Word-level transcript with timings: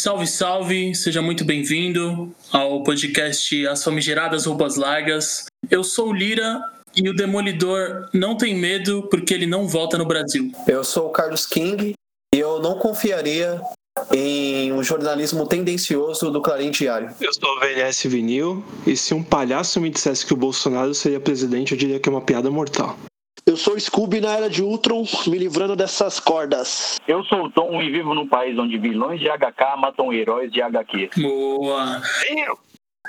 Salve, 0.00 0.26
salve! 0.26 0.94
Seja 0.94 1.20
muito 1.20 1.44
bem-vindo 1.44 2.34
ao 2.50 2.82
podcast 2.82 3.66
As 3.66 3.84
Famigeradas 3.84 4.46
Roupas 4.46 4.76
Largas. 4.76 5.44
Eu 5.70 5.84
sou 5.84 6.08
o 6.08 6.12
Lira 6.14 6.58
e 6.96 7.06
o 7.06 7.14
Demolidor 7.14 8.08
não 8.14 8.34
tem 8.34 8.54
medo 8.54 9.06
porque 9.10 9.34
ele 9.34 9.44
não 9.44 9.68
volta 9.68 9.98
no 9.98 10.06
Brasil. 10.06 10.50
Eu 10.66 10.82
sou 10.84 11.08
o 11.08 11.10
Carlos 11.10 11.44
King 11.44 11.92
e 12.34 12.38
eu 12.38 12.62
não 12.62 12.78
confiaria 12.78 13.60
em 14.10 14.72
um 14.72 14.82
jornalismo 14.82 15.46
tendencioso 15.46 16.30
do 16.30 16.40
Clarim 16.40 16.70
Diário. 16.70 17.14
Eu 17.20 17.34
sou 17.34 17.50
o 17.50 17.60
VLS 17.60 18.08
Vinil 18.08 18.64
e 18.86 18.96
se 18.96 19.12
um 19.12 19.22
palhaço 19.22 19.82
me 19.82 19.90
dissesse 19.90 20.24
que 20.24 20.32
o 20.32 20.36
Bolsonaro 20.36 20.94
seria 20.94 21.20
presidente, 21.20 21.72
eu 21.72 21.78
diria 21.78 22.00
que 22.00 22.08
é 22.08 22.12
uma 22.12 22.22
piada 22.22 22.50
mortal. 22.50 22.96
Eu 23.50 23.56
sou 23.56 23.74
o 23.74 23.80
Scooby 23.80 24.20
na 24.20 24.36
era 24.36 24.48
de 24.48 24.62
Ultron, 24.62 25.04
me 25.26 25.36
livrando 25.36 25.74
dessas 25.74 26.20
cordas. 26.20 27.00
Eu 27.08 27.24
sou 27.24 27.46
o 27.46 27.50
Tom 27.50 27.82
e 27.82 27.90
vivo 27.90 28.14
num 28.14 28.28
país 28.28 28.56
onde 28.56 28.78
vilões 28.78 29.18
de 29.18 29.26
HK 29.26 29.76
matam 29.76 30.12
heróis 30.12 30.52
de 30.52 30.62
HQ. 30.62 31.10
Boa! 31.16 32.00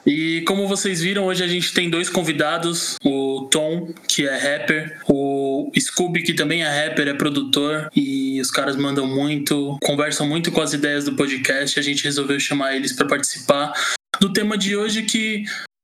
E 0.03 0.41
como 0.47 0.67
vocês 0.67 0.99
viram, 0.99 1.27
hoje 1.27 1.43
a 1.43 1.47
gente 1.47 1.71
tem 1.75 1.91
dois 1.91 2.09
convidados: 2.09 2.95
o 3.05 3.47
Tom, 3.51 3.93
que 4.07 4.27
é 4.27 4.35
rapper, 4.35 4.99
o 5.07 5.71
Scooby, 5.79 6.23
que 6.23 6.33
também 6.33 6.63
é 6.63 6.87
rapper, 6.87 7.07
é 7.07 7.13
produtor, 7.13 7.91
e 7.95 8.41
os 8.41 8.49
caras 8.49 8.75
mandam 8.75 9.05
muito, 9.05 9.77
conversam 9.83 10.27
muito 10.27 10.51
com 10.51 10.61
as 10.61 10.73
ideias 10.73 11.05
do 11.05 11.15
podcast. 11.15 11.79
A 11.79 11.83
gente 11.83 12.03
resolveu 12.03 12.39
chamar 12.39 12.75
eles 12.75 12.93
para 12.93 13.07
participar 13.07 13.73
do 14.19 14.33
tema 14.33 14.57
de 14.57 14.75
hoje, 14.75 15.03
que, 15.03 15.43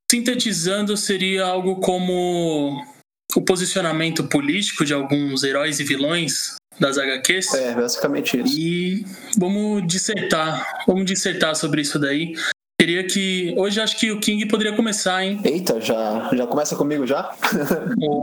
sintetizando, 0.10 0.98
seria 0.98 1.46
algo 1.46 1.76
como 1.76 2.97
o 3.36 3.42
posicionamento 3.42 4.24
político 4.26 4.86
de 4.86 4.94
alguns 4.94 5.44
heróis 5.44 5.80
e 5.80 5.84
vilões 5.84 6.56
das 6.80 6.98
HQs. 6.98 7.54
É, 7.54 7.74
basicamente 7.74 8.40
isso. 8.40 8.58
E 8.58 9.06
vamos 9.38 9.86
dissertar, 9.88 10.84
vamos 10.88 11.06
dissertar 11.06 11.56
sobre 11.56 11.82
isso 11.82 12.00
daí. 12.00 12.36
Queria 12.80 13.04
que. 13.04 13.56
Hoje 13.58 13.82
acho 13.82 14.00
que 14.00 14.12
o 14.12 14.20
King 14.20 14.46
poderia 14.46 14.76
começar, 14.76 15.24
hein? 15.24 15.42
Eita, 15.44 15.82
já, 15.82 16.30
já 16.32 16.46
começa 16.46 16.76
comigo 16.76 17.08
já? 17.08 17.34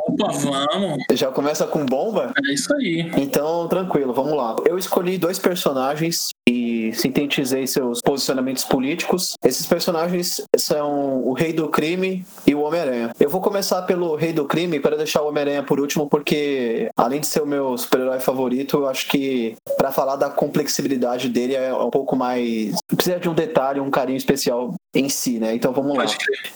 Opa, 0.06 0.30
vamos! 0.30 1.04
Já 1.12 1.32
começa 1.32 1.66
com 1.66 1.84
bomba? 1.84 2.32
É 2.46 2.54
isso 2.54 2.72
aí. 2.74 3.10
Então, 3.16 3.66
tranquilo, 3.66 4.14
vamos 4.14 4.36
lá. 4.36 4.54
Eu 4.64 4.78
escolhi 4.78 5.18
dois 5.18 5.40
personagens 5.40 6.33
sintetizei 6.94 7.66
seus 7.66 8.00
posicionamentos 8.00 8.64
políticos. 8.64 9.36
Esses 9.44 9.66
personagens 9.66 10.42
são 10.56 11.22
o 11.24 11.32
Rei 11.32 11.52
do 11.52 11.68
Crime 11.68 12.24
e 12.46 12.54
o 12.54 12.62
Homem-Aranha. 12.62 13.12
Eu 13.18 13.28
vou 13.28 13.40
começar 13.40 13.82
pelo 13.82 14.14
Rei 14.16 14.32
do 14.32 14.44
Crime 14.44 14.80
para 14.80 14.96
deixar 14.96 15.22
o 15.22 15.28
Homem-Aranha 15.28 15.62
por 15.62 15.80
último, 15.80 16.08
porque 16.08 16.90
além 16.96 17.20
de 17.20 17.26
ser 17.26 17.42
o 17.42 17.46
meu 17.46 17.76
super-herói 17.76 18.20
favorito, 18.20 18.78
eu 18.78 18.88
acho 18.88 19.08
que 19.08 19.56
para 19.76 19.92
falar 19.92 20.16
da 20.16 20.30
complexibilidade 20.30 21.28
dele 21.28 21.54
é 21.54 21.72
um 21.74 21.90
pouco 21.90 22.16
mais. 22.16 22.76
Precisa 22.86 23.18
de 23.18 23.28
um 23.28 23.34
detalhe, 23.34 23.80
um 23.80 23.90
carinho 23.90 24.16
especial 24.16 24.74
em 24.94 25.08
si, 25.08 25.38
né? 25.38 25.54
Então 25.54 25.72
vamos 25.72 25.96
lá. 25.96 26.04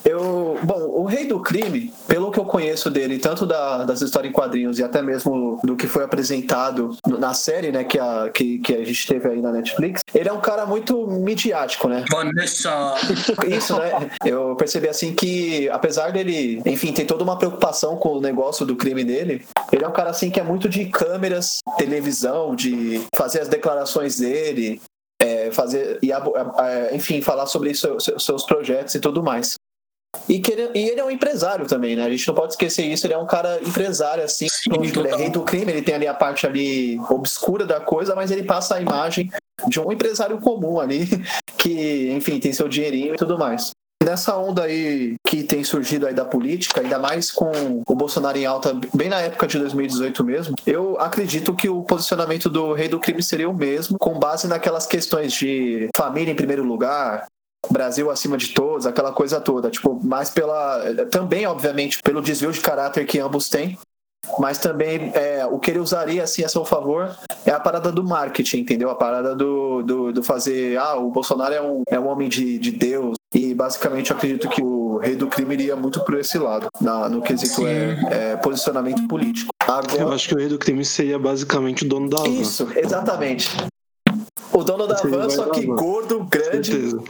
Eu, 0.05 0.59
bom, 0.63 0.81
o 0.81 1.05
Rei 1.05 1.27
do 1.27 1.41
Crime, 1.41 1.93
pelo 2.07 2.31
que 2.31 2.39
eu 2.39 2.45
conheço 2.45 2.91
dele, 2.91 3.19
tanto 3.19 3.45
da, 3.45 3.85
das 3.85 4.01
histórias 4.01 4.31
em 4.31 4.35
quadrinhos 4.35 4.79
e 4.79 4.85
até 4.85 5.03
mesmo 5.03 5.61
do 5.65 5.77
que 5.77 5.87
foi 5.87 6.05
apresentado 6.05 6.97
na 7.07 7.35
série, 7.35 7.73
né, 7.73 7.85
que 7.85 7.99
a, 7.99 8.31
que, 8.33 8.59
que 8.59 8.75
a 8.75 8.85
gente 8.85 9.07
teve 9.07 9.29
aí 9.29 9.41
na 9.41 9.53
Netflix, 9.53 10.03
ele 10.15 10.29
é 10.29 10.33
um 10.33 10.41
cara 10.41 10.65
muito 10.67 11.07
midiático, 11.07 11.89
né? 11.89 12.05
Vanessa! 12.11 12.95
Isso, 13.49 13.77
né? 13.79 14.11
Eu 14.25 14.55
percebi 14.57 14.89
assim 14.89 15.15
que, 15.15 15.69
apesar 15.71 16.13
dele, 16.13 16.63
enfim, 16.65 16.93
ter 16.93 17.05
toda 17.05 17.25
uma 17.25 17.39
preocupação 17.39 17.97
com 17.97 18.11
o 18.11 18.21
negócio 18.21 18.65
do 18.65 18.77
crime 18.77 19.05
dele, 19.05 19.45
ele 19.73 19.85
é 19.85 19.89
um 19.89 19.93
cara 19.93 20.11
assim 20.11 20.31
que 20.31 20.41
é 20.41 20.43
muito 20.43 20.69
de 20.69 20.87
câmeras, 20.87 21.59
televisão, 21.77 22.55
de 22.55 23.01
fazer 23.17 23.41
as 23.41 23.49
declarações 23.49 24.19
dele, 24.19 24.81
é, 25.21 25.51
fazer 25.51 25.99
e 26.03 26.11
enfim 26.95 27.21
falar 27.21 27.47
sobre 27.47 27.71
isso, 27.71 27.97
seus 28.19 28.45
projetos 28.45 28.95
e 28.95 29.01
tudo 29.01 29.23
mais 29.23 29.57
e, 30.29 30.41
que 30.41 30.53
ele, 30.53 30.71
e 30.75 30.89
ele 30.89 31.01
é 31.01 31.05
um 31.05 31.11
empresário 31.11 31.67
também, 31.67 31.95
né? 31.95 32.05
A 32.05 32.11
gente 32.11 32.27
não 32.27 32.35
pode 32.35 32.53
esquecer 32.53 32.85
isso. 32.85 33.07
Ele 33.07 33.15
é 33.15 33.19
um 33.19 33.27
cara 33.27 33.61
empresário, 33.63 34.25
assim. 34.25 34.47
Sim, 34.49 34.71
ele 34.75 35.09
é 35.09 35.17
rei 35.17 35.31
do 35.31 35.43
crime, 35.43 35.71
ele 35.71 35.83
tem 35.83 35.95
ali 35.95 36.07
a 36.07 36.15
parte 36.15 36.47
ali 36.47 36.99
obscura 37.11 37.67
da 37.67 37.81
coisa, 37.81 38.15
mas 38.15 38.31
ele 38.31 38.43
passa 38.43 38.77
a 38.77 38.81
imagem 38.81 39.31
de 39.69 39.81
um 39.81 39.93
empresário 39.93 40.41
comum 40.41 40.81
ali, 40.81 41.07
que, 41.59 42.11
enfim, 42.11 42.41
tem 42.41 42.53
seu 42.53 42.69
dinheirinho 42.69 43.15
e 43.15 43.17
tudo 43.17 43.39
mais. 43.39 43.71
Nessa 44.09 44.39
onda 44.39 44.63
aí 44.63 45.17
que 45.23 45.43
tem 45.43 45.63
surgido 45.63 46.07
aí 46.07 46.15
da 46.15 46.25
política, 46.25 46.81
ainda 46.81 46.99
mais 46.99 47.31
com 47.31 47.83
o 47.87 47.95
Bolsonaro 47.95 48.39
em 48.39 48.47
alta, 48.47 48.75
bem 48.95 49.11
na 49.11 49.21
época 49.21 49.47
de 49.47 49.59
2018 49.59 50.25
mesmo, 50.25 50.55
eu 50.67 50.99
acredito 50.99 51.55
que 51.55 51.69
o 51.69 51.83
posicionamento 51.83 52.49
do 52.49 52.73
rei 52.73 52.89
do 52.89 52.99
crime 52.99 53.23
seria 53.23 53.51
o 53.51 53.55
mesmo, 53.55 53.99
com 53.99 54.19
base 54.19 54.49
naquelas 54.49 54.87
questões 54.87 55.35
de 55.35 55.91
família 55.95 56.33
em 56.33 56.35
primeiro 56.35 56.65
lugar, 56.65 57.27
Brasil 57.71 58.11
acima 58.11 58.39
de 58.39 58.55
todos, 58.55 58.87
aquela 58.87 59.13
coisa 59.13 59.43
toda. 59.43 59.69
Tipo, 59.69 60.01
mais 60.03 60.31
pela. 60.31 60.83
Também, 61.11 61.47
obviamente, 61.47 61.99
pelo 62.03 62.23
desvio 62.23 62.51
de 62.51 62.61
caráter 62.61 63.05
que 63.05 63.19
ambos 63.19 63.51
têm. 63.51 63.77
Mas 64.39 64.59
também 64.59 65.13
é, 65.15 65.45
o 65.47 65.59
que 65.59 65.71
ele 65.71 65.79
usaria 65.79 66.23
assim 66.23 66.45
a 66.45 66.49
seu 66.49 66.65
favor 66.65 67.15
é 67.47 67.51
a 67.51 67.61
parada 67.61 67.91
do 67.93 68.03
marketing, 68.03 68.59
entendeu? 68.59 68.91
A 68.91 68.95
parada 68.95 69.35
do, 69.35 69.83
do, 69.83 70.13
do 70.13 70.23
fazer. 70.23 70.79
Ah, 70.79 70.97
o 70.97 71.11
Bolsonaro 71.11 71.55
é 71.55 71.61
um, 71.61 71.83
é 71.89 72.01
um 72.01 72.09
homem 72.09 72.29
de, 72.29 72.59
de 72.59 72.71
Deus. 72.71 73.18
E 73.35 73.55
basicamente 73.55 74.11
eu 74.11 74.17
acredito 74.17 74.49
que 74.49 74.63
o 74.63 74.99
rei 74.99 75.15
do 75.15 75.27
crime 75.27 75.55
iria 75.55 75.77
muito 75.77 76.03
por 76.05 76.19
esse 76.19 76.39
lado, 76.39 76.69
na, 76.81 77.09
no 77.09 77.21
quesito 77.21 77.67
é, 77.67 78.33
é, 78.33 78.37
posicionamento 78.37 79.07
político. 79.07 79.51
Agora... 79.61 80.01
Eu 80.01 80.13
acho 80.13 80.29
que 80.29 80.35
o 80.35 80.39
rei 80.39 80.49
do 80.49 80.59
crime 80.59 80.85
seria 80.85 81.19
basicamente 81.19 81.85
o 81.85 81.89
dono 81.89 82.09
da 82.09 82.23
van. 82.23 82.29
Isso, 82.29 82.67
exatamente. 82.75 83.51
O 84.53 84.65
dono 84.65 84.87
da 84.87 84.95
van, 84.95 85.29
só 85.29 85.51
que 85.51 85.67
gordo, 85.67 86.25
grande. 86.25 86.73
Certeza. 86.73 87.03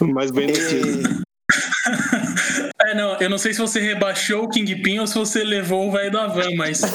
Mais 0.00 0.30
bem 0.30 0.50
e... 0.50 1.22
É, 2.84 2.94
não, 2.96 3.16
eu 3.20 3.30
não 3.30 3.38
sei 3.38 3.54
se 3.54 3.60
você 3.60 3.78
rebaixou 3.78 4.42
o 4.42 4.48
Kingpin 4.48 4.98
ou 4.98 5.06
se 5.06 5.14
você 5.16 5.44
levou 5.44 5.88
o 5.88 5.92
velho 5.92 6.10
da 6.10 6.26
van, 6.26 6.50
mas. 6.56 6.80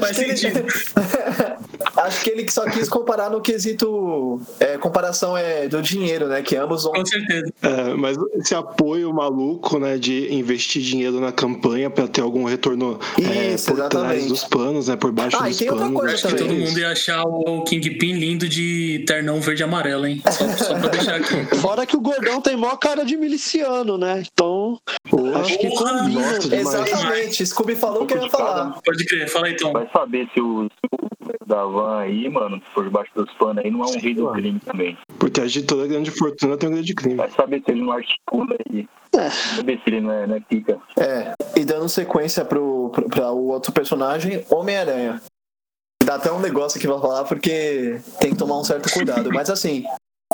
Faz 0.00 0.16
sentido. 0.16 0.58
Ele... 0.58 0.66
Acho 1.94 2.22
que 2.24 2.30
ele 2.30 2.50
só 2.50 2.64
quis 2.64 2.88
comparar 2.88 3.28
no 3.30 3.40
quesito. 3.40 4.40
É, 4.58 4.78
comparação 4.78 5.36
é 5.36 5.68
do 5.68 5.80
dinheiro, 5.82 6.26
né? 6.26 6.40
Que 6.42 6.56
ambos 6.56 6.84
vão. 6.84 6.92
Com 6.94 7.04
certeza. 7.04 7.52
É, 7.62 7.94
mas 7.94 8.16
esse 8.34 8.54
apoio 8.54 9.12
maluco, 9.12 9.78
né? 9.78 9.98
De 9.98 10.32
investir 10.34 10.82
dinheiro 10.82 11.20
na 11.20 11.30
campanha 11.30 11.90
para 11.90 12.08
ter 12.08 12.22
algum 12.22 12.44
retorno 12.44 12.98
é, 13.18 13.54
Isso, 13.54 13.66
por 13.66 13.74
exatamente. 13.78 14.08
trás 14.08 14.26
dos 14.26 14.44
panos, 14.44 14.88
né? 14.88 14.96
Por 14.96 15.12
baixo 15.12 15.36
Ah, 15.40 15.46
e 15.46 15.50
dos 15.50 15.58
tem 15.58 15.68
outra 15.70 15.84
panos. 15.84 16.00
coisa 16.00 16.14
Acho 16.14 16.26
que 16.28 16.34
também. 16.34 16.48
todo 16.56 16.66
mundo 16.66 16.78
ia 16.80 16.90
achar 16.90 17.22
o 17.24 17.62
Kingpin 17.62 18.12
lindo 18.14 18.48
de 18.48 19.04
ternão 19.06 19.40
verde 19.40 19.62
e 19.62 19.64
amarelo, 19.64 20.06
hein? 20.06 20.22
Só, 20.30 20.48
só 20.56 20.74
pra 20.78 20.88
deixar 20.88 21.16
aqui. 21.16 21.44
Fora 21.56 21.84
que 21.86 21.96
o 21.96 22.00
gordão 22.22 22.40
tem 22.40 22.56
maior 22.56 22.76
cara 22.76 23.04
de 23.04 23.16
miliciano, 23.16 23.98
né? 23.98 24.22
Então, 24.32 24.78
acho 25.40 25.58
que 25.58 25.68
Porra, 25.68 25.98
combina. 25.98 26.38
Exatamente. 26.56 27.44
Scooby 27.46 27.74
falou 27.74 28.04
o 28.04 28.06
que 28.06 28.14
eu 28.14 28.22
ia 28.22 28.30
falar. 28.30 28.80
Pode 28.84 29.04
crer, 29.04 29.28
fala 29.28 29.46
aí, 29.46 29.56
Tom. 29.56 29.72
Vai 29.72 29.88
saber 29.92 30.28
se 30.32 30.40
o, 30.40 30.68
da 31.46 31.64
van 31.64 32.00
aí, 32.00 32.28
mano, 32.28 32.62
por 32.74 32.84
debaixo 32.84 33.10
dos 33.14 33.30
panos 33.34 33.64
aí, 33.64 33.70
não 33.70 33.82
é 33.82 33.86
um 33.88 33.98
rei 33.98 34.14
do 34.14 34.30
crime 34.32 34.60
também. 34.60 34.96
Porque 35.18 35.40
a 35.40 35.46
de 35.46 35.62
toda 35.62 35.86
grande 35.86 36.10
fortuna 36.10 36.56
tem 36.56 36.68
um 36.68 36.72
grande 36.72 36.94
crime. 36.94 37.16
Vai 37.16 37.30
saber 37.30 37.62
se 37.64 37.70
ele 37.72 37.82
não 37.82 37.92
articula 37.92 38.56
aí. 38.70 38.88
Vai 39.14 39.30
saber 39.30 39.80
se 39.82 39.90
ele 39.90 40.00
não 40.00 40.12
é, 40.12 40.26
não 40.26 40.36
é 40.36 40.40
pica. 40.40 40.78
É, 40.96 41.34
e 41.58 41.64
dando 41.64 41.88
sequência 41.88 42.44
pro, 42.44 42.90
pro, 42.90 43.08
pra 43.08 43.30
o 43.30 43.48
outro 43.48 43.72
personagem, 43.72 44.44
Homem-Aranha. 44.48 45.20
Dá 46.04 46.16
até 46.16 46.32
um 46.32 46.40
negócio 46.40 46.78
aqui 46.78 46.88
pra 46.88 46.98
falar, 46.98 47.24
porque 47.24 48.00
tem 48.18 48.30
que 48.30 48.36
tomar 48.36 48.58
um 48.58 48.64
certo 48.64 48.92
cuidado. 48.92 49.30
Mas 49.32 49.48
assim, 49.48 49.84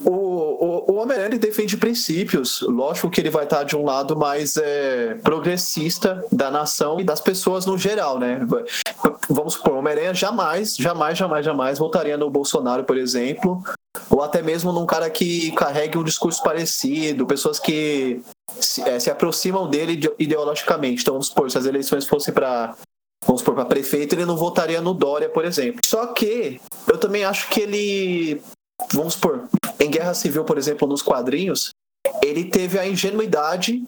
o, 0.05 0.11
o, 0.11 0.93
o 0.93 0.95
Homem-Aranha 0.97 1.39
defende 1.39 1.77
princípios. 1.77 2.63
Lógico 2.63 3.11
que 3.11 3.21
ele 3.21 3.31
vai 3.31 3.45
estar 3.45 3.65
de 3.65 3.77
um 3.77 3.85
lado 3.85 4.17
mais 4.17 4.57
é, 4.57 5.15
progressista 5.23 6.25
da 6.31 6.51
nação 6.51 7.01
e 7.01 7.05
das 7.05 7.21
pessoas 7.21 7.67
no 7.67 7.77
geral, 7.77 8.19
né? 8.19 8.41
Vamos 9.29 9.55
supor, 9.55 9.75
o 9.75 9.79
Homem-Aranha 9.79 10.15
jamais, 10.15 10.77
jamais, 10.77 11.19
jamais, 11.19 11.45
jamais 11.45 11.79
votaria 11.79 12.17
no 12.17 12.31
Bolsonaro, 12.31 12.85
por 12.85 12.97
exemplo. 12.97 13.63
Ou 14.11 14.23
até 14.23 14.43
mesmo 14.43 14.73
num 14.73 14.87
cara 14.87 15.11
que 15.11 15.51
carregue 15.53 15.99
um 15.99 16.05
discurso 16.05 16.43
parecido, 16.43 17.27
pessoas 17.27 17.59
que 17.59 18.21
se, 18.61 18.83
é, 18.83 18.99
se 19.01 19.11
aproximam 19.11 19.69
dele 19.69 19.93
ide- 19.93 20.13
ideologicamente. 20.19 21.03
Então, 21.03 21.15
vamos 21.15 21.29
supor, 21.29 21.51
se 21.51 21.59
as 21.59 21.67
eleições 21.67 22.07
fossem 22.07 22.33
para 22.33 22.75
vamos 23.27 23.41
supor, 23.41 23.55
para 23.55 23.65
prefeito, 23.65 24.15
ele 24.15 24.25
não 24.25 24.37
votaria 24.37 24.81
no 24.81 24.95
Dória, 24.95 25.29
por 25.29 25.45
exemplo. 25.45 25.81
Só 25.85 26.07
que 26.07 26.61
eu 26.87 26.97
também 26.97 27.25
acho 27.25 27.49
que 27.51 27.61
ele, 27.61 28.41
vamos 28.93 29.15
supor, 29.15 29.49
em 29.81 29.91
Guerra 29.91 30.15
Civil, 30.15 30.45
por 30.45 30.59
exemplo, 30.59 30.87
nos 30.89 31.03
quadrinhos, 31.03 31.71
ele 32.23 32.45
teve 32.45 32.79
a 32.79 32.87
ingenuidade 32.87 33.83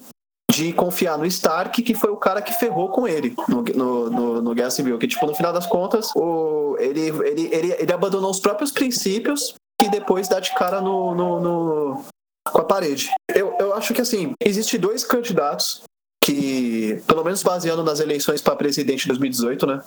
de 0.50 0.72
confiar 0.72 1.16
no 1.16 1.25
Stark, 1.26 1.81
que 1.82 1.94
foi 1.94 2.10
o 2.10 2.16
cara 2.16 2.42
que 2.42 2.52
ferrou 2.52 2.88
com 2.90 3.06
ele 3.06 3.34
no, 3.48 3.62
no, 3.62 4.10
no, 4.10 4.42
no 4.42 4.54
Guerra 4.54 4.70
Civil. 4.70 4.98
Que, 4.98 5.06
tipo, 5.06 5.25
no 5.26 5.34
final 5.34 5.52
das 5.52 5.66
contas, 5.66 6.10
o, 6.16 6.76
ele, 6.78 7.08
ele, 7.08 7.48
ele, 7.54 7.72
ele 7.78 7.92
abandonou 7.92 8.31
os 8.31 8.40
próprios 8.40 8.72
princípios 8.72 9.54
e 9.81 9.88
depois 9.88 10.28
dá 10.28 10.40
de 10.40 10.52
cara 10.54 10.81
no, 10.81 11.14
no, 11.14 11.40
no- 11.40 12.04
com 12.50 12.60
a 12.60 12.64
parede. 12.64 13.10
Eu, 13.32 13.56
eu 13.60 13.75
acho 13.75 13.94
que, 13.94 14.00
assim, 14.00 14.32
existe 14.40 14.76
dois 14.76 15.04
candidatos 15.04 15.82
que, 16.22 17.00
pelo 17.06 17.25
menos 17.25 17.43
baseando 17.43 17.84
nas 17.84 18.00
eleições 18.00 18.43
para 18.43 18.56
presidente 18.56 19.02
de 19.02 19.08
2018, 19.08 19.66
né? 19.66 19.82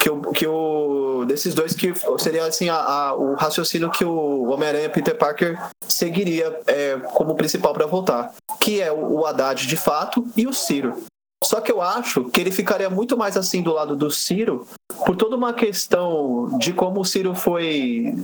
Que 0.00 0.10
o, 0.10 0.20
que 0.32 0.46
o 0.46 0.85
desses 1.24 1.54
dois 1.54 1.74
que 1.74 1.92
seria 2.18 2.44
assim 2.44 2.68
a, 2.68 2.76
a, 2.76 3.14
o 3.14 3.34
raciocínio 3.34 3.90
que 3.90 4.04
o 4.04 4.50
Homem-Aranha 4.50 4.90
Peter 4.90 5.16
Parker 5.16 5.58
seguiria 5.88 6.60
é, 6.66 6.98
como 7.14 7.34
principal 7.34 7.72
para 7.72 7.86
voltar, 7.86 8.34
que 8.60 8.80
é 8.82 8.92
o, 8.92 9.20
o 9.20 9.26
Haddad 9.26 9.66
de 9.66 9.76
fato 9.76 10.26
e 10.36 10.46
o 10.46 10.52
Ciro. 10.52 11.04
Só 11.44 11.60
que 11.60 11.70
eu 11.70 11.80
acho 11.80 12.24
que 12.24 12.40
ele 12.40 12.50
ficaria 12.50 12.90
muito 12.90 13.16
mais 13.16 13.36
assim 13.36 13.62
do 13.62 13.72
lado 13.72 13.94
do 13.94 14.10
Ciro 14.10 14.66
por 15.04 15.16
toda 15.16 15.36
uma 15.36 15.52
questão 15.52 16.58
de 16.58 16.72
como 16.72 17.00
o 17.00 17.04
Ciro 17.04 17.34
foi 17.34 18.14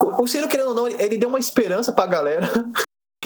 o 0.00 0.26
Ciro, 0.26 0.48
querendo 0.48 0.68
ou 0.68 0.74
não, 0.74 0.88
ele 0.88 1.16
deu 1.16 1.28
uma 1.28 1.38
esperança 1.38 1.92
pra 1.92 2.06
galera 2.06 2.50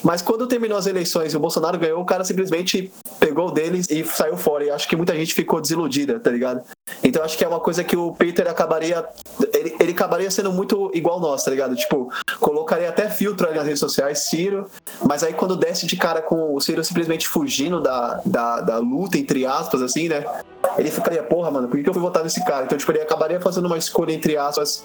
Mas 0.03 0.23
quando 0.23 0.47
terminou 0.47 0.79
as 0.79 0.87
eleições 0.87 1.33
e 1.33 1.37
o 1.37 1.41
Bolsonaro 1.41 1.79
ganhou, 1.79 2.01
o 2.01 2.05
cara 2.05 2.25
simplesmente 2.25 2.93
pegou 3.19 3.51
deles 3.51 3.87
e 3.91 4.05
saiu 4.05 4.37
fora. 4.37 4.65
E 4.65 4.71
acho 4.71 4.89
que 4.89 4.97
muita 4.97 5.15
gente 5.15 5.35
ficou 5.35 5.61
desiludida, 5.61 6.19
tá 6.21 6.31
ligado? 6.31 6.63
Então 7.03 7.23
acho 7.23 7.37
que 7.37 7.45
é 7.45 7.49
uma 7.49 7.61
coisa 7.61 7.83
que 7.85 7.97
o 7.97 8.13
Peter 8.13 8.49
acabaria. 8.49 9.05
Ele, 9.53 9.77
ele 9.81 9.93
acabaria 9.93 10.31
sendo 10.31 10.53
muito 10.53 10.91
igual 10.95 11.21
nós, 11.21 11.45
tá 11.45 11.51
ligado? 11.51 11.75
Tipo, 11.75 12.11
colocaria 12.41 12.89
até 12.89 13.09
filtro 13.09 13.47
ali 13.47 13.57
nas 13.57 13.67
redes 13.67 13.81
sociais, 13.81 14.21
Ciro. 14.21 14.67
Mas 15.07 15.23
aí 15.23 15.33
quando 15.33 15.57
desce 15.57 15.87
de 15.87 15.97
cara 15.97 16.23
com 16.23 16.55
o 16.55 16.61
Ciro 16.61 16.83
simplesmente 16.85 17.27
fugindo 17.27 17.81
da, 17.81 18.21
da, 18.25 18.61
da 18.61 18.79
luta, 18.79 19.19
entre 19.19 19.47
aspas, 19.47 19.83
assim, 19.83 20.09
né? 20.09 20.25
Ele 20.77 20.91
ficaria, 20.91 21.23
porra, 21.23 21.51
mano, 21.51 21.69
por 21.69 21.83
que 21.83 21.89
eu 21.89 21.95
fui 21.95 22.03
votar 22.03 22.23
nesse 22.23 22.45
cara? 22.45 22.65
Então, 22.65 22.77
tipo, 22.77 22.91
ele 22.93 23.01
acabaria 23.01 23.41
fazendo 23.41 23.67
uma 23.67 23.79
escolha, 23.79 24.13
entre 24.13 24.37
aspas, 24.37 24.85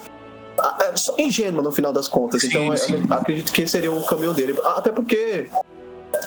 ingênua 1.18 1.62
no 1.62 1.72
final 1.72 1.92
das 1.92 2.08
contas. 2.08 2.42
Sim, 2.42 2.48
então 2.48 2.78
sim. 2.78 3.04
acredito 3.10 3.52
que 3.52 3.68
seria 3.68 3.92
o 3.92 4.06
caminho 4.06 4.34
dele. 4.34 4.56
Até 4.64 4.92
porque 4.92 5.50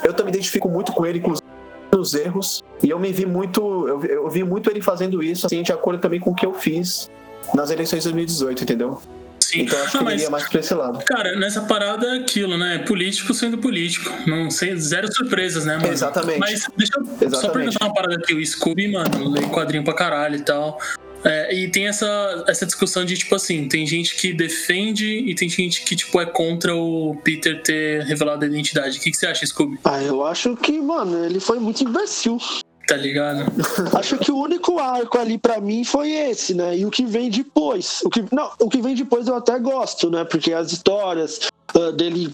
eu 0.03 0.13
também 0.13 0.33
identifico 0.33 0.69
muito 0.69 0.93
com 0.93 1.07
ele, 1.07 1.19
inclusive 1.19 1.47
nos 1.93 2.15
erros. 2.15 2.65
E 2.83 2.91
eu 2.91 2.99
me 2.99 3.13
vi 3.13 3.27
muito. 3.27 3.89
Eu, 3.89 4.05
eu 4.05 4.31
vi 4.31 4.45
muito 4.45 4.71
ele 4.71 4.81
fazendo 4.83 5.23
isso, 5.23 5.47
assim, 5.47 5.63
de 5.63 5.73
acordo 5.73 6.01
também 6.01 6.21
com 6.21 6.31
o 6.31 6.35
que 6.35 6.45
eu 6.45 6.55
fiz 6.55 7.11
nas 7.55 7.71
eleições 7.71 8.03
de 8.03 8.11
2018, 8.11 8.65
entendeu? 8.65 9.01
Sim. 9.41 9.61
Então 9.61 9.81
acho 9.81 9.99
que 9.99 10.05
não, 10.05 10.11
iria 10.11 10.29
mais 10.29 10.49
pra 10.49 10.61
esse 10.61 10.75
lado. 10.75 10.99
Cara, 11.05 11.37
nessa 11.37 11.63
parada 11.63 12.07
é 12.09 12.19
aquilo, 12.19 12.59
né? 12.59 12.79
Político 12.79 13.33
sendo 13.33 13.59
político. 13.59 14.13
Não 14.27 14.51
sei, 14.51 14.77
zero 14.77 15.13
surpresas, 15.13 15.65
né, 15.65 15.77
mano? 15.77 15.93
Exatamente. 15.93 16.41
Mas 16.41 16.69
deixa 16.77 16.93
eu 16.97 17.03
Exatamente. 17.03 17.37
só 17.37 17.49
perguntar 17.51 17.85
uma 17.85 17.95
parada 17.95 18.15
aqui. 18.17 18.35
O 18.35 18.45
Scooby, 18.45 18.91
mano, 18.91 19.31
leio 19.31 19.49
quadrinho 19.51 19.85
pra 19.85 19.95
caralho 19.95 20.37
e 20.37 20.43
tal. 20.43 20.79
É, 21.25 21.55
e 21.55 21.69
tem 21.69 21.89
essa, 21.89 22.45
essa 22.47 22.65
discussão 22.65 23.05
de, 23.05 23.17
tipo 23.17 23.35
assim, 23.35 23.69
tem 23.69 23.87
gente 23.87 24.17
que 24.17 24.33
defende 24.33 25.07
e 25.07 25.35
tem 25.35 25.49
gente 25.49 25.83
que, 25.83 25.97
tipo, 25.97 26.21
é 26.21 26.27
contra 26.27 26.75
o 26.75 27.17
Peter 27.25 27.63
ter 27.63 28.03
revelado 28.05 28.45
a 28.45 28.49
identidade. 28.49 28.99
O 28.99 29.01
que, 29.01 29.11
que 29.11 29.17
você 29.17 29.27
acha, 29.27 29.45
Scooby? 29.45 29.79
Ah, 29.85 30.03
eu 30.03 30.25
acho 30.25 30.57
que, 30.57 30.81
mano, 30.81 31.25
ele 31.25 31.41
foi 31.41 31.59
muito 31.59 31.83
imbecil. 31.83 32.39
Tá 32.87 32.97
ligado? 32.97 33.53
Acho 33.99 34.17
que 34.17 34.31
o 34.31 34.37
único 34.37 34.79
arco 34.79 35.19
ali 35.19 35.37
para 35.37 35.61
mim 35.61 35.83
foi 35.83 36.13
esse, 36.13 36.55
né? 36.55 36.79
E 36.79 36.87
o 36.87 36.91
que 36.91 37.05
vem 37.05 37.29
depois. 37.29 38.01
O 38.05 38.09
que, 38.09 38.25
não, 38.33 38.49
o 38.61 38.69
que 38.69 38.81
vem 38.81 38.95
depois 38.95 39.27
eu 39.27 39.35
até 39.35 39.59
gosto, 39.59 40.09
né? 40.09 40.23
Porque 40.25 40.53
as 40.53 40.71
histórias 40.71 41.49
uh, 41.75 41.91
dele 41.91 42.33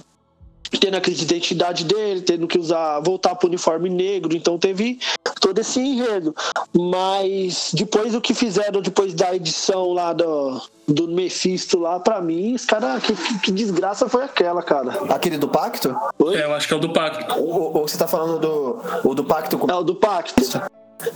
tendo 0.78 0.96
a 0.96 1.00
crise 1.00 1.20
de 1.20 1.24
identidade 1.24 1.84
dele, 1.84 2.22
tendo 2.22 2.46
que 2.46 2.58
usar, 2.58 3.00
voltar 3.00 3.34
pro 3.34 3.48
uniforme 3.48 3.88
negro, 3.90 4.34
então 4.34 4.58
teve 4.58 4.98
todo 5.42 5.58
esse 5.58 5.80
enredo. 5.80 6.34
Mas 6.72 7.72
depois 7.74 8.14
o 8.14 8.20
que 8.20 8.32
fizeram 8.32 8.80
depois 8.80 9.12
da 9.12 9.34
edição 9.34 9.92
lá 9.92 10.12
do, 10.12 10.62
do 10.86 11.08
Mephisto 11.08 11.78
lá, 11.78 11.98
pra 11.98 12.22
mim, 12.22 12.54
os 12.54 12.64
caras, 12.64 13.02
que, 13.02 13.12
que, 13.14 13.38
que, 13.40 13.52
desgraça 13.52 14.08
foi 14.08 14.22
aquela, 14.22 14.62
cara? 14.62 14.92
Aquele 15.12 15.36
do 15.36 15.48
pacto? 15.48 15.94
Oi? 16.18 16.36
É, 16.36 16.44
eu 16.44 16.54
acho 16.54 16.68
que 16.68 16.72
é 16.72 16.76
o 16.76 16.80
do 16.80 16.92
pacto. 16.92 17.38
Ou, 17.38 17.76
ou 17.76 17.88
você 17.88 17.98
tá 17.98 18.06
falando 18.06 18.38
do, 18.38 19.08
o 19.08 19.14
do 19.14 19.24
pacto 19.24 19.58
com... 19.58 19.70
É 19.70 19.74
o 19.74 19.82
do 19.82 19.96
pacto. 19.96 20.40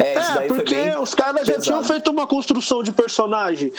É, 0.01 0.15
é 0.15 0.49
porque 0.49 0.97
os 1.01 1.15
caras 1.15 1.47
já 1.47 1.61
tinham 1.61 1.83
feito 1.85 2.11
uma 2.11 2.27
construção 2.27 2.83
de 2.83 2.91
personagem, 2.91 3.73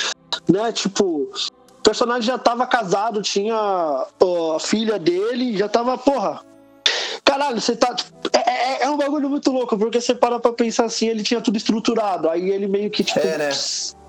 né? 0.47 0.71
Tipo, 0.71 1.29
personagem 1.83 2.23
já 2.23 2.37
tava 2.37 2.65
casado, 2.65 3.21
tinha 3.21 3.53
a 3.55 4.59
filha 4.61 4.97
dele, 4.97 5.57
já 5.57 5.67
tava, 5.67 5.97
porra. 5.97 6.46
Caralho, 7.27 7.59
você 7.59 7.75
tá. 7.75 7.93
É, 8.31 8.49
é, 8.49 8.83
é, 8.83 8.89
um 8.89 8.95
bagulho 8.95 9.29
muito 9.29 9.51
louco, 9.51 9.77
porque 9.77 9.99
você 9.99 10.15
para 10.15 10.39
pra 10.39 10.53
pensar 10.53 10.85
assim, 10.85 11.07
ele 11.07 11.23
tinha 11.23 11.41
tudo 11.41 11.57
estruturado. 11.57 12.29
Aí 12.29 12.49
ele 12.49 12.67
meio 12.67 12.89
que, 12.89 13.03
tipo, 13.03 13.19
é, 13.19 13.37
né? 13.37 13.49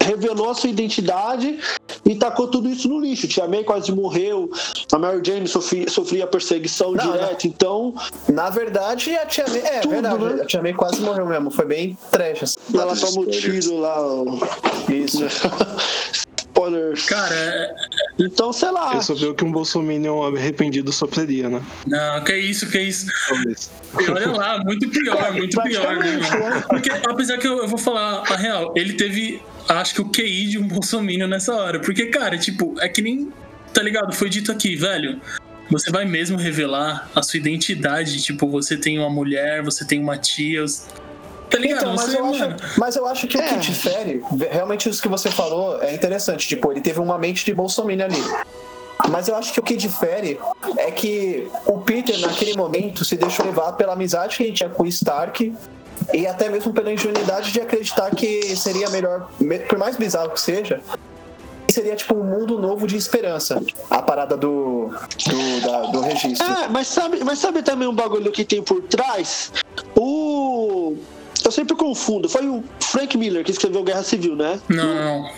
revelou 0.00 0.50
a 0.50 0.54
sua 0.54 0.70
identidade 0.70 1.58
e 2.06 2.14
tacou 2.14 2.46
tudo 2.46 2.68
isso 2.68 2.88
no 2.88 3.00
lixo. 3.00 3.26
Tia 3.26 3.48
May 3.48 3.64
quase 3.64 3.90
morreu, 3.90 4.48
a 4.92 4.98
Mary 4.98 5.20
Jane 5.22 5.48
sofria, 5.48 5.90
sofria 5.90 6.26
perseguição 6.28 6.92
não, 6.92 7.12
direta, 7.12 7.32
não. 7.32 7.38
então. 7.42 7.94
Na 8.28 8.48
verdade, 8.50 9.16
a 9.16 9.26
Tia 9.26 9.46
May. 9.48 9.58
É 9.58 9.80
tudo, 9.80 9.90
verdade, 9.90 10.24
né? 10.24 10.42
a 10.42 10.46
Tia 10.46 10.62
May 10.62 10.72
quase 10.72 11.00
morreu 11.00 11.26
mesmo. 11.26 11.50
Foi 11.50 11.64
bem 11.64 11.98
trash. 12.12 12.44
Assim. 12.44 12.60
Ela 12.72 12.94
tomou 12.96 13.26
tiro 13.26 13.78
lá. 13.78 13.96
Isso. 14.88 15.24
spoilers. 16.68 17.06
Cara, 17.06 17.34
é... 17.34 17.74
então 18.18 18.52
sei 18.52 18.70
lá. 18.70 19.00
Eu 19.08 19.30
o 19.30 19.34
que 19.34 19.44
um 19.44 19.52
bolsominion 19.52 20.22
arrependido 20.22 20.92
sofreria, 20.92 21.48
né? 21.48 21.62
Não, 21.86 22.24
que 22.24 22.36
isso, 22.36 22.68
que 22.70 22.80
isso. 22.80 23.06
Olha 23.94 24.30
lá, 24.30 24.62
muito 24.64 24.88
pior, 24.88 25.32
muito 25.34 25.60
pior, 25.62 25.96
né, 25.96 26.16
né? 26.16 26.64
Porque, 26.68 26.90
apesar 26.90 27.38
que 27.38 27.46
eu, 27.46 27.58
eu, 27.58 27.68
vou 27.68 27.78
falar 27.78 28.22
a 28.30 28.36
real, 28.36 28.72
ele 28.76 28.94
teve, 28.94 29.42
acho 29.68 29.94
que 29.94 30.00
o 30.00 30.08
QI 30.10 30.46
de 30.46 30.58
um 30.58 30.68
bolsominion 30.68 31.26
nessa 31.26 31.54
hora. 31.54 31.80
Porque, 31.80 32.06
cara, 32.06 32.38
tipo, 32.38 32.74
é 32.80 32.88
que 32.88 33.02
nem. 33.02 33.32
Tá 33.72 33.82
ligado? 33.82 34.14
Foi 34.14 34.28
dito 34.28 34.50
aqui, 34.50 34.74
velho. 34.76 35.20
Você 35.70 35.90
vai 35.90 36.06
mesmo 36.06 36.38
revelar 36.38 37.10
a 37.14 37.22
sua 37.22 37.36
identidade. 37.36 38.22
Tipo, 38.22 38.48
você 38.48 38.76
tem 38.76 38.98
uma 38.98 39.10
mulher, 39.10 39.62
você 39.62 39.84
tem 39.84 40.00
uma 40.00 40.16
tia. 40.16 40.64
Tá 41.50 41.58
ligado? 41.58 41.80
Então, 41.80 41.94
mas, 41.94 42.14
eu 42.14 42.26
acho, 42.26 42.56
mas 42.78 42.96
eu 42.96 43.06
acho 43.06 43.26
que 43.26 43.38
é. 43.38 43.40
o 43.40 43.48
que 43.48 43.54
é. 43.54 43.58
difere, 43.58 44.22
realmente 44.50 44.88
isso 44.88 45.00
que 45.00 45.08
você 45.08 45.30
falou 45.30 45.82
é 45.82 45.94
interessante. 45.94 46.46
Tipo, 46.46 46.72
ele 46.72 46.80
teve 46.80 47.00
uma 47.00 47.18
mente 47.18 47.44
de 47.44 47.54
Bolsonaro 47.54 48.02
ali. 48.02 48.22
Mas 49.08 49.28
eu 49.28 49.36
acho 49.36 49.52
que 49.52 49.60
o 49.60 49.62
que 49.62 49.76
difere 49.76 50.38
é 50.76 50.90
que 50.90 51.48
o 51.66 51.78
Peter, 51.78 52.18
naquele 52.20 52.56
momento, 52.56 53.04
se 53.04 53.16
deixou 53.16 53.46
levar 53.46 53.72
pela 53.72 53.92
amizade 53.92 54.36
que 54.36 54.42
a 54.42 54.46
gente 54.46 54.56
tinha 54.56 54.68
com 54.68 54.82
o 54.82 54.86
Stark 54.86 55.54
e 56.12 56.26
até 56.26 56.48
mesmo 56.48 56.72
pela 56.72 56.92
ingenuidade 56.92 57.52
de 57.52 57.60
acreditar 57.60 58.10
que 58.10 58.56
seria 58.56 58.90
melhor, 58.90 59.28
por 59.68 59.78
mais 59.78 59.96
bizarro 59.96 60.30
que 60.30 60.40
seja, 60.40 60.80
seria 61.70 61.94
tipo 61.94 62.14
um 62.14 62.24
mundo 62.24 62.58
novo 62.58 62.86
de 62.86 62.96
esperança. 62.96 63.62
A 63.90 64.02
parada 64.02 64.36
do, 64.36 64.90
do, 65.26 65.60
da, 65.60 65.80
do 65.90 66.00
registro. 66.00 66.46
É, 66.46 66.68
mas 66.68 66.88
sabe, 66.88 67.22
mas 67.24 67.38
sabe 67.38 67.62
também 67.62 67.86
um 67.86 67.94
bagulho 67.94 68.32
que 68.32 68.44
tem 68.44 68.62
por 68.62 68.82
trás? 68.82 69.52
O 69.94 70.27
eu 71.44 71.50
sempre 71.50 71.76
confundo. 71.76 72.28
Foi 72.28 72.46
o 72.48 72.62
Frank 72.80 73.16
Miller 73.16 73.44
que 73.44 73.50
escreveu 73.50 73.82
Guerra 73.82 74.02
Civil, 74.02 74.36
né? 74.36 74.60
Não, 74.68 74.94
não. 74.94 75.30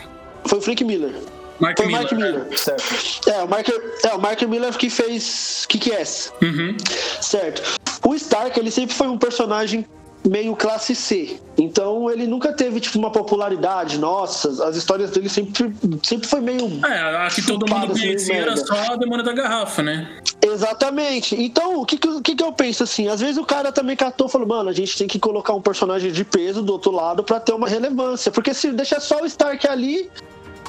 Foi 0.44 0.58
o 0.58 0.62
Frank 0.62 0.82
Miller. 0.84 1.12
Mark 1.60 1.76
Foi 1.76 1.86
o 1.86 1.90
Mark 1.90 2.12
Miller. 2.12 2.32
Miller. 2.32 2.58
Certo. 2.58 3.28
É, 3.28 3.42
o 3.44 3.48
Mark, 3.48 3.68
é, 3.68 4.14
o 4.14 4.20
Mark 4.20 4.42
Miller 4.42 4.72
que 4.76 4.88
fez 4.88 5.66
Kick-Ass. 5.68 6.32
Uhum. 6.42 6.76
Certo. 7.20 7.62
O 8.06 8.14
Stark, 8.14 8.58
ele 8.58 8.70
sempre 8.70 8.94
foi 8.94 9.08
um 9.08 9.18
personagem 9.18 9.84
meio 10.26 10.54
classe 10.56 10.94
C. 10.94 11.38
Então 11.56 12.10
ele 12.10 12.26
nunca 12.26 12.52
teve 12.52 12.80
tipo 12.80 12.98
uma 12.98 13.10
popularidade. 13.10 13.98
Nossa, 13.98 14.66
as 14.66 14.76
histórias 14.76 15.10
dele 15.10 15.28
sempre, 15.28 15.74
sempre 16.02 16.26
foi 16.26 16.40
meio. 16.40 16.80
É, 16.84 17.26
a 17.26 17.28
que 17.28 17.42
todo 17.42 17.68
mundo 17.68 17.92
conhecia 17.92 18.36
era 18.36 18.56
só 18.56 18.74
a 18.92 18.96
demônio 18.96 19.24
da 19.24 19.32
garrafa, 19.32 19.82
né? 19.82 20.19
Exatamente. 20.42 21.40
Então, 21.40 21.80
o 21.80 21.86
que, 21.86 21.98
que, 21.98 22.34
que 22.34 22.42
eu 22.42 22.52
penso 22.52 22.82
assim? 22.82 23.08
Às 23.08 23.20
vezes 23.20 23.36
o 23.36 23.44
cara 23.44 23.70
também 23.70 23.96
catou 23.96 24.26
e 24.26 24.30
falou, 24.30 24.48
mano, 24.48 24.70
a 24.70 24.72
gente 24.72 24.96
tem 24.96 25.06
que 25.06 25.18
colocar 25.18 25.52
um 25.52 25.60
personagem 25.60 26.10
de 26.10 26.24
peso 26.24 26.62
do 26.62 26.72
outro 26.72 26.90
lado 26.90 27.22
para 27.22 27.38
ter 27.38 27.52
uma 27.52 27.68
relevância. 27.68 28.30
Porque 28.32 28.54
se 28.54 28.72
deixar 28.72 29.00
só 29.00 29.22
o 29.22 29.26
Stark 29.26 29.66
ali, 29.68 30.10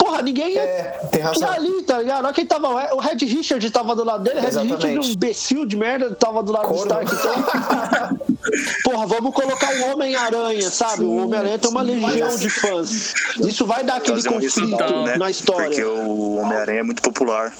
Porra, 0.01 0.23
ninguém 0.23 0.53
ia 0.53 0.61
é, 0.61 0.99
tem 1.11 1.21
razão. 1.21 1.47
ali, 1.47 1.83
tá 1.83 1.99
ligado? 1.99 2.25
Olha 2.25 2.33
quem 2.33 2.43
tava. 2.43 2.95
O 2.95 2.99
Red 2.99 3.23
Richard 3.23 3.69
tava 3.69 3.95
do 3.95 4.03
lado 4.03 4.23
dele, 4.23 4.39
o 4.39 4.41
Red 4.41 4.63
Richard, 4.63 4.99
um 4.99 5.03
imbecil 5.03 5.63
de 5.63 5.77
merda, 5.77 6.15
tava 6.15 6.41
do 6.41 6.51
lado 6.51 6.67
Corno. 6.67 7.05
do 7.05 7.13
Stark. 7.13 7.15
Então, 7.15 8.17
porra, 8.83 9.05
vamos 9.05 9.35
colocar 9.35 9.71
o 9.75 9.91
Homem-Aranha, 9.91 10.71
sabe? 10.71 10.97
Sim, 10.97 11.05
o 11.05 11.23
Homem-Aranha 11.25 11.59
tem 11.59 11.69
uma 11.69 11.83
legião 11.83 12.35
de 12.35 12.49
fãs. 12.49 13.13
Isso 13.41 13.63
vai 13.67 13.83
dar 13.83 13.97
aquele 13.97 14.23
conflito 14.23 15.03
né? 15.03 15.17
na 15.17 15.29
história. 15.29 15.67
Porque 15.67 15.83
o 15.83 16.37
Homem-Aranha 16.37 16.79
é 16.79 16.83
muito 16.83 17.03
popular. 17.03 17.53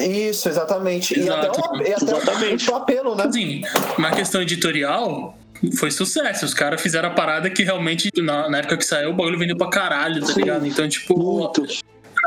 Isso, 0.00 0.48
exatamente. 0.48 1.18
Exato. 1.18 1.46
E 1.46 1.48
até, 1.48 1.60
o, 1.60 1.76
e 1.76 1.92
até 1.92 2.04
exatamente. 2.04 2.70
o 2.70 2.74
apelo, 2.74 3.14
né? 3.14 3.30
Sim, 3.30 3.62
uma 3.96 4.10
questão 4.10 4.42
editorial, 4.42 5.36
foi 5.78 5.90
sucesso. 5.90 6.44
Os 6.44 6.54
caras 6.54 6.80
fizeram 6.80 7.08
a 7.08 7.12
parada 7.12 7.48
que 7.48 7.62
realmente, 7.62 8.10
na, 8.18 8.48
na, 8.48 8.58
época 8.58 8.76
que 8.76 8.84
saiu, 8.84 9.10
o 9.10 9.14
bagulho 9.14 9.38
vendeu 9.38 9.56
pra 9.56 9.68
caralho, 9.68 10.24
tá 10.24 10.32
ligado? 10.34 10.66
Então, 10.66 10.88
tipo. 10.88 11.16
Muito. 11.16 11.66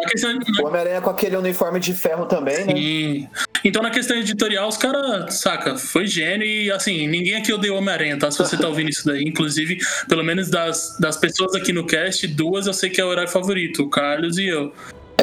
Questão, 0.10 0.38
o 0.62 0.68
Homem-Aranha 0.68 1.01
com 1.01 1.10
aquele 1.10 1.38
uniforme 1.38 1.80
de 1.80 1.94
ferro 1.94 2.25
também, 2.25 2.65
né? 2.65 2.75
Sim. 2.75 3.30
Então, 3.63 3.82
na 3.82 3.89
questão 3.89 4.18
editorial, 4.18 4.68
os 4.68 4.77
caras, 4.77 5.36
saca, 5.36 5.77
foi 5.77 6.06
gênio 6.06 6.46
e, 6.46 6.70
assim, 6.70 7.08
ninguém 7.08 7.36
aqui 7.36 7.51
odeia 7.51 7.74
o 7.74 7.77
Homem-Aranha, 7.77 8.20
tá? 8.20 8.30
Se 8.30 8.38
você 8.38 8.58
tá 8.58 8.68
ouvindo 8.68 8.89
isso 8.89 9.06
daí. 9.06 9.24
Inclusive, 9.24 9.80
pelo 10.08 10.24
menos 10.24 10.50
das, 10.50 10.98
das 11.00 11.18
pessoas 11.18 11.56
aqui 11.56 11.72
no 11.72 11.88
cast, 11.88 12.27
duas 12.27 12.68
eu 12.68 12.74
sei 12.74 12.89
que 12.89 13.00
é 13.00 13.06
o 13.06 13.12
herói 13.12 13.27
favorito, 13.27 13.84
o 13.84 13.89
Carlos 13.89 14.38
e 14.38 14.48
eu. 14.48 14.74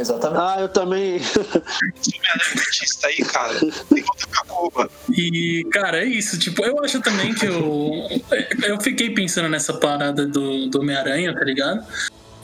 Exatamente. 0.02 0.40
Ah, 0.40 0.56
eu 0.61 0.68
também. 0.68 1.16
Esse 1.16 3.06
aí, 3.06 3.18
cara. 3.18 3.59
Tem 3.61 4.02
conta 4.02 4.26
pra 4.26 4.44
Cuba. 4.44 4.90
E, 5.16 5.64
cara, 5.71 6.02
é 6.02 6.04
isso. 6.04 6.38
Tipo, 6.38 6.64
eu 6.64 6.82
acho 6.85 7.00
também 7.00 7.32
que 7.32 7.47
eu. 7.47 8.09
Eu 8.64 8.80
fiquei 8.80 9.11
pensando 9.11 9.49
nessa 9.49 9.73
parada 9.75 10.26
do, 10.26 10.68
do 10.68 10.80
Homem-Aranha, 10.80 11.32
tá 11.32 11.44
ligado? 11.44 11.87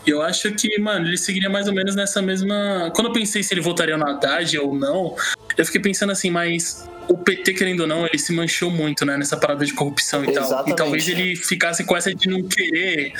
Eu 0.06 0.22
acho 0.22 0.52
que, 0.52 0.78
mano, 0.80 1.06
ele 1.06 1.18
seguiria 1.18 1.50
mais 1.50 1.66
ou 1.66 1.74
menos 1.74 1.96
nessa 1.96 2.22
mesma. 2.22 2.92
Quando 2.94 3.08
eu 3.08 3.12
pensei 3.12 3.42
se 3.42 3.52
ele 3.52 3.60
votaria 3.60 3.96
no 3.96 4.06
Haddad 4.06 4.56
ou 4.58 4.74
não, 4.74 5.16
eu 5.56 5.64
fiquei 5.66 5.80
pensando 5.80 6.12
assim, 6.12 6.30
mas 6.30 6.88
o 7.08 7.18
PT, 7.18 7.54
querendo 7.54 7.80
ou 7.80 7.86
não, 7.86 8.06
ele 8.06 8.18
se 8.18 8.32
manchou 8.32 8.70
muito, 8.70 9.04
né, 9.04 9.16
nessa 9.16 9.36
parada 9.36 9.66
de 9.66 9.74
corrupção 9.74 10.24
e 10.24 10.30
Exatamente. 10.30 10.50
tal. 10.50 10.68
E 10.68 10.76
talvez 10.76 11.08
ele 11.08 11.34
ficasse 11.34 11.82
com 11.84 11.96
essa 11.96 12.14
de 12.14 12.28
não 12.28 12.42
querer 12.44 13.12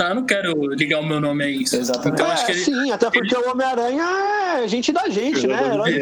ah, 0.00 0.08
eu 0.08 0.14
não 0.14 0.24
quero 0.24 0.74
ligar 0.74 1.00
o 1.00 1.06
meu 1.06 1.20
nome 1.20 1.44
a 1.44 1.48
isso. 1.48 1.76
Exatamente. 1.76 2.20
Então, 2.20 2.32
acho 2.32 2.46
que 2.46 2.52
ele, 2.52 2.64
sim, 2.64 2.90
até 2.90 3.10
porque 3.10 3.34
ele... 3.34 3.44
o 3.44 3.50
Homem-Aranha 3.50 4.04
é 4.62 4.68
gente 4.68 4.92
da 4.92 5.08
gente, 5.08 5.46
né? 5.46 5.72
Herói 5.72 6.00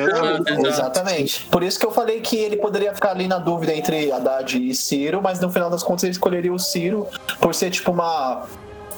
Exatamente. 0.67 1.47
Por 1.51 1.63
isso 1.63 1.79
que 1.79 1.85
eu 1.85 1.91
falei 1.91 2.21
que 2.21 2.37
ele 2.37 2.57
poderia 2.57 2.95
ficar 2.95 3.11
ali 3.11 3.29
na 3.29 3.39
dúvida 3.39 3.75
entre 3.75 4.11
Haddad 4.11 4.57
e 4.57 4.75
Ciro, 4.75 5.21
mas 5.23 5.41
no 5.41 5.51
final 5.51 5.69
das 5.69 5.83
contas 5.83 6.05
ele 6.05 6.13
escolheria 6.13 6.53
o 6.53 6.59
Ciro 6.59 7.07
por 7.41 7.55
ser 7.55 7.71
tipo 7.71 7.91
uma 7.91 8.47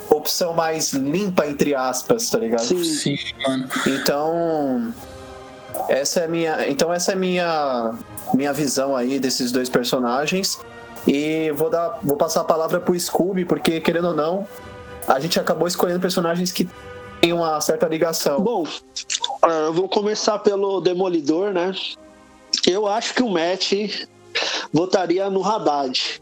opção 0.09 0.55
mais 0.55 0.93
limpa, 0.93 1.47
entre 1.47 1.75
aspas, 1.75 2.31
tá 2.31 2.39
ligado? 2.39 2.65
Sim, 2.65 2.85
sim 2.85 3.17
mano. 3.47 3.69
Então. 3.87 4.95
Essa 5.89 6.21
é 6.21 6.29
minha. 6.29 6.69
Então 6.69 6.95
essa 6.95 7.13
é 7.13 7.15
minha 7.17 7.95
minha 8.33 8.53
visão 8.53 8.97
aí 8.97 9.19
desses 9.19 9.51
dois 9.51 9.69
personagens. 9.69 10.59
E 11.07 11.51
vou 11.53 11.69
dar, 11.69 11.99
vou 12.03 12.17
passar 12.17 12.41
a 12.41 12.45
palavra 12.45 12.81
pro 12.81 12.99
Scooby, 12.99 13.45
porque 13.45 13.81
querendo 13.81 14.09
ou 14.09 14.15
não, 14.15 14.47
a 15.07 15.21
gente 15.21 15.39
acabou 15.39 15.67
escolhendo 15.67 16.01
personagens 16.01 16.53
que 16.53 16.69
têm 17.21 17.33
uma 17.33 17.61
certa 17.61 17.87
ligação. 17.87 18.41
Bom, 18.41 18.67
eu 19.43 19.73
vou 19.73 19.89
começar 19.89 20.39
pelo 20.39 20.81
Demolidor, 20.81 21.53
né? 21.53 21.73
Eu 22.67 22.87
acho 22.87 23.15
que 23.15 23.23
o 23.23 23.29
Matt 23.29 23.73
votaria 24.73 25.29
no 25.31 25.45
Haddad. 25.45 26.21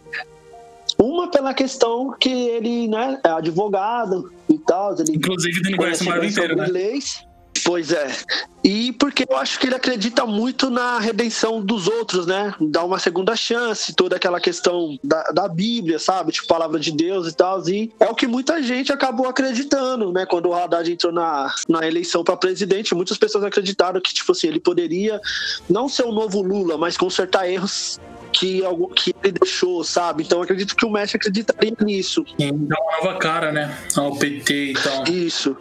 Uma 0.99 1.29
pela 1.31 1.55
questão 1.55 2.15
que 2.19 2.31
ele 2.31 2.87
né, 2.89 3.21
é 3.25 3.29
advogado 3.29 4.33
e 4.49 4.59
tal. 4.59 4.95
Ele 4.99 5.17
Inclusive, 5.17 5.61
ele 5.67 5.77
conhece 5.77 6.03
o 6.03 6.07
Marvel 6.07 6.29
inteiro, 6.29 6.57
né? 6.57 6.67
Leis. 6.67 7.25
Pois 7.64 7.92
é. 7.92 8.11
E 8.64 8.92
porque 8.92 9.25
eu 9.28 9.37
acho 9.37 9.59
que 9.59 9.66
ele 9.66 9.75
acredita 9.75 10.25
muito 10.25 10.71
na 10.71 10.99
redenção 10.99 11.61
dos 11.61 11.88
outros, 11.88 12.26
né? 12.26 12.54
Dar 12.61 12.85
uma 12.85 12.99
segunda 12.99 13.35
chance, 13.35 13.92
toda 13.92 14.16
aquela 14.16 14.40
questão 14.40 14.97
da, 15.02 15.23
da 15.33 15.49
Bíblia, 15.49 15.99
sabe? 15.99 16.33
Tipo, 16.33 16.47
palavra 16.47 16.78
de 16.78 16.92
Deus 16.92 17.26
e 17.26 17.35
tal. 17.35 17.69
E 17.69 17.92
é 17.99 18.07
o 18.07 18.14
que 18.14 18.26
muita 18.26 18.62
gente 18.62 18.92
acabou 18.92 19.26
acreditando, 19.28 20.12
né? 20.12 20.25
Quando 20.26 20.49
o 20.49 20.54
Haddad 20.54 20.90
entrou 20.90 21.12
na, 21.12 21.52
na 21.69 21.87
eleição 21.87 22.23
para 22.23 22.37
presidente, 22.37 22.95
muitas 22.95 23.19
pessoas 23.19 23.45
acreditaram 23.45 24.00
que, 24.00 24.14
tipo 24.14 24.31
assim, 24.31 24.47
ele 24.47 24.61
poderia 24.61 25.21
não 25.69 25.88
ser 25.88 26.04
o 26.04 26.12
novo 26.12 26.40
Lula, 26.40 26.78
mas 26.78 26.97
consertar 26.97 27.49
erros 27.49 27.99
que, 28.33 28.62
que 28.97 29.15
ele 29.23 29.35
deixou, 29.41 29.85
sabe? 29.85 30.23
Então 30.25 30.43
acredito 30.43 30.75
que 30.75 30.85
o 30.85 30.91
Messi 30.91 31.17
acreditaria 31.17 31.75
nisso. 31.81 32.25
E 32.39 32.51
dá 32.51 32.77
uma 32.81 32.97
nova 33.05 33.19
cara, 33.19 33.53
né? 33.53 33.77
Ao 33.97 34.17
PT 34.17 34.55
e 34.55 34.73
tal. 34.75 35.05
Isso. 35.09 35.57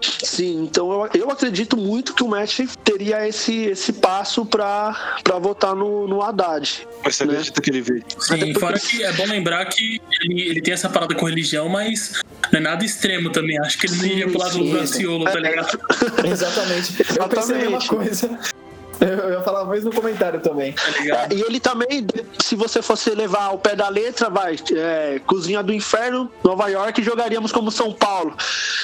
Sim, 0.00 0.64
então 0.64 0.90
eu, 0.92 1.10
eu 1.14 1.30
acredito 1.30 1.76
muito 1.76 2.14
que 2.14 2.22
o 2.22 2.28
Messi 2.28 2.68
teria 2.84 3.26
esse, 3.26 3.64
esse 3.64 3.92
passo 3.94 4.46
para 4.46 4.94
votar 5.40 5.74
no, 5.74 6.06
no 6.06 6.22
Haddad. 6.22 6.86
Mas 7.04 7.16
você 7.16 7.24
né? 7.24 7.32
acredita 7.32 7.60
que 7.60 7.70
ele 7.70 7.82
vê? 7.82 8.02
Sim, 8.18 8.54
fora 8.54 8.78
que 8.78 9.02
é 9.02 9.12
bom 9.12 9.26
lembrar 9.26 9.64
que 9.66 10.00
ele, 10.22 10.42
ele 10.42 10.62
tem 10.62 10.72
essa 10.72 10.88
parada 10.88 11.14
com 11.14 11.26
religião, 11.26 11.68
mas 11.68 12.22
não 12.52 12.60
é 12.60 12.62
nada 12.62 12.84
extremo 12.84 13.30
também. 13.30 13.58
Acho 13.60 13.78
que 13.78 13.86
ele 13.86 13.96
não 13.96 14.04
iria 14.04 14.28
pro 14.28 14.38
lado 14.38 14.58
do 14.58 14.78
Daciolo, 14.78 15.24
tá 15.24 15.38
ligado? 15.38 15.78
Exatamente. 16.24 16.94
Eu 17.18 17.28
pensei 17.28 17.56
a 17.56 17.58
mesma 17.58 17.86
coisa. 17.86 18.38
Eu 19.02 19.32
ia 19.32 19.42
falar 19.42 19.64
mais 19.64 19.84
no 19.84 19.92
comentário 19.92 20.40
também. 20.40 20.74
É, 21.00 21.34
e 21.34 21.40
ele 21.42 21.58
também, 21.58 22.06
se 22.40 22.54
você 22.54 22.80
fosse 22.80 23.10
levar 23.10 23.44
ao 23.44 23.58
pé 23.58 23.74
da 23.74 23.88
letra, 23.88 24.30
vai, 24.30 24.56
é, 24.74 25.20
Cozinha 25.26 25.62
do 25.62 25.72
Inferno, 25.72 26.30
Nova 26.42 26.68
York, 26.68 27.02
jogaríamos 27.02 27.52
como 27.52 27.70
São 27.70 27.92
Paulo. 27.92 28.34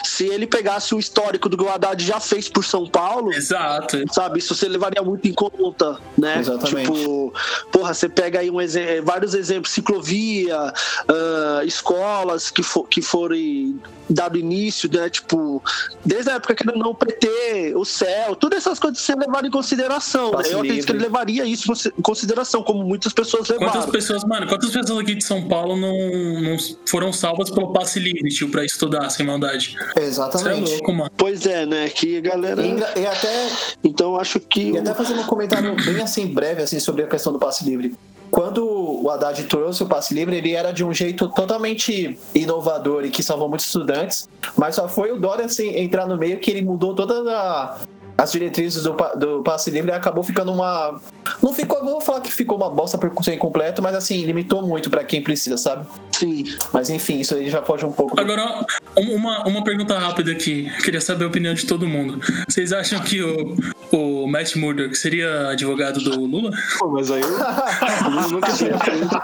Se 0.05 0.27
ele 0.27 0.47
pegasse 0.47 0.95
o 0.95 0.99
histórico 0.99 1.49
do 1.49 1.57
que 1.57 1.65
o 1.65 1.69
Haddad 1.69 2.05
já 2.05 2.21
fez 2.21 2.49
por 2.49 2.65
São 2.65 2.87
Paulo, 2.89 3.33
Exato. 3.33 4.03
sabe, 4.13 4.39
isso 4.39 4.55
você 4.55 4.69
levaria 4.69 5.03
muito 5.03 5.27
em 5.29 5.33
conta, 5.33 5.99
né? 6.17 6.39
Exatamente. 6.39 6.91
Tipo, 6.91 7.33
porra, 7.71 7.95
você 7.95 8.09
pega 8.09 8.41
aí 8.41 8.51
um 8.51 8.59
vários 9.05 9.35
exemplos, 9.35 9.73
ciclovia, 9.73 10.73
uh, 11.09 11.65
escolas 11.65 12.51
que, 12.51 12.63
for, 12.63 12.89
que 12.89 13.01
forem 13.01 13.81
dado 14.09 14.39
início, 14.39 14.91
né? 14.93 15.09
Tipo, 15.11 15.63
desde 16.05 16.31
a 16.31 16.35
época 16.35 16.55
que 16.55 16.69
ele 16.69 16.79
não 16.79 16.95
PT, 16.95 17.75
o 17.77 17.85
céu, 17.85 18.35
todas 18.35 18.59
essas 18.59 18.79
coisas 18.79 19.01
você 19.01 19.15
levar 19.15 19.45
em 19.45 19.51
consideração. 19.51 20.08
Né? 20.17 20.43
Eu 20.51 20.61
acredito 20.61 20.87
que 20.87 20.93
ele 20.93 21.03
levaria 21.03 21.45
isso 21.45 21.73
em 21.97 22.03
consideração, 22.03 22.63
como 22.63 22.83
muitas 22.85 23.13
pessoas 23.13 23.49
levaram. 23.49 23.73
Quantas 23.73 23.91
pessoas, 23.91 24.25
mano, 24.25 24.47
quantas 24.47 24.71
pessoas 24.71 25.01
aqui 25.01 25.15
de 25.15 25.25
São 25.25 25.47
Paulo 25.47 25.77
não, 25.77 26.41
não 26.41 26.57
foram 26.87 27.13
salvas 27.13 27.51
pelo 27.51 27.73
passe 27.73 27.99
livre, 27.99 28.29
tio, 28.31 28.51
pra 28.51 28.65
estudar 28.65 29.11
sem 29.11 29.27
maldade? 29.27 29.77
Exatamente. 29.97 30.63
Isso 30.63 30.73
é 30.73 30.77
louco, 30.77 30.93
mano. 30.93 31.11
Pois 31.17 31.47
é, 31.47 31.67
né? 31.67 31.89
Que 31.89 32.21
galera. 32.21 32.63
E, 32.63 33.01
e 33.01 33.07
até. 33.07 33.49
Então 33.85 34.17
acho 34.17 34.41
que. 34.41 34.71
E 34.71 34.79
até 34.79 34.95
fazer 34.95 35.15
um 35.15 35.25
comentário 35.25 35.75
bem 35.85 36.01
assim, 36.01 36.27
breve, 36.27 36.63
assim, 36.63 36.81
sobre 36.81 37.03
a 37.03 37.07
questão 37.07 37.33
do 37.33 37.39
passe 37.39 37.65
livre 37.65 37.95
quando 38.31 38.65
o 39.03 39.11
Haddad 39.11 39.43
trouxe 39.45 39.83
o 39.83 39.87
passe 39.87 40.15
livre, 40.15 40.37
ele 40.37 40.53
era 40.53 40.73
de 40.73 40.85
um 40.85 40.93
jeito 40.93 41.29
totalmente 41.29 42.19
inovador 42.35 43.05
e 43.05 43.11
que 43.11 43.23
salvou 43.23 43.49
muitos 43.49 43.67
estudantes, 43.67 44.29
mas 44.57 44.75
só 44.75 44.89
foi 44.89 45.13
o 45.13 45.19
Dória 45.19 45.47
assim, 45.47 45.77
entrar 45.77 46.07
no 46.07 46.17
meio 46.17 46.39
que 46.39 46.51
ele 46.51 46.63
mudou 46.63 46.95
toda 46.95 47.15
a, 47.37 47.79
as 48.19 48.33
diretrizes 48.33 48.83
do, 48.83 48.97
do 49.17 49.43
passe 49.45 49.71
livre 49.71 49.93
acabou 49.93 50.25
ficando 50.25 50.53
uma. 50.53 51.01
Não 51.41 51.53
ficou, 51.55 51.85
vou 51.85 52.01
falar 52.01 52.21
que 52.21 52.33
ficou 52.33 52.57
uma 52.57 52.69
bosta 52.69 52.99
por 52.99 53.25
ser 53.25 53.35
incompleto, 53.35 53.81
mas 53.81 53.95
assim, 53.95 54.25
limitou 54.25 54.61
muito 54.67 54.91
para 54.91 55.05
quem 55.05 55.23
precisa, 55.23 55.57
sabe? 55.57 55.87
Sim. 56.11 56.45
Mas 56.73 56.91
enfim, 56.91 57.21
isso 57.21 57.37
aí 57.37 57.49
já 57.49 57.63
foge 57.63 57.87
um 57.87 57.93
pouco. 57.93 58.19
Agora, 58.19 58.67
uma, 58.97 59.47
uma 59.47 59.63
pergunta 59.63 59.97
rápida 59.97 60.33
aqui. 60.33 60.69
queria 60.83 61.01
saber 61.01 61.27
a 61.27 61.29
opinião 61.29 61.55
de 61.55 61.65
todo 61.65 61.87
mundo. 61.87 62.21
Vocês 62.49 62.73
acham 62.73 62.99
que 63.01 63.23
o, 63.23 63.57
o 63.93 64.18
Matt 64.29 64.57
Murdock 64.57 64.95
seria 64.97 65.49
advogado 65.49 66.01
do 66.01 66.21
Lula? 66.21 66.51
Pô, 66.79 66.89
mas 66.89 67.11
aí 67.11 67.21
eu, 67.21 67.29
eu 67.29 68.29
nunca 68.31 68.53
tinha 68.53 68.79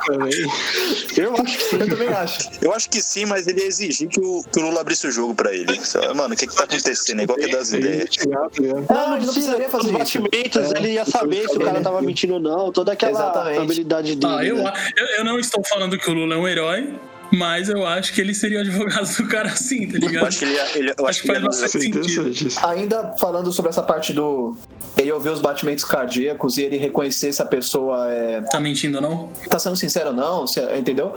também. 0.07 0.33
Eu 1.17 1.35
acho 1.35 1.59
que 1.59 1.65
sim. 1.65 1.77
Eu 1.79 1.89
também 1.89 2.09
acho. 2.09 2.51
Eu 2.61 2.73
acho 2.73 2.91
que 2.91 3.03
sim, 3.03 3.27
mas 3.27 3.47
ele 3.47 3.61
ia 3.61 3.67
exigir 3.67 4.09
que 4.09 4.21
o, 4.21 4.43
que 4.43 4.59
o 4.59 4.63
Lula 4.63 4.81
abrisse 4.81 5.07
o 5.07 5.13
jogo 5.13 5.35
pra 5.35 5.53
ele. 5.53 5.81
Mano, 6.15 6.35
o 6.35 6.37
que 6.37 6.47
que 6.47 6.55
tá 6.55 6.65
acontecendo? 6.65 7.23
Igual 7.23 7.39
que 7.39 7.49
das 7.49 7.73
ideias. 7.73 8.11
Não, 8.27 8.49
não, 8.89 9.11
não 9.11 9.33
precisaria 9.33 9.69
fazer 9.69 9.87
os 9.87 9.93
batimentos, 9.93 10.73
é, 10.73 10.79
ele 10.79 10.93
ia 10.93 11.05
saber 11.05 11.49
se 11.49 11.57
o 11.57 11.61
cara 11.61 11.81
tava 11.81 12.01
mentindo 12.03 12.35
ou 12.35 12.41
não, 12.41 12.73
toda 12.73 12.93
aquela 12.93 13.13
Exatamente. 13.13 13.59
habilidade 13.59 14.17
dele. 14.17 14.35
Ah, 14.35 14.45
eu, 14.45 14.57
né? 14.57 14.73
eu, 14.97 15.07
eu 15.19 15.25
não 15.25 15.39
estou 15.39 15.63
falando 15.65 15.99
que 15.99 16.11
o 16.11 16.15
Lula 16.15 16.35
é 16.35 16.39
um 16.39 16.49
herói, 16.49 16.95
mas 17.33 17.69
eu 17.69 17.87
acho 17.87 18.13
que 18.13 18.21
ele 18.21 18.35
seria 18.35 18.59
o 18.59 18.61
advogado 18.61 19.17
do 19.17 19.29
cara 19.29 19.49
assim, 19.51 19.87
tá 19.87 19.99
ligado? 19.99 20.17
Eu 20.17 20.27
acho 20.27 20.39
que 20.39 20.45
ele, 20.45 20.59
ele 20.75 20.95
eu 20.97 21.07
acho, 21.07 21.09
acho 21.09 21.23
que, 21.23 21.29
que 21.29 21.35
faz 21.35 21.45
bastante 21.45 22.09
sentido. 22.09 22.67
Ainda 22.67 23.15
falando 23.19 23.53
sobre 23.53 23.71
essa 23.71 23.83
parte 23.83 24.13
do 24.13 24.57
ele 24.97 25.11
ouvir 25.11 25.31
os 25.31 25.41
batimentos 25.41 25.85
cardíacos 25.85 26.57
e 26.57 26.63
ele 26.63 26.77
reconhecer 26.77 27.33
se 27.33 27.43
a 27.43 27.47
pessoa 27.47 28.11
é. 28.13 28.41
Tá 28.43 28.61
mentindo 28.61 28.99
ou 28.99 29.03
não? 29.03 29.29
Tá 29.49 29.59
sendo 29.59 29.77
sincero 29.77 30.11
ou 30.11 30.15
não, 30.15 30.45
entendeu? 30.79 31.15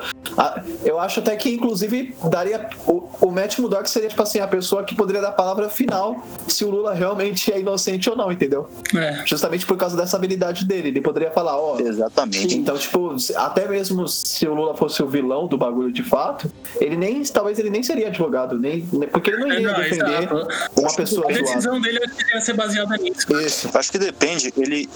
Eu 0.83 0.99
acho 0.99 1.19
até 1.19 1.35
que, 1.35 1.49
inclusive, 1.49 2.15
daria. 2.29 2.69
O, 2.85 3.07
o 3.21 3.31
Matt 3.31 3.57
Murdock 3.59 3.89
seria, 3.89 4.09
tipo 4.09 4.21
assim, 4.21 4.39
a 4.39 4.47
pessoa 4.47 4.83
que 4.83 4.95
poderia 4.95 5.21
dar 5.21 5.29
a 5.29 5.33
palavra 5.33 5.69
final 5.69 6.23
se 6.47 6.63
o 6.63 6.69
Lula 6.69 6.93
realmente 6.93 7.51
é 7.51 7.59
inocente 7.59 8.09
ou 8.09 8.15
não, 8.15 8.31
entendeu? 8.31 8.69
É. 8.95 9.25
Justamente 9.25 9.65
por 9.65 9.77
causa 9.77 9.95
dessa 9.95 10.17
habilidade 10.17 10.65
dele. 10.65 10.89
Ele 10.89 11.01
poderia 11.01 11.31
falar, 11.31 11.57
ó. 11.57 11.79
Exatamente. 11.79 12.57
Então, 12.57 12.77
tipo, 12.77 13.15
até 13.35 13.67
mesmo 13.67 14.07
se 14.07 14.47
o 14.47 14.53
Lula 14.53 14.75
fosse 14.75 15.01
o 15.01 15.07
vilão 15.07 15.47
do 15.47 15.57
bagulho 15.57 15.91
de 15.91 16.03
fato, 16.03 16.51
ele 16.79 16.95
nem. 16.95 17.23
Talvez 17.23 17.59
ele 17.59 17.69
nem 17.69 17.83
seria 17.83 18.07
advogado, 18.07 18.57
nem. 18.57 18.81
Porque 19.11 19.29
ele 19.29 19.39
não 19.39 19.47
iria 19.47 19.71
não, 19.71 19.79
defender 19.79 20.23
exato. 20.23 20.47
uma 20.77 20.93
pessoa. 20.95 21.25
A 21.29 21.33
decisão 21.33 21.81
dele 21.81 21.99
ia 22.33 22.41
ser 22.41 22.53
baseada 22.53 22.97
nisso. 22.97 23.27
Isso. 23.41 23.69
Acho 23.77 23.91
que 23.91 23.99
depende. 23.99 24.53
Ele. 24.57 24.89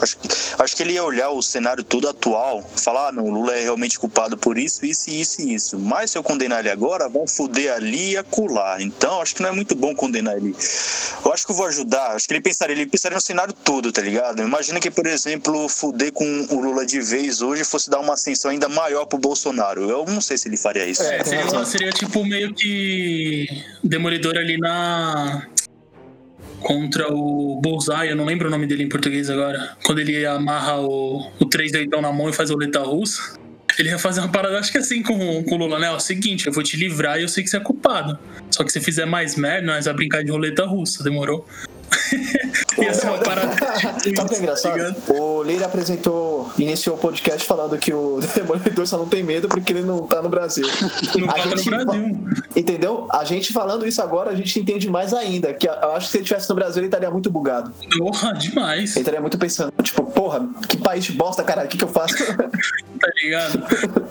Acho, 0.00 0.16
acho 0.58 0.76
que 0.76 0.82
ele 0.82 0.92
ia 0.92 1.04
olhar 1.04 1.30
o 1.30 1.42
cenário 1.42 1.82
todo 1.82 2.08
atual, 2.08 2.62
falar, 2.76 3.08
ah, 3.08 3.12
não, 3.12 3.24
o 3.24 3.30
Lula 3.30 3.54
é 3.54 3.62
realmente 3.62 3.98
culpado 3.98 4.36
por 4.36 4.58
isso, 4.58 4.77
isso, 4.86 5.10
isso 5.10 5.40
e 5.40 5.54
isso. 5.54 5.78
Mas 5.78 6.10
se 6.10 6.18
eu 6.18 6.22
condenar 6.22 6.60
ele 6.60 6.70
agora, 6.70 7.08
vão 7.08 7.26
foder 7.26 7.72
ali 7.72 8.12
e 8.12 8.16
acular. 8.16 8.80
Então, 8.80 9.20
acho 9.20 9.34
que 9.34 9.42
não 9.42 9.50
é 9.50 9.52
muito 9.52 9.74
bom 9.74 9.94
condenar 9.94 10.36
ele. 10.36 10.54
Eu 11.24 11.32
acho 11.32 11.46
que 11.46 11.52
eu 11.52 11.56
vou 11.56 11.66
ajudar. 11.66 12.12
Acho 12.12 12.26
que 12.26 12.34
ele 12.34 12.40
pensaria, 12.40 12.74
ele 12.74 12.86
pensaria 12.86 13.16
no 13.16 13.20
cenário 13.20 13.52
todo, 13.52 13.92
tá 13.92 14.02
ligado? 14.02 14.42
Imagina 14.42 14.80
que, 14.80 14.90
por 14.90 15.06
exemplo, 15.06 15.68
fuder 15.68 16.12
com 16.12 16.46
o 16.50 16.60
Lula 16.60 16.84
de 16.84 17.00
vez 17.00 17.42
hoje 17.42 17.64
fosse 17.64 17.90
dar 17.90 18.00
uma 18.00 18.14
ascensão 18.14 18.50
ainda 18.50 18.68
maior 18.68 19.06
pro 19.06 19.18
Bolsonaro. 19.18 19.88
Eu 19.88 20.04
não 20.06 20.20
sei 20.20 20.38
se 20.38 20.48
ele 20.48 20.56
faria 20.56 20.86
isso. 20.86 21.02
É, 21.02 21.22
seria, 21.24 21.64
seria 21.64 21.90
tipo 21.90 22.24
meio 22.24 22.54
que 22.54 23.46
demolidor 23.82 24.36
ali 24.36 24.58
na 24.58 25.46
contra 26.60 27.12
o 27.12 27.60
Bullseye, 27.60 28.10
eu 28.10 28.16
não 28.16 28.24
lembro 28.24 28.48
o 28.48 28.50
nome 28.50 28.66
dele 28.66 28.84
em 28.84 28.88
português 28.88 29.30
agora. 29.30 29.76
Quando 29.84 30.00
ele 30.00 30.24
amarra 30.26 30.80
o, 30.80 31.30
o 31.38 31.46
3 31.46 31.72
deitão 31.72 32.00
na 32.00 32.12
mão 32.12 32.28
e 32.28 32.32
faz 32.32 32.50
a 32.50 32.54
roleta 32.54 32.80
russa. 32.80 33.38
Ele 33.78 33.90
ia 33.90 33.98
fazer 33.98 34.20
uma 34.20 34.28
parada, 34.28 34.58
acho 34.58 34.72
que 34.72 34.78
assim 34.78 35.02
com, 35.02 35.44
com 35.44 35.54
o 35.54 35.58
Lula, 35.58 35.78
né? 35.78 35.86
É 35.86 35.92
o 35.92 36.00
seguinte, 36.00 36.46
eu 36.46 36.52
vou 36.52 36.62
te 36.62 36.76
livrar 36.76 37.18
e 37.18 37.22
eu 37.22 37.28
sei 37.28 37.44
que 37.44 37.50
você 37.50 37.58
é 37.58 37.60
culpado. 37.60 38.18
Só 38.50 38.64
que 38.64 38.72
se 38.72 38.80
fizer 38.80 39.06
mais 39.06 39.36
merda, 39.36 39.66
nós 39.66 39.84
vamos 39.84 39.96
brincar 39.96 40.24
de 40.24 40.30
roleta 40.30 40.66
russa, 40.66 41.04
demorou? 41.04 41.46
Ia 42.78 42.94
ser 42.94 43.06
uma 43.06 43.18
parada. 43.18 43.54
Sabe 43.78 44.20
o 44.20 44.28
que 44.28 44.34
é 44.34 44.38
engraçado? 44.38 44.96
O 45.08 45.42
Leire 45.42 45.64
apresentou, 45.64 46.50
iniciou 46.58 46.96
o 46.96 46.98
podcast 46.98 47.46
falando 47.46 47.76
que 47.78 47.92
o 47.92 48.20
Demolidor 48.34 48.86
só 48.86 48.98
não 48.98 49.08
tem 49.08 49.22
medo 49.22 49.48
porque 49.48 49.72
ele 49.72 49.82
não 49.82 50.06
tá 50.06 50.22
no 50.22 50.28
Brasil. 50.28 50.66
Não 51.16 51.30
a 51.30 51.34
tá 51.34 51.40
gente, 51.42 51.70
no 51.70 51.84
Brasil. 51.84 52.28
Entendeu? 52.56 53.08
A 53.10 53.24
gente 53.24 53.52
falando 53.52 53.86
isso 53.86 54.02
agora, 54.02 54.30
a 54.30 54.34
gente 54.34 54.58
entende 54.58 54.88
mais 54.88 55.12
ainda. 55.14 55.52
Que 55.54 55.68
eu 55.68 55.92
acho 55.92 56.06
que 56.06 56.12
se 56.12 56.16
ele 56.18 56.24
estivesse 56.24 56.48
no 56.48 56.54
Brasil, 56.54 56.80
ele 56.80 56.88
estaria 56.88 57.10
muito 57.10 57.30
bugado. 57.30 57.72
Porra, 57.96 58.32
demais. 58.34 58.90
Ele 58.96 59.00
estaria 59.00 59.20
muito 59.20 59.38
pensando, 59.38 59.72
tipo, 59.82 60.04
porra, 60.04 60.48
que 60.68 60.76
país 60.76 61.04
de 61.04 61.12
bosta, 61.12 61.42
cara, 61.42 61.64
o 61.64 61.68
que, 61.68 61.78
que 61.78 61.84
eu 61.84 61.88
faço? 61.88 62.14
Tá 62.98 63.08
ligado? 63.22 63.58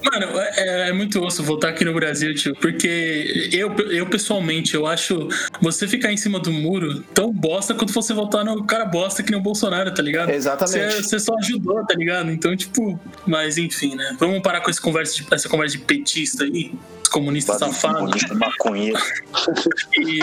Mano, 0.04 0.40
é, 0.40 0.90
é, 0.90 0.94
muito 0.94 1.24
osso 1.24 1.44
voltar 1.44 1.70
aqui 1.70 1.84
no 1.84 1.94
Brasil, 1.94 2.34
tio, 2.34 2.56
porque 2.56 3.50
eu, 3.52 3.76
eu 3.92 4.06
pessoalmente, 4.08 4.76
eu 4.76 4.86
acho 4.86 5.28
você 5.62 5.88
ficar 5.88 6.12
em 6.12 6.18
cima 6.18 6.40
do 6.40 6.52
muro 6.52 7.02
tão 7.14 7.32
bosta 7.32 7.74
quanto 7.74 7.94
você 7.94 8.14
voltar 8.14 8.44
no 8.44 8.64
cara 8.66 8.86
bosta 8.86 9.22
que 9.24 9.32
nem 9.32 9.40
o 9.40 9.44
Bolsonaro, 9.44 9.94
tá 9.94 10.02
ligado? 10.02 10.30
Exatamente. 10.30 10.96
Você, 10.96 11.04
você 11.04 11.20
só 11.20 11.36
ajudou, 11.38 11.86
tá 11.86 11.96
ligado? 11.96 12.32
Então, 12.32 12.56
tipo, 12.56 13.00
mas 13.26 13.58
enfim, 13.58 13.96
né? 13.96 14.16
Vamos 14.20 14.42
parar 14.42 14.62
com 14.62 14.70
essa 14.70 14.82
conversa 14.82 15.16
de, 15.16 15.28
essa 15.32 15.50
conversa 15.50 15.78
de 15.78 15.84
petista 15.84 16.44
aí 16.44 16.72
comunista 17.08 17.58
safado. 17.58 18.00
Comunista 18.00 18.36
maconheiro. 18.36 19.00
e, 19.98 20.20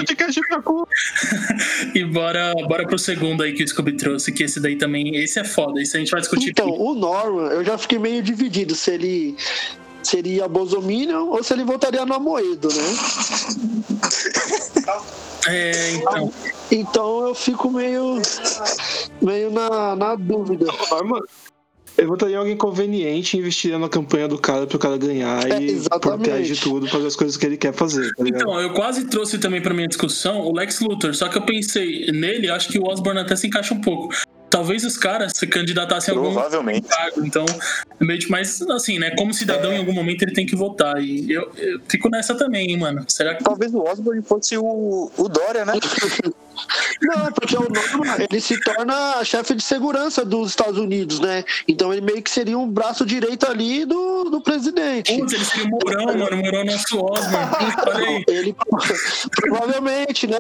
e 1.99 2.05
bora, 2.05 2.53
bora 2.69 2.87
pro 2.87 2.99
segundo 2.99 3.43
aí 3.43 3.53
que 3.53 3.63
o 3.63 3.69
Scooby 3.69 3.97
trouxe, 3.97 4.33
que 4.33 4.43
esse 4.43 4.61
daí 4.61 4.77
também, 4.77 5.17
esse 5.17 5.39
é 5.39 5.45
foda, 5.45 5.81
esse 5.81 5.97
a 5.97 6.01
gente 6.01 6.11
vai 6.11 6.21
discutir. 6.21 6.51
Então, 6.51 6.69
aqui. 6.69 6.79
o 6.79 6.95
Norman, 6.95 7.53
eu 7.53 7.65
já 7.65 7.79
fiquei 7.79 7.99
meio 7.99 8.23
dividido 8.23 8.75
se 8.75 8.91
ele 8.91 9.37
seria 10.03 10.47
Bolsominion 10.47 11.29
ou 11.29 11.43
se 11.43 11.55
ele 11.55 11.65
votaria 11.65 12.05
no 12.05 12.15
Amoedo, 12.15 12.69
né? 12.69 12.85
É, 15.47 15.93
então. 15.93 16.33
Então 16.71 17.29
eu 17.29 17.35
fico 17.35 17.71
meio, 17.71 18.21
meio 19.21 19.51
na, 19.51 19.95
na 19.95 20.15
dúvida. 20.15 20.67
Norman, 20.91 21.21
eu 21.97 22.09
votaria 22.09 22.37
em 22.37 22.39
alguém 22.39 22.57
conveniente 22.57 23.37
e 23.37 23.41
investiria 23.41 23.79
na 23.79 23.89
campanha 23.89 24.27
do 24.27 24.39
cara 24.39 24.67
pro 24.67 24.79
cara 24.79 24.97
ganhar 24.97 25.51
é, 25.51 25.63
e 25.63 25.89
protege 26.01 26.57
tudo, 26.57 26.89
fazer 26.89 27.07
as 27.07 27.17
coisas 27.17 27.37
que 27.37 27.47
ele 27.47 27.57
quer 27.57 27.73
fazer. 27.73 28.13
Tá 28.15 28.25
então, 28.27 28.61
eu 28.61 28.73
quase 28.73 29.07
trouxe 29.07 29.39
também 29.39 29.61
pra 29.63 29.73
minha 29.73 29.89
discussão 29.89 30.41
o 30.41 30.53
Lex 30.55 30.81
Luthor, 30.81 31.15
só 31.15 31.29
que 31.29 31.39
eu 31.39 31.43
pensei 31.43 32.11
nele, 32.13 32.51
acho 32.51 32.69
que 32.69 32.79
o 32.79 32.85
Osborne 32.85 33.21
até 33.21 33.37
se 33.37 33.47
encaixa 33.47 33.73
um 33.75 33.81
pouco 33.81 34.13
talvez 34.55 34.85
os 34.85 34.97
caras 34.97 35.33
se 35.35 35.49
candidatassem 35.49 36.15
a 36.15 36.17
algum 36.17 36.33
Provavelmente. 36.33 36.87
cargo. 36.87 37.27
Então, 37.27 37.45
é 38.01 38.05
meio 38.05 38.21
de, 38.21 38.31
mas 38.31 38.63
assim, 38.63 39.01
né? 39.01 39.11
Como 39.17 39.35
cidadão, 39.35 39.73
é. 39.73 39.75
em 39.75 39.79
algum 39.79 39.93
momento 39.93 40.23
ele 40.23 40.33
tem 40.33 40.47
que 40.47 40.55
votar. 40.55 41.03
E 41.03 41.33
eu, 41.33 41.51
eu 41.57 41.81
fico 41.89 42.09
nessa 42.09 42.37
também, 42.37 42.71
hein, 42.71 42.79
mano. 42.79 43.05
Será 43.09 43.35
que. 43.35 43.43
Talvez 43.43 43.75
o 43.75 43.83
Osborne 43.83 44.23
fosse 44.23 44.57
o, 44.57 45.11
o 45.17 45.29
Dória, 45.29 45.65
né? 45.65 45.73
Não, 47.03 47.33
porque 47.33 47.57
o 47.57 47.63
Norman, 47.63 48.27
ele 48.31 48.41
se 48.41 48.61
torna 48.61 49.23
chefe 49.25 49.55
de 49.55 49.63
segurança 49.63 50.25
dos 50.25 50.51
Estados 50.51 50.79
Unidos, 50.79 51.21
né? 51.21 51.45
Então 51.67 51.93
ele 51.93 52.01
meio 52.01 52.23
que 52.23 52.31
seria 52.31 52.59
um 52.59 52.69
braço 52.69 53.05
direito 53.05 53.47
ali 53.47 53.85
do, 53.85 54.25
do 54.25 54.41
presidente. 54.41 55.17
Putz, 55.19 55.33
ele 55.33 55.45
seria 55.45 55.67
o 55.67 55.71
Mourão, 55.71 56.05
mano. 56.07 56.25
O 56.25 56.37
Mourão 56.37 56.59
é 56.61 56.65
nosso 56.65 57.05
Osborne. 57.05 58.25
ele, 58.29 58.57
provavelmente, 59.37 60.27
né? 60.27 60.39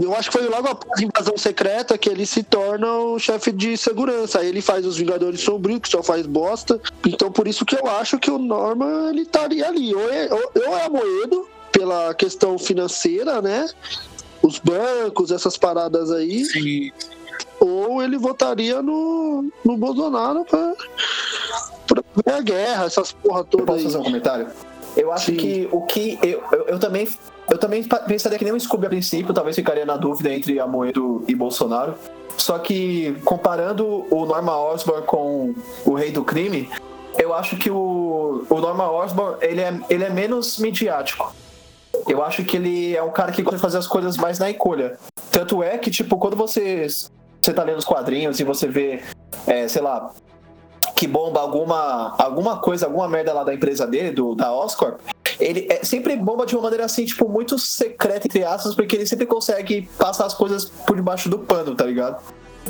Eu 0.00 0.14
acho 0.14 0.30
que 0.30 0.38
foi 0.38 0.48
logo 0.48 0.68
após 0.68 1.00
a 1.00 1.04
invasão 1.04 1.36
secreta 1.36 1.98
que 1.98 2.08
ele 2.08 2.26
se 2.26 2.42
torna 2.42 2.92
o 2.92 3.18
chefe 3.18 3.52
de 3.52 3.76
segurança. 3.76 4.40
Aí 4.40 4.48
ele 4.48 4.62
faz 4.62 4.86
os 4.86 4.96
Vingadores 4.96 5.40
Sombrios, 5.40 5.80
que 5.80 5.88
só 5.88 6.02
faz 6.02 6.26
bosta. 6.26 6.80
Então 7.06 7.30
por 7.30 7.46
isso 7.46 7.64
que 7.64 7.76
eu 7.76 7.86
acho 7.86 8.18
que 8.18 8.30
o 8.30 8.38
Norman, 8.38 9.10
ele 9.10 9.22
estaria 9.22 9.66
ali. 9.66 9.94
Ou 9.94 10.12
é, 10.12 10.28
ou, 10.32 10.52
ou 10.66 10.78
é 10.78 10.88
Moedo, 10.88 11.48
pela 11.72 12.14
questão 12.14 12.58
financeira, 12.58 13.40
né? 13.40 13.68
Os 14.42 14.58
bancos, 14.58 15.30
essas 15.30 15.56
paradas 15.56 16.10
aí. 16.10 16.44
Sim. 16.44 16.90
Ou 17.60 18.02
ele 18.02 18.16
votaria 18.16 18.80
no, 18.82 19.50
no 19.64 19.76
Bolsonaro 19.76 20.44
pra, 20.44 20.74
pra 21.86 22.02
ver 22.24 22.32
a 22.32 22.40
guerra, 22.40 22.84
essas 22.84 23.12
porra 23.12 23.44
toda. 23.44 23.62
Eu 23.62 23.66
posso 23.66 23.78
aí. 23.78 23.84
fazer 23.84 23.98
um 23.98 24.04
comentário? 24.04 24.48
Eu 24.96 25.12
acho 25.12 25.26
Sim. 25.26 25.36
que 25.36 25.68
o 25.70 25.82
que. 25.82 26.18
Eu, 26.22 26.42
eu, 26.52 26.64
eu, 26.66 26.78
também. 26.78 27.08
Eu 27.50 27.56
também 27.56 27.82
pensaria 28.06 28.38
que 28.38 28.44
nem 28.44 28.52
o 28.52 28.60
Scooby 28.60 28.86
a 28.86 28.90
princípio, 28.90 29.32
talvez 29.32 29.56
ficaria 29.56 29.86
na 29.86 29.96
dúvida 29.96 30.32
entre 30.32 30.60
Amoedo 30.60 31.24
e 31.26 31.34
Bolsonaro. 31.34 31.94
Só 32.36 32.58
que 32.58 33.16
comparando 33.24 34.06
o 34.10 34.26
Norman 34.26 34.56
Osborn 34.56 35.06
com 35.06 35.54
o 35.84 35.94
Rei 35.94 36.12
do 36.12 36.22
Crime, 36.22 36.68
eu 37.18 37.34
acho 37.34 37.56
que 37.56 37.70
o, 37.70 38.44
o 38.48 38.60
Norman 38.60 38.90
Osborn 38.90 39.36
ele 39.40 39.60
é, 39.60 39.80
ele 39.88 40.04
é 40.04 40.10
menos 40.10 40.58
midiático. 40.58 41.34
Eu 42.06 42.22
acho 42.22 42.44
que 42.44 42.56
ele 42.56 42.96
é 42.96 43.02
um 43.02 43.10
cara 43.10 43.32
que 43.32 43.42
gosta 43.42 43.56
de 43.56 43.62
fazer 43.62 43.78
as 43.78 43.86
coisas 43.86 44.16
mais 44.16 44.38
na 44.38 44.50
encolha. 44.50 44.98
Tanto 45.30 45.62
é 45.62 45.76
que, 45.78 45.90
tipo, 45.90 46.16
quando 46.18 46.36
você, 46.36 46.86
você 47.40 47.52
tá 47.52 47.62
lendo 47.62 47.78
os 47.78 47.84
quadrinhos 47.84 48.38
e 48.40 48.44
você 48.44 48.66
vê, 48.66 49.02
é, 49.46 49.66
sei 49.68 49.82
lá, 49.82 50.12
que 50.94 51.06
bomba 51.06 51.40
alguma, 51.40 52.14
alguma 52.18 52.58
coisa, 52.58 52.86
alguma 52.86 53.08
merda 53.08 53.32
lá 53.32 53.44
da 53.44 53.54
empresa 53.54 53.86
dele, 53.86 54.10
do, 54.10 54.34
da 54.34 54.52
Oscorp, 54.52 55.00
ele 55.38 55.66
é, 55.70 55.84
sempre 55.84 56.16
bomba 56.16 56.44
de 56.44 56.56
uma 56.56 56.62
maneira 56.62 56.84
assim, 56.84 57.04
tipo, 57.04 57.28
muito 57.28 57.58
secreta, 57.58 58.26
entre 58.26 58.44
aspas, 58.44 58.74
porque 58.74 58.96
ele 58.96 59.06
sempre 59.06 59.26
consegue 59.26 59.88
passar 59.96 60.26
as 60.26 60.34
coisas 60.34 60.64
por 60.64 60.96
debaixo 60.96 61.28
do 61.28 61.38
pano, 61.38 61.74
tá 61.74 61.84
ligado? 61.84 62.20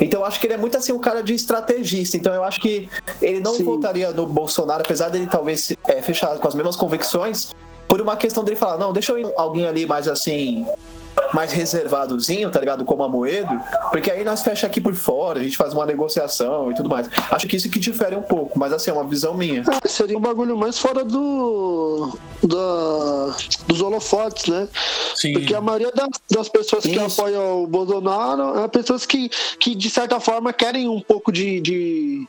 Então 0.00 0.20
eu 0.20 0.26
acho 0.26 0.38
que 0.38 0.46
ele 0.46 0.54
é 0.54 0.56
muito 0.56 0.76
assim 0.76 0.92
um 0.92 0.98
cara 0.98 1.22
de 1.22 1.34
estrategista. 1.34 2.16
Então 2.16 2.32
eu 2.32 2.44
acho 2.44 2.60
que 2.60 2.88
ele 3.20 3.40
não 3.40 3.54
Sim. 3.54 3.64
votaria 3.64 4.10
no 4.12 4.26
Bolsonaro, 4.26 4.82
apesar 4.84 5.08
dele 5.08 5.26
talvez 5.26 5.72
é, 5.88 6.02
fechar 6.02 6.38
com 6.38 6.46
as 6.46 6.54
mesmas 6.54 6.76
convicções, 6.76 7.54
por 7.88 8.00
uma 8.00 8.16
questão 8.16 8.44
dele 8.44 8.56
falar, 8.56 8.78
não, 8.78 8.92
deixa 8.92 9.12
eu 9.12 9.18
ir 9.18 9.32
alguém 9.36 9.66
ali 9.66 9.86
mais 9.86 10.06
assim, 10.06 10.66
mais 11.32 11.52
reservadozinho, 11.52 12.50
tá 12.50 12.60
ligado? 12.60 12.84
Como 12.84 13.02
a 13.02 13.08
Moedo, 13.08 13.60
porque 13.90 14.10
aí 14.10 14.24
nós 14.24 14.42
fecha 14.42 14.66
aqui 14.66 14.80
por 14.80 14.94
fora, 14.94 15.40
a 15.40 15.42
gente 15.42 15.56
faz 15.56 15.72
uma 15.72 15.84
negociação 15.84 16.70
e 16.70 16.74
tudo 16.74 16.88
mais. 16.88 17.08
Acho 17.30 17.46
que 17.46 17.56
isso 17.56 17.68
que 17.68 17.78
difere 17.78 18.16
um 18.16 18.22
pouco, 18.22 18.58
mas 18.58 18.72
assim, 18.72 18.90
é 18.90 18.92
uma 18.92 19.04
visão 19.04 19.34
minha. 19.34 19.62
É, 19.84 19.88
seria 19.88 20.16
um 20.16 20.20
bagulho 20.20 20.56
mais 20.56 20.78
fora 20.78 21.04
do. 21.04 22.16
Da, 22.42 23.36
dos 23.66 23.80
holofotes, 23.80 24.46
né? 24.46 24.68
Sim. 25.16 25.32
Porque 25.32 25.54
a 25.54 25.60
maioria 25.60 25.90
das, 25.92 26.08
das 26.30 26.48
pessoas 26.48 26.84
isso. 26.84 26.94
que 26.94 27.00
apoiam 27.00 27.64
o 27.64 27.66
Bolsonaro 27.66 28.60
é 28.60 28.68
pessoas 28.68 29.04
que, 29.04 29.28
que, 29.58 29.74
de 29.74 29.90
certa 29.90 30.20
forma, 30.20 30.52
querem 30.52 30.88
um 30.88 31.00
pouco 31.00 31.32
de, 31.32 31.60
de 31.60 32.28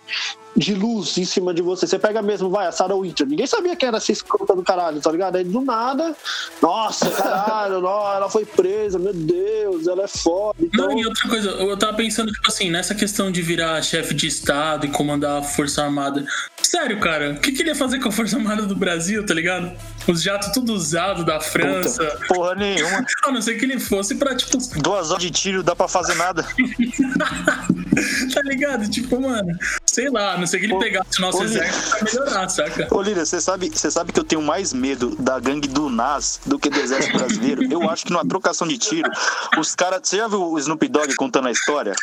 de 0.60 0.74
luz 0.74 1.17
em 1.17 1.26
cima 1.26 1.54
de 1.54 1.62
você. 1.62 1.88
Você 1.88 1.98
pega 1.98 2.22
mesmo, 2.22 2.50
vai, 2.50 2.67
a 2.67 2.72
Sarah 2.72 2.95
Winter. 2.95 3.26
Ninguém 3.26 3.48
sabia 3.48 3.76
que 3.76 3.86
era 3.86 3.98
essa 3.98 4.12
escrota 4.12 4.56
do 4.56 4.62
caralho, 4.62 5.00
tá 5.00 5.12
ligado? 5.12 5.38
Aí 5.38 5.43
do 5.43 5.62
nada, 5.62 6.15
nossa, 6.62 7.10
caralho, 7.10 7.80
não, 7.82 8.13
ela 8.13 8.30
foi 8.30 8.45
presa, 8.45 9.00
meu 9.00 9.13
Deus, 9.13 9.88
ela 9.88 10.04
é 10.04 10.08
foda. 10.08 10.60
Então... 10.60 10.88
Não, 10.88 10.98
e 10.98 11.06
outra 11.06 11.30
coisa, 11.30 11.50
eu 11.50 11.78
tava 11.78 11.95
pensando, 11.95 12.32
tipo 12.32 12.48
assim, 12.48 12.69
nessa 12.69 12.93
questão 12.93 13.32
de 13.32 13.41
virar 13.41 13.82
chefe 13.82 14.13
de 14.13 14.28
Estado 14.28 14.86
e 14.86 14.89
comandar 14.89 15.39
a 15.39 15.43
Força 15.43 15.84
Armada. 15.84 16.26
Sério, 16.62 17.00
cara, 17.00 17.32
o 17.32 17.39
que, 17.39 17.52
que 17.52 17.62
ele 17.62 17.69
ia 17.69 17.76
fazer 17.76 18.00
com 18.00 18.10
a 18.10 18.12
Força 18.12 18.36
Armada 18.36 18.63
do 18.63 18.76
Brasil, 18.76 19.26
tá 19.26 19.34
ligado? 19.34 19.72
Os 20.08 20.22
jatos 20.22 20.50
tudo 20.50 20.74
usados 20.74 21.26
da 21.26 21.39
França. 21.39 22.04
Puta, 22.04 22.26
porra 22.28 22.56
nenhuma. 22.56 23.06
A 23.26 23.32
não 23.32 23.41
ser 23.41 23.56
que 23.56 23.65
ele 23.65 23.80
fosse 23.80 24.15
pra, 24.15 24.36
tipo. 24.36 24.58
Duas 24.82 25.12
horas 25.12 25.22
de 25.22 25.30
tiro, 25.30 25.63
dá 25.63 25.76
pra 25.76 25.88
fazer 25.88 26.15
nada. 26.15 26.43
tá 28.34 28.41
ligado? 28.43 28.89
Tipo, 28.89 29.22
mano, 29.22 29.58
sei 29.86 30.10
lá, 30.10 30.38
não 30.38 30.48
sei 30.50 30.60
que 30.60 30.66
ele 30.66 30.74
Ô, 30.74 30.80
pegasse 30.80 31.20
o 31.20 31.22
nosso 31.22 31.44
exército 31.44 31.90
pra 31.90 32.04
melhorar, 32.04 32.50
saca? 32.50 32.88
Ô, 32.92 33.02
Líria, 33.02 33.26
você 33.26 33.40
sabe, 33.40 33.70
você 33.70 33.90
sabe 33.90 34.12
que 34.12 34.20
eu 34.20 34.24
tenho 34.24 34.42
mais 34.42 34.74
medo 34.74 35.16
da 35.18 35.40
gangue 35.40 35.68
do 35.68 35.90
NAS 35.90 36.40
do 36.46 36.60
que 36.60 36.70
do 36.70 36.80
exército 36.80 37.18
brasileiro? 37.18 37.64
Eu 37.72 37.90
acho 37.90 38.06
que 38.06 38.12
numa 38.12 38.26
trocação 38.26 38.68
de 38.68 38.78
tiro, 38.78 39.10
os 39.58 39.76
caras. 39.76 40.00
Você 40.04 40.18
já 40.18 40.28
viu 40.28 40.42
o 40.42 40.58
Snoop 40.58 40.88
Dogg 40.88 41.14
contando 41.16 41.48
a 41.48 41.52
história? 41.52 41.94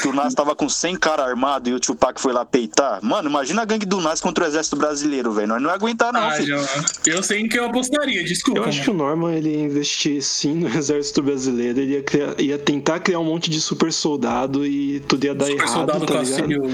Que 0.00 0.08
o 0.08 0.12
NAS 0.12 0.34
tava 0.34 0.54
com 0.54 0.68
100 0.68 0.96
caras 0.96 1.26
armados 1.26 1.70
e 1.70 1.74
o 1.74 1.80
Tupac 1.80 2.20
foi 2.20 2.32
lá 2.32 2.44
peitar? 2.44 3.00
Mano, 3.02 3.28
imagina 3.28 3.62
a 3.62 3.64
gangue 3.64 3.86
do 3.86 4.00
NAS 4.00 4.20
contra 4.20 4.44
o 4.44 4.46
exército 4.46 4.76
brasileiro, 4.76 5.32
velho. 5.32 5.48
Nós 5.48 5.62
não 5.62 5.70
ia 5.70 5.74
aguentar, 5.74 6.12
não, 6.12 6.20
ah, 6.20 6.32
filho. 6.32 6.58
Eu 7.06 7.22
sei 7.22 7.40
em 7.40 7.48
que 7.48 7.58
eu 7.58 7.66
apostaria, 7.66 8.24
desculpa. 8.24 8.60
Eu 8.60 8.64
acho 8.64 8.78
mano. 8.78 8.84
que 8.84 8.90
o 8.90 8.94
Norman, 8.94 9.34
ele 9.34 9.50
ia 9.50 9.64
investir 9.64 10.22
sim 10.22 10.54
no 10.54 10.68
exército 10.76 11.22
brasileiro, 11.22 11.80
ele 11.80 11.92
ia, 11.92 12.02
criar, 12.02 12.40
ia 12.40 12.58
tentar 12.58 13.00
criar 13.00 13.18
um 13.18 13.24
monte 13.24 13.50
de 13.50 13.60
super 13.60 13.92
soldado 13.92 14.64
e 14.64 15.00
tudo 15.00 15.24
ia 15.24 15.34
dar 15.34 15.46
super 15.46 15.58
errado, 15.58 15.72
soldado 15.72 16.06
tá 16.06 16.20
ligado? 16.20 16.72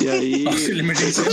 E 0.00 0.08
aí... 0.08 0.44
Auxílio 0.50 0.80
emergencial. 0.80 1.26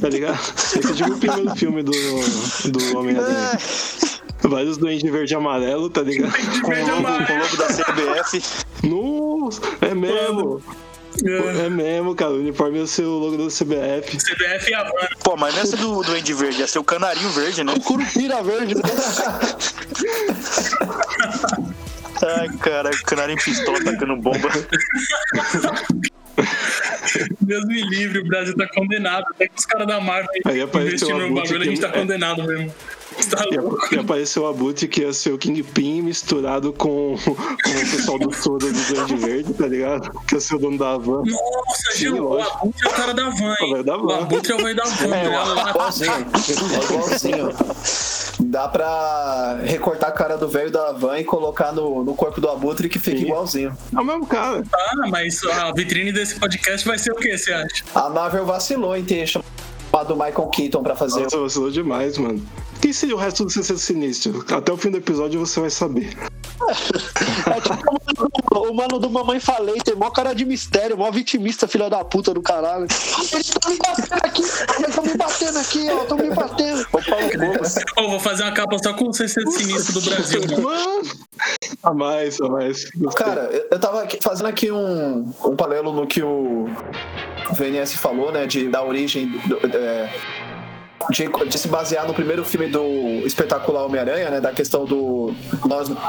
tá 0.00 0.08
ligado? 0.08 0.40
Esse 0.56 0.78
é 0.78 0.94
tipo 0.94 1.12
o 1.12 1.18
primeiro 1.18 1.56
filme 1.56 1.82
do, 1.82 1.92
do 1.92 2.98
Homem-Aranha. 2.98 3.58
Vários 4.42 4.76
doentes 4.76 5.08
verde 5.10 5.34
e 5.34 5.36
amarelo, 5.36 5.88
tá 5.88 6.02
ligado? 6.02 6.32
Com 6.62 6.70
o 6.72 7.02
logo, 7.02 7.26
com 7.26 7.32
o 7.32 7.38
logo 7.38 7.56
da 7.56 7.66
CBF. 7.68 8.42
Nossa, 8.82 9.60
é 9.80 9.94
mesmo. 9.94 10.62
É. 11.24 11.66
é 11.66 11.70
mesmo, 11.70 12.14
cara. 12.14 12.32
O 12.32 12.38
uniforme 12.40 12.78
ia 12.78 12.86
ser 12.86 13.04
o 13.04 13.18
logo 13.18 13.36
do 13.36 13.48
CBF. 13.48 14.16
CBF 14.16 14.70
e 14.70 14.74
a 14.74 14.80
Havana. 14.80 15.08
Pô, 15.22 15.36
mas 15.36 15.54
não 15.54 15.62
é 15.62 15.66
ser 15.66 15.76
do 15.76 16.02
Duende 16.02 16.34
Verde, 16.34 16.60
ia 16.60 16.66
ser 16.66 16.78
o 16.78 16.84
Canarinho 16.84 17.30
Verde, 17.30 17.62
né? 17.62 17.72
O 17.72 17.80
Curupira 17.80 18.42
Verde, 18.42 18.74
né? 18.74 18.82
Ai, 22.38 22.48
cara, 22.58 22.90
o 22.90 23.04
Canarinho 23.04 23.38
pistola 23.38 23.82
tacando 23.84 24.16
bomba. 24.16 24.48
Deus 27.40 27.64
me 27.66 27.82
livre, 27.88 28.20
o 28.20 28.26
Brasil 28.26 28.56
tá 28.56 28.68
condenado. 28.68 29.24
Até 29.34 29.48
que 29.48 29.58
os 29.58 29.66
caras 29.66 29.86
da 29.86 30.00
Marvel 30.00 30.30
investiram 30.36 31.28
no 31.28 31.34
bagulho, 31.34 31.62
a 31.62 31.64
gente 31.64 31.80
tá 31.80 31.90
condenado 31.90 32.44
mesmo. 32.44 32.72
Tá 33.30 33.44
e, 33.92 33.98
apareceu 33.98 34.42
o 34.42 34.46
Abutre 34.46 34.88
que 34.88 35.02
ia 35.02 35.12
ser 35.12 35.32
o 35.32 35.38
Kingpin 35.38 36.02
misturado 36.02 36.72
com, 36.72 37.16
com 37.24 37.30
o 37.30 37.90
pessoal 37.90 38.18
do 38.18 38.32
Soro 38.32 38.58
do 38.58 38.72
Verde 38.72 39.16
Verde, 39.16 39.54
tá 39.54 39.66
ligado? 39.66 40.10
Que 40.26 40.34
ia 40.34 40.40
ser 40.40 40.56
o 40.56 40.58
dono 40.58 40.78
da 40.78 40.96
van. 40.96 41.22
Nossa, 41.24 41.96
Gil, 41.96 42.24
o 42.24 42.40
Abutre 42.40 42.86
é 42.86 42.88
o 42.88 42.92
cara 42.92 43.14
da 43.14 43.30
van, 43.30 43.54
hein? 43.60 43.84
O 43.86 44.12
Abutre 44.12 44.52
é 44.52 44.54
o 44.54 44.58
velho 44.58 44.76
da 44.76 44.84
van. 44.84 45.14
É, 45.14 45.66
é 45.66 45.70
igualzinho. 45.70 46.12
É 46.12 46.84
igualzinho. 46.84 47.48
Dá 48.40 48.68
pra 48.68 49.60
recortar 49.64 50.10
a 50.10 50.12
cara 50.12 50.36
do 50.36 50.48
velho 50.48 50.70
da 50.70 50.92
van 50.92 51.18
e 51.18 51.24
colocar 51.24 51.72
no, 51.72 52.02
no 52.04 52.14
corpo 52.14 52.40
do 52.40 52.48
Abutre 52.48 52.88
que 52.88 52.98
fica 52.98 53.18
Sim. 53.18 53.24
igualzinho. 53.24 53.76
É 53.94 54.00
o 54.00 54.04
mesmo 54.04 54.26
cara. 54.26 54.62
Ah, 54.74 55.08
mas 55.08 55.42
a 55.44 55.72
vitrine 55.72 56.12
desse 56.12 56.38
podcast 56.38 56.86
vai 56.86 56.98
ser 56.98 57.12
o 57.12 57.16
que, 57.16 57.36
você 57.36 57.52
acha? 57.52 57.84
A 57.94 58.08
Marvel 58.10 58.44
vacilou 58.44 58.96
em 58.96 59.04
ter 59.04 59.26
chamado 59.26 59.62
Michael 60.16 60.48
Keaton 60.48 60.82
pra 60.82 60.96
fazer. 60.96 61.22
Nossa, 61.22 61.38
vacilou 61.38 61.70
demais, 61.70 62.18
mano. 62.18 62.42
Quem 62.80 62.92
seria 62.92 63.14
o 63.14 63.18
resto 63.18 63.44
do 63.44 63.50
CC 63.50 63.76
Sinistro? 63.78 64.44
Até 64.50 64.72
o 64.72 64.76
fim 64.76 64.90
do 64.90 64.96
episódio 64.96 65.38
você 65.38 65.60
vai 65.60 65.70
saber. 65.70 66.16
É 67.46 67.60
tipo 67.60 68.68
o 68.68 68.74
mano 68.74 68.98
do 68.98 69.10
Mamãe 69.10 69.40
Falei, 69.40 69.76
tem 69.80 69.94
mó 69.94 70.10
cara 70.10 70.34
de 70.34 70.44
mistério, 70.44 70.96
mó 70.96 71.10
vitimista, 71.10 71.66
filha 71.66 71.90
da 71.90 72.04
puta 72.04 72.32
do 72.32 72.42
caralho. 72.42 72.86
Eles 73.32 73.48
estão 73.48 73.70
me 73.70 73.78
batendo 73.78 74.24
aqui, 74.24 74.42
eles 74.42 74.88
estão 74.88 75.04
me 75.04 75.16
batendo 75.16 75.58
aqui, 75.58 75.90
ó, 75.90 76.02
estão 76.02 76.18
me 76.18 76.30
batendo. 76.30 76.86
oh, 77.96 78.10
vou 78.10 78.20
fazer 78.20 78.44
uma 78.44 78.52
capa 78.52 78.78
só 78.78 78.94
com 78.94 79.08
o 79.08 79.12
CC 79.12 79.40
Sinistro 79.50 80.00
do 80.00 80.10
Brasil. 80.10 80.40
Mano. 80.60 81.02
A 81.82 81.92
mais, 81.92 82.40
a 82.40 82.48
mais. 82.48 82.90
Gostei. 82.94 83.26
Cara, 83.26 83.66
eu 83.70 83.80
tava 83.80 84.06
fazendo 84.20 84.46
aqui 84.46 84.70
um, 84.70 85.32
um 85.44 85.56
paralelo 85.56 85.92
no 85.92 86.06
que 86.06 86.22
o 86.22 86.68
VNS 87.52 87.96
falou, 87.96 88.30
né, 88.30 88.46
de 88.46 88.68
dar 88.68 88.84
origem 88.84 89.28
do, 89.46 89.58
é, 89.76 90.12
de, 91.10 91.28
de, 91.48 91.58
se 91.58 91.68
basear 91.68 92.06
no 92.06 92.14
primeiro 92.14 92.44
filme 92.44 92.66
do 92.66 93.26
espetacular 93.26 93.84
Homem-Aranha, 93.84 94.30
né? 94.30 94.40
Da 94.40 94.52
questão 94.52 94.84
do, 94.84 95.34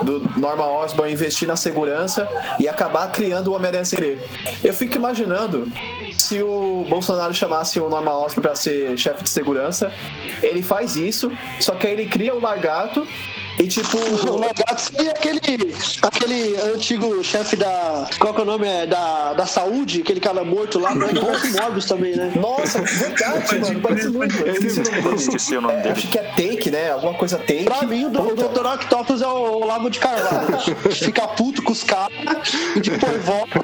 do 0.03 0.39
Norman 0.39 0.67
Osborn 0.67 1.11
investir 1.11 1.47
na 1.47 1.55
segurança 1.55 2.27
e 2.59 2.67
acabar 2.67 3.11
criando 3.11 3.47
o 3.47 3.55
Homem-Aranha 3.55 3.85
sem 3.85 3.97
querer. 3.97 4.23
Eu 4.63 4.73
fico 4.73 4.95
imaginando 4.95 5.71
se 6.17 6.41
o 6.41 6.85
Bolsonaro 6.89 7.33
chamasse 7.33 7.79
o 7.79 7.89
Norman 7.89 8.13
Osborn 8.13 8.41
para 8.41 8.55
ser 8.55 8.97
chefe 8.97 9.23
de 9.23 9.29
segurança, 9.29 9.91
ele 10.41 10.61
faz 10.61 10.95
isso, 10.95 11.31
só 11.59 11.73
que 11.73 11.87
aí 11.87 11.93
ele 11.93 12.05
cria 12.05 12.33
o 12.35 12.41
Lagarto 12.41 13.07
e 13.59 13.67
tipo. 13.67 13.97
O 13.97 14.37
Lagarto 14.37 14.81
seria 14.81 15.11
aquele, 15.11 15.39
aquele 16.01 16.57
antigo 16.73 17.23
chefe 17.23 17.55
da. 17.55 18.07
Qual 18.19 18.33
que 18.33 18.39
é 18.39 18.43
o 18.43 18.45
nome? 18.45 18.67
É, 18.67 18.85
da, 18.85 19.33
da 19.33 19.45
saúde, 19.45 20.01
aquele 20.01 20.19
cara 20.19 20.43
morto 20.43 20.79
lá, 20.79 20.95
né? 20.95 21.07
Morbius 21.61 21.85
também, 21.85 22.15
né? 22.15 22.31
Nossa, 22.35 22.81
verdade, 22.81 23.59
mano. 23.59 23.81
Parece 23.81 24.09
muito. 24.09 24.35
Esqueci 25.15 25.57
o 25.57 25.61
nome 25.61 25.77
dele. 25.77 25.89
Acho 25.89 26.07
que 26.07 26.17
é 26.17 26.23
take, 26.23 26.71
né? 26.71 26.91
Alguma 26.91 27.13
coisa 27.13 27.37
take. 27.37 27.65
Pra 27.65 27.83
mim, 27.83 28.05
o, 28.05 28.07
o 28.07 28.35
Dr. 28.35 28.65
Octopus 28.65 29.21
é 29.21 29.27
o, 29.27 29.61
o 29.61 29.65
Lago 29.65 29.89
de 29.89 29.99
Carvalho. 29.99 30.57
Fica 30.91 31.27
puto 31.29 31.61
com 31.61 31.71
os 31.71 31.83
caras 31.83 32.13
e 32.75 32.79
depois 32.79 33.23
volta. 33.23 33.59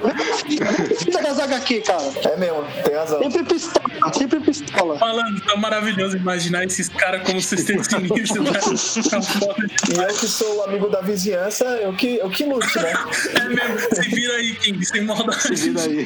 Fica 0.99 1.21
das 1.21 1.39
HQ, 1.39 1.81
cara. 1.81 2.03
É 2.25 2.37
mesmo, 2.37 2.63
tem 2.83 2.95
razão. 2.95 3.23
Sempre 3.23 3.43
pistola, 3.43 4.13
sempre 4.13 4.39
pistola. 4.39 4.97
Falando, 4.99 5.41
tá 5.41 5.55
maravilhoso 5.57 6.17
imaginar 6.17 6.63
esses 6.65 6.89
caras 6.89 7.23
como 7.23 7.41
sistema 7.41 7.83
sinistro, 7.83 8.43
né? 8.43 8.51
E 9.87 9.97
eu 9.97 10.07
que 10.07 10.27
sou 10.27 10.57
o 10.57 10.63
amigo 10.63 10.89
da 10.89 10.99
vizinhança, 11.01 11.63
eu 11.65 11.93
que, 11.93 12.17
eu 12.17 12.29
que 12.29 12.43
lute, 12.43 12.77
né? 12.79 12.93
É 13.35 13.47
mesmo, 13.47 13.79
se 13.95 14.09
vira 14.09 14.33
aí, 14.33 14.55
King, 14.55 14.85
sem 14.85 15.05
maldade. 15.05 15.41
Se 15.57 15.71
vira 15.71 15.81
aí. 15.81 16.05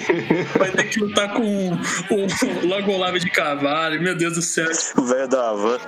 Vai 0.57 0.71
ter 0.71 0.83
que 0.85 0.99
lutar 0.99 1.33
com 1.33 1.71
o, 1.71 1.75
o 1.75 2.67
Lagolave 2.67 3.19
de 3.19 3.29
cavalo, 3.31 3.99
meu 3.99 4.15
Deus 4.15 4.35
do 4.35 4.41
céu. 4.41 4.69
O 4.97 5.01
velho 5.01 5.27
da 5.27 5.49
Havan. 5.49 5.79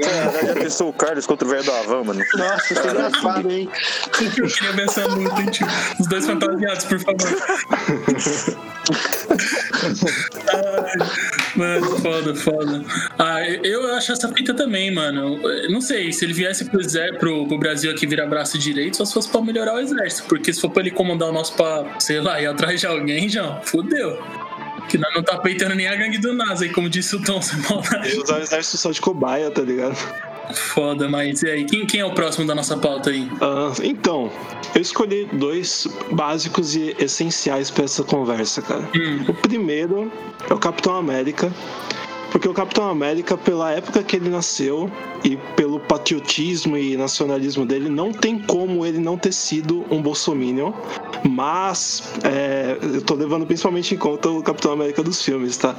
É, 0.00 0.46
já 0.46 0.54
pensou 0.54 0.88
o 0.88 0.92
Carlos 0.92 1.26
contra 1.26 1.46
o 1.46 1.50
velho 1.50 1.64
da 1.64 1.78
Havan, 1.80 2.04
mano? 2.04 2.24
Nossa, 2.34 2.72
isso 2.72 2.82
é 2.82 2.90
engraçado, 2.90 3.50
hein? 3.50 3.68
Eu 4.38 4.48
queria 4.48 4.72
ver 4.72 4.84
essa 4.84 5.06
luta, 5.06 5.40
hein, 5.40 5.50
Os 6.00 6.06
dois 6.06 6.26
fantasiados, 6.26 6.84
por 6.84 6.98
favor. 7.00 7.18
Ai, 10.52 11.39
mano, 11.60 11.98
foda, 11.98 12.34
foda. 12.34 12.84
Ah, 13.18 13.42
eu 13.48 13.94
acho 13.94 14.12
essa 14.12 14.28
fita 14.32 14.54
também, 14.54 14.90
mano. 14.90 15.38
Não 15.68 15.80
sei, 15.80 16.12
se 16.12 16.24
ele 16.24 16.32
viesse 16.32 16.64
pro, 16.64 16.80
pro, 17.18 17.46
pro 17.46 17.58
Brasil 17.58 17.90
aqui 17.90 18.06
virar 18.06 18.26
braço 18.26 18.58
direito, 18.58 18.96
só 18.96 19.04
se 19.04 19.14
fosse 19.14 19.28
pra 19.28 19.42
melhorar 19.42 19.74
o 19.74 19.78
exército. 19.78 20.28
Porque 20.28 20.52
se 20.52 20.60
for 20.60 20.70
pra 20.70 20.80
ele 20.82 20.90
comandar 20.90 21.28
o 21.28 21.32
nosso 21.32 21.54
pra, 21.54 21.96
sei 21.98 22.20
lá, 22.20 22.40
ir 22.40 22.46
atrás 22.46 22.80
de 22.80 22.86
alguém, 22.86 23.28
já, 23.28 23.60
fudeu. 23.62 24.18
Que 24.88 24.98
nós 24.98 25.14
não 25.14 25.22
tá 25.22 25.38
peitando 25.38 25.74
nem 25.74 25.86
a 25.86 25.94
gangue 25.94 26.18
do 26.18 26.32
NASA, 26.32 26.64
aí, 26.64 26.70
como 26.70 26.88
disse 26.88 27.14
o 27.14 27.22
Tom, 27.22 27.40
você 27.40 27.54
maldade. 27.68 28.18
Usar 28.18 28.38
o 28.38 28.42
exército 28.42 28.78
só 28.78 28.90
de 28.90 29.00
cobaia, 29.00 29.50
tá 29.50 29.62
ligado? 29.62 29.96
Foda, 30.52 31.08
mas 31.08 31.42
e 31.42 31.50
aí? 31.50 31.64
Quem, 31.64 31.86
quem 31.86 32.00
é 32.00 32.04
o 32.04 32.14
próximo 32.14 32.46
da 32.46 32.54
nossa 32.54 32.76
pauta 32.76 33.10
aí? 33.10 33.22
Uh, 33.22 33.82
então, 33.82 34.30
eu 34.74 34.80
escolhi 34.80 35.28
dois 35.32 35.86
básicos 36.12 36.74
e 36.74 36.94
essenciais 36.98 37.70
para 37.70 37.84
essa 37.84 38.02
conversa, 38.02 38.62
cara. 38.62 38.88
Hum. 38.94 39.24
O 39.28 39.34
primeiro 39.34 40.10
é 40.48 40.52
o 40.52 40.58
Capitão 40.58 40.96
América. 40.96 41.52
Porque 42.30 42.48
o 42.48 42.54
Capitão 42.54 42.88
América, 42.88 43.36
pela 43.36 43.72
época 43.72 44.02
que 44.02 44.16
ele 44.16 44.28
nasceu 44.28 44.90
e 45.24 45.36
pelo 45.56 45.80
patriotismo 45.80 46.76
e 46.76 46.96
nacionalismo 46.96 47.66
dele, 47.66 47.88
não 47.88 48.12
tem 48.12 48.38
como 48.38 48.86
ele 48.86 48.98
não 48.98 49.18
ter 49.18 49.32
sido 49.32 49.84
um 49.90 50.00
bolsominion. 50.00 50.72
Mas 51.28 52.02
é, 52.24 52.78
eu 52.80 53.02
tô 53.02 53.14
levando 53.14 53.46
principalmente 53.46 53.94
em 53.94 53.98
conta 53.98 54.30
o 54.30 54.42
Capitão 54.42 54.72
América 54.72 55.02
dos 55.02 55.22
filmes, 55.22 55.56
tá? 55.56 55.76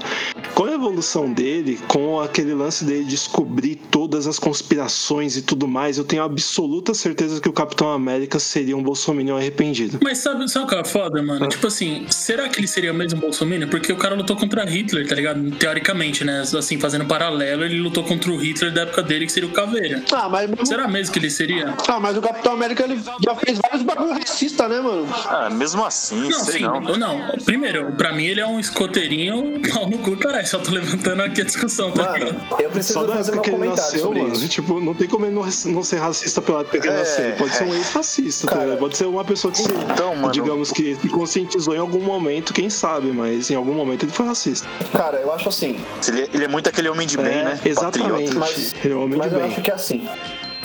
Com 0.54 0.66
a 0.66 0.74
evolução 0.74 1.32
dele, 1.32 1.80
com 1.88 2.20
aquele 2.20 2.54
lance 2.54 2.84
dele 2.86 3.06
descobrir 3.06 3.76
todas 3.76 4.28
as 4.28 4.38
conspirações 4.38 5.38
e 5.38 5.42
tudo 5.42 5.68
mais, 5.68 5.98
eu 5.98 6.04
tenho 6.04 6.24
absoluta 6.24 6.94
certeza 6.94 7.42
que 7.42 7.50
o 7.50 7.54
Capitão 7.54 7.90
América 7.92 8.38
seria 8.40 8.76
um 8.78 8.84
bolsominion 8.84 9.38
arrependido. 9.38 10.00
Mas 10.04 10.20
sabe, 10.20 10.48
sabe 10.50 10.66
o 10.66 10.70
que 10.70 10.76
é 10.76 10.84
foda, 10.84 11.22
mano? 11.24 11.46
Ah. 11.46 11.48
Tipo 11.48 11.68
assim, 11.68 12.06
será 12.10 12.50
que 12.50 12.60
ele 12.60 12.68
seria 12.68 12.94
mesmo 12.94 13.18
um 13.18 13.22
bolsominion? 13.22 13.70
Porque 13.70 13.92
o 13.92 13.98
cara 13.98 14.16
lutou 14.16 14.36
contra 14.36 14.64
Hitler, 14.66 15.08
tá 15.08 15.16
ligado? 15.16 15.52
Teoricamente, 15.52 16.24
né? 16.24 16.41
Assim, 16.42 16.80
fazendo 16.80 17.06
paralelo, 17.06 17.64
ele 17.64 17.80
lutou 17.80 18.04
contra 18.04 18.32
o 18.32 18.38
Hitler 18.38 18.74
da 18.74 18.82
época 18.82 19.04
dele, 19.04 19.26
que 19.26 19.32
seria 19.32 19.50
o 19.50 19.52
Caveira. 19.52 20.04
Ah, 20.12 20.30
mas... 20.30 20.50
Será 20.68 20.88
mesmo 20.88 21.14
que 21.14 21.20
ele 21.20 21.30
seria? 21.30 21.76
Ah, 21.88 22.00
mas 22.00 22.18
o 22.18 22.22
Capitão 22.22 22.54
América, 22.54 22.84
ele 22.84 23.02
já 23.24 23.36
fez 23.36 23.60
vários 23.60 23.84
bagulho 23.84 24.14
racista, 24.14 24.68
né, 24.68 24.80
mano? 24.80 25.08
Ah, 25.28 25.50
mesmo 25.50 25.84
assim, 25.86 26.30
não, 26.30 26.40
sei 26.40 26.60
sim, 26.60 26.64
não. 26.64 26.82
Não, 26.82 27.38
primeiro, 27.44 27.92
pra 27.94 28.14
mim 28.14 28.26
ele 28.26 28.42
é 28.42 28.48
um 28.48 28.60
escoteirinho 28.60 29.62
pau 29.74 29.90
no 29.90 29.98
cu, 30.00 30.16
caralho. 30.18 30.48
Só 30.48 30.60
tô 30.60 30.72
levantando 30.72 31.22
aqui 31.24 31.42
a 31.42 31.46
discussão, 31.46 31.92
tá 31.92 32.04
mano, 32.04 32.42
Eu 32.60 32.70
preciso 32.70 33.00
Só 33.00 33.08
fazer 33.08 33.34
um 33.34 33.42
comentário 33.42 33.70
nasceu, 33.76 34.00
sobre 34.02 34.22
mano, 34.22 34.34
isso. 34.34 34.48
Tipo, 34.48 34.80
não 34.80 34.94
tem 34.94 35.08
como 35.08 35.26
ele 35.26 35.36
não, 35.36 35.44
não 35.44 35.84
ser 35.84 35.98
racista 35.98 36.42
pela 36.42 36.62
época 36.62 36.80
que 36.80 36.88
ele 36.88 36.96
é, 36.96 37.00
nasceu. 37.00 37.32
Pode 37.38 37.52
é. 37.52 37.54
ser 37.54 37.64
um 37.64 37.74
ex-racista, 37.74 38.48
tá 38.48 38.78
Pode 38.78 38.98
ser 38.98 39.06
uma 39.06 39.24
pessoa 39.24 39.52
que 39.52 39.60
se, 39.60 39.70
então, 39.92 40.16
mano, 40.16 40.32
digamos 40.32 40.72
que 40.72 40.96
se 40.96 41.10
conscientizou 41.10 41.76
em 41.76 41.80
algum 41.80 42.02
momento, 42.02 42.54
quem 42.54 42.70
sabe, 42.70 43.12
mas 43.12 43.50
em 43.50 43.56
algum 43.56 43.74
momento 43.74 44.04
ele 44.04 44.12
foi 44.12 44.26
racista. 44.26 44.68
Cara, 44.92 45.18
eu 45.18 45.34
acho 45.34 45.50
assim. 45.50 45.80
Ele, 46.08 46.30
ele 46.34 46.46
é 46.46 46.48
muito 46.48 46.68
aquele 46.70 46.90
homem 46.90 47.08
de 47.08 47.18
bem, 47.18 47.40
é, 47.40 47.44
né? 47.44 47.60
Exatamente. 47.64 48.34
Mas, 48.36 48.76
ele 48.84 48.94
é 48.94 48.98
homem 48.98 49.18
mas 49.18 49.30
de 49.30 49.36
eu 49.36 49.42
bem. 49.42 49.52
acho 49.52 49.62
que 49.62 49.72
é 49.72 49.74
assim. 49.74 50.08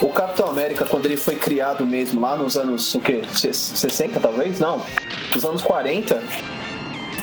O 0.01 0.09
Capitão 0.09 0.51
América, 0.51 0.85
quando 0.85 1.07
ele 1.07 1.17
foi 1.17 1.37
criado 1.37 1.87
mesmo, 1.87 2.21
lá 2.21 2.37
nos 2.37 2.57
anos 2.57 2.95
o 2.95 3.01
quê? 3.01 3.23
60 3.33 4.21
talvez? 4.21 4.61
Não. 4.61 4.85
Nos 5.35 5.45
anos 5.45 5.63
40, 5.63 6.23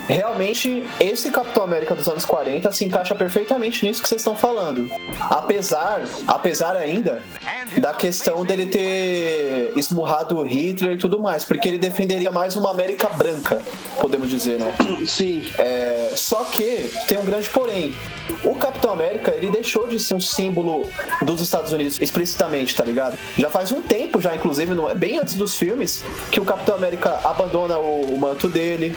realmente 0.07 0.83
esse 0.99 1.31
Capitão 1.31 1.63
América 1.63 1.95
dos 1.95 2.07
anos 2.07 2.25
40 2.25 2.71
se 2.71 2.85
encaixa 2.85 3.15
perfeitamente 3.15 3.85
nisso 3.85 4.01
que 4.01 4.07
vocês 4.07 4.21
estão 4.21 4.35
falando. 4.35 4.89
Apesar, 5.29 6.01
apesar 6.27 6.75
ainda 6.75 7.21
da 7.77 7.93
questão 7.93 8.45
dele 8.45 8.67
ter 8.67 9.73
esmurrado 9.75 10.41
Hitler 10.43 10.93
e 10.93 10.97
tudo 10.97 11.19
mais, 11.19 11.45
porque 11.45 11.67
ele 11.67 11.77
defenderia 11.77 12.31
mais 12.31 12.55
uma 12.55 12.71
América 12.71 13.09
branca, 13.09 13.61
podemos 13.99 14.29
dizer, 14.29 14.59
né? 14.59 14.73
Sim. 15.05 15.43
É, 15.57 16.11
só 16.15 16.43
que 16.45 16.89
tem 17.07 17.17
um 17.17 17.25
grande 17.25 17.49
porém. 17.49 17.93
O 18.43 18.55
Capitão 18.55 18.91
América, 18.91 19.33
ele 19.35 19.51
deixou 19.51 19.87
de 19.87 19.99
ser 19.99 20.15
um 20.15 20.19
símbolo 20.19 20.89
dos 21.21 21.41
Estados 21.41 21.71
Unidos 21.71 21.99
explicitamente, 22.01 22.75
tá 22.75 22.83
ligado? 22.83 23.17
Já 23.37 23.49
faz 23.49 23.71
um 23.71 23.81
tempo 23.81 24.21
já, 24.21 24.35
inclusive, 24.35 24.73
bem 24.95 25.19
antes 25.19 25.35
dos 25.35 25.55
filmes, 25.55 26.03
que 26.31 26.39
o 26.39 26.45
Capitão 26.45 26.75
América 26.75 27.19
abandona 27.23 27.77
o, 27.77 28.13
o 28.13 28.19
manto 28.19 28.47
dele, 28.47 28.95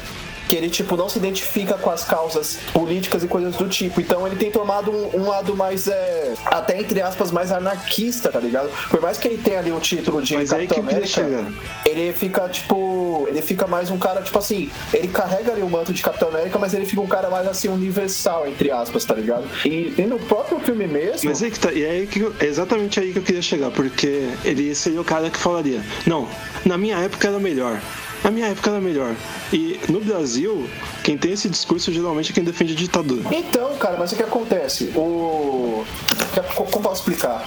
que 0.48 0.56
ele, 0.56 0.70
tipo, 0.70 0.96
não 0.96 1.08
se 1.08 1.18
identifica 1.18 1.74
com 1.74 1.90
as 1.90 2.04
causas 2.04 2.58
políticas 2.72 3.22
e 3.22 3.28
coisas 3.28 3.56
do 3.56 3.68
tipo. 3.68 4.00
Então 4.00 4.26
ele 4.26 4.36
tem 4.36 4.50
tomado 4.50 4.90
um, 4.90 5.20
um 5.20 5.28
lado 5.28 5.56
mais, 5.56 5.88
é, 5.88 6.34
até 6.46 6.78
entre 6.78 7.00
aspas, 7.00 7.30
mais 7.30 7.50
anarquista, 7.50 8.30
tá 8.30 8.40
ligado? 8.40 8.70
Por 8.88 9.00
mais 9.00 9.18
que 9.18 9.28
ele 9.28 9.38
tenha 9.38 9.58
ali 9.58 9.72
o 9.72 9.80
título 9.80 10.22
de 10.22 10.34
Mas 10.34 10.50
Capitão 10.50 10.78
América, 10.80 11.52
ele 11.84 12.12
fica, 12.12 12.48
tipo, 12.48 13.26
ele 13.28 13.42
fica 13.42 13.66
mais 13.66 13.90
um 13.90 13.98
cara, 13.98 14.22
tipo 14.22 14.38
assim, 14.38 14.70
ele 14.92 15.08
carrega 15.08 15.52
ali 15.52 15.62
o 15.62 15.68
manto 15.68 15.92
de 15.92 16.02
Capitão 16.02 16.28
América, 16.28 16.58
mas 16.58 16.74
ele 16.74 16.86
fica 16.86 17.00
um 17.00 17.06
cara 17.06 17.28
mais, 17.28 17.46
assim, 17.46 17.68
universal, 17.68 18.46
entre 18.46 18.70
aspas, 18.70 19.04
tá 19.04 19.14
ligado? 19.14 19.44
E, 19.64 19.94
e 19.98 20.02
no 20.02 20.18
próprio 20.18 20.58
filme 20.60 20.86
mesmo... 20.86 21.28
Mas 21.28 21.42
é 21.42 21.50
que 21.50 21.58
tá, 21.58 21.72
e 21.72 21.84
é, 21.84 21.90
aí 21.90 22.06
que, 22.06 22.24
é 22.40 22.46
exatamente 22.46 23.00
aí 23.00 23.12
que 23.12 23.18
eu 23.18 23.22
queria 23.22 23.42
chegar, 23.42 23.70
porque 23.70 24.28
ele 24.44 24.74
seria 24.74 25.00
o 25.00 25.04
cara 25.04 25.30
que 25.30 25.38
falaria, 25.38 25.82
não, 26.06 26.28
na 26.64 26.78
minha 26.78 26.96
época 26.98 27.28
era 27.28 27.38
melhor. 27.38 27.80
Na 28.24 28.30
minha 28.30 28.46
época 28.48 28.70
era 28.70 28.80
melhor. 28.80 29.14
E 29.52 29.80
no 29.88 30.00
Brasil, 30.00 30.68
quem 31.04 31.16
tem 31.16 31.32
esse 31.32 31.48
discurso 31.48 31.92
geralmente 31.92 32.32
é 32.32 32.34
quem 32.34 32.44
defende 32.44 32.72
a 32.72 32.76
ditadura. 32.76 33.22
Então, 33.34 33.76
cara, 33.76 33.96
mas 33.98 34.12
o 34.12 34.16
que 34.16 34.22
acontece? 34.22 34.92
O. 34.96 35.84
Como 36.54 36.82
posso 36.82 37.00
explicar? 37.00 37.44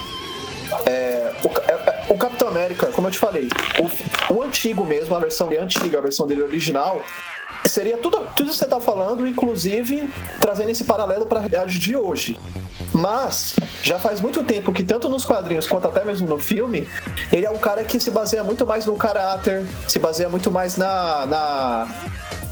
É, 0.85 1.31
o, 1.43 1.47
é, 1.47 1.71
é, 1.71 2.05
o, 2.09 2.17
Capitão 2.17 2.47
América, 2.47 2.87
como 2.87 3.07
eu 3.07 3.11
te 3.11 3.17
falei, 3.17 3.49
o, 3.79 4.33
o 4.33 4.43
antigo 4.43 4.85
mesmo, 4.85 5.15
a 5.15 5.19
versão 5.19 5.47
dele 5.47 5.63
antiga, 5.63 5.97
a 5.97 6.01
versão 6.01 6.27
dele 6.27 6.43
original, 6.43 7.03
seria 7.65 7.97
tudo, 7.97 8.19
tudo 8.35 8.49
que 8.49 8.55
você 8.55 8.65
está 8.65 8.79
falando, 8.79 9.27
inclusive 9.27 10.09
trazendo 10.39 10.69
esse 10.69 10.83
paralelo 10.83 11.25
para 11.25 11.39
a 11.39 11.41
realidade 11.41 11.79
de 11.79 11.95
hoje. 11.95 12.39
Mas 12.93 13.55
já 13.83 13.99
faz 13.99 14.19
muito 14.19 14.43
tempo 14.43 14.73
que, 14.73 14.83
tanto 14.83 15.09
nos 15.09 15.25
quadrinhos 15.25 15.67
quanto 15.67 15.87
até 15.87 16.03
mesmo 16.03 16.27
no 16.27 16.39
filme, 16.39 16.87
ele 17.31 17.45
é 17.45 17.49
um 17.49 17.57
cara 17.57 17.83
que 17.83 17.99
se 17.99 18.09
baseia 18.09 18.43
muito 18.43 18.65
mais 18.65 18.85
no 18.85 18.95
caráter, 18.95 19.65
se 19.87 19.99
baseia 19.99 20.29
muito 20.29 20.51
mais 20.51 20.77
na. 20.77 21.25
na 21.25 21.87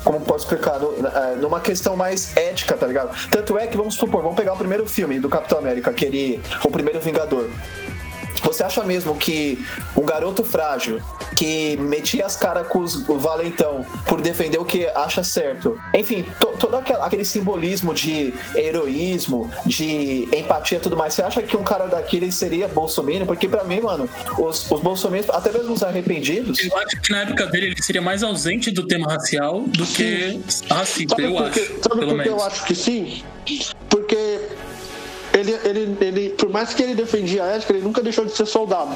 como 0.04 0.22
posso 0.22 0.46
explicar? 0.46 0.80
É, 1.15 1.36
numa 1.36 1.60
questão 1.60 1.96
mais 1.96 2.36
ética, 2.38 2.78
tá 2.78 2.88
ligado? 2.88 3.10
Tanto 3.30 3.58
é 3.58 3.67
que, 3.67 3.76
vamos 3.76 3.96
supor, 3.96 4.22
vamos 4.22 4.38
pegar 4.38 4.54
o 4.54 4.58
primeiro 4.58 4.88
filme 4.88 5.20
do 5.20 5.28
Capitão 5.28 5.58
América, 5.58 5.89
aquele. 5.89 6.39
O 6.63 6.70
primeiro 6.70 7.00
Vingador. 7.00 7.50
Você 8.43 8.63
acha 8.63 8.84
mesmo 8.84 9.15
que 9.15 9.63
um 9.95 10.04
garoto 10.04 10.43
frágil 10.43 11.02
que 11.36 11.78
metia 11.78 12.26
as 12.26 12.36
caras 12.36 12.67
com 12.67 12.80
os, 12.80 13.08
o 13.08 13.17
valentão 13.17 13.86
por 14.08 14.21
defender 14.21 14.58
o 14.58 14.65
que 14.65 14.88
acha 14.88 15.23
certo, 15.23 15.80
enfim, 15.93 16.26
to, 16.39 16.47
todo 16.60 16.76
aquele, 16.76 17.00
aquele 17.00 17.26
simbolismo 17.26 17.93
de 17.93 18.34
heroísmo, 18.56 19.52
de 19.65 20.28
empatia 20.36 20.78
e 20.78 20.82
tudo 20.82 20.97
mais, 20.97 21.13
você 21.13 21.21
acha 21.21 21.41
que 21.41 21.56
um 21.56 21.63
cara 21.63 21.88
daquele 21.88 22.32
seria 22.32 22.67
bolsominion? 22.67 23.26
Porque 23.26 23.47
para 23.47 23.63
mim, 23.63 23.82
mano, 23.82 24.10
os, 24.38 24.69
os 24.69 24.82
bolsominions, 24.82 25.30
até 25.30 25.52
mesmo 25.52 25.73
os 25.73 25.84
arrependidos. 25.84 26.60
Eu 26.63 26.78
acho 26.78 27.02
que 27.02 27.12
na 27.12 27.21
época 27.21 27.45
dele 27.47 27.67
ele 27.67 27.84
seria 27.84 28.02
mais 28.02 28.23
ausente 28.23 28.71
do 28.71 28.88
tema 28.88 29.08
racial 29.12 29.62
do 29.62 29.86
que 29.86 30.39
racista, 30.69 31.21
eu 31.21 31.34
porque, 31.34 31.60
acho. 31.60 31.82
Sabe 31.82 32.06
por 32.06 32.23
que 32.23 32.30
eu 32.30 32.43
acho 32.43 32.65
que 32.65 32.76
sim? 32.76 33.23
Ele, 35.38 35.52
ele, 35.63 35.97
ele, 36.02 36.30
por 36.30 36.50
mais 36.50 36.73
que 36.73 36.82
ele 36.82 36.95
defendia 36.95 37.43
a 37.43 37.47
ética, 37.47 37.73
ele 37.73 37.84
nunca 37.84 38.02
deixou 38.02 38.26
de 38.26 38.36
ser 38.36 38.47
soldado. 38.47 38.95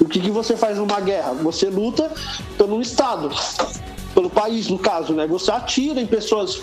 O 0.00 0.06
que, 0.06 0.18
que 0.18 0.30
você 0.30 0.56
faz 0.56 0.78
numa 0.78 1.00
guerra? 1.00 1.34
Você 1.34 1.66
luta 1.66 2.10
pelo 2.56 2.80
Estado, 2.80 3.30
pelo 4.14 4.30
país, 4.30 4.68
no 4.68 4.78
caso, 4.78 5.12
né? 5.12 5.26
Você 5.26 5.50
atira 5.50 6.00
em 6.00 6.06
pessoas 6.06 6.62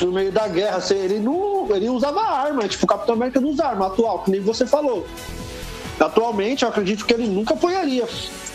no 0.00 0.10
meio 0.10 0.32
da 0.32 0.48
guerra. 0.48 0.80
Você, 0.80 0.94
ele, 0.94 1.20
não, 1.20 1.68
ele 1.70 1.88
usava 1.88 2.20
arma, 2.20 2.66
tipo, 2.66 2.84
o 2.84 2.88
Capitão 2.88 3.14
América 3.14 3.40
não 3.40 3.50
usa 3.50 3.64
arma 3.64 3.86
atual, 3.86 4.24
que 4.24 4.30
nem 4.32 4.40
você 4.40 4.66
falou. 4.66 5.06
Atualmente, 6.00 6.64
eu 6.64 6.68
acredito 6.68 7.06
que 7.06 7.14
ele 7.14 7.28
nunca 7.28 7.54
apoiaria. 7.54 8.06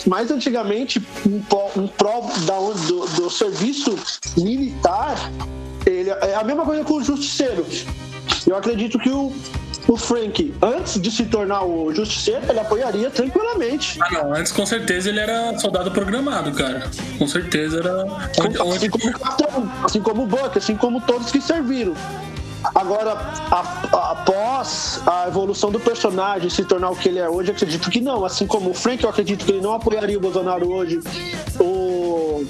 Mas 0.06 0.30
antigamente, 0.32 1.02
um, 1.26 1.42
um 1.82 1.88
pró 1.88 2.22
da, 2.46 2.60
do, 2.88 3.06
do 3.08 3.30
serviço 3.30 3.96
militar, 4.38 5.16
ele, 5.86 6.10
é 6.10 6.36
a 6.36 6.44
mesma 6.44 6.66
coisa 6.66 6.84
com 6.84 6.96
o 6.96 7.04
justiceiro. 7.04 7.66
Eu 8.48 8.56
acredito 8.56 8.98
que 8.98 9.10
o, 9.10 9.34
o 9.88 9.98
Frank, 9.98 10.54
antes 10.62 11.00
de 11.00 11.12
se 11.12 11.26
tornar 11.26 11.64
o 11.64 11.94
Justiceiro, 11.94 12.42
ele 12.50 12.60
apoiaria 12.60 13.10
tranquilamente. 13.10 14.00
Ah, 14.02 14.12
não. 14.12 14.34
Antes, 14.34 14.52
com 14.52 14.66
certeza, 14.66 15.10
ele 15.10 15.20
era 15.20 15.58
soldado 15.60 15.92
programado, 15.92 16.52
cara. 16.54 16.90
Com 17.18 17.28
certeza 17.28 17.80
era. 17.80 18.04
Onde, 18.40 18.60
onde... 18.60 18.76
Assim 18.78 18.90
como 18.90 19.10
o 19.10 19.20
Capitão, 19.20 19.72
assim 19.84 20.02
como 20.02 20.24
o 20.24 20.26
Buck, 20.26 20.58
assim 20.58 20.76
como 20.76 21.02
todos 21.02 21.32
que 21.32 21.42
serviram. 21.42 21.94
Agora, 22.76 23.14
a, 23.14 23.88
a, 23.92 24.12
após 24.12 25.02
a 25.06 25.28
evolução 25.28 25.72
do 25.72 25.80
personagem 25.80 26.48
se 26.50 26.64
tornar 26.64 26.92
o 26.92 26.96
que 26.96 27.10
ele 27.10 27.18
é 27.18 27.28
hoje, 27.28 27.52
acredito 27.52 27.90
que 27.90 28.00
não. 28.00 28.24
Assim 28.24 28.46
como 28.46 28.70
o 28.70 28.74
Frank, 28.74 29.04
eu 29.04 29.10
acredito 29.10 29.46
que 29.46 29.52
ele 29.52 29.62
não 29.62 29.74
apoiaria 29.74 30.18
o 30.18 30.22
Bolsonaro 30.22 30.72
hoje. 30.72 31.00
O 31.60 32.46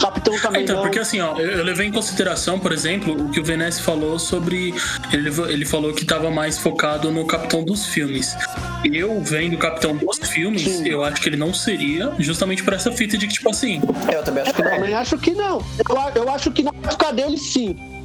Capitão 0.00 0.38
também 0.40 0.62
então, 0.62 0.76
não. 0.76 0.82
porque 0.82 0.98
assim, 0.98 1.20
ó, 1.20 1.38
eu, 1.38 1.50
eu, 1.52 1.64
levei 1.64 1.86
em 1.86 1.92
consideração, 1.92 2.58
por 2.58 2.72
exemplo, 2.72 3.26
o 3.26 3.30
que 3.30 3.40
o 3.40 3.44
Venesse 3.44 3.82
falou 3.82 4.18
sobre. 4.18 4.74
Ele, 5.12 5.30
ele 5.50 5.64
falou 5.64 5.92
que 5.92 6.02
estava 6.02 6.30
mais 6.30 6.58
focado 6.58 7.10
no 7.10 7.26
Capitão 7.26 7.64
dos 7.64 7.86
filmes. 7.86 8.36
Eu, 8.84 9.20
vendo 9.20 9.54
o 9.54 9.58
Capitão 9.58 9.96
dos 9.96 10.18
filmes, 10.28 10.62
Sim. 10.62 10.86
eu 10.86 11.02
acho 11.02 11.20
que 11.20 11.28
ele 11.28 11.36
não 11.36 11.52
seria, 11.52 12.12
justamente 12.18 12.62
por 12.62 12.74
essa 12.74 12.92
fita 12.92 13.16
de 13.16 13.26
que, 13.26 13.34
tipo 13.34 13.50
assim. 13.50 13.80
Eu 14.12 14.22
também 14.22 14.42
acho 14.42 14.54
que 14.54 14.62
não. 14.62 14.70
Eu 14.70 14.76
também 14.76 14.94
acho 14.94 15.18
que 15.18 15.30
não. 15.32 15.64
Eu, 15.88 16.22
eu 16.22 16.30
acho 16.30 16.50
que 16.50 16.62
na 16.62 16.70
época 16.70 17.12
dele, 17.12 17.38
sim. 17.38 17.95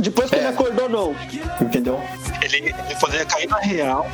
Depois 0.00 0.28
que 0.28 0.36
é. 0.36 0.38
ele 0.38 0.48
acordou, 0.48 0.88
não. 0.88 1.16
Entendeu? 1.60 2.00
Ele, 2.42 2.56
ele 2.56 2.94
poderia 3.00 3.24
cair 3.24 3.48
na 3.48 3.58
real. 3.58 4.06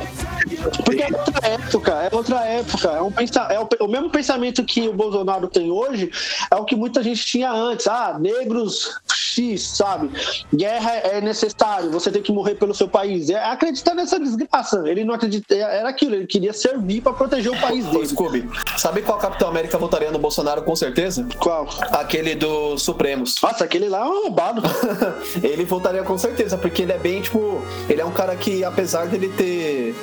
Porque 0.85 1.03
é 1.03 1.07
outra 1.07 1.47
época, 1.47 1.91
é 1.91 2.15
outra 2.15 2.45
época. 2.45 2.89
É, 2.89 3.01
um 3.01 3.11
pensa, 3.11 3.41
é 3.49 3.59
o, 3.59 3.67
o, 3.85 3.87
mesmo 3.87 4.09
pensamento 4.09 4.63
que 4.63 4.87
o 4.87 4.93
Bolsonaro 4.93 5.47
tem 5.47 5.71
hoje, 5.71 6.11
é 6.49 6.55
o 6.55 6.65
que 6.65 6.75
muita 6.75 7.03
gente 7.03 7.25
tinha 7.25 7.51
antes. 7.51 7.87
Ah, 7.87 8.17
negros 8.19 9.01
X, 9.07 9.61
sabe? 9.61 10.09
Guerra 10.53 10.91
é 10.91 11.21
necessário, 11.21 11.91
você 11.91 12.11
tem 12.11 12.21
que 12.21 12.31
morrer 12.31 12.55
pelo 12.55 12.73
seu 12.73 12.87
país. 12.87 13.29
É 13.29 13.43
acreditar 13.43 13.93
nessa 13.93 14.19
desgraça. 14.19 14.83
Ele 14.87 15.03
não 15.03 15.13
acredita, 15.13 15.55
era 15.55 15.89
aquilo, 15.89 16.15
ele 16.15 16.27
queria 16.27 16.53
servir 16.53 17.01
para 17.01 17.13
proteger 17.13 17.51
o 17.51 17.59
país 17.59 17.85
dele. 17.85 18.07
Scooby, 18.07 18.49
sabe 18.77 19.01
qual 19.01 19.17
Capitão 19.17 19.49
América 19.49 19.77
votaria 19.77 20.11
no 20.11 20.19
Bolsonaro 20.19 20.63
com 20.63 20.75
certeza? 20.75 21.25
Qual? 21.39 21.67
Aquele 21.91 22.35
dos 22.35 22.81
Supremos. 22.81 23.35
Nossa, 23.41 23.63
aquele 23.63 23.87
lá 23.87 23.99
é 23.99 24.05
um 24.05 24.23
roubado. 24.23 24.61
ele 25.43 25.65
votaria 25.65 26.03
com 26.03 26.17
certeza, 26.17 26.57
porque 26.57 26.83
ele 26.83 26.91
é 26.91 26.97
bem, 26.97 27.21
tipo, 27.21 27.61
ele 27.89 28.01
é 28.01 28.05
um 28.05 28.11
cara 28.11 28.35
que, 28.35 28.63
apesar 28.63 29.07
dele 29.07 29.29
ter 29.29 29.95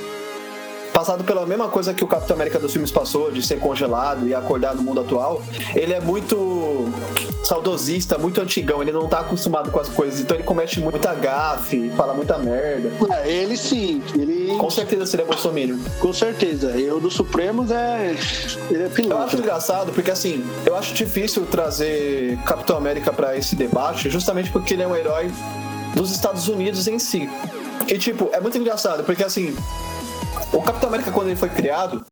passado 0.92 1.22
pela 1.22 1.46
mesma 1.46 1.68
coisa 1.68 1.94
que 1.94 2.02
o 2.02 2.08
Capitão 2.08 2.34
América 2.34 2.58
dos 2.58 2.72
filmes 2.72 2.90
passou, 2.90 3.30
de 3.30 3.40
ser 3.40 3.60
congelado 3.60 4.26
e 4.26 4.34
acordar 4.34 4.74
no 4.74 4.82
mundo 4.82 5.00
atual, 5.00 5.42
ele 5.74 5.92
é 5.92 6.00
muito 6.00 6.88
saudosista, 7.44 8.18
muito 8.18 8.40
antigão, 8.40 8.82
ele 8.82 8.92
não 8.92 9.08
tá 9.08 9.20
acostumado 9.20 9.70
com 9.70 9.80
as 9.80 9.88
coisas, 9.88 10.20
então 10.20 10.36
ele 10.36 10.44
comete 10.44 10.80
muita 10.80 11.14
gafe, 11.14 11.90
fala 11.96 12.12
muita 12.14 12.38
merda. 12.38 12.90
É, 13.10 13.30
ele 13.30 13.56
sim, 13.56 14.02
ele... 14.14 14.56
Com 14.56 14.70
certeza 14.70 15.06
seria 15.06 15.24
Bolsonaro. 15.24 15.78
Com 15.98 16.12
certeza, 16.12 16.70
eu 16.78 17.00
do 17.00 17.10
Supremos 17.10 17.70
é... 17.70 18.14
ele 18.70 18.82
é 18.82 18.88
piloto. 18.88 19.14
Eu 19.14 19.22
acho 19.22 19.36
engraçado, 19.36 19.92
porque 19.92 20.10
assim, 20.10 20.44
eu 20.66 20.76
acho 20.76 20.92
difícil 20.94 21.46
trazer 21.46 22.38
Capitão 22.44 22.76
América 22.76 23.12
para 23.12 23.36
esse 23.36 23.56
debate, 23.56 24.10
justamente 24.10 24.50
porque 24.50 24.74
ele 24.74 24.82
é 24.82 24.86
um 24.86 24.94
herói 24.94 25.30
dos 25.94 26.10
Estados 26.10 26.48
Unidos 26.48 26.86
em 26.86 26.98
si. 26.98 27.28
E 27.86 27.96
tipo, 27.98 28.28
é 28.32 28.40
muito 28.40 28.58
engraçado, 28.58 29.04
porque 29.04 29.24
assim, 29.24 29.56
o 30.52 30.60
Capitão 30.62 30.88
América, 30.88 31.10
quando 31.10 31.28
ele 31.28 31.36
foi 31.36 31.48
criado, 31.48 32.04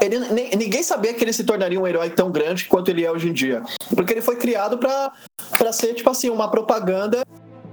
ele, 0.00 0.18
ninguém 0.56 0.82
sabia 0.82 1.14
que 1.14 1.22
ele 1.22 1.32
se 1.32 1.44
tornaria 1.44 1.80
um 1.80 1.86
herói 1.86 2.10
tão 2.10 2.30
grande 2.30 2.66
quanto 2.66 2.88
ele 2.88 3.04
é 3.04 3.10
hoje 3.10 3.28
em 3.28 3.32
dia. 3.32 3.62
Porque 3.94 4.12
ele 4.12 4.22
foi 4.22 4.36
criado 4.36 4.78
para 4.78 5.72
ser, 5.72 5.94
tipo 5.94 6.10
assim, 6.10 6.28
uma 6.30 6.50
propaganda 6.50 7.22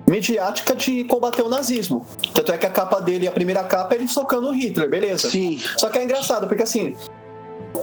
midiática 0.08 0.76
de 0.76 1.04
combater 1.06 1.42
o 1.42 1.50
nazismo. 1.50 2.06
Tanto 2.34 2.52
é 2.52 2.58
que 2.58 2.66
a 2.66 2.70
capa 2.70 3.00
dele, 3.00 3.28
a 3.28 3.32
primeira 3.32 3.64
capa, 3.64 3.96
é 3.96 3.98
ele 3.98 4.08
socando 4.08 4.50
o 4.50 4.52
Hitler, 4.52 4.90
beleza? 4.90 5.30
Sim. 5.30 5.60
Só 5.78 5.90
que 5.90 5.98
é 5.98 6.04
engraçado, 6.04 6.48
porque 6.48 6.64
assim, 6.64 6.96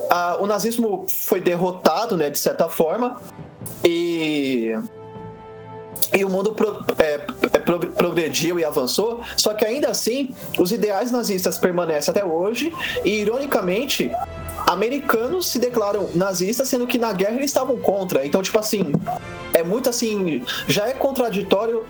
a, 0.08 0.36
o 0.40 0.46
nazismo 0.46 1.06
foi 1.08 1.40
derrotado, 1.40 2.16
né, 2.16 2.30
de 2.30 2.38
certa 2.38 2.68
forma, 2.68 3.20
e 3.84 4.72
e 6.12 6.24
o 6.24 6.28
mundo 6.28 6.52
pro, 6.52 6.84
é, 6.98 7.20
é 7.52 7.58
progrediu 7.58 8.58
e 8.58 8.64
avançou, 8.64 9.20
só 9.36 9.54
que 9.54 9.64
ainda 9.64 9.88
assim 9.88 10.34
os 10.58 10.72
ideais 10.72 11.10
nazistas 11.10 11.58
permanecem 11.58 12.10
até 12.10 12.24
hoje 12.24 12.72
e 13.04 13.20
ironicamente 13.20 14.10
americanos 14.66 15.46
se 15.48 15.58
declaram 15.58 16.10
nazistas, 16.14 16.68
sendo 16.68 16.86
que 16.86 16.98
na 16.98 17.12
guerra 17.12 17.34
eles 17.34 17.46
estavam 17.46 17.76
contra. 17.78 18.26
Então, 18.26 18.42
tipo 18.42 18.58
assim, 18.58 18.92
é 19.52 19.62
muito 19.62 19.88
assim, 19.88 20.42
já 20.68 20.86
é 20.86 20.92
contraditório 20.92 21.84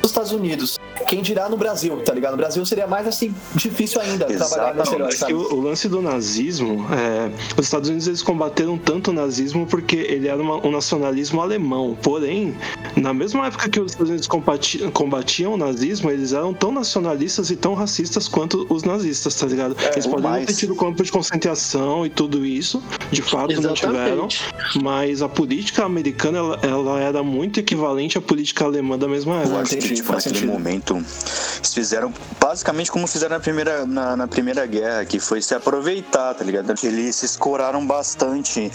dos 0.00 0.10
Estados 0.10 0.32
Unidos. 0.32 0.77
Quem 1.06 1.22
dirá 1.22 1.48
no 1.48 1.56
Brasil, 1.56 1.96
tá 1.98 2.12
ligado? 2.12 2.32
No 2.32 2.38
Brasil 2.38 2.64
seria 2.66 2.86
mais 2.86 3.06
assim 3.06 3.34
difícil 3.54 4.00
ainda 4.00 4.30
Exato. 4.30 4.54
trabalhar 4.54 4.92
herói, 4.92 5.12
sabe? 5.12 5.34
O, 5.34 5.54
o, 5.54 5.60
lance 5.60 5.88
do 5.88 6.02
nazismo, 6.02 6.86
é, 6.92 7.30
os 7.56 7.66
Estados 7.66 7.88
Unidos 7.88 8.06
eles 8.06 8.22
combateram 8.22 8.76
tanto 8.76 9.10
o 9.10 9.14
nazismo 9.14 9.66
porque 9.66 9.96
ele 9.96 10.28
era 10.28 10.40
uma, 10.40 10.66
um 10.66 10.70
nacionalismo 10.70 11.40
alemão. 11.40 11.96
Porém, 12.02 12.56
na 12.96 13.12
mesma 13.12 13.46
época 13.46 13.68
que 13.68 13.80
os 13.80 13.92
Estados 13.92 14.10
Unidos 14.10 14.26
combatiam, 14.26 14.90
combatiam 14.90 15.54
o 15.54 15.56
nazismo, 15.56 16.10
eles 16.10 16.32
eram 16.32 16.52
tão 16.52 16.72
nacionalistas 16.72 17.50
e 17.50 17.56
tão 17.56 17.74
racistas 17.74 18.28
quanto 18.28 18.66
os 18.68 18.82
nazistas, 18.82 19.34
tá 19.34 19.46
ligado? 19.46 19.76
É, 19.80 19.92
eles 19.92 20.06
poderiam 20.06 20.44
ter 20.44 20.54
tido 20.54 20.74
campo 20.74 21.02
de 21.02 21.12
concentração 21.12 22.04
e 22.04 22.10
tudo 22.10 22.44
isso, 22.44 22.82
de 23.10 23.22
fato 23.22 23.52
Exatamente. 23.52 23.86
não 23.86 24.28
tiveram, 24.28 24.28
mas 24.82 25.22
a 25.22 25.28
política 25.28 25.84
americana 25.84 26.38
ela, 26.38 26.60
ela, 26.62 27.00
era 27.00 27.22
muito 27.22 27.60
equivalente 27.60 28.18
à 28.18 28.20
política 28.20 28.64
alemã 28.64 28.98
da 28.98 29.08
mesma 29.08 29.36
época. 29.36 29.54
Eu 29.54 29.60
acho 29.60 29.76
que, 29.76 29.94
tipo, 29.94 30.12
naquele 30.12 30.46
momento 30.46 30.87
eles 30.96 31.74
fizeram 31.74 32.12
basicamente 32.40 32.90
como 32.90 33.06
fizeram 33.06 33.36
na 33.36 33.40
primeira, 33.40 33.84
na, 33.86 34.16
na, 34.16 34.28
primeira 34.28 34.64
guerra, 34.66 35.04
que 35.04 35.18
foi 35.20 35.42
se 35.42 35.54
aproveitar, 35.54 36.34
tá 36.34 36.44
ligado? 36.44 36.72
Eles 36.82 37.16
se 37.16 37.26
escoraram 37.26 37.86
bastante. 37.86 38.70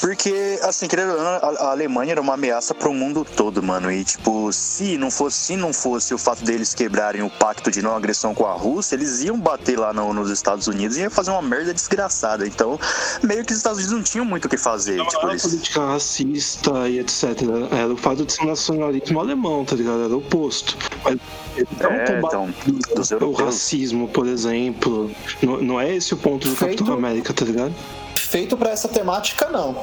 Porque, 0.00 0.58
assim, 0.62 0.86
querendo 0.86 1.18
a, 1.18 1.36
a 1.36 1.70
Alemanha 1.70 2.12
era 2.12 2.20
uma 2.20 2.34
ameaça 2.34 2.74
pro 2.74 2.92
mundo 2.92 3.24
todo, 3.24 3.62
mano. 3.62 3.90
E, 3.90 4.04
tipo, 4.04 4.52
se 4.52 4.96
não 4.96 5.10
fosse, 5.10 5.38
se 5.38 5.56
não 5.56 5.72
fosse 5.72 6.14
o 6.14 6.18
fato 6.18 6.44
deles 6.44 6.74
quebrarem 6.74 7.22
o 7.22 7.30
pacto 7.30 7.70
de 7.70 7.82
não 7.82 7.94
agressão 7.96 8.34
com 8.34 8.46
a 8.46 8.52
Rússia, 8.52 8.94
eles 8.94 9.22
iam 9.22 9.38
bater 9.38 9.78
lá 9.78 9.92
no, 9.92 10.12
nos 10.12 10.30
Estados 10.30 10.66
Unidos 10.66 10.96
e 10.96 11.00
ia 11.00 11.10
fazer 11.10 11.30
uma 11.30 11.42
merda 11.42 11.72
desgraçada. 11.72 12.46
Então, 12.46 12.78
meio 13.22 13.44
que 13.44 13.52
os 13.52 13.58
Estados 13.58 13.78
Unidos 13.78 13.96
não 13.96 14.02
tinham 14.02 14.24
muito 14.24 14.44
o 14.44 14.48
que 14.48 14.56
fazer. 14.56 14.96
Não 14.96 15.06
tipo, 15.06 15.22
era 15.22 15.32
eles... 15.32 15.42
política 15.42 15.86
racista 15.86 16.88
e 16.88 16.98
etc. 17.00 17.24
Era 17.70 17.92
o 17.92 17.96
fato 17.96 18.24
de 18.24 18.32
ser 18.32 18.44
nacionalismo 18.44 19.20
alemão, 19.20 19.64
tá 19.64 19.74
ligado? 19.74 20.04
Era 20.04 20.14
o 20.14 20.18
oposto. 20.18 20.76
Mas 21.04 21.18
é, 21.56 22.18
então, 22.18 22.48
dos 22.94 23.10
o 23.10 23.32
racismo, 23.32 24.08
por 24.08 24.26
exemplo. 24.26 25.10
Não, 25.42 25.62
não 25.62 25.80
é 25.80 25.94
esse 25.94 26.14
o 26.14 26.16
ponto 26.16 26.48
do 26.48 26.56
Feito... 26.56 26.84
Capitão 26.84 26.94
América, 26.94 27.32
tá 27.32 27.44
ligado? 27.44 27.74
Feito 28.14 28.56
para 28.56 28.70
essa 28.70 28.88
temática, 28.88 29.48
não. 29.48 29.76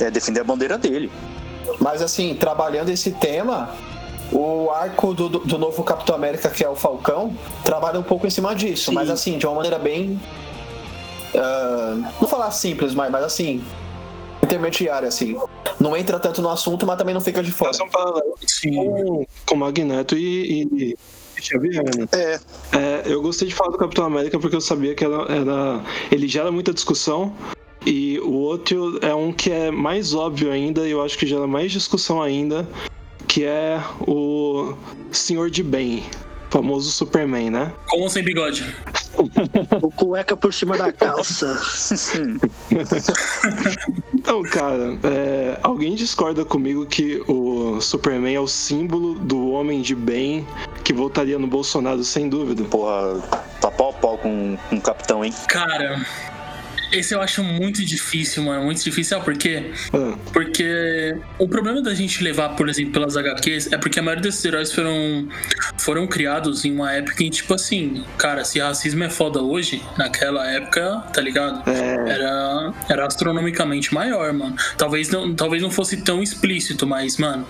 É 0.00 0.10
defender 0.10 0.40
a 0.40 0.44
bandeira 0.44 0.78
dele. 0.78 1.10
Mas 1.78 2.02
assim, 2.02 2.34
trabalhando 2.34 2.88
esse 2.88 3.10
tema, 3.12 3.74
o 4.32 4.70
arco 4.70 5.12
do, 5.14 5.28
do, 5.28 5.58
novo 5.58 5.82
Capitão 5.82 6.14
América, 6.14 6.48
que 6.48 6.64
é 6.64 6.68
o 6.68 6.74
Falcão, 6.74 7.36
trabalha 7.64 7.98
um 7.98 8.02
pouco 8.02 8.26
em 8.26 8.30
cima 8.30 8.54
disso, 8.54 8.86
Sim. 8.90 8.94
mas 8.94 9.10
assim, 9.10 9.38
de 9.38 9.46
uma 9.46 9.54
maneira 9.54 9.78
bem. 9.78 10.20
Uh, 11.34 12.04
não 12.20 12.28
falar 12.28 12.50
simples, 12.50 12.92
mas, 12.92 13.10
mas 13.10 13.22
assim, 13.22 13.62
intermediária, 14.42 15.08
assim. 15.08 15.36
Não 15.78 15.96
entra 15.96 16.18
tanto 16.18 16.42
no 16.42 16.50
assunto, 16.50 16.86
mas 16.86 16.98
também 16.98 17.14
não 17.14 17.20
fica 17.20 17.42
de 17.42 17.52
fora. 17.52 17.72
Sim, 18.46 18.74
com, 18.74 19.26
com 19.46 19.56
Magneto 19.56 20.16
e, 20.16 20.62
e... 20.62 20.96
Xavier, 21.40 21.82
né? 21.84 22.06
É. 22.12 22.40
é. 22.76 23.02
Eu 23.06 23.22
gostei 23.22 23.48
de 23.48 23.54
falar 23.54 23.70
do 23.70 23.78
Capitão 23.78 24.04
América 24.04 24.38
porque 24.38 24.56
eu 24.56 24.60
sabia 24.60 24.94
que 24.94 25.04
era, 25.04 25.22
era, 25.32 25.84
ele 26.10 26.28
gera 26.28 26.50
muita 26.50 26.72
discussão. 26.72 27.34
E 27.86 28.18
o 28.20 28.32
outro 28.32 28.98
é 29.00 29.14
um 29.14 29.32
que 29.32 29.50
é 29.50 29.70
mais 29.70 30.12
óbvio 30.12 30.52
ainda, 30.52 30.86
e 30.86 30.90
eu 30.90 31.02
acho 31.02 31.16
que 31.16 31.26
gera 31.26 31.46
mais 31.46 31.72
discussão 31.72 32.20
ainda, 32.20 32.68
que 33.26 33.44
é 33.44 33.82
o 34.06 34.74
Senhor 35.10 35.48
de 35.48 35.62
Bem, 35.62 36.04
famoso 36.50 36.90
Superman, 36.90 37.50
né? 37.50 37.72
Com 37.88 38.00
ou 38.00 38.10
sem 38.10 38.22
bigode? 38.22 38.74
o 39.82 39.90
cueca 39.90 40.36
por 40.36 40.52
cima 40.52 40.76
da 40.76 40.92
calça. 40.92 41.58
então, 44.14 44.42
cara, 44.42 44.98
é, 45.04 45.58
alguém 45.62 45.94
discorda 45.94 46.44
comigo 46.44 46.84
que 46.86 47.22
o 47.28 47.80
Superman 47.80 48.34
é 48.34 48.40
o 48.40 48.48
símbolo 48.48 49.14
do 49.14 49.50
homem 49.50 49.80
de 49.80 49.94
bem 49.94 50.46
que 50.84 50.92
votaria 50.92 51.38
no 51.38 51.46
Bolsonaro, 51.46 52.02
sem 52.04 52.28
dúvida? 52.28 52.64
Porra, 52.64 53.20
tá 53.60 53.70
pau 53.70 53.90
a 53.90 53.92
pau 53.92 54.18
com, 54.18 54.56
com 54.68 54.76
o 54.76 54.80
capitão, 54.80 55.24
hein? 55.24 55.32
Cara, 55.48 56.04
esse 56.92 57.14
eu 57.14 57.20
acho 57.20 57.42
muito 57.42 57.84
difícil, 57.84 58.42
mano. 58.42 58.64
Muito 58.64 58.82
difícil. 58.82 59.16
Sabe 59.16 59.24
por 59.24 59.36
quê? 59.36 59.70
Ah. 59.92 60.16
Porque 60.32 61.16
o 61.38 61.48
problema 61.48 61.80
da 61.82 61.94
gente 61.94 62.22
levar, 62.22 62.50
por 62.50 62.68
exemplo, 62.68 62.92
pelas 62.92 63.16
HQs 63.16 63.72
é 63.72 63.78
porque 63.78 63.98
a 63.98 64.02
maioria 64.02 64.22
desses 64.22 64.44
heróis 64.44 64.72
foram, 64.72 65.28
foram 65.78 66.06
criados 66.06 66.64
em 66.64 66.72
uma 66.72 66.92
época 66.92 67.22
em, 67.22 67.30
tipo 67.30 67.54
assim, 67.54 68.04
cara, 68.18 68.44
se 68.44 68.58
racismo 68.60 69.04
é 69.04 69.10
foda 69.10 69.42
hoje, 69.42 69.82
naquela 69.96 70.46
época, 70.50 71.04
tá 71.12 71.20
ligado? 71.20 71.68
É. 71.68 72.10
Era, 72.10 72.74
era 72.88 73.06
astronomicamente 73.06 73.94
maior, 73.94 74.32
mano. 74.32 74.56
Talvez 74.76 75.10
não, 75.10 75.34
talvez 75.34 75.62
não 75.62 75.70
fosse 75.70 75.98
tão 75.98 76.22
explícito, 76.22 76.86
mas, 76.86 77.16
mano, 77.18 77.46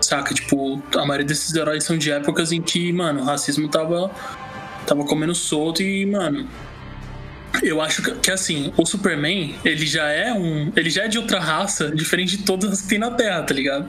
saca? 0.00 0.34
Tipo, 0.34 0.82
a 0.94 1.06
maioria 1.06 1.26
desses 1.26 1.54
heróis 1.54 1.84
são 1.84 1.96
de 1.96 2.10
épocas 2.10 2.52
em 2.52 2.60
que, 2.60 2.92
mano, 2.92 3.20
o 3.20 3.24
racismo 3.24 3.68
tava, 3.68 4.10
tava 4.86 5.04
comendo 5.04 5.34
solto 5.34 5.82
e, 5.82 6.06
mano 6.06 6.48
eu 7.62 7.80
acho 7.80 8.02
que, 8.02 8.30
assim, 8.30 8.72
o 8.76 8.86
Superman, 8.86 9.54
ele 9.64 9.86
já 9.86 10.08
é 10.08 10.32
um. 10.32 10.72
Ele 10.76 10.90
já 10.90 11.04
é 11.04 11.08
de 11.08 11.18
outra 11.18 11.38
raça, 11.40 11.90
diferente 11.90 12.36
de 12.36 12.44
todas 12.44 12.82
que 12.82 12.88
tem 12.88 12.98
na 12.98 13.10
Terra, 13.10 13.42
tá 13.42 13.54
ligado? 13.54 13.88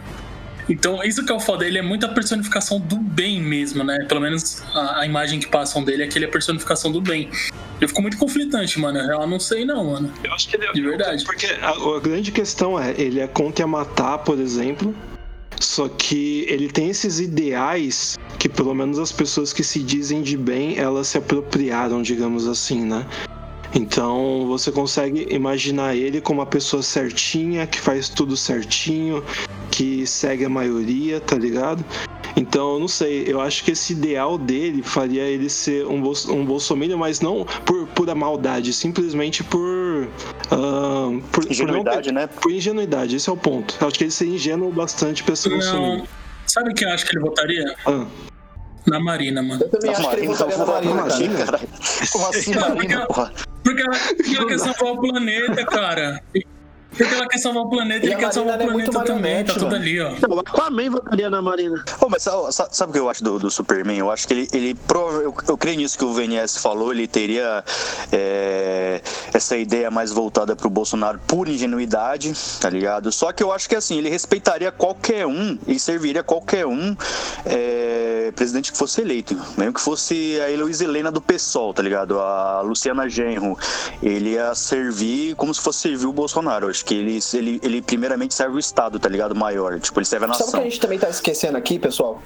Então, 0.69 1.03
isso 1.03 1.25
que 1.25 1.31
é 1.31 1.35
o 1.35 1.39
foda, 1.39 1.65
ele 1.65 1.77
é 1.77 1.81
muita 1.81 2.07
personificação 2.07 2.79
do 2.79 2.95
bem 2.95 3.41
mesmo, 3.41 3.83
né? 3.83 4.05
Pelo 4.07 4.21
menos 4.21 4.61
a, 4.73 5.01
a 5.01 5.05
imagem 5.05 5.39
que 5.39 5.47
passam 5.47 5.83
dele 5.83 6.03
é 6.03 6.07
que 6.07 6.17
ele 6.17 6.25
é 6.25 6.27
personificação 6.27 6.91
do 6.91 7.01
bem. 7.01 7.29
Eu 7.79 7.87
fico 7.87 8.01
muito 8.01 8.17
conflitante, 8.17 8.79
mano. 8.79 8.99
Eu 8.99 9.27
não 9.27 9.39
sei 9.39 9.65
não, 9.65 9.91
mano. 9.91 10.13
Eu 10.23 10.31
acho 10.33 10.47
que 10.47 10.55
ele 10.55 10.65
é. 10.65 10.71
De 10.71 10.81
verdade. 10.81 11.25
Porque 11.25 11.47
a, 11.47 11.69
a 11.69 11.99
grande 11.99 12.31
questão 12.31 12.79
é, 12.79 12.93
ele 12.97 13.19
é 13.19 13.27
contra 13.27 13.65
matar, 13.67 14.19
por 14.19 14.39
exemplo. 14.39 14.95
Só 15.59 15.87
que 15.87 16.45
ele 16.47 16.69
tem 16.69 16.89
esses 16.89 17.19
ideais 17.19 18.17
que 18.39 18.49
pelo 18.49 18.73
menos 18.73 18.97
as 18.97 19.11
pessoas 19.11 19.53
que 19.53 19.63
se 19.63 19.83
dizem 19.83 20.23
de 20.23 20.35
bem, 20.35 20.77
elas 20.77 21.07
se 21.07 21.17
apropriaram, 21.17 22.01
digamos 22.01 22.47
assim, 22.47 22.83
né? 22.83 23.05
Então 23.73 24.45
você 24.47 24.71
consegue 24.71 25.27
imaginar 25.29 25.95
ele 25.95 26.19
como 26.19 26.39
uma 26.39 26.45
pessoa 26.45 26.83
certinha, 26.83 27.65
que 27.65 27.79
faz 27.79 28.09
tudo 28.09 28.35
certinho, 28.35 29.23
que 29.69 30.05
segue 30.05 30.45
a 30.45 30.49
maioria, 30.49 31.19
tá 31.19 31.37
ligado? 31.37 31.83
Então, 32.35 32.73
eu 32.73 32.79
não 32.79 32.87
sei, 32.87 33.25
eu 33.27 33.41
acho 33.41 33.63
que 33.63 33.71
esse 33.71 33.93
ideal 33.93 34.37
dele 34.37 34.81
faria 34.81 35.23
ele 35.23 35.49
ser 35.49 35.85
um, 35.85 36.01
um 36.29 36.45
bolsominion, 36.45 36.97
mas 36.97 37.19
não 37.19 37.45
por 37.65 37.87
pura 37.87 38.15
maldade, 38.15 38.73
simplesmente 38.73 39.43
por. 39.43 40.07
Uh, 40.51 41.21
por 41.31 41.49
ingenuidade, 41.49 42.07
por 42.09 42.13
não, 42.13 42.21
né? 42.21 42.27
Por 42.27 42.51
ingenuidade, 42.51 43.15
esse 43.15 43.29
é 43.29 43.31
o 43.33 43.37
ponto. 43.37 43.75
Eu 43.79 43.87
acho 43.87 43.97
que 43.97 44.05
ele 44.05 44.11
seria 44.11 44.35
ingênuo 44.35 44.71
bastante 44.71 45.23
pra 45.23 45.35
ser 45.35 45.49
não. 45.49 45.57
bolsominion. 45.57 46.05
Sabe 46.47 46.73
que 46.73 46.85
eu 46.85 46.89
acho 46.89 47.05
que 47.05 47.15
ele 47.15 47.23
votaria? 47.23 47.75
Ah. 47.85 48.05
Na 48.87 48.99
Marina, 48.99 49.43
mano. 49.43 49.61
Eu 49.61 49.69
também 49.69 49.91
na 49.91 49.97
acho 49.97 50.07
Marina, 50.07 50.35
que 50.35 50.43
ele 50.43 50.55
votaria 50.57 50.93
na 50.93 51.01
Marina, 51.01 51.45
cara. 51.45 51.59
Como 52.11 52.27
assim, 52.27 52.55
Marina, 52.55 53.05
porra? 53.05 53.33
Porque 53.71 53.81
ela, 53.83 54.15
porque 54.15 54.35
ela 54.35 54.47
quer 54.47 54.59
salvar 54.59 54.93
o 54.93 54.99
planeta, 54.99 55.65
cara. 55.65 56.23
Porque 56.97 57.13
ela 57.13 57.27
quer 57.27 57.37
salvar 57.37 57.63
o 57.63 57.69
planeta 57.69 58.05
e 58.05 58.09
ele 58.09 58.15
quer 58.17 58.33
salvar 58.33 58.59
o 58.59 58.61
é 58.61 58.65
planeta 58.67 58.99
é 58.99 59.03
também, 59.03 59.45
tá 59.45 59.53
tudo 59.53 59.75
ali, 59.75 59.99
ó. 60.01 60.11
Não, 60.27 60.35
o 60.35 60.39
Aquaman 60.39 60.89
votaria 60.89 61.29
na 61.29 61.41
Marina. 61.41 61.83
Oh, 62.01 62.09
mas 62.09 62.23
sabe, 62.23 62.75
sabe 62.75 62.89
o 62.89 62.93
que 62.93 62.99
eu 62.99 63.09
acho 63.09 63.23
do, 63.23 63.39
do, 63.39 63.49
Superman? 63.49 63.97
Eu 63.97 64.11
acho 64.11 64.27
que 64.27 64.33
ele, 64.33 64.49
ele 64.53 64.77
eu, 64.93 65.35
eu 65.47 65.57
creio 65.57 65.77
nisso 65.77 65.97
que 65.97 66.03
o 66.03 66.13
VNS 66.13 66.57
falou, 66.57 66.91
ele 66.91 67.07
teria 67.07 67.63
é, 68.11 69.01
essa 69.33 69.55
ideia 69.57 69.89
mais 69.89 70.11
voltada 70.11 70.55
pro 70.55 70.69
Bolsonaro 70.69 71.19
por 71.25 71.47
ingenuidade, 71.47 72.33
tá 72.59 72.69
ligado? 72.69 73.11
Só 73.11 73.31
que 73.31 73.41
eu 73.41 73.51
acho 73.51 73.69
que 73.69 73.75
assim, 73.75 73.97
ele 73.97 74.09
respeitaria 74.09 74.71
qualquer 74.71 75.25
um 75.25 75.57
e 75.67 75.79
serviria 75.79 76.23
qualquer 76.23 76.65
um 76.65 76.95
é, 77.45 78.31
presidente 78.35 78.71
que 78.71 78.77
fosse 78.77 79.01
eleito. 79.01 79.39
Mesmo 79.57 79.73
que 79.73 79.81
fosse 79.81 80.39
a 80.41 80.51
Heloísa 80.51 80.83
Helena 80.83 81.11
do 81.11 81.21
PSOL, 81.21 81.73
tá 81.73 81.81
ligado? 81.81 82.19
A 82.19 82.61
Luciana 82.61 83.07
Genro. 83.07 83.57
Ele 84.01 84.31
ia 84.31 84.53
servir 84.55 85.35
como 85.35 85.53
se 85.53 85.61
fosse 85.61 85.79
servir 85.79 86.07
o 86.07 86.13
Bolsonaro. 86.13 86.65
Eu 86.65 86.69
acho 86.69 86.80
que 86.83 86.93
ele, 86.93 87.19
ele, 87.33 87.59
ele 87.63 87.81
primeiramente 87.81 88.33
serve 88.33 88.55
o 88.55 88.59
Estado, 88.59 88.99
tá 88.99 89.09
ligado? 89.09 89.35
Maior. 89.35 89.79
Tipo, 89.79 89.99
ele 89.99 90.05
serve 90.05 90.25
a 90.25 90.27
nação. 90.29 90.47
Sabe 90.47 90.57
o 90.57 90.61
que 90.61 90.67
a 90.67 90.69
gente 90.69 90.79
também 90.79 90.99
tá 90.99 91.09
esquecendo 91.09 91.57
aqui, 91.57 91.79
pessoal? 91.79 92.21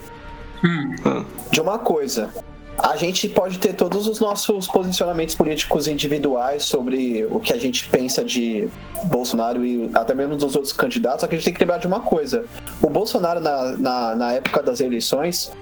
Hum. 0.63 1.25
De 1.51 1.61
uma 1.61 1.79
coisa. 1.79 2.29
A 2.77 2.97
gente 2.97 3.29
pode 3.29 3.57
ter 3.57 3.73
todos 3.73 4.05
os 4.05 4.19
nossos 4.19 4.67
posicionamentos 4.67 5.33
políticos 5.33 5.87
individuais 5.87 6.63
sobre 6.63 7.25
o 7.31 7.39
que 7.39 7.53
a 7.53 7.57
gente 7.57 7.87
pensa 7.87 8.23
de 8.23 8.67
Bolsonaro 9.05 9.65
e 9.65 9.89
até 9.93 10.13
mesmo 10.13 10.35
dos 10.35 10.55
outros 10.55 10.73
candidatos, 10.73 11.21
só 11.21 11.27
que 11.27 11.35
a 11.35 11.37
gente 11.37 11.45
tem 11.45 11.53
que 11.53 11.59
lembrar 11.61 11.77
de 11.77 11.87
uma 11.87 12.01
coisa. 12.01 12.43
O 12.81 12.89
Bolsonaro, 12.89 13.39
na, 13.39 13.77
na, 13.77 14.15
na 14.15 14.33
época 14.33 14.61
das 14.61 14.81
eleições, 14.81 15.53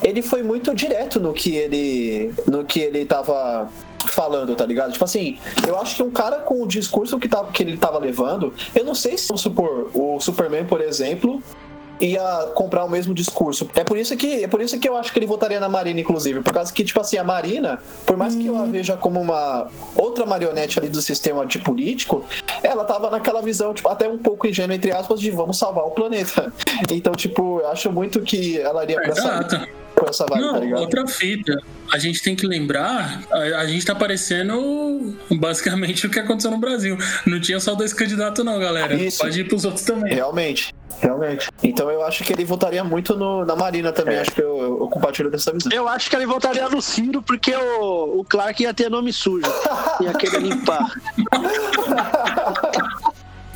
ele 0.00 0.22
foi 0.22 0.44
muito 0.44 0.72
direto 0.74 1.18
no 1.18 1.32
que 1.32 1.56
ele 1.56 2.32
no 2.46 2.64
que 2.64 2.78
ele 2.80 3.04
tava 3.04 3.68
falando, 4.08 4.54
tá 4.54 4.66
ligado? 4.66 4.92
Tipo 4.92 5.04
assim, 5.04 5.38
eu 5.66 5.78
acho 5.78 5.96
que 5.96 6.02
um 6.02 6.10
cara 6.10 6.38
com 6.38 6.62
o 6.62 6.66
discurso 6.66 7.18
que, 7.18 7.28
tava, 7.28 7.50
que 7.50 7.62
ele 7.62 7.76
tava 7.76 7.98
levando, 7.98 8.52
eu 8.74 8.84
não 8.84 8.94
sei 8.94 9.16
se, 9.16 9.28
vamos 9.28 9.42
supor, 9.42 9.90
o 9.94 10.20
Superman, 10.20 10.64
por 10.64 10.80
exemplo, 10.80 11.42
ia 12.00 12.50
comprar 12.54 12.84
o 12.84 12.88
mesmo 12.88 13.14
discurso. 13.14 13.68
É 13.74 13.84
por 13.84 13.96
isso 13.96 14.16
que 14.16 14.44
é 14.44 14.48
por 14.48 14.60
isso 14.60 14.78
que 14.78 14.88
eu 14.88 14.96
acho 14.96 15.12
que 15.12 15.18
ele 15.18 15.26
votaria 15.26 15.60
na 15.60 15.68
Marina, 15.68 16.00
inclusive, 16.00 16.40
por 16.40 16.52
causa 16.52 16.72
que 16.72 16.84
tipo 16.84 17.00
assim 17.00 17.16
a 17.16 17.24
Marina, 17.24 17.78
por 18.04 18.16
mais 18.16 18.34
que 18.34 18.46
eu 18.46 18.56
a 18.56 18.62
uhum. 18.62 18.70
veja 18.70 18.96
como 18.96 19.20
uma 19.20 19.68
outra 19.96 20.26
marionete 20.26 20.78
ali 20.78 20.88
do 20.88 21.00
sistema 21.00 21.46
de 21.46 21.58
político, 21.58 22.24
ela 22.62 22.84
tava 22.84 23.10
naquela 23.10 23.40
visão 23.40 23.72
tipo 23.72 23.88
até 23.88 24.08
um 24.08 24.18
pouco 24.18 24.46
ingênua 24.46 24.74
entre 24.74 24.92
aspas 24.92 25.20
de 25.20 25.30
vamos 25.30 25.58
salvar 25.58 25.84
o 25.84 25.90
planeta. 25.90 26.52
Então 26.90 27.12
tipo 27.14 27.60
eu 27.60 27.68
acho 27.68 27.90
muito 27.90 28.20
que 28.20 28.58
ela 28.58 28.82
iria 28.84 29.00
pra 29.00 29.10
essa 29.10 29.68
com 30.04 30.10
essa 30.10 30.26
vibe, 30.26 30.42
Não, 30.42 30.54
tá 30.54 30.60
ligado? 30.60 30.80
outra 30.80 31.06
fita. 31.06 31.56
A 31.92 31.98
gente 31.98 32.22
tem 32.22 32.34
que 32.34 32.46
lembrar, 32.46 33.22
a, 33.30 33.38
a, 33.60 33.66
gente 33.66 33.84
tá 33.84 33.94
parecendo 33.94 35.14
basicamente 35.30 36.06
o 36.06 36.10
que 36.10 36.18
aconteceu 36.18 36.50
no 36.50 36.58
Brasil. 36.58 36.96
Não 37.26 37.40
tinha 37.40 37.60
só 37.60 37.74
dois 37.74 37.92
candidatos, 37.92 38.44
não, 38.44 38.58
galera. 38.58 38.94
Isso. 38.94 39.18
Pode 39.18 39.40
ir 39.40 39.44
pros 39.44 39.64
outros 39.64 39.84
também. 39.84 40.14
Realmente. 40.14 40.74
Realmente. 41.00 41.48
Então 41.62 41.90
eu 41.90 42.04
acho 42.04 42.24
que 42.24 42.32
ele 42.32 42.44
votaria 42.44 42.84
muito 42.84 43.16
no, 43.16 43.44
na 43.44 43.56
Marina 43.56 43.92
também. 43.92 44.16
É. 44.16 44.20
Acho 44.20 44.32
que 44.32 44.42
eu, 44.42 44.78
eu, 44.80 44.88
compartilho 44.88 45.30
dessa 45.30 45.52
visão. 45.52 45.70
Eu 45.72 45.88
acho 45.88 46.08
que 46.08 46.16
ele 46.16 46.26
votaria 46.26 46.68
no 46.68 46.80
Ciro 46.80 47.22
porque 47.22 47.54
o, 47.54 48.20
o 48.20 48.24
Clark 48.24 48.62
ia 48.62 48.72
ter 48.72 48.88
nome 48.88 49.12
sujo. 49.12 49.46
ia 50.00 50.14
querer 50.14 50.40
limpar. 50.40 50.84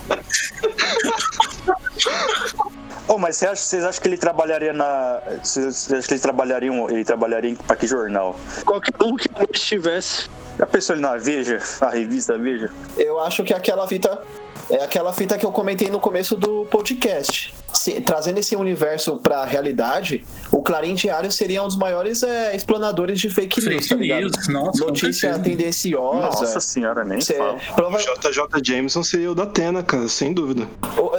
Oh, 3.09 3.17
mas 3.17 3.37
você 3.37 3.47
acha, 3.47 3.63
vocês 3.63 3.85
acham 3.85 4.03
que 4.03 4.09
ele 4.09 4.19
trabalharia 4.19 4.73
na. 4.73 5.21
Vocês 5.43 5.87
acham 5.91 6.03
que 6.03 6.15
ele 6.15 6.21
trabalharia, 6.21 6.71
ele 6.91 7.05
trabalharia 7.05 7.57
para 7.67 7.75
que 7.75 7.87
jornal? 7.87 8.37
Qualquer 8.65 8.93
um 9.03 9.17
que 9.17 9.29
estivesse. 9.53 10.29
Já 10.59 10.67
pensou 10.67 10.95
ele 10.95 11.03
na 11.03 11.17
Veja? 11.17 11.59
Na 11.81 11.89
revista 11.89 12.37
Veja? 12.37 12.71
Eu 12.97 13.19
acho 13.21 13.45
que 13.45 13.55
aquela 13.55 13.87
fita 13.89 14.23
é 14.69 14.85
aquela 14.85 15.13
fita 15.13 15.39
que 15.39 15.47
eu 15.47 15.53
comentei 15.53 15.89
no 15.89 16.01
começo 16.01 16.37
do 16.37 16.67
podcast. 16.67 17.55
Se, 17.73 18.01
trazendo 18.01 18.39
esse 18.39 18.57
universo 18.57 19.17
para 19.17 19.41
a 19.41 19.45
realidade, 19.45 20.25
o 20.51 20.63
Clarim 20.63 20.95
Diário 20.95 21.31
seria 21.31 21.63
um 21.63 21.67
dos 21.67 21.77
maiores 21.77 22.23
é, 22.23 22.57
explanadores 22.57 23.21
de 23.21 23.29
fake 23.29 23.61
news, 23.61 23.87
fake 23.87 24.09
tá 24.09 24.21
news, 24.21 24.49
nossa, 24.49 24.85
Notícia 24.85 25.39
tendenciosa. 25.39 26.21
Nossa 26.21 26.61
senhora, 26.61 27.05
nem 27.05 27.21
Cê, 27.21 27.35
fala. 27.35 27.59
Prova... 27.77 27.99
JJ 27.99 28.45
Jameson 28.65 29.03
seria 29.03 29.31
o 29.31 29.35
da 29.35 29.43
Atena, 29.43 29.83
cara, 29.83 30.09
sem 30.09 30.33
dúvida. 30.33 30.67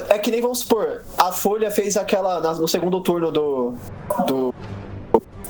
É 0.09 0.17
que 0.17 0.31
nem 0.31 0.41
vamos 0.41 0.59
supor, 0.59 1.03
a 1.17 1.31
Folha 1.31 1.69
fez 1.69 1.95
aquela 1.95 2.39
no 2.55 2.67
segundo 2.67 2.99
turno 3.01 3.31
do, 3.31 3.73
do 4.27 4.53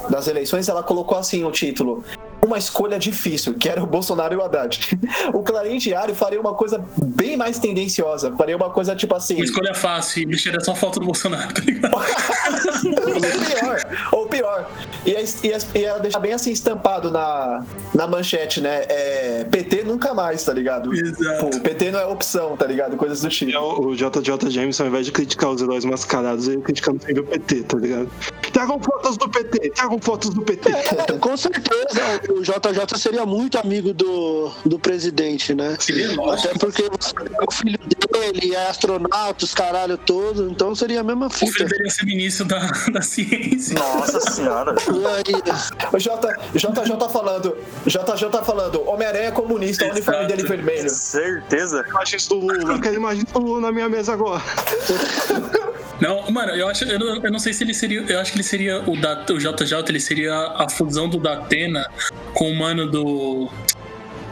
das 0.09 0.27
eleições, 0.27 0.67
ela 0.67 0.83
colocou 0.83 1.17
assim 1.17 1.43
o 1.43 1.51
título: 1.51 2.03
uma 2.41 2.57
escolha 2.57 2.97
difícil, 2.97 3.53
que 3.53 3.67
era 3.67 3.83
o 3.83 3.85
Bolsonaro 3.85 4.33
e 4.33 4.37
o 4.37 4.43
Haddad. 4.43 4.99
O 5.33 5.43
Clarim 5.43 5.77
Diário 5.77 6.15
faria 6.15 6.39
uma 6.39 6.53
coisa 6.53 6.83
bem 6.97 7.37
mais 7.37 7.59
tendenciosa, 7.59 8.33
faria 8.35 8.55
uma 8.55 8.69
coisa 8.69 8.95
tipo 8.95 9.15
assim. 9.15 9.35
Uma 9.35 9.45
escolha 9.45 9.73
fácil, 9.73 10.27
mexeria 10.27 10.59
só 10.59 10.73
foto 10.73 10.99
do 10.99 11.05
Bolsonaro, 11.05 11.53
tá 11.53 11.61
ligado? 11.61 11.93
ou 11.95 13.21
pior, 13.45 13.97
ou 14.11 14.27
pior. 14.27 14.71
Ia, 15.05 15.23
ia, 15.43 15.57
ia, 15.75 15.99
deixar 15.99 16.19
bem 16.19 16.33
assim 16.33 16.51
estampado 16.51 17.11
na, 17.11 17.63
na 17.93 18.07
manchete, 18.07 18.61
né? 18.61 18.85
É, 18.89 19.45
PT 19.49 19.83
nunca 19.83 20.13
mais, 20.13 20.43
tá 20.43 20.53
ligado? 20.53 20.93
Exato. 20.93 21.49
Pô, 21.49 21.59
PT 21.59 21.91
não 21.91 21.99
é 21.99 22.05
opção, 22.05 22.57
tá 22.57 22.65
ligado? 22.65 22.97
Coisas 22.97 23.21
do 23.21 23.29
tipo. 23.29 23.57
O 23.57 23.95
JJ 23.95 24.49
Jameson, 24.49 24.83
ao 24.83 24.89
invés 24.89 25.05
de 25.05 25.11
criticar 25.11 25.49
os 25.51 25.61
heróis 25.61 25.85
mascarados, 25.85 26.47
ele 26.47 26.61
criticando 26.61 27.01
sempre 27.01 27.21
o 27.21 27.25
PT, 27.25 27.63
tá 27.63 27.77
ligado? 27.77 28.09
Tragam 28.51 28.79
fotos 28.79 29.17
do 29.17 29.29
PT, 29.29 29.69
tragam 29.71 29.99
fotos 29.99 30.29
do 30.31 30.41
PT. 30.41 30.69
É, 30.69 31.17
com 31.17 31.37
certeza, 31.37 32.21
o 32.29 32.41
JJ 32.41 32.97
seria 32.97 33.25
muito 33.25 33.57
amigo 33.57 33.93
do, 33.93 34.51
do 34.65 34.77
presidente, 34.77 35.53
né? 35.53 35.75
Seria 35.79 36.09
Até 36.31 36.53
porque 36.57 36.83
o 36.83 37.51
filho 37.51 37.79
dele 38.11 38.55
é 38.55 38.67
astronauta, 38.67 39.45
os 39.45 39.53
caralho 39.53 39.97
todo, 39.97 40.49
então 40.49 40.75
seria 40.75 41.01
a 41.01 41.03
mesma 41.03 41.29
fita. 41.29 41.51
O 41.51 41.53
filho 41.53 41.69
dele 41.69 41.83
ia 41.83 41.89
ser 41.89 42.05
ministro 42.05 42.45
da, 42.45 42.59
da 42.93 43.01
ciência. 43.01 43.77
Nossa 43.77 44.19
senhora. 44.31 44.75
o 45.91 45.99
J, 45.99 46.37
JJ 46.53 47.09
falando, 47.11 47.57
JJ 47.85 48.43
falando, 48.43 48.87
Homem-Aranha 48.87 49.27
é 49.27 49.31
comunista, 49.31 49.85
o 49.85 49.91
uniforme 49.91 50.27
dele 50.27 50.43
vermelho. 50.43 50.89
Certeza. 50.89 51.85
Imagina 51.87 52.19
do 52.29 52.35
Lula, 52.35 52.79
quero 52.79 52.95
imaginar 52.95 53.35
o 53.35 53.39
Lula 53.39 53.61
na 53.61 53.71
minha 53.71 53.89
mesa 53.89 54.13
agora. 54.13 54.41
Não, 55.99 56.31
mano, 56.31 56.53
eu 56.53 56.67
acho, 56.67 56.85
eu 56.85 56.97
não, 56.97 57.23
eu 57.23 57.31
não, 57.31 57.39
sei 57.39 57.53
se 57.53 57.63
ele 57.63 57.73
seria, 57.73 58.01
eu 58.01 58.19
acho 58.19 58.31
que 58.31 58.37
ele 58.37 58.43
seria 58.43 58.81
o 58.89 58.95
da, 58.95 59.25
o 59.29 59.37
JJ, 59.37 59.83
ele 59.89 59.99
seria 59.99 60.33
a 60.33 60.69
fusão 60.69 61.09
do 61.09 61.19
Datena 61.19 61.85
com 62.33 62.49
o 62.49 62.55
mano 62.55 62.89
do 62.89 63.49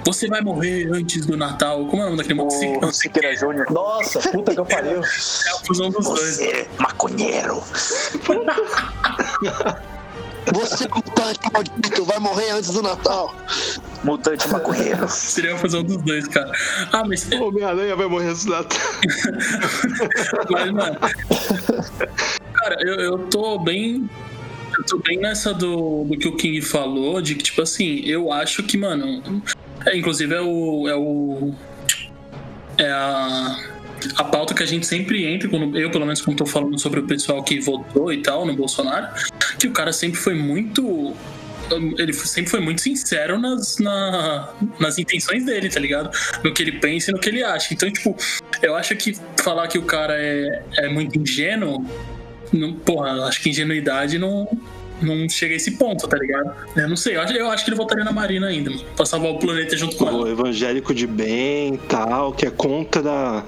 você 0.07 0.25
vai 0.25 0.41
morrer 0.41 0.89
antes 0.93 1.25
do 1.25 1.35
Natal. 1.35 1.85
Como 1.87 2.01
é 2.01 2.05
o 2.05 2.09
nome 2.11 2.23
daquele? 2.23 2.41
O 2.41 2.91
Siqueira 2.93 3.35
Júnior. 3.35 3.69
Nossa, 3.69 4.21
puta 4.31 4.53
que 4.53 4.59
eu 4.61 4.65
pariu. 4.65 5.03
É 5.03 5.09
a 5.49 5.65
fusão 5.65 5.89
dos 5.89 6.05
Você, 6.05 6.45
dois. 6.45 6.67
maconheiro. 6.79 7.61
Você, 10.53 10.87
mutante 10.87 11.39
maldito, 11.51 12.05
vai 12.05 12.19
morrer 12.19 12.51
antes 12.51 12.71
do 12.71 12.81
Natal. 12.81 13.35
Mutante 14.03 14.47
maconheiro. 14.49 15.07
Seria 15.09 15.55
a 15.55 15.57
fusão 15.57 15.83
dos 15.83 15.97
dois, 15.97 16.27
cara. 16.27 16.51
Ah, 16.91 17.03
mas. 17.05 17.29
Homem-Aranha 17.31 17.95
vai 17.95 18.07
morrer 18.07 18.29
antes 18.29 18.45
do 18.45 18.51
Natal. 18.51 18.79
mas, 20.49 20.71
mano. 20.71 20.97
Cara, 22.53 22.75
eu, 22.81 22.95
eu 22.95 23.17
tô 23.27 23.59
bem 23.59 24.09
eu 24.77 24.83
tô 24.83 24.99
bem 24.99 25.17
nessa 25.17 25.53
do, 25.53 26.03
do 26.03 26.17
que 26.17 26.27
o 26.27 26.35
King 26.35 26.61
falou, 26.61 27.19
de 27.19 27.33
que, 27.33 27.43
tipo 27.43 27.61
assim, 27.61 28.01
eu 28.05 28.31
acho 28.31 28.61
que, 28.63 28.77
mano. 28.77 29.41
É, 29.85 29.97
inclusive 29.97 30.33
é 30.33 30.41
o. 30.41 30.87
É 30.87 30.95
o. 30.95 31.53
É 32.77 32.91
a. 32.91 33.59
A 34.15 34.23
pauta 34.23 34.53
que 34.53 34.61
a 34.61 34.65
gente 34.65 34.85
sempre 34.85 35.25
entra, 35.25 35.49
quando 35.49 35.75
eu, 35.75 35.89
pelo 35.89 36.05
menos, 36.05 36.21
quando 36.21 36.37
tô 36.37 36.45
falando 36.45 36.77
sobre 36.79 36.99
o 36.99 37.07
pessoal 37.07 37.41
que 37.43 37.59
votou 37.59 38.13
e 38.13 38.21
tal 38.21 38.45
no 38.45 38.55
Bolsonaro, 38.55 39.07
que 39.57 39.67
o 39.67 39.71
cara 39.71 39.91
sempre 39.91 40.19
foi 40.19 40.35
muito 40.35 41.15
ele 41.97 42.13
sempre 42.13 42.49
foi 42.49 42.61
muito 42.61 42.79
sincero 42.79 43.37
nas, 43.37 43.77
na, 43.77 44.53
nas 44.79 44.97
intenções 44.97 45.43
dele, 45.43 45.67
tá 45.67 45.81
ligado? 45.81 46.09
No 46.41 46.53
que 46.53 46.63
ele 46.63 46.79
pensa 46.79 47.11
e 47.11 47.13
no 47.13 47.19
que 47.19 47.27
ele 47.27 47.43
acha. 47.43 47.73
Então, 47.73 47.91
tipo, 47.91 48.15
eu 48.61 48.73
acho 48.73 48.95
que 48.95 49.13
falar 49.43 49.67
que 49.67 49.77
o 49.77 49.81
cara 49.81 50.13
é, 50.17 50.63
é 50.77 50.87
muito 50.87 51.19
ingênuo 51.19 51.85
não, 52.53 52.73
porra, 52.73 53.25
acho 53.25 53.41
que 53.41 53.49
ingenuidade 53.49 54.17
não, 54.17 54.47
não 55.01 55.27
chega 55.29 55.53
a 55.53 55.57
esse 55.57 55.71
ponto, 55.71 56.07
tá 56.07 56.17
ligado? 56.17 56.53
Eu 56.75 56.89
não 56.89 56.95
sei, 56.95 57.15
eu 57.15 57.21
acho, 57.21 57.33
eu 57.33 57.49
acho 57.49 57.63
que 57.63 57.69
ele 57.69 57.77
voltaria 57.77 58.03
na 58.03 58.11
Marina 58.11 58.47
ainda, 58.47 58.69
mano, 58.69 58.83
pra 58.95 59.05
salvar 59.05 59.31
o 59.31 59.39
planeta 59.39 59.75
junto 59.75 59.95
com 59.97 60.05
o 60.05 60.27
evangélico 60.27 60.93
de 60.93 61.07
bem 61.07 61.77
tal, 61.89 62.33
que 62.33 62.45
é 62.45 62.51
contra 62.51 63.43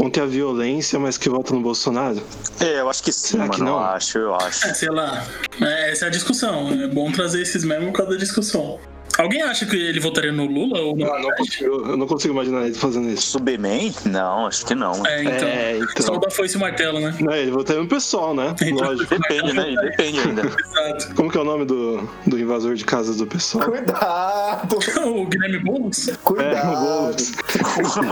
contra 0.00 0.22
a 0.22 0.26
violência, 0.26 0.98
mas 0.98 1.18
que 1.18 1.28
vota 1.28 1.52
no 1.52 1.60
Bolsonaro? 1.60 2.22
É, 2.58 2.80
eu 2.80 2.88
acho 2.88 3.02
que 3.02 3.12
sim, 3.12 3.32
Será 3.32 3.42
mano. 3.42 3.54
Que 3.54 3.60
não? 3.60 3.72
Eu 3.74 3.78
acho, 3.80 4.18
eu 4.18 4.34
acho. 4.34 4.66
É, 4.66 4.72
sei 4.72 4.88
lá. 4.88 5.26
É, 5.60 5.90
essa 5.90 6.06
é 6.06 6.08
a 6.08 6.10
discussão. 6.10 6.70
É 6.70 6.88
bom 6.88 7.12
trazer 7.12 7.42
esses 7.42 7.62
mesmo 7.64 7.88
por 7.88 7.98
causa 7.98 8.12
da 8.12 8.18
discussão. 8.18 8.78
Alguém 9.20 9.42
acha 9.42 9.66
que 9.66 9.76
ele 9.76 10.00
votaria 10.00 10.32
no 10.32 10.46
Lula 10.46 10.80
ou 10.80 10.96
no 10.96 11.04
não? 11.04 11.20
Não 11.20 11.30
consigo, 11.32 11.64
eu 11.90 11.96
não 11.96 12.06
consigo 12.06 12.32
imaginar 12.32 12.64
ele 12.64 12.74
fazendo 12.74 13.10
isso. 13.10 13.32
Superman? 13.32 13.94
Não, 14.06 14.46
acho 14.46 14.64
que 14.64 14.74
não. 14.74 15.06
É, 15.06 15.22
então. 15.22 15.48
É, 15.48 15.76
então. 15.76 16.06
Só 16.06 16.14
o 16.14 16.18
da 16.18 16.30
foice 16.30 16.56
e 16.56 16.58
martelo, 16.58 16.98
né? 17.00 17.14
Não, 17.20 17.34
ele 17.34 17.50
votaria 17.50 17.82
no 17.82 17.88
pessoal, 17.88 18.34
né? 18.34 18.54
Então, 18.62 18.88
Lógico. 18.88 19.14
Depende, 19.14 19.52
né? 19.52 19.74
Depende 19.82 20.20
ainda. 20.20 20.40
Exato. 20.58 21.14
Como 21.14 21.30
que 21.30 21.36
é 21.36 21.40
o 21.42 21.44
nome 21.44 21.66
do, 21.66 22.08
do 22.26 22.38
invasor 22.38 22.74
de 22.74 22.84
casas 22.84 23.18
do 23.18 23.26
pessoal? 23.26 23.70
Cuidado! 23.70 24.78
o 25.04 25.26
Guilherme 25.26 25.58
Boulos? 25.58 26.10
Cuidado! 26.24 26.56
É, 26.56 26.62
o 26.64 26.80
Boulos. 26.80 27.32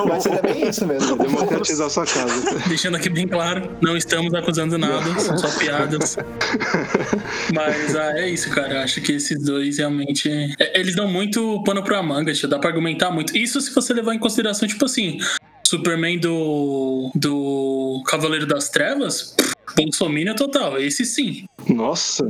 Mas 0.09 0.23
seria 0.25 0.43
bem 0.43 0.69
isso 0.69 0.87
mesmo. 0.87 1.17
Democratizar 1.17 1.89
sua 1.89 2.05
casa. 2.05 2.59
Deixando 2.69 2.99
aqui 2.99 3.09
bem 3.09 3.27
claro, 3.27 3.71
não 3.81 3.97
estamos 3.97 4.35
acusando 4.35 4.77
nada, 4.77 5.19
são 5.19 5.39
só 5.39 5.49
piadas. 5.59 6.19
Mas 7.55 7.97
ah, 7.97 8.13
é 8.19 8.29
isso, 8.29 8.51
cara. 8.51 8.83
Acho 8.83 9.01
que 9.01 9.13
esses 9.13 9.43
dois 9.43 9.79
realmente. 9.79 10.29
É, 10.59 10.79
eles 10.79 10.98
dão 10.99 11.07
muito 11.07 11.63
pano 11.63 11.83
pra 11.83 12.03
manga, 12.03 12.33
tio. 12.33 12.49
Dá 12.49 12.59
pra 12.59 12.71
argumentar 12.71 13.11
muito. 13.11 13.37
Isso 13.37 13.61
se 13.61 13.73
você 13.73 13.95
levar 13.95 14.15
em 14.15 14.19
consideração, 14.19 14.67
tipo 14.67 14.85
assim, 14.85 15.19
Superman 15.65 16.19
do. 16.19 17.11
do 17.15 18.03
Cavaleiro 18.07 18.47
das 18.47 18.69
Trevas. 18.69 19.37
Bolsominion 19.77 20.35
total, 20.35 20.79
esse 20.79 21.05
sim. 21.05 21.45
Nossa, 21.69 22.29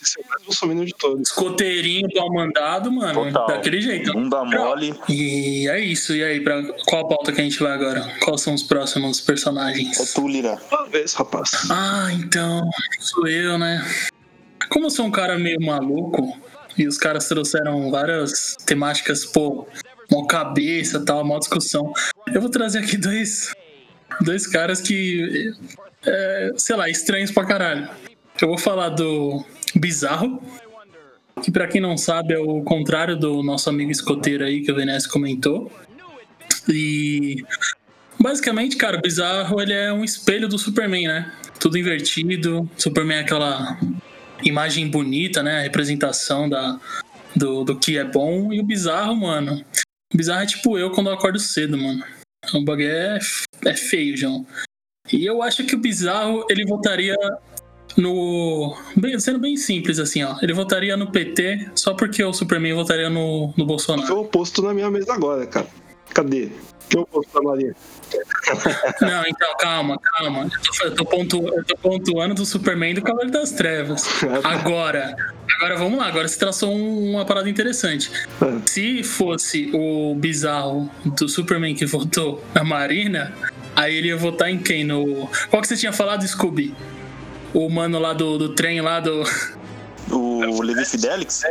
esse 0.00 0.18
é 0.18 0.24
o 0.24 0.28
mais 0.28 0.42
Bolsominion 0.44 0.84
de 0.84 0.94
todos. 0.94 1.28
Escoteirinho 1.28 2.08
mal 2.14 2.32
mandado, 2.32 2.90
mano. 2.90 3.24
Total. 3.24 3.48
Daquele 3.48 3.82
jeito. 3.82 4.12
Bunda 4.14 4.44
mole. 4.44 4.94
E 5.06 5.68
é 5.68 5.78
isso. 5.78 6.14
E 6.14 6.24
aí, 6.24 6.40
pra 6.40 6.62
qual 6.86 7.04
a 7.04 7.08
pauta 7.08 7.32
que 7.32 7.40
a 7.40 7.44
gente 7.44 7.58
vai 7.58 7.72
agora? 7.72 8.00
Quais 8.24 8.40
são 8.40 8.54
os 8.54 8.62
próximos 8.62 9.20
personagens? 9.20 10.00
É 10.00 10.14
tu, 10.14 10.26
Lira. 10.26 10.56
Talvez, 10.70 11.12
rapaz. 11.12 11.50
Ah, 11.68 12.08
então. 12.14 12.70
Sou 12.98 13.28
eu, 13.28 13.58
né? 13.58 13.84
Como 14.70 14.86
eu 14.86 14.90
sou 14.90 15.04
um 15.04 15.10
cara 15.10 15.38
meio 15.38 15.60
maluco, 15.60 16.34
e 16.76 16.86
os 16.86 16.98
caras 16.98 17.28
trouxeram 17.28 17.90
várias 17.90 18.56
temáticas, 18.66 19.24
pô, 19.24 19.66
mó 20.10 20.26
cabeça 20.26 21.04
tal, 21.04 21.24
mó 21.24 21.38
discussão. 21.38 21.92
Eu 22.32 22.40
vou 22.40 22.50
trazer 22.50 22.80
aqui 22.80 22.96
dois, 22.96 23.52
dois 24.20 24.46
caras 24.46 24.80
que, 24.80 25.52
é, 26.04 26.52
sei 26.56 26.76
lá, 26.76 26.88
estranhos 26.88 27.30
pra 27.30 27.44
caralho. 27.44 27.88
Eu 28.40 28.48
vou 28.48 28.58
falar 28.58 28.90
do 28.90 29.44
Bizarro, 29.74 30.42
que 31.42 31.50
para 31.50 31.66
quem 31.66 31.80
não 31.80 31.96
sabe 31.96 32.34
é 32.34 32.38
o 32.38 32.62
contrário 32.62 33.16
do 33.16 33.42
nosso 33.42 33.68
amigo 33.68 33.90
escoteiro 33.90 34.44
aí 34.44 34.62
que 34.62 34.70
o 34.70 34.74
Venez 34.74 35.06
comentou. 35.06 35.70
E 36.68 37.44
basicamente, 38.20 38.76
cara, 38.76 38.98
o 38.98 39.00
Bizarro 39.00 39.60
ele 39.60 39.72
é 39.72 39.92
um 39.92 40.04
espelho 40.04 40.48
do 40.48 40.58
Superman, 40.58 41.06
né? 41.06 41.32
Tudo 41.58 41.78
invertido. 41.78 42.68
Superman 42.76 43.18
é 43.18 43.20
aquela 43.20 43.78
imagem 44.42 44.88
bonita, 44.88 45.42
né? 45.42 45.58
A 45.58 45.62
representação 45.62 46.48
da, 46.48 46.78
do, 47.34 47.64
do 47.64 47.78
que 47.78 47.98
é 47.98 48.04
bom. 48.04 48.52
E 48.52 48.60
o 48.60 48.64
bizarro, 48.64 49.16
mano. 49.16 49.64
O 50.12 50.16
bizarro 50.16 50.42
é 50.42 50.46
tipo 50.46 50.78
eu 50.78 50.90
quando 50.90 51.08
eu 51.08 51.14
acordo 51.14 51.38
cedo, 51.38 51.76
mano. 51.76 52.04
O 52.54 52.64
bagulho 52.64 52.88
é, 52.88 53.18
é 53.64 53.74
feio, 53.74 54.16
João. 54.16 54.46
E 55.12 55.24
eu 55.24 55.42
acho 55.42 55.64
que 55.64 55.74
o 55.74 55.78
bizarro, 55.78 56.44
ele 56.48 56.64
votaria 56.64 57.16
no. 57.96 58.76
Bem, 58.96 59.18
sendo 59.18 59.38
bem 59.38 59.56
simples, 59.56 59.98
assim, 59.98 60.22
ó. 60.22 60.36
Ele 60.42 60.52
votaria 60.52 60.96
no 60.96 61.10
PT 61.10 61.70
só 61.74 61.94
porque 61.94 62.22
o 62.22 62.32
Superman 62.32 62.74
votaria 62.74 63.08
no, 63.08 63.52
no 63.56 63.64
Bolsonaro. 63.64 64.08
Eu 64.08 64.20
oposto 64.20 64.62
na 64.62 64.74
minha 64.74 64.90
mesa 64.90 65.14
agora, 65.14 65.46
cara. 65.46 65.66
Cadê? 66.12 66.50
Que 66.88 66.96
eu 66.98 67.08
Maria? 67.42 67.74
Não, 69.00 69.24
então, 69.26 69.56
calma, 69.58 69.98
calma. 69.98 70.48
Eu 70.84 70.94
tô, 70.94 71.48
eu 71.48 71.64
tô, 71.64 71.76
pontuando 71.76 72.34
do 72.34 72.46
Superman 72.46 72.94
do 72.94 73.02
Cavaleiro 73.02 73.32
das 73.32 73.52
Trevas. 73.52 74.06
Agora, 74.44 75.16
agora 75.56 75.76
vamos 75.76 75.98
lá, 75.98 76.06
agora 76.06 76.28
você 76.28 76.38
traçou 76.38 76.72
uma 76.72 77.24
parada 77.24 77.50
interessante. 77.50 78.10
Se 78.66 79.02
fosse 79.02 79.70
o 79.74 80.14
bizarro 80.14 80.88
do 81.04 81.28
Superman 81.28 81.74
que 81.74 81.86
votou 81.86 82.42
na 82.54 82.62
Marina, 82.62 83.32
aí 83.74 83.96
ele 83.96 84.08
ia 84.08 84.16
votar 84.16 84.50
em 84.50 84.58
quem? 84.58 84.84
No. 84.84 85.28
Qual 85.50 85.60
que 85.60 85.68
você 85.68 85.76
tinha 85.76 85.92
falado, 85.92 86.26
Scooby? 86.26 86.74
O 87.52 87.68
mano 87.68 87.98
lá 87.98 88.12
do, 88.12 88.38
do 88.38 88.48
trem 88.50 88.80
lá 88.80 89.00
do. 89.00 89.24
O 90.10 90.62
Levi 90.62 90.84
Fidelix? 90.84 91.42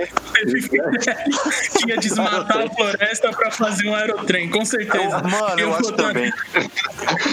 que 1.77 1.89
ia 1.89 1.97
desmatar 1.97 2.65
a 2.65 2.69
floresta 2.69 3.29
pra 3.31 3.51
fazer 3.51 3.89
um 3.89 3.95
aerotrem, 3.95 4.49
com 4.49 4.63
certeza. 4.65 5.21
Mano, 5.23 5.59
eu, 5.59 5.69
eu 5.69 5.75
acho 5.75 5.91
também. 5.93 6.31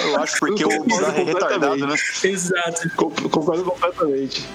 Eu 0.04 0.20
acho 0.20 0.38
porque 0.38 0.64
o 0.64 0.84
bizarro 0.84 1.20
é 1.20 1.24
retardado, 1.24 1.86
né? 1.86 1.94
Exato. 2.24 2.90
Concordo 2.96 3.64
completamente. 3.64 4.46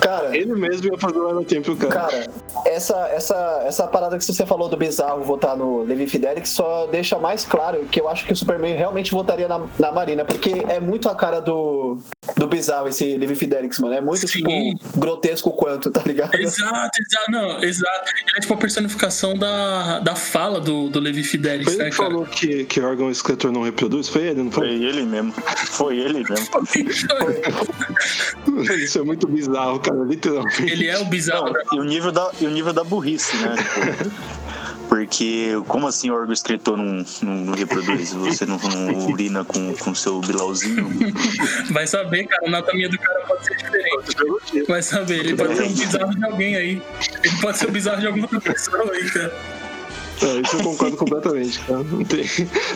Cara, 0.00 0.36
ele 0.36 0.54
mesmo 0.54 0.86
ia 0.86 0.98
fazer 0.98 1.18
o 1.18 1.26
aerotempo, 1.26 1.76
cara. 1.76 1.92
Cara, 1.92 2.26
essa, 2.64 2.96
essa, 3.08 3.62
essa 3.66 3.86
parada 3.86 4.16
que 4.16 4.24
você 4.24 4.46
falou 4.46 4.68
do 4.68 4.76
bizarro 4.76 5.22
votar 5.24 5.56
no 5.56 5.82
Levi 5.82 6.06
Fidelix 6.06 6.50
só 6.50 6.86
deixa 6.86 7.18
mais 7.18 7.44
claro 7.44 7.84
que 7.90 8.00
eu 8.00 8.08
acho 8.08 8.24
que 8.24 8.32
o 8.32 8.36
Superman 8.36 8.76
realmente 8.76 9.10
votaria 9.10 9.48
na, 9.48 9.66
na 9.78 9.90
Marina, 9.90 10.24
porque 10.24 10.64
é 10.68 10.78
muito 10.78 11.08
a 11.08 11.16
cara 11.16 11.40
do, 11.40 11.98
do 12.36 12.46
bizarro 12.46 12.88
esse 12.88 13.16
Levi 13.16 13.34
Fidelix, 13.34 13.78
mano. 13.78 13.94
É 13.94 14.00
muito, 14.00 14.26
Sim. 14.26 14.38
tipo, 14.38 14.98
grotesco 14.98 15.50
quanto, 15.52 15.90
tá 15.90 16.02
ligado? 16.04 16.34
Exato, 16.34 16.90
exato, 17.00 17.30
não, 17.30 17.62
exato. 17.62 18.10
Ele 18.10 18.36
é 18.36 18.40
tipo 18.40 18.54
a 18.54 18.56
personificação 18.56 19.36
da, 19.36 20.00
da 20.00 20.14
fala 20.14 20.60
do, 20.60 20.88
do 20.88 21.00
Levi 21.00 21.22
Fidelix, 21.22 21.72
foi 21.72 21.76
né, 21.76 21.84
ele 21.86 21.94
falou 21.94 22.26
que, 22.26 22.64
que 22.64 22.80
órgão 22.80 23.10
escritor 23.10 23.52
não 23.52 23.62
reproduz? 23.62 24.08
Foi 24.08 24.22
ele, 24.22 24.42
não 24.42 24.50
foi? 24.50 24.68
Foi 24.68 24.84
ele 24.84 25.02
mesmo. 25.02 25.32
Foi 25.32 25.98
ele 25.98 26.24
mesmo. 26.28 26.48
Isso 28.76 28.98
é 28.98 29.02
muito 29.02 29.26
bizarro, 29.26 29.80
cara, 29.80 30.02
literalmente. 30.04 30.62
Ele 30.62 30.86
é 30.86 30.98
o 30.98 31.04
bizarro. 31.04 31.52
Não, 31.52 31.78
e, 31.78 31.80
o 31.80 31.84
nível 31.84 32.12
da, 32.12 32.30
e 32.40 32.46
o 32.46 32.50
nível 32.50 32.72
da 32.72 32.84
burrice, 32.84 33.36
né? 33.36 33.54
Porque, 34.88 35.52
como 35.68 35.86
assim 35.86 36.10
o 36.10 36.14
órgão 36.14 36.32
escritor 36.32 36.76
não, 36.76 37.04
não, 37.22 37.34
não 37.44 37.54
reproduz? 37.54 38.12
Você 38.14 38.46
não, 38.46 38.58
não 38.58 39.10
urina 39.10 39.44
com 39.44 39.90
o 39.90 39.94
seu 39.94 40.20
bilauzinho? 40.20 40.88
Vai 41.70 41.86
saber, 41.86 42.26
cara, 42.26 42.46
a 42.46 42.48
anatomia 42.48 42.88
do 42.88 42.98
cara 42.98 43.20
pode 43.26 43.44
ser 43.44 43.56
diferente. 43.56 44.64
Vai 44.66 44.82
saber, 44.82 45.18
ele 45.20 45.36
pode 45.36 45.56
ser 45.56 45.62
um 45.64 45.72
bizarro 45.72 46.14
de 46.14 46.24
alguém 46.24 46.56
aí. 46.56 46.82
Ele 47.22 47.36
pode 47.40 47.58
ser 47.58 47.68
um 47.68 47.72
bizarro 47.72 48.00
de 48.00 48.06
alguma 48.06 48.24
outra 48.24 48.40
pessoa 48.52 48.92
aí, 48.92 49.10
cara. 49.10 49.34
É, 50.20 50.40
isso 50.40 50.56
eu 50.56 50.62
concordo 50.64 50.96
completamente, 50.96 51.60
cara. 51.60 51.84
Não 51.84 52.04
tem, 52.04 52.24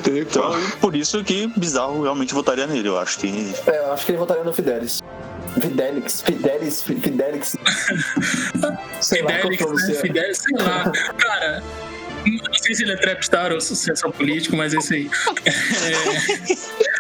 tem 0.05 0.19
então, 0.19 0.53
por 0.81 0.95
isso 0.95 1.25
que 1.25 1.49
Bizarro 1.57 2.01
realmente 2.03 2.33
votaria 2.33 2.69
nele. 2.69 2.89
Eu 2.89 2.99
acho 2.99 3.19
que. 3.19 3.53
É, 3.67 3.79
eu 3.81 3.93
acho 3.93 4.07
que 4.07 4.13
ele 4.13 4.19
votaria 4.19 4.45
no 4.45 4.53
Fidelis. 4.53 5.01
Fidelix, 5.61 6.23
Fidelis, 6.23 6.83
Fidelix. 6.83 7.57
sei 9.01 9.21
Fidelix, 9.21 9.65
lá, 9.65 9.73
né? 9.73 9.95
Fidelis, 9.95 10.39
sei 10.39 10.65
lá. 10.65 10.93
Cara, 11.19 11.63
não 12.25 12.55
sei 12.55 12.75
se 12.75 12.83
ele 12.83 12.93
é 12.93 12.97
trapstar 12.97 13.53
ou 13.53 13.59
é 13.59 13.61
só 13.61 14.11
político, 14.11 14.57
mas 14.57 14.75
é 14.75 14.79
isso 14.79 14.95
aí. 14.95 15.11
É... 15.47 16.93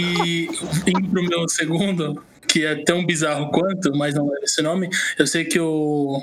E 0.00 0.48
indo 0.86 1.08
pro 1.10 1.22
meu 1.22 1.48
segundo, 1.48 2.22
que 2.46 2.64
é 2.64 2.82
tão 2.84 3.04
bizarro 3.04 3.50
quanto, 3.50 3.92
mas 3.96 4.14
não 4.14 4.34
é 4.36 4.44
esse 4.44 4.62
nome, 4.62 4.88
eu 5.18 5.26
sei 5.26 5.44
que 5.44 5.58
o. 5.58 6.22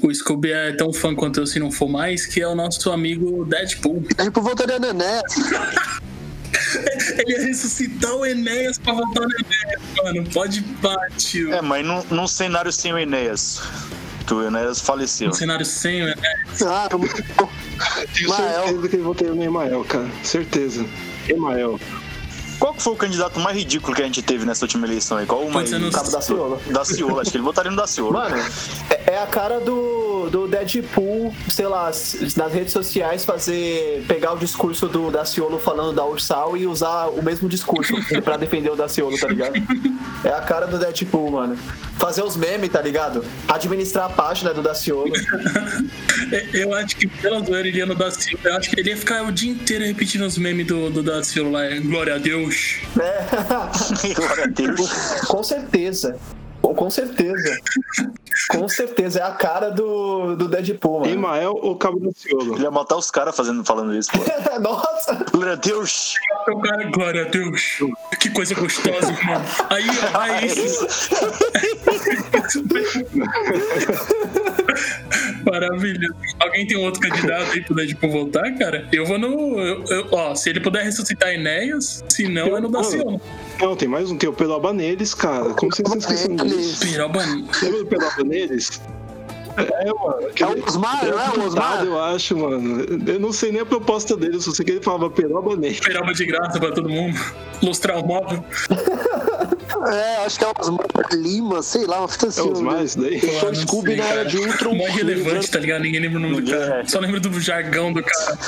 O 0.00 0.14
Scooby 0.14 0.52
é 0.52 0.72
tão 0.72 0.92
fã 0.92 1.12
quanto 1.12 1.40
eu, 1.40 1.46
se 1.46 1.58
não 1.58 1.72
for 1.72 1.88
mais, 1.88 2.24
que 2.24 2.40
é 2.40 2.46
o 2.46 2.54
nosso 2.54 2.90
amigo 2.92 3.44
Deadpool. 3.44 4.04
Deadpool 4.16 4.44
voltaria 4.44 4.78
no 4.78 4.86
Enéas. 4.86 5.22
Ele 7.18 7.32
ia 7.32 7.46
ressuscitar 7.46 8.14
o 8.14 8.24
Enéas 8.24 8.78
pra 8.78 8.92
voltar 8.92 9.22
no 9.22 9.34
Enéas, 9.34 9.82
mano. 9.96 10.30
Pode 10.30 10.60
bater. 10.60 11.48
É, 11.52 11.60
mas 11.60 11.84
num, 11.84 12.04
num 12.12 12.28
cenário 12.28 12.70
sem 12.70 12.92
o 12.92 12.98
Enéas 12.98 13.60
que 14.28 14.34
o 14.34 14.42
Enéas 14.46 14.78
faleceu. 14.80 15.30
Um 15.30 15.32
cenário 15.32 15.64
sem 15.64 16.02
o 16.02 16.08
Enéas. 16.08 16.62
Ah, 16.66 16.86
Tenho 18.14 18.34
certeza 18.36 18.88
que 18.88 18.96
ele 18.96 19.02
votaria 19.02 19.34
no 19.34 19.42
Emael, 19.42 19.84
cara. 19.84 20.06
Certeza. 20.22 20.84
Emael. 21.26 21.80
Qual 22.58 22.74
que 22.74 22.82
foi 22.82 22.92
o 22.92 22.96
candidato 22.96 23.38
mais 23.38 23.56
ridículo 23.56 23.94
que 23.94 24.02
a 24.02 24.04
gente 24.04 24.22
teve 24.22 24.44
nessa 24.44 24.64
última 24.64 24.86
eleição 24.86 25.16
aí? 25.16 25.26
Qual 25.26 25.42
o 25.42 25.52
mais. 25.52 25.70
No 25.70 25.90
cabo 25.90 26.10
da 26.10 26.20
Ciola. 26.20 26.60
Da 26.66 26.84
Ciola, 26.84 27.22
acho 27.22 27.30
que 27.30 27.36
ele 27.36 27.44
votaria 27.44 27.70
no 27.70 27.76
da 27.76 27.86
Ciola. 27.86 28.28
Mano, 28.28 28.36
é, 28.90 29.14
é 29.14 29.22
a 29.22 29.26
cara 29.26 29.60
do, 29.60 30.28
do 30.30 30.48
Deadpool, 30.48 31.34
sei 31.48 31.66
lá, 31.66 31.90
nas 32.36 32.52
redes 32.52 32.72
sociais 32.72 33.24
fazer. 33.24 34.04
pegar 34.08 34.32
o 34.32 34.38
discurso 34.38 34.88
do 34.88 35.10
Daciolo 35.10 35.58
falando 35.58 35.94
da 35.94 36.04
Ursal 36.04 36.56
e 36.56 36.66
usar 36.66 37.06
o 37.06 37.22
mesmo 37.22 37.48
discurso 37.48 37.94
pra 38.22 38.36
defender 38.36 38.70
o 38.70 38.76
Daciolo, 38.76 39.16
tá 39.18 39.28
ligado? 39.28 39.54
É 40.24 40.30
a 40.30 40.40
cara 40.40 40.66
do 40.66 40.78
Deadpool, 40.78 41.30
mano. 41.30 41.56
Fazer 41.98 42.22
os 42.22 42.36
memes, 42.36 42.70
tá 42.70 42.80
ligado? 42.80 43.24
Administrar 43.48 44.06
a 44.06 44.08
página 44.08 44.54
do 44.54 44.62
Daciolo. 44.62 45.12
eu 46.52 46.74
acho 46.74 46.96
que 46.96 47.06
pela 47.06 47.40
zoeira 47.40 47.68
ele 47.68 47.78
ia 47.78 47.86
no 47.86 47.94
Daciolo. 47.94 48.38
Eu 48.44 48.56
acho 48.56 48.70
que 48.70 48.80
ele 48.80 48.90
ia 48.90 48.96
ficar 48.96 49.22
o 49.24 49.32
dia 49.32 49.50
inteiro 49.50 49.84
repetindo 49.84 50.22
os 50.22 50.38
memes 50.38 50.66
do, 50.66 50.90
do 50.90 51.02
Daciolo 51.02 51.50
lá. 51.50 51.62
Glória 51.80 52.14
a 52.14 52.18
Deus. 52.18 52.47
Deus. 52.48 52.80
É. 52.98 54.14
Glória 54.14 54.44
a 54.44 54.46
Deus. 54.46 54.90
Com 55.26 55.42
certeza. 55.42 56.18
Com 56.60 56.90
certeza. 56.90 57.56
Com 58.50 58.68
certeza. 58.68 59.20
É 59.20 59.22
a 59.22 59.32
cara 59.32 59.70
do, 59.70 60.34
do 60.36 60.48
Deadpool, 60.48 61.00
mano. 61.00 61.12
Imael 61.12 61.58
ou 61.62 61.76
Cabo 61.76 62.00
do 62.00 62.12
Ciolo? 62.14 62.56
Ele 62.56 62.64
ia 62.64 62.70
matar 62.70 62.96
os 62.96 63.10
caras 63.10 63.36
fazendo, 63.36 63.64
falando 63.64 63.94
isso, 63.94 64.10
pô. 64.10 64.18
Nossa! 64.60 65.24
Glória 65.30 65.52
a 65.52 65.56
Deus! 65.56 66.14
O 66.48 66.60
cara, 66.60 66.84
glória 66.90 67.26
a 67.26 67.28
Deus! 67.28 67.78
Que 68.18 68.30
coisa 68.30 68.54
gostosa, 68.54 69.12
mano. 69.24 69.44
Aí, 69.70 69.86
aí. 70.14 70.48
Maravilha. 75.50 76.08
Alguém 76.38 76.66
tem 76.66 76.76
um 76.76 76.84
outro 76.84 77.00
candidato 77.00 77.52
aí 77.52 77.62
pro 77.62 77.74
Deadpool 77.74 78.10
voltar, 78.10 78.50
cara? 78.58 78.86
Eu 78.92 79.06
vou 79.06 79.18
no. 79.18 79.58
Eu, 79.58 79.84
eu, 79.86 80.08
ó, 80.12 80.34
se 80.34 80.50
ele 80.50 80.60
puder 80.60 80.84
ressuscitar 80.84 81.30
Enéas, 81.30 82.04
se 82.08 82.28
não, 82.28 82.56
é 82.56 82.60
no 82.60 82.68
Daciolo. 82.68 83.20
Não, 83.60 83.74
tem 83.74 83.88
mais 83.88 84.10
um, 84.10 84.16
tem 84.16 84.28
o 84.28 84.32
Peloba 84.32 84.72
neles, 84.72 85.14
cara. 85.14 85.54
Como 85.54 85.72
vocês 85.72 85.86
estão 85.86 85.98
esquecendo 85.98 86.46
disso? 86.46 86.86
Peroba 86.86 87.20
Lembra 87.62 87.78
do 87.78 87.86
Peloba 87.86 88.24
neles? 88.24 88.80
É, 89.56 89.86
mano. 89.86 90.28
É 90.38 90.46
o 90.46 90.64
Osmar, 90.64 91.04
não 91.04 91.20
é 91.20 91.30
o 91.30 91.46
Osmar? 91.46 91.84
Eu 91.84 92.00
acho, 92.00 92.36
mano. 92.36 92.86
Eu 93.06 93.18
não 93.18 93.32
sei 93.32 93.50
nem 93.50 93.62
a 93.62 93.66
proposta 93.66 94.16
dele, 94.16 94.40
só 94.40 94.52
sei 94.52 94.64
que 94.64 94.72
ele 94.72 94.82
falava 94.82 95.10
peroba 95.10 95.56
nele. 95.56 95.80
Peroba 95.80 96.12
de 96.12 96.26
graça 96.26 96.60
pra 96.60 96.70
todo 96.70 96.88
mundo. 96.88 97.18
Lustrar 97.62 97.98
o 97.98 98.06
móvel. 98.06 98.44
É, 99.88 100.24
acho 100.24 100.38
que 100.38 100.44
é 100.44 100.52
Osmar 100.58 100.86
Lima, 101.12 101.62
sei 101.62 101.86
lá, 101.86 102.00
uma 102.00 102.08
fita 102.08 102.28
assim. 102.28 102.40
É 102.40 102.42
o 102.42 102.52
Osmar, 102.52 102.82
isso 102.82 103.00
daí? 103.00 103.20
Só 103.40 103.52
Scooby 103.54 103.96
na 103.96 104.04
era 104.04 104.24
de 104.24 104.38
Ultron. 104.38 104.74
Mó 104.74 104.86
relevante, 104.86 105.50
tá 105.50 105.58
ligado? 105.58 105.82
Ninguém 105.82 106.00
lembra 106.00 106.18
o 106.18 106.22
nome 106.22 106.40
do 106.40 106.50
cara. 106.50 106.86
Só 106.86 106.98
lembra 107.00 107.20
do 107.20 107.40
jargão 107.40 107.92
do 107.92 108.02
cara. 108.02 108.38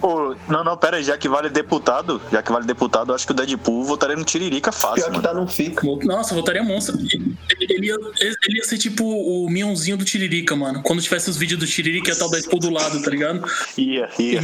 Pô, 0.00 0.36
não, 0.48 0.62
não, 0.62 0.76
pera 0.76 0.98
aí, 0.98 1.02
já 1.02 1.18
que 1.18 1.28
vale 1.28 1.48
deputado, 1.48 2.20
já 2.30 2.42
que 2.42 2.52
vale 2.52 2.66
deputado, 2.66 3.12
acho 3.12 3.26
que 3.26 3.32
o 3.32 3.34
Deadpool 3.34 3.82
votaria 3.84 4.14
no 4.14 4.24
Tiririca 4.24 4.70
fácil. 4.70 5.04
Pior 5.04 5.12
que 5.12 5.20
tá, 5.20 5.34
não 5.34 5.48
fica. 5.48 5.82
Nossa, 6.04 6.34
votaria 6.34 6.62
monstro. 6.62 6.96
Ele, 6.98 7.36
ele, 7.60 7.86
ia, 7.88 7.96
ele 8.20 8.58
ia 8.58 8.64
ser 8.64 8.78
tipo 8.78 9.04
o 9.04 9.48
Mionzinho 9.50 9.96
do 9.96 10.04
Tiririca, 10.04 10.54
mano. 10.54 10.82
Quando 10.82 11.02
tivesse 11.02 11.30
os 11.30 11.36
vídeos 11.36 11.58
do 11.58 11.66
Tiririca, 11.66 12.08
ia 12.08 12.12
estar 12.12 12.26
o 12.26 12.30
Deadpool 12.30 12.60
do 12.60 12.70
lado, 12.70 13.02
tá 13.02 13.10
ligado? 13.10 13.44
Ia, 13.76 14.08
ia. 14.18 14.40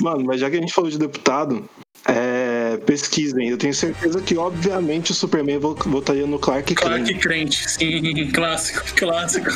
Mano, 0.00 0.24
mas 0.24 0.40
já 0.40 0.50
que 0.50 0.56
a 0.56 0.60
gente 0.60 0.72
falou 0.72 0.90
de 0.90 0.98
deputado, 0.98 1.68
é, 2.08 2.51
pesquisem. 2.82 3.48
Eu 3.48 3.56
tenho 3.56 3.74
certeza 3.74 4.20
que, 4.20 4.36
obviamente, 4.36 5.12
o 5.12 5.14
Superman 5.14 5.58
votaria 5.58 6.26
no 6.26 6.38
Clark 6.38 6.74
Kent. 6.74 6.78
Clark 6.78 7.14
Kent, 7.14 7.54
sim, 7.66 8.30
clássico, 8.32 8.82
clássico. 8.96 9.50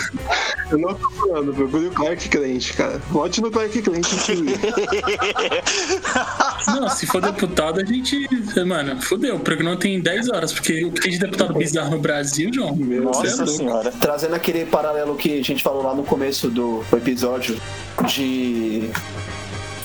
Eu 0.71 0.79
não 0.79 0.95
tô 0.95 1.11
falando, 1.11 1.55
procure 1.55 1.87
o 1.87 1.91
Clark 1.91 2.29
Kent, 2.29 2.75
cara. 2.75 2.99
Vote 3.11 3.41
no 3.41 3.51
Clark 3.51 3.83
Kent. 3.83 4.07
não, 6.69 6.89
se 6.89 7.07
for 7.07 7.21
deputado, 7.21 7.81
a 7.81 7.85
gente. 7.85 8.29
Mano, 8.67 9.01
fodeu. 9.03 9.37
O 9.37 9.41
programa 9.41 9.77
tem 9.77 10.01
10 10.01 10.31
horas, 10.31 10.53
porque 10.53 10.85
o 10.85 10.93
que 10.93 11.03
tem 11.03 11.13
de 11.13 11.19
deputado 11.19 11.55
bizarro 11.55 11.93
no 11.93 11.99
Brasil, 11.99 12.51
João? 12.53 12.75
Meu 12.75 13.05
Nossa 13.05 13.43
é 13.43 13.47
senhora. 13.47 13.93
Trazendo 13.93 14.35
aquele 14.35 14.67
paralelo 14.67 15.17
que 15.17 15.41
a 15.41 15.45
gente 15.45 15.63
falou 15.63 15.83
lá 15.83 15.95
no 15.95 16.05
começo 16.05 16.49
do 16.49 16.85
episódio 16.93 17.61
de 18.07 18.91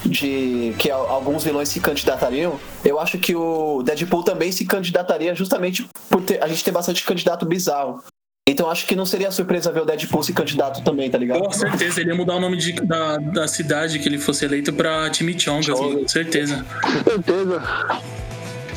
de 0.06 0.74
que 0.78 0.90
alguns 0.90 1.44
vilões 1.44 1.70
se 1.70 1.80
candidatariam, 1.80 2.60
eu 2.84 3.00
acho 3.00 3.18
que 3.18 3.36
o 3.36 3.84
Deadpool 3.84 4.24
também 4.24 4.52
se 4.52 4.66
candidataria 4.66 5.36
justamente 5.36 5.88
por 6.10 6.22
ter, 6.22 6.44
a 6.44 6.48
gente 6.48 6.64
ter 6.64 6.72
bastante 6.72 7.04
candidato 7.04 7.46
bizarro. 7.46 8.04
Então 8.48 8.70
acho 8.70 8.88
que 8.88 8.96
não 8.96 9.06
seria 9.06 9.32
surpresa 9.32 9.72
ver 9.72 9.82
o 9.82 9.86
Deadpool 9.86 10.24
se 10.24 10.34
candidato 10.34 10.84
também, 10.84 11.10
tá 11.10 11.18
ligado? 11.18 11.42
Com 11.42 11.52
certeza, 11.52 12.02
ele 12.02 12.10
ia 12.10 12.16
mudar 12.16 12.36
o 12.36 12.40
nome 12.40 12.58
de, 12.58 12.74
da, 12.74 13.18
da 13.18 13.48
cidade 13.48 14.00
que 14.00 14.10
ele 14.10 14.18
fosse 14.18 14.44
eleito 14.46 14.74
pra 14.74 15.12
Chimichonga, 15.14 15.74
com 15.74 16.08
certeza. 16.08 16.66
Com 16.82 17.12
certeza. 17.12 17.64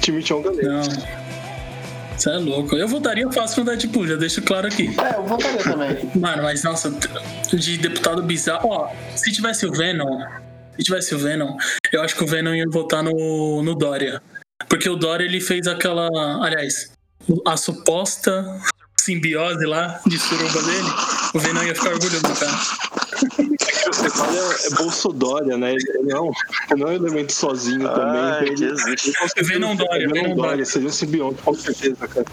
Chimichonga 0.02 0.52
mesmo. 0.52 0.70
Não. 0.70 1.24
Você 2.16 2.30
é 2.30 2.36
louco. 2.36 2.76
Eu 2.76 2.86
votaria 2.86 3.30
fácil 3.32 3.64
no 3.64 3.70
Deadpool, 3.70 4.06
já 4.06 4.16
deixo 4.16 4.40
claro 4.42 4.68
aqui. 4.68 4.94
É, 5.00 5.16
eu 5.16 5.24
votaria 5.24 5.62
também. 5.62 6.10
Mano, 6.14 6.42
mas 6.42 6.62
nossa, 6.62 6.94
de 7.52 7.78
deputado 7.78 8.22
bizarro. 8.22 8.68
Ó, 8.68 8.88
se 9.16 9.32
tivesse 9.32 9.66
o 9.66 9.72
Venom, 9.72 10.22
se 10.76 10.84
tivesse 10.84 11.14
o 11.14 11.18
Venom, 11.18 11.56
eu 11.92 12.02
acho 12.02 12.16
que 12.16 12.24
o 12.24 12.26
Venom 12.26 12.54
ia 12.54 12.64
votar 12.68 13.02
no, 13.02 13.62
no 13.62 13.74
Dória. 13.74 14.22
Porque 14.68 14.88
o 14.88 14.96
Dória 14.96 15.24
ele 15.24 15.40
fez 15.40 15.66
aquela. 15.66 16.08
Aliás, 16.44 16.92
a 17.46 17.56
suposta 17.56 18.60
simbiose 18.98 19.66
lá 19.66 20.00
de 20.06 20.18
suruba 20.18 20.62
dele, 20.62 20.88
o 21.34 21.38
Venom 21.38 21.62
ia 21.62 21.74
ficar 21.74 21.90
orgulhoso 21.90 22.22
do 22.22 22.34
cara. 22.34 22.58
É 24.02 24.10
que 24.10 24.20
o 24.20 24.24
é, 24.24 24.66
é 24.66 24.70
Bolsodória, 24.76 25.56
né? 25.56 25.72
Ele 25.72 26.12
não, 26.12 26.30
ele 26.70 26.80
não 26.80 26.88
é 26.88 26.90
um 26.90 26.94
elemento 26.94 27.32
sozinho 27.32 27.88
também. 27.88 28.52
Então 28.52 28.88
ele, 28.88 29.46
Venom 29.46 29.76
Dória, 29.76 30.08
Venom 30.08 30.34
Dória. 30.34 30.64
Seria 30.64 30.88
um 30.88 30.92
simbionte, 30.92 31.42
com 31.42 31.54
certeza, 31.54 32.08
cara. 32.08 32.26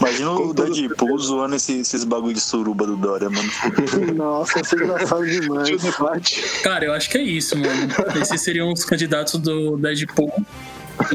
Imagina 0.00 0.30
o 0.32 0.54
Deadpool 0.54 1.18
zoando 1.18 1.56
esse, 1.56 1.80
esses 1.80 2.04
bagulho 2.04 2.34
de 2.34 2.40
suruba 2.40 2.86
do 2.86 2.96
Dória, 2.96 3.30
mano. 3.30 3.50
Nossa, 4.14 4.60
isso 4.60 4.74
é 4.74 4.84
engraçado 4.84 5.26
demais. 5.26 6.60
Cara, 6.62 6.84
eu 6.84 6.92
acho 6.92 7.10
que 7.10 7.18
é 7.18 7.22
isso, 7.22 7.56
mano. 7.56 7.88
Esses 8.20 8.40
seriam 8.40 8.72
os 8.72 8.84
candidatos 8.84 9.38
do 9.40 9.76
Deadpool 9.76 10.32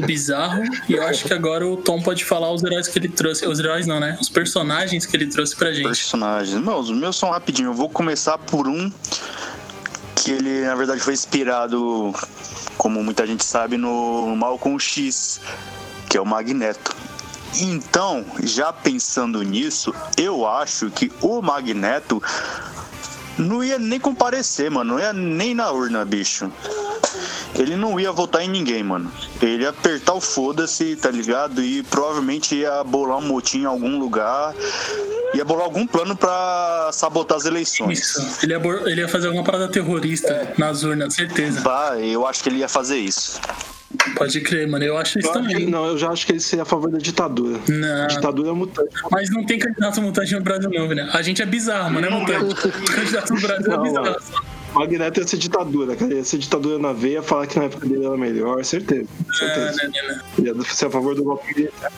bizarro. 0.04 0.62
E 0.88 0.94
eu 0.94 1.02
acho 1.02 1.24
que 1.24 1.32
agora 1.32 1.66
o 1.66 1.76
Tom 1.76 2.00
pode 2.02 2.24
falar 2.24 2.52
os 2.52 2.62
heróis 2.62 2.88
que 2.88 2.98
ele 2.98 3.08
trouxe. 3.08 3.46
Os 3.46 3.58
heróis 3.58 3.86
não, 3.86 3.98
né? 3.98 4.18
Os 4.20 4.28
personagens 4.28 5.06
que 5.06 5.16
ele 5.16 5.26
trouxe 5.26 5.56
pra 5.56 5.72
gente. 5.72 5.84
Personagens. 5.84 6.62
Não, 6.62 6.78
os 6.78 6.90
meus 6.90 7.16
são 7.16 7.30
rapidinho. 7.30 7.70
Eu 7.70 7.74
vou 7.74 7.88
começar 7.88 8.38
por 8.38 8.68
um 8.68 8.92
que 10.20 10.32
ele, 10.32 10.66
na 10.66 10.74
verdade, 10.74 11.00
foi 11.00 11.14
inspirado, 11.14 12.12
como 12.76 13.02
muita 13.02 13.26
gente 13.26 13.42
sabe, 13.42 13.78
no 13.78 14.36
Malcolm 14.36 14.78
X, 14.78 15.40
que 16.08 16.18
é 16.18 16.20
o 16.20 16.26
Magneto. 16.26 16.94
Então, 17.58 18.24
já 18.42 18.72
pensando 18.72 19.42
nisso, 19.42 19.94
eu 20.16 20.46
acho 20.46 20.90
que 20.90 21.10
o 21.22 21.40
Magneto 21.40 22.22
não 23.38 23.64
ia 23.64 23.78
nem 23.78 23.98
comparecer, 23.98 24.70
mano. 24.70 24.94
Não 24.94 25.00
ia 25.00 25.12
nem 25.12 25.54
na 25.54 25.70
urna, 25.70 26.04
bicho. 26.04 26.52
Ele 27.54 27.74
não 27.74 27.98
ia 27.98 28.12
votar 28.12 28.42
em 28.42 28.48
ninguém, 28.48 28.82
mano. 28.82 29.10
Ele 29.40 29.62
ia 29.62 29.70
apertar 29.70 30.12
o 30.12 30.20
foda-se, 30.20 30.96
tá 30.96 31.10
ligado? 31.10 31.62
E 31.62 31.82
provavelmente 31.82 32.54
ia 32.54 32.84
bolar 32.84 33.18
um 33.18 33.26
motim 33.26 33.62
em 33.62 33.64
algum 33.64 33.98
lugar. 33.98 34.54
Ia 35.34 35.44
bolar 35.44 35.64
algum 35.64 35.86
plano 35.86 36.16
para 36.16 36.90
sabotar 36.92 37.36
as 37.36 37.44
eleições. 37.44 37.98
Isso. 37.98 38.38
Ele 38.42 38.54
ia, 38.54 38.60
ele 38.86 39.00
ia 39.00 39.08
fazer 39.08 39.28
alguma 39.28 39.44
parada 39.44 39.68
terrorista 39.68 40.32
é. 40.32 40.54
nas 40.58 40.82
urnas, 40.82 41.14
certeza. 41.14 41.60
Bah, 41.60 41.96
eu 41.98 42.26
acho 42.26 42.42
que 42.42 42.48
ele 42.48 42.58
ia 42.58 42.68
fazer 42.68 42.98
isso. 42.98 43.40
Pode 44.16 44.40
crer, 44.40 44.68
mano. 44.68 44.84
Eu 44.84 44.96
acho 44.96 45.18
isso 45.18 45.28
eu 45.28 45.32
também. 45.32 45.56
Acho, 45.56 45.70
não, 45.70 45.86
eu 45.86 45.98
já 45.98 46.10
acho 46.10 46.24
que 46.24 46.32
ele 46.32 46.40
seria 46.40 46.62
a 46.62 46.66
favor 46.66 46.90
da 46.90 46.98
ditadura. 46.98 47.58
Não. 47.68 48.06
ditadura 48.06 48.50
é 48.50 48.52
mutante. 48.52 48.94
Mas 49.10 49.30
não 49.30 49.44
tem 49.44 49.58
candidato 49.58 50.00
mutante 50.00 50.34
no 50.34 50.40
Brasil, 50.40 50.70
não, 50.70 50.88
né? 50.88 51.08
A 51.12 51.22
gente 51.22 51.42
é 51.42 51.46
bizarro, 51.46 51.92
mano. 51.92 52.06
É 52.06 52.10
mutante. 52.10 52.68
candidato 52.88 53.34
no 53.34 53.40
Brasil 53.40 53.68
não, 53.68 53.80
é 53.80 53.82
bizarro. 53.82 54.04
Mano. 54.04 54.60
Magneto 54.74 55.20
ia 55.20 55.26
ser 55.26 55.36
ditadura, 55.36 55.96
cara. 55.96 56.14
Ia 56.14 56.24
ser 56.24 56.38
ditadura 56.38 56.78
na 56.78 56.92
veia, 56.92 57.22
falar 57.22 57.46
que 57.46 57.58
na 57.58 57.64
época 57.64 57.86
dele 57.86 58.06
era 58.06 58.16
melhor, 58.16 58.64
certeza. 58.64 59.06
certeza. 59.32 59.82
Não, 59.82 60.44
não, 60.44 60.54
não, 60.54 60.64
Ia 60.64 60.70
ser 60.70 60.86
a 60.86 60.90
favor 60.90 61.14
do 61.14 61.24
golpe 61.24 61.52
militar. 61.54 61.90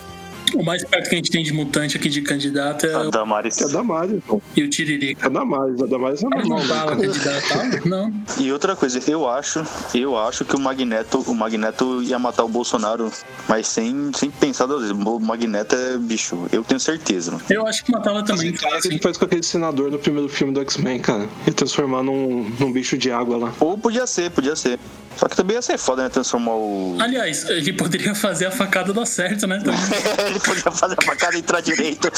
O 0.55 0.63
mais 0.63 0.85
perto 0.85 1.09
que 1.09 1.15
a 1.15 1.19
gente 1.19 1.31
tem 1.31 1.43
de 1.43 1.53
mutante 1.53 1.97
aqui 1.97 2.09
de 2.09 2.23
candidato 2.23 2.87
é. 2.87 2.95
A 2.95 3.05
Damares. 3.05 3.61
É 3.61 3.65
a 3.65 3.69
Damares, 3.69 4.21
pô. 4.27 4.41
E 4.57 4.63
o 4.63 4.69
Tiririca. 4.69 5.25
É 5.25 5.27
a 5.27 5.31
Damares. 5.31 5.81
A 5.81 5.87
Damares 5.87 6.23
é 6.23 6.29
normal. 6.29 6.59
Não 6.59 6.67
fala 6.67 6.97
candidato, 6.97 7.89
não. 7.89 8.13
E 8.39 8.53
outra 8.53 8.77
coisa, 8.77 9.01
eu 9.11 9.29
acho, 9.29 9.65
eu 9.95 10.17
acho 10.19 10.45
que 10.45 10.57
o 10.57 10.59
Magneto, 10.61 11.21
o 11.21 11.35
Magneto 11.35 12.03
ia 12.03 12.19
matar 12.19 12.45
o 12.45 12.49
Bolsonaro, 12.49 13.11
mas 13.49 13.67
sem, 13.67 14.11
sem 14.15 14.31
pensar 14.31 14.67
duas 14.67 14.83
vezes. 14.83 14.97
O 14.97 15.21
Magneto 15.21 15.75
é 15.75 15.97
bicho, 15.97 16.47
eu 16.53 16.63
tenho 16.63 16.81
certeza. 16.81 17.33
Mano. 17.33 17.45
Eu 17.49 17.67
acho 17.67 17.85
que 17.85 17.93
matava 17.93 18.23
também. 18.23 18.51
Assim, 18.51 18.57
cara, 18.57 18.81
que 18.81 18.99
faz 18.99 19.17
com 19.17 19.25
aquele 19.25 19.43
senador 19.43 19.91
no 19.91 19.99
primeiro 19.99 20.29
filme 20.29 20.53
do 20.53 20.61
X-Men, 20.61 20.99
cara. 21.01 21.29
Ia 21.47 21.53
transformar 21.53 22.03
num, 22.03 22.49
num 22.59 22.73
bicho 22.73 22.97
de 22.97 23.11
água 23.11 23.37
lá. 23.37 23.55
Ou 23.61 23.77
podia 23.79 24.07
ser, 24.07 24.31
podia 24.31 24.57
ser. 24.57 24.79
Só 25.17 25.29
que 25.29 25.37
também 25.37 25.57
ia 25.57 25.63
ser 25.63 25.79
foda, 25.79 26.05
né? 26.05 26.09
Transformar 26.09 26.55
o. 26.55 26.97
Aliás, 26.99 27.49
ele 27.49 27.73
poderia 27.73 28.15
fazer 28.15 28.47
a 28.47 28.51
facada 28.51 28.93
dar 28.93 29.07
certo, 29.07 29.47
né? 29.47 29.63
ele 30.27 30.41
podia 30.43 30.71
fazer 30.71 30.97
a 30.99 31.03
facada 31.03 31.37
entrar 31.37 31.61
direito. 31.61 32.09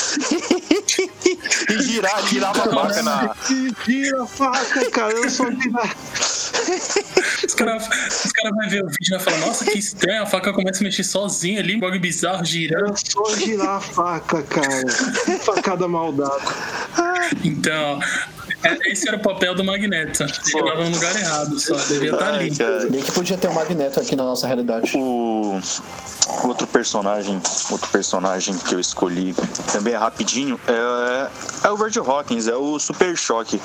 e 1.71 1.83
girar, 1.83 2.27
girar 2.29 2.55
uma 2.55 2.65
faca 2.65 3.03
na. 3.03 3.35
Gira 3.87 4.23
a 4.23 4.27
faca, 4.27 4.91
cara. 4.91 5.13
Eu 5.13 5.31
sou 5.31 5.51
girar. 5.53 5.97
Os 7.47 7.55
caras 7.55 7.89
cara 8.45 8.51
vão 8.55 8.69
ver 8.69 8.85
o 8.85 8.89
vídeo 8.89 9.07
e 9.07 9.11
vão 9.11 9.21
falar: 9.21 9.39
Nossa, 9.39 9.65
que 9.65 9.79
estranho. 9.79 10.23
A 10.23 10.27
faca 10.27 10.53
começa 10.53 10.81
a 10.81 10.85
mexer 10.85 11.05
sozinha 11.05 11.61
ali, 11.61 11.77
um 11.77 11.81
bagulho 11.81 12.01
bizarro, 12.01 12.45
girando. 12.45 12.93
É 12.93 12.97
só 12.97 13.37
girar 13.37 13.77
a 13.77 13.81
faca, 13.81 14.43
cara. 14.43 14.89
Facada 15.41 15.89
maldada. 15.89 16.43
Então, 17.43 18.01
esse 18.87 19.09
era 19.09 19.17
o 19.17 19.21
papel 19.21 19.55
do 19.55 19.65
Magneto. 19.65 20.23
Ele 20.23 20.33
estava 20.33 20.85
no 20.85 20.91
lugar 20.91 21.17
errado 21.17 21.59
só. 21.59 21.77
Devia 21.77 22.13
estar 22.13 22.25
tá 22.25 22.35
ali. 22.35 22.51
Nem 22.91 23.03
que 23.03 23.13
podia 23.13 23.37
ter 23.37 23.49
um 23.49 23.55
Magneto 23.55 24.01
aqui 24.01 24.17
na 24.17 24.25
nossa 24.25 24.47
realidade. 24.47 24.93
O 24.97 25.61
outro 26.45 26.67
personagem, 26.67 27.41
outro 27.71 27.89
personagem 27.91 28.57
que 28.57 28.75
eu 28.75 28.81
escolhi 28.81 29.35
também 29.73 29.95
é 29.95 29.97
rapidinho, 29.97 30.59
é, 30.67 31.67
é 31.67 31.71
o 31.71 31.77
Virgil 31.77 32.11
Hawkins, 32.11 32.49
é 32.49 32.55
o 32.55 32.79
Super 32.79 33.17
Choque. 33.17 33.61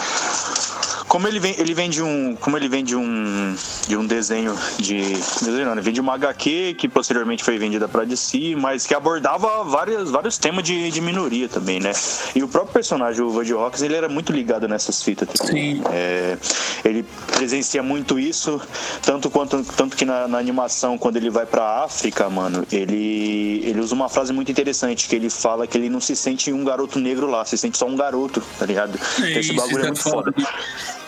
Como 1.08 1.28
ele 1.28 1.40
vem, 1.40 1.56
ele 1.58 1.74
vem 1.74 1.90
de 1.90 2.04
um, 2.04 2.36
como 2.36 2.56
ele 2.56 2.70
vem 2.70 2.84
de 2.84 2.96
um, 2.96 3.56
de 3.88 3.98
um 3.98 4.06
desenho 4.06 4.56
de, 4.78 5.02
desenho 5.42 5.66
não, 5.66 5.72
ele 5.72 5.82
vem 5.82 5.92
de 5.92 6.00
uma 6.00 6.14
HQ 6.14 6.76
que 6.78 6.88
posteriormente 6.88 7.44
foi 7.44 7.58
vendida 7.58 7.88
para 7.88 8.06
DC, 8.06 8.56
mas 8.56 8.86
que 8.86 8.94
abordava 8.94 9.64
vários, 9.64 10.12
vários 10.12 10.38
temas 10.38 10.64
de, 10.64 10.92
de 10.92 11.02
minoria 11.02 11.50
também, 11.50 11.80
né? 11.80 11.94
E 12.36 12.44
o 12.44 12.48
próprio 12.48 12.74
personagem, 12.74 13.24
o 13.24 13.32
Virgil 13.32 13.60
Hawkins, 13.60 13.82
ele 13.82 13.96
era 13.96 14.08
muito 14.08 14.32
ligado 14.32 14.68
nessas 14.90 15.04
fitas. 15.04 15.30
Sim. 15.46 15.82
É, 15.92 16.38
ele 16.84 17.06
presencia 17.34 17.82
muito 17.82 18.20
isso, 18.20 18.60
tanto 19.02 19.30
quanto 19.30 19.64
tanto 19.64 19.96
que 19.96 20.04
na, 20.04 20.28
na 20.28 20.38
animação 20.38 20.98
quando 20.98 21.18
ele 21.18 21.30
vai 21.30 21.46
para 21.46 21.84
África, 21.84 22.30
mano, 22.30 22.66
ele 22.72 23.62
ele 23.64 23.80
usa 23.80 23.94
uma 23.94 24.10
frase 24.10 24.34
muito 24.34 24.52
interessante 24.52 25.08
que 25.08 25.16
ele 25.16 25.30
fala 25.30 25.68
que 25.68 25.78
ele 25.78 25.90
não 25.90 26.02
se 26.02 26.16
sente 26.16 26.52
um 26.52 26.64
garoto 26.64 27.00
negro 27.00 27.28
lá, 27.28 27.46
se 27.46 27.58
sente 27.58 27.78
só 27.78 27.86
um 27.86 27.96
garoto, 27.96 28.44
tá 28.58 28.66
ligado? 28.66 29.00
É, 29.22 29.40
Esse 29.40 29.54
bagulho 29.54 29.80
é, 29.80 29.82
é 29.82 29.86
muito 29.86 30.02
foda. 30.02 30.34
foda. 30.34 30.99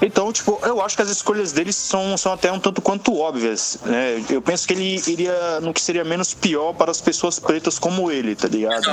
Então, 0.00 0.32
tipo, 0.32 0.58
eu 0.62 0.80
acho 0.80 0.96
que 0.96 1.02
as 1.02 1.10
escolhas 1.10 1.52
dele 1.52 1.72
são, 1.72 2.16
são 2.16 2.32
até 2.32 2.50
um 2.52 2.60
tanto 2.60 2.80
quanto 2.80 3.16
óbvias, 3.16 3.78
né? 3.84 4.22
Eu 4.30 4.40
penso 4.40 4.66
que 4.66 4.74
ele 4.74 5.02
iria 5.06 5.60
no 5.60 5.74
que 5.74 5.80
seria 5.80 6.04
menos 6.04 6.34
pior 6.34 6.72
para 6.72 6.90
as 6.90 7.00
pessoas 7.00 7.38
pretas 7.38 7.78
como 7.78 8.10
ele, 8.10 8.34
tá 8.34 8.48
ligado? 8.48 8.86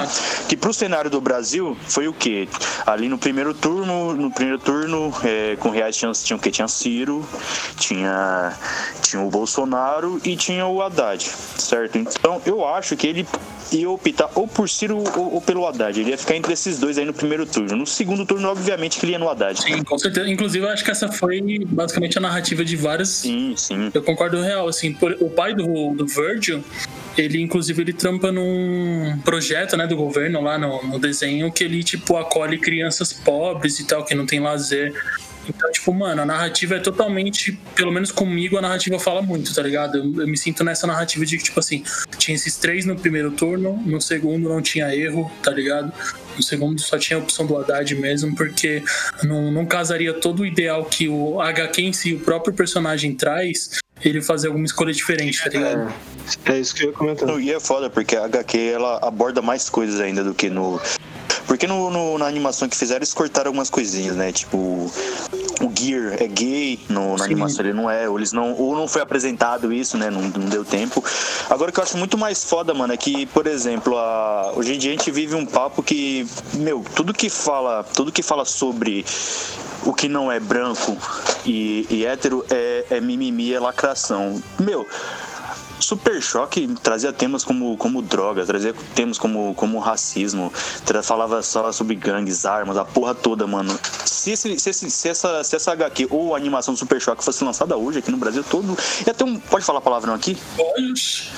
Que 0.47 0.57
pro 0.57 0.73
cenário 0.73 1.09
do 1.09 1.21
Brasil 1.21 1.77
foi 1.87 2.07
o 2.07 2.13
quê? 2.13 2.47
Ali 2.85 3.07
no 3.07 3.17
primeiro 3.17 3.53
turno, 3.53 4.13
no 4.13 4.31
primeiro 4.31 4.59
turno, 4.59 5.13
é, 5.23 5.55
com 5.57 5.69
reais 5.69 5.95
tinha, 5.95 6.11
tinha 6.11 6.37
o 6.37 6.39
que? 6.39 6.51
Tinha 6.51 6.67
Ciro, 6.67 7.27
tinha, 7.77 8.53
tinha 9.01 9.21
o 9.21 9.29
Bolsonaro 9.29 10.19
e 10.23 10.35
tinha 10.35 10.65
o 10.65 10.81
Haddad, 10.81 11.23
certo? 11.57 11.97
Então, 11.97 12.41
eu 12.45 12.65
acho 12.67 12.95
que 12.95 13.07
ele 13.07 13.27
ia 13.71 13.89
optar 13.89 14.29
ou 14.35 14.47
por 14.47 14.69
Ciro 14.69 14.97
ou, 14.97 15.33
ou, 15.35 15.41
pelo 15.41 15.65
Haddad. 15.67 15.99
Ele 15.99 16.11
ia 16.11 16.17
ficar 16.17 16.35
entre 16.35 16.53
esses 16.53 16.79
dois 16.79 16.97
aí 16.97 17.05
no 17.05 17.13
primeiro 17.13 17.45
turno. 17.45 17.75
No 17.75 17.85
segundo 17.85 18.25
turno, 18.25 18.47
obviamente, 18.49 18.99
que 18.99 19.05
ele 19.05 19.13
ia 19.13 19.19
no 19.19 19.29
Haddad. 19.29 19.61
Sim, 19.61 19.83
com 19.83 19.97
certeza. 19.97 20.29
Inclusive, 20.29 20.65
eu 20.65 20.69
acho 20.69 20.83
que 20.83 20.91
essa 20.95 21.11
foi 21.11 21.65
basicamente 21.67 22.17
a 22.17 22.21
narrativa 22.21 22.63
de 22.63 22.75
vários. 22.77 23.09
Sim, 23.09 23.53
sim. 23.57 23.91
Eu 23.93 24.01
concordo 24.01 24.41
real, 24.41 24.67
assim. 24.67 24.93
Por, 24.93 25.11
o 25.19 25.29
pai 25.29 25.53
do, 25.53 25.93
do 25.93 26.07
Virgil, 26.07 26.63
ele 27.17 27.41
inclusive 27.41 27.81
ele 27.81 27.93
trampa 27.93 28.31
num 28.31 29.19
projeto, 29.23 29.75
né, 29.75 29.85
do 29.85 29.95
governo 29.95 30.41
lá 30.41 30.57
no, 30.57 30.81
no 30.83 30.97
desenho 30.97 31.51
que 31.51 31.63
ele 31.63 31.83
tipo 31.83 32.15
acolhe 32.15 32.57
crianças 32.57 33.11
pobres 33.11 33.79
e 33.79 33.85
tal 33.85 34.05
que 34.05 34.15
não 34.15 34.25
tem 34.25 34.39
lazer. 34.39 34.93
Então, 35.47 35.71
tipo, 35.71 35.93
mano, 35.93 36.21
a 36.21 36.25
narrativa 36.25 36.75
é 36.75 36.79
totalmente, 36.79 37.57
pelo 37.75 37.91
menos 37.91 38.11
comigo, 38.11 38.57
a 38.57 38.61
narrativa 38.61 38.99
fala 38.99 39.21
muito, 39.21 39.53
tá 39.53 39.61
ligado? 39.61 39.97
Eu, 39.97 40.21
eu, 40.21 40.27
me 40.27 40.37
sinto 40.37 40.63
nessa 40.63 40.87
narrativa 40.87 41.25
de 41.25 41.37
que, 41.37 41.43
tipo 41.43 41.59
assim, 41.59 41.83
tinha 42.17 42.35
esses 42.35 42.57
três 42.57 42.85
no 42.85 42.95
primeiro 42.95 43.31
turno, 43.31 43.81
no 43.85 44.01
segundo 44.01 44.49
não 44.49 44.61
tinha 44.61 44.93
erro, 44.95 45.31
tá 45.43 45.51
ligado? 45.51 45.91
No 46.35 46.43
segundo 46.43 46.79
só 46.81 46.97
tinha 46.97 47.17
a 47.17 47.21
opção 47.21 47.45
do 47.45 47.57
Haddad 47.57 47.95
mesmo, 47.95 48.35
porque 48.35 48.83
não, 49.23 49.51
não 49.51 49.65
casaria 49.65 50.13
todo 50.13 50.41
o 50.41 50.45
ideal 50.45 50.85
que 50.85 51.07
o 51.07 51.39
HQ 51.39 51.81
em 51.81 51.93
si, 51.93 52.13
o 52.13 52.19
próprio 52.19 52.53
personagem 52.53 53.15
traz, 53.15 53.79
ele 54.09 54.21
fazer 54.21 54.47
alguma 54.47 54.65
escolha 54.65 54.93
diferente, 54.93 55.43
tá 55.43 55.49
ligado? 55.49 55.93
É, 56.45 56.53
é 56.53 56.59
isso 56.59 56.75
que 56.75 56.83
eu 56.83 56.87
ia 56.87 56.93
comentar. 56.93 57.39
E 57.39 57.51
é 57.51 57.59
foda, 57.59 57.89
porque 57.89 58.15
a 58.15 58.25
HQ 58.25 58.57
ela 58.57 58.99
aborda 59.01 59.41
mais 59.41 59.69
coisas 59.69 59.99
ainda 59.99 60.23
do 60.23 60.33
que 60.33 60.49
no 60.49 60.79
porque 61.47 61.67
no, 61.67 61.91
no, 61.91 62.17
na 62.17 62.25
animação 62.25 62.67
que 62.67 62.75
fizeram, 62.75 62.99
eles 62.99 63.13
cortaram 63.13 63.49
algumas 63.49 63.69
coisinhas, 63.69 64.15
né? 64.15 64.31
Tipo, 64.31 64.91
o 65.61 65.71
Gear 65.73 66.21
é 66.21 66.27
gay 66.27 66.79
no, 66.89 67.17
na 67.17 67.25
animação, 67.25 67.65
ele 67.65 67.73
não 67.73 67.89
é, 67.89 68.07
ou 68.09 68.17
eles 68.17 68.31
não, 68.31 68.53
ou 68.53 68.75
não 68.75 68.87
foi 68.87 69.01
apresentado 69.01 69.71
isso, 69.71 69.97
né? 69.97 70.09
Não, 70.09 70.21
não 70.21 70.49
deu 70.49 70.65
tempo. 70.65 71.03
Agora 71.49 71.69
o 71.69 71.73
que 71.73 71.79
eu 71.79 71.83
acho 71.83 71.97
muito 71.97 72.17
mais 72.17 72.43
foda, 72.43 72.73
mano, 72.73 72.93
é 72.93 72.97
que, 72.97 73.25
por 73.27 73.47
exemplo, 73.47 73.97
a, 73.97 74.53
hoje 74.55 74.75
em 74.75 74.77
dia 74.77 74.91
a 74.91 74.93
gente 74.95 75.11
vive 75.11 75.35
um 75.35 75.45
papo 75.45 75.81
que, 75.81 76.27
meu, 76.53 76.83
tudo 76.95 77.13
que 77.13 77.29
fala, 77.29 77.83
tudo 77.83 78.11
que 78.11 78.21
fala 78.21 78.45
sobre 78.45 79.05
o 79.85 79.93
que 79.93 80.07
não 80.07 80.31
é 80.31 80.39
branco 80.39 80.97
e, 81.45 81.85
e 81.89 82.05
hétero 82.05 82.45
é, 82.49 82.85
é 82.89 83.01
mimimi, 83.01 83.53
é 83.53 83.59
lacração. 83.59 84.41
Meu, 84.59 84.85
Super 85.79 86.21
Choque 86.21 86.67
trazia 86.81 87.11
temas 87.11 87.43
como, 87.43 87.77
como 87.77 88.01
drogas, 88.01 88.47
trazia 88.47 88.73
temas 88.93 89.17
como, 89.17 89.53
como 89.55 89.79
racismo, 89.79 90.51
falava 91.03 91.41
só 91.41 91.71
sobre 91.71 91.95
gangues, 91.95 92.45
armas, 92.45 92.77
a 92.77 92.85
porra 92.85 93.13
toda, 93.13 93.45
mano. 93.45 93.77
Se, 94.05 94.31
esse, 94.31 94.59
se, 94.59 94.69
esse, 94.69 94.89
se, 94.89 95.09
essa, 95.09 95.43
se 95.43 95.55
essa 95.55 95.71
HQ 95.71 96.07
ou 96.09 96.33
a 96.33 96.37
animação 96.37 96.73
do 96.73 96.77
Super 96.77 97.01
Choque 97.01 97.23
fosse 97.23 97.43
lançada 97.43 97.77
hoje 97.77 97.99
aqui 97.99 98.11
no 98.11 98.17
Brasil 98.17 98.43
todo, 98.43 98.77
ia 99.05 99.13
ter 99.13 99.23
um. 99.23 99.39
Pode 99.39 99.65
falar 99.65 99.81
palavrão 99.81 100.13
aqui? 100.13 100.37
Pode. 100.55 101.31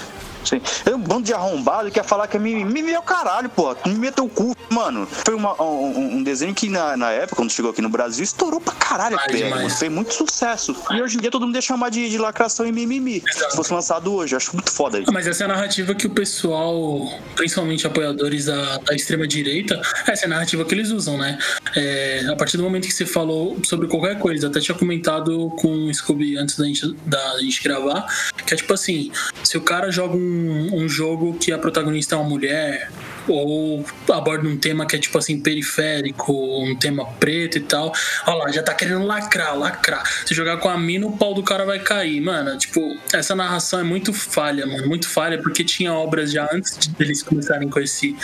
Sim. 0.47 0.61
É 0.85 0.95
um 0.95 0.99
bando 0.99 1.23
de 1.23 1.33
arrombado 1.33 1.87
que 1.87 1.95
quer 1.95 2.05
falar 2.05 2.27
que 2.27 2.37
é 2.37 2.39
mimimi. 2.39 2.65
Mimimi 2.65 2.93
é 2.93 2.99
o 2.99 3.03
caralho, 3.03 3.49
pô. 3.49 3.75
Mimimi 3.85 4.07
é 4.07 4.11
teu 4.11 4.29
cu. 4.29 4.55
Mano, 4.69 5.05
foi 5.07 5.33
uma, 5.33 5.61
um, 5.61 6.17
um, 6.17 6.23
desenho 6.23 6.53
que 6.53 6.69
na, 6.69 6.95
na 6.95 7.11
época, 7.11 7.35
quando 7.37 7.51
chegou 7.51 7.71
aqui 7.71 7.81
no 7.81 7.89
Brasil, 7.89 8.23
estourou 8.23 8.61
pra 8.61 8.73
caralho 8.73 9.17
perna. 9.27 9.69
Fez 9.69 9.91
muito 9.91 10.13
sucesso. 10.13 10.75
E 10.91 11.01
hoje 11.01 11.17
em 11.17 11.21
dia 11.21 11.31
todo 11.31 11.45
mundo 11.45 11.55
ia 11.55 11.61
chamar 11.61 11.89
de, 11.89 12.09
de 12.09 12.17
lacração 12.17 12.65
e 12.65 12.71
mimimi. 12.71 13.23
Exato. 13.27 13.51
Se 13.51 13.57
fosse 13.57 13.73
lançado 13.73 14.13
hoje, 14.13 14.35
acho 14.35 14.53
muito 14.53 14.71
foda 14.71 14.99
isso. 14.99 15.09
Ah, 15.09 15.13
mas 15.13 15.27
essa 15.27 15.43
é 15.43 15.45
a 15.45 15.47
narrativa 15.47 15.93
que 15.93 16.07
o 16.07 16.09
pessoal, 16.09 17.01
principalmente 17.35 17.85
apoiadores 17.85 18.45
da, 18.45 18.77
da 18.77 18.95
extrema-direita, 18.95 19.81
essa 20.07 20.25
é 20.25 20.27
a 20.27 20.29
narrativa 20.29 20.63
que 20.63 20.73
eles 20.73 20.91
usam, 20.91 21.17
né? 21.17 21.37
É, 21.75 22.25
a 22.29 22.35
partir 22.35 22.57
do 22.57 22.63
momento 22.63 22.87
que 22.87 22.93
você 22.93 23.05
falou 23.05 23.57
sobre 23.63 23.87
qualquer 23.87 24.17
coisa, 24.19 24.47
até 24.47 24.59
tinha 24.59 24.77
comentado 24.77 25.49
com 25.57 25.87
o 25.87 25.93
Scooby 25.93 26.37
antes 26.37 26.57
da 26.57 26.65
gente, 26.65 26.95
da 27.05 27.39
gente 27.39 27.63
gravar, 27.63 28.05
que 28.45 28.53
é 28.53 28.57
tipo 28.57 28.73
assim: 28.73 29.11
se 29.43 29.57
o 29.57 29.61
cara 29.61 29.91
joga 29.91 30.15
um 30.15 30.36
um, 30.37 30.89
jogo 30.89 31.33
que 31.35 31.51
a 31.51 31.57
protagonista 31.57 32.15
é 32.15 32.17
uma 32.17 32.27
mulher, 32.27 32.91
ou 33.27 33.85
aborda 34.11 34.47
um 34.47 34.57
tema 34.57 34.85
que 34.85 34.95
é 34.95 34.99
tipo 34.99 35.17
assim, 35.17 35.39
periférico, 35.39 36.33
um 36.33 36.75
tema 36.75 37.05
preto 37.19 37.57
e 37.57 37.61
tal. 37.61 37.93
Olha 38.25 38.37
lá, 38.37 38.51
já 38.51 38.63
tá 38.63 38.73
querendo 38.73 39.05
lacrar, 39.05 39.57
lacrar. 39.57 40.03
Se 40.25 40.33
jogar 40.33 40.57
com 40.57 40.69
a 40.69 40.77
mina, 40.77 41.05
o 41.07 41.17
pau 41.17 41.33
do 41.33 41.43
cara 41.43 41.65
vai 41.65 41.79
cair. 41.79 42.21
Mano, 42.21 42.57
tipo, 42.57 42.97
essa 43.13 43.35
narração 43.35 43.79
é 43.79 43.83
muito 43.83 44.13
falha, 44.13 44.65
mano. 44.65 44.87
Muito 44.87 45.07
falha, 45.07 45.41
porque 45.41 45.63
tinha 45.63 45.93
obras 45.93 46.31
já 46.31 46.47
antes 46.51 46.77
de 46.77 46.91
eles 46.99 47.21
começarem 47.21 47.69
com 47.69 47.79
esse, 47.79 48.15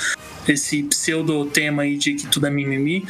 esse 0.47 0.83
pseudo 0.83 1.45
tema 1.45 1.83
aí 1.83 1.97
de 1.97 2.13
que 2.13 2.27
tudo 2.27 2.47
é 2.47 2.49
mimimi 2.49 3.05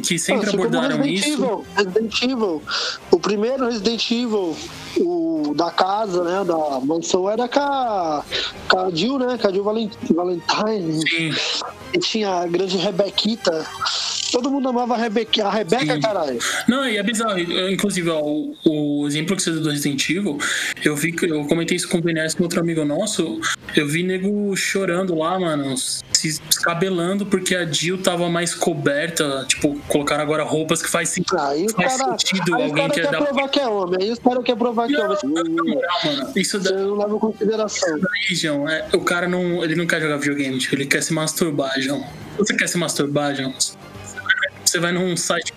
que 0.00 0.18
sempre 0.18 0.50
ah, 0.50 0.54
abordaram 0.54 0.96
Resident 0.96 1.26
isso. 1.26 1.32
Evil, 1.34 1.64
Resident 1.76 2.22
Evil. 2.22 2.62
O 3.10 3.18
primeiro 3.18 3.66
Resident 3.66 4.10
Evil, 4.10 4.56
o 4.98 5.52
da 5.54 5.70
casa, 5.70 6.24
né, 6.24 6.44
da 6.44 6.80
mansão, 6.80 7.28
era 7.28 7.48
com 7.48 7.60
a, 7.60 8.24
com 8.68 8.78
a 8.78 8.90
Jill, 8.90 9.18
né, 9.18 9.38
com 9.40 9.48
a 9.48 9.52
Jill 9.52 9.64
Valentine. 9.64 11.00
Sim. 11.08 11.30
E 11.92 11.98
tinha 11.98 12.42
a 12.42 12.46
grande 12.46 12.76
Rebequita. 12.76 13.66
Todo 14.30 14.50
mundo 14.50 14.68
amava 14.68 14.94
a 14.94 14.98
Rebeca, 14.98 15.46
a 15.46 15.50
Rebeca 15.50 15.94
Sim. 15.94 16.00
caralho. 16.00 16.38
Não, 16.68 16.86
e 16.86 16.96
é 16.96 17.02
bizarro. 17.02 17.38
Inclusive, 17.38 18.10
ó, 18.10 18.20
o, 18.20 18.54
o, 18.64 19.06
exemplo 19.06 19.34
que 19.36 19.42
você 19.42 19.50
deu 19.50 19.62
do 19.62 19.70
Resident 19.70 20.08
Evil, 20.08 20.38
eu 20.84 20.94
vi 20.94 21.12
que 21.12 21.26
eu 21.26 21.44
comentei 21.46 21.76
isso 21.76 21.88
com 21.88 21.98
o 21.98 22.02
Vinés, 22.02 22.34
com 22.34 22.42
outro 22.42 22.60
amigo 22.60 22.84
nosso. 22.84 23.40
Eu 23.74 23.88
vi 23.88 24.02
nego 24.02 24.54
chorando 24.56 25.14
lá, 25.14 25.38
mano, 25.38 25.76
se 25.76 26.40
descabelando 26.48 27.24
porque 27.26 27.54
a 27.54 27.64
Jill 27.64 27.98
tava 27.98 28.28
mais 28.28 28.54
coberta. 28.54 29.44
Tipo, 29.48 29.78
colocaram 29.88 30.22
agora 30.22 30.42
roupas 30.42 30.82
que 30.82 30.88
faz, 30.88 31.14
ah, 31.32 31.54
faz 31.74 31.96
cara, 31.96 32.18
sentido. 32.18 32.54
Aí 32.54 32.64
alguém 32.64 32.88
quer, 32.90 33.02
quer 33.02 33.10
dar... 33.10 33.22
provar 33.22 33.48
que 33.48 33.60
é 33.60 33.68
homem. 33.68 33.98
Aí 34.02 34.10
os 34.10 34.18
caras 34.18 34.44
querem 34.44 34.58
provar 34.58 34.88
que 34.88 34.96
é 34.96 35.04
homem. 35.04 35.18
Não, 35.24 35.44
não, 35.44 35.64
mano. 35.64 36.32
Isso 36.36 36.58
da... 36.58 36.72
não 36.72 36.98
leva 36.98 37.14
em 37.14 37.18
consideração. 37.18 37.98
Religião, 38.22 38.68
é, 38.68 38.86
o 38.92 39.00
cara 39.00 39.28
não, 39.28 39.64
ele 39.64 39.74
não 39.74 39.86
quer 39.86 40.00
jogar 40.00 40.16
videogame, 40.18 40.58
tipo, 40.58 40.74
ele 40.74 40.86
quer 40.86 41.02
se 41.02 41.12
masturbar, 41.12 41.80
João. 41.80 42.04
Você 42.36 42.54
quer 42.54 42.68
se 42.68 42.76
masturbar, 42.76 43.34
João? 43.34 43.54
Você 44.68 44.78
vai 44.78 44.92
num 44.92 45.16
site 45.16 45.54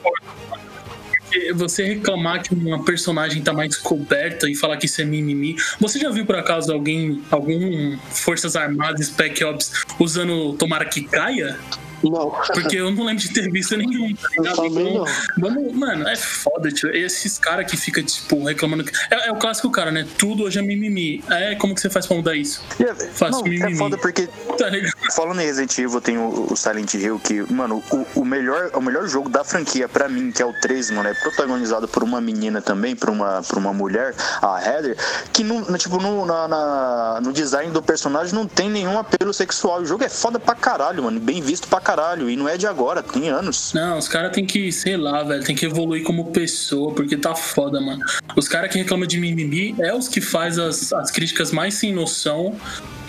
você 1.53 1.83
reclamar 1.85 2.43
que 2.43 2.53
uma 2.53 2.83
personagem 2.83 3.41
tá 3.41 3.51
mais 3.51 3.75
coberta 3.75 4.49
e 4.49 4.55
falar 4.55 4.77
que 4.77 4.85
isso 4.85 5.01
é 5.01 5.05
mimimi. 5.05 5.55
Você 5.79 5.99
já 5.99 6.09
viu 6.09 6.25
por 6.25 6.35
acaso 6.35 6.71
alguém, 6.71 7.21
algum 7.29 7.97
Forças 8.09 8.55
Armadas, 8.55 9.07
Spec 9.07 9.43
Ops, 9.43 9.85
usando 9.99 10.53
Tomara 10.53 10.85
que 10.85 11.03
caia? 11.03 11.57
Não. 12.03 12.31
Porque 12.53 12.77
eu 12.77 12.91
não 12.91 13.05
lembro 13.05 13.21
de 13.21 13.33
ter 13.33 13.49
visto 13.51 13.77
nenhum, 13.77 14.15
tá 14.15 14.27
ligado? 14.29 14.65
Então, 14.65 15.05
vamos, 15.37 15.73
mano, 15.73 16.07
é 16.07 16.15
foda, 16.15 16.71
tio. 16.71 16.89
Esses 16.89 17.37
caras 17.37 17.69
que 17.69 17.77
ficam, 17.77 18.03
tipo, 18.03 18.43
reclamando. 18.43 18.85
É, 19.09 19.29
é, 19.29 19.31
o 19.31 19.35
clássico 19.35 19.69
cara, 19.71 19.91
né? 19.91 20.07
Tudo 20.17 20.43
hoje 20.43 20.59
é 20.59 20.61
mimimi. 20.61 21.23
É, 21.29 21.55
como 21.55 21.75
que 21.75 21.81
você 21.81 21.89
faz 21.89 22.07
pra 22.07 22.17
mudar 22.17 22.35
isso? 22.35 22.63
Yeah, 22.79 23.03
é, 23.03 23.07
Faço 23.07 23.39
não, 23.39 23.45
é 23.45 23.49
mimimi. 23.49 23.73
É 23.73 23.75
foda 23.75 23.97
porque. 23.97 24.27
Tá 24.27 24.67
falando 25.15 25.41
em 25.41 25.45
Resident 25.45 25.77
Evil, 25.77 26.01
tem 26.01 26.17
o, 26.17 26.51
o 26.51 26.57
Silent 26.57 26.93
Hill, 26.93 27.19
que, 27.19 27.41
mano, 27.51 27.83
o, 27.91 28.21
o, 28.21 28.25
melhor, 28.25 28.71
o 28.73 28.81
melhor 28.81 29.07
jogo 29.07 29.29
da 29.29 29.43
franquia, 29.43 29.87
pra 29.87 30.09
mim, 30.09 30.31
que 30.31 30.41
é 30.41 30.45
o 30.45 30.53
3, 30.53 30.91
mano, 30.91 31.09
é 31.09 31.13
protagonizado 31.13 31.87
por 31.87 32.03
uma 32.03 32.19
menina 32.19 32.61
também, 32.61 32.95
por 32.95 33.09
uma, 33.09 33.41
por 33.41 33.57
uma 33.57 33.73
mulher, 33.73 34.15
a 34.41 34.61
Heather, 34.61 34.97
que, 35.31 35.43
no, 35.43 35.77
tipo, 35.77 35.97
no, 35.97 36.25
na, 36.25 36.47
na, 36.47 37.19
no 37.21 37.31
design 37.33 37.71
do 37.71 37.81
personagem 37.81 38.33
não 38.33 38.47
tem 38.47 38.69
nenhum 38.69 38.97
apelo 38.97 39.33
sexual. 39.33 39.81
O 39.81 39.85
jogo 39.85 40.03
é 40.03 40.09
foda 40.09 40.39
pra 40.39 40.55
caralho, 40.55 41.03
mano. 41.03 41.19
Bem 41.19 41.41
visto 41.41 41.67
pra 41.67 41.79
caralho 41.79 41.90
caralho. 41.91 42.29
E 42.29 42.35
não 42.37 42.47
é 42.47 42.57
de 42.57 42.65
agora, 42.65 43.03
tem 43.03 43.29
anos. 43.29 43.73
Não, 43.73 43.97
os 43.97 44.07
caras 44.07 44.31
tem 44.31 44.45
que, 44.45 44.71
sei 44.71 44.95
lá, 44.95 45.23
velho, 45.23 45.43
tem 45.43 45.55
que 45.55 45.65
evoluir 45.65 46.03
como 46.03 46.31
pessoa, 46.31 46.93
porque 46.93 47.17
tá 47.17 47.35
foda, 47.35 47.81
mano. 47.81 48.03
Os 48.35 48.47
caras 48.47 48.71
que 48.71 48.77
reclamam 48.77 49.05
de 49.05 49.19
mimimi 49.19 49.75
é 49.79 49.93
os 49.93 50.07
que 50.07 50.21
faz 50.21 50.57
as, 50.57 50.93
as 50.93 51.11
críticas 51.11 51.51
mais 51.51 51.73
sem 51.73 51.93
noção 51.93 52.55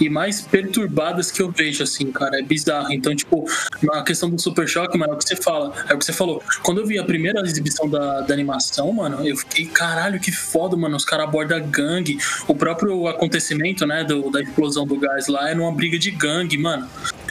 e 0.01 0.09
mais 0.09 0.41
perturbadas 0.41 1.30
que 1.30 1.41
eu 1.41 1.51
vejo, 1.51 1.85
assim, 1.85 2.11
cara. 2.11 2.41
É 2.41 2.43
bizarro. 2.43 2.93
Então, 2.93 3.14
tipo, 3.14 3.45
na 3.80 4.03
questão 4.03 4.28
do 4.28 4.41
Super 4.41 4.66
Choque, 4.66 4.99
mano, 4.99 5.12
é 5.12 5.14
o 5.14 5.18
que 5.18 5.28
você 5.28 5.37
fala. 5.37 5.72
É 5.89 5.95
o 5.95 5.99
que 5.99 6.05
você 6.05 6.12
falou. 6.12 6.43
Quando 6.62 6.80
eu 6.80 6.87
vi 6.87 6.99
a 6.99 7.05
primeira 7.05 7.41
exibição 7.43 7.89
da, 7.89 8.22
da 8.22 8.35
animação, 8.35 8.93
mano, 8.93 9.26
eu 9.26 9.37
fiquei, 9.37 9.66
caralho, 9.66 10.18
que 10.18 10.33
foda, 10.33 10.76
mano. 10.76 10.97
Os 10.97 11.05
caras 11.05 11.28
abordam 11.28 11.62
gangue. 11.68 12.18
O 12.49 12.55
próprio 12.55 13.07
acontecimento, 13.07 13.87
né, 13.87 14.03
do, 14.03 14.28
da 14.30 14.43
explosão 14.43 14.85
do 14.85 14.97
gás 14.97 15.28
lá 15.28 15.51
é 15.51 15.55
numa 15.55 15.70
briga 15.70 15.99
de 15.99 16.11
gangue, 16.11 16.59
mano. 16.59 16.89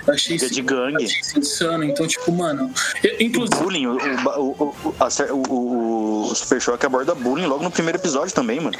Eu 0.07 0.13
achei 0.13 0.35
isso, 0.35 0.51
de 0.51 0.61
gangue. 0.61 1.05
Achei 1.05 1.21
insano. 1.37 1.83
Então, 1.83 2.07
tipo, 2.07 2.31
mano. 2.31 2.71
Eu, 3.03 3.15
inclusive. 3.19 3.61
Bullying, 3.61 3.87
o, 3.87 3.97
o, 3.97 4.69
o, 4.69 4.95
a, 4.99 5.33
o, 5.33 6.29
o 6.31 6.35
Super 6.35 6.61
Choque 6.61 6.85
aborda 6.85 7.13
bullying 7.13 7.45
logo 7.45 7.63
no 7.63 7.71
primeiro 7.71 7.97
episódio 7.97 8.33
também, 8.33 8.59
mano. 8.59 8.77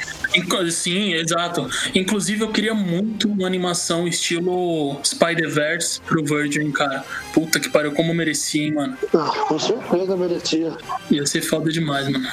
Sim, 0.70 1.14
exato. 1.14 1.68
Inclusive, 1.94 2.42
eu 2.42 2.50
queria 2.50 2.74
muito 2.74 3.28
uma 3.28 3.46
animação 3.46 4.06
estilo 4.06 4.98
Spider-Verse 5.04 6.00
pro 6.00 6.24
Virgin, 6.24 6.70
cara. 6.72 7.04
Puta 7.32 7.60
que 7.60 7.68
pariu, 7.68 7.92
como 7.92 8.14
merecia, 8.14 8.64
hein, 8.64 8.72
mano. 8.72 8.96
Ah, 9.14 9.30
com 9.46 9.58
certeza 9.58 10.16
merecia. 10.16 10.76
Ia 11.10 11.26
ser 11.26 11.42
foda 11.42 11.70
demais, 11.70 12.08
mano. 12.08 12.26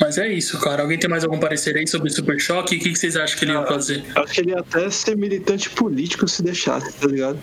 Mas 0.00 0.18
é 0.18 0.28
isso, 0.28 0.58
cara. 0.58 0.82
Alguém 0.82 0.98
tem 0.98 1.08
mais 1.08 1.24
algum 1.24 1.38
parecer 1.38 1.76
aí 1.76 1.86
sobre 1.86 2.08
o 2.08 2.12
Super 2.12 2.38
Choque? 2.40 2.76
O 2.76 2.78
que, 2.78 2.94
vocês 2.94 3.16
acham 3.16 3.38
que 3.38 3.44
ele 3.44 3.52
ia 3.52 3.66
fazer? 3.66 4.04
Acho 4.14 4.32
que 4.32 4.40
ele 4.40 4.50
ia 4.50 4.60
até 4.60 4.90
ser 4.90 5.16
militante 5.16 5.70
político 5.70 6.28
se 6.28 6.42
deixasse, 6.42 6.92
tá 6.94 7.06
ligado? 7.06 7.38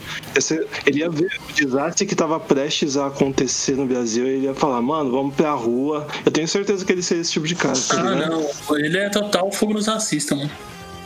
Ele 0.85 0.99
ia 0.99 1.09
ver 1.09 1.31
o 1.49 1.53
desastre 1.53 2.05
que 2.05 2.15
tava 2.15 2.39
prestes 2.39 2.97
a 2.97 3.07
acontecer 3.07 3.73
no 3.73 3.85
Brasil 3.85 4.25
e 4.25 4.29
ele 4.29 4.45
ia 4.45 4.53
falar, 4.53 4.81
mano, 4.81 5.11
vamos 5.11 5.35
pra 5.35 5.51
rua. 5.51 6.07
Eu 6.25 6.31
tenho 6.31 6.47
certeza 6.47 6.85
que 6.85 6.91
ele 6.91 7.01
seria 7.01 7.21
esse 7.21 7.31
tipo 7.31 7.47
de 7.47 7.55
cara. 7.55 7.73
Tá 7.73 7.99
ah, 7.99 8.15
não. 8.15 8.77
Ele 8.77 8.97
é 8.97 9.09
total 9.09 9.51
fogo 9.51 9.73
nos 9.73 9.87
racistas, 9.87 10.37
mano. 10.37 10.51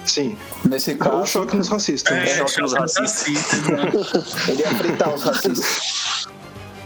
Sim. 0.05 0.37
Nesse 0.63 0.95
caso. 0.95 1.17
Ou 1.17 1.25
choque 1.25 1.55
nos 1.55 1.67
racistas. 1.67 2.15
É, 2.15 2.19
né? 2.19 2.27
choque 2.27 2.61
nos 2.61 2.73
racistas. 2.73 3.27
racistas 3.59 4.49
ele 4.49 4.61
ia 4.61 4.75
fritar 4.75 5.13
os 5.13 5.23
racistas. 5.23 6.27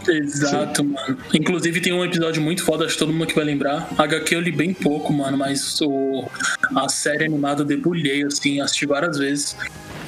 Exato, 0.08 0.82
Sim. 0.82 0.88
mano. 0.88 1.18
Inclusive 1.34 1.80
tem 1.80 1.92
um 1.92 2.04
episódio 2.04 2.42
muito 2.42 2.64
foda, 2.64 2.84
acho 2.84 2.94
que 2.94 2.98
todo 2.98 3.12
mundo 3.12 3.24
aqui 3.24 3.34
vai 3.34 3.44
lembrar. 3.44 3.88
HQ 3.98 4.34
eu 4.34 4.40
li 4.40 4.52
bem 4.52 4.72
pouco, 4.74 5.12
mano, 5.12 5.36
mas 5.36 5.80
o, 5.80 6.28
a 6.74 6.88
série 6.88 7.24
animada 7.24 7.62
eu 7.62 7.66
debulhei, 7.66 8.24
assim, 8.24 8.60
assisti 8.60 8.86
várias 8.86 9.18
vezes. 9.18 9.56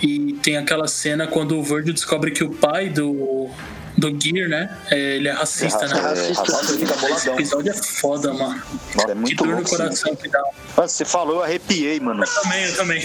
E 0.02 0.34
tem 0.42 0.56
aquela 0.56 0.86
cena 0.86 1.26
quando 1.26 1.56
o 1.58 1.62
Virgil 1.62 1.94
descobre 1.94 2.30
que 2.30 2.44
o 2.44 2.50
pai 2.50 2.90
do, 2.90 3.50
do 3.96 4.20
Gear, 4.20 4.48
né? 4.48 4.76
É, 4.90 5.16
ele 5.16 5.28
é 5.28 5.32
racista, 5.32 5.84
é, 5.84 5.88
né? 5.88 5.94
É, 5.96 6.02
racista. 6.02 7.10
Esse 7.10 7.30
episódio 7.30 7.70
é 7.70 7.74
foda, 7.74 8.32
mano. 8.32 8.62
Nossa, 8.94 9.10
é 9.10 9.14
muito 9.14 9.28
que 9.28 9.34
dor 9.36 9.56
no 9.56 9.68
coração 9.68 10.14
que 10.16 10.28
dá. 10.28 10.42
você 10.76 11.04
falou, 11.04 11.36
eu 11.36 11.42
arrepiei, 11.42 12.00
mano. 12.00 12.24
Eu 12.24 12.42
também, 12.42 12.64
eu 12.64 12.76
também. 12.76 13.02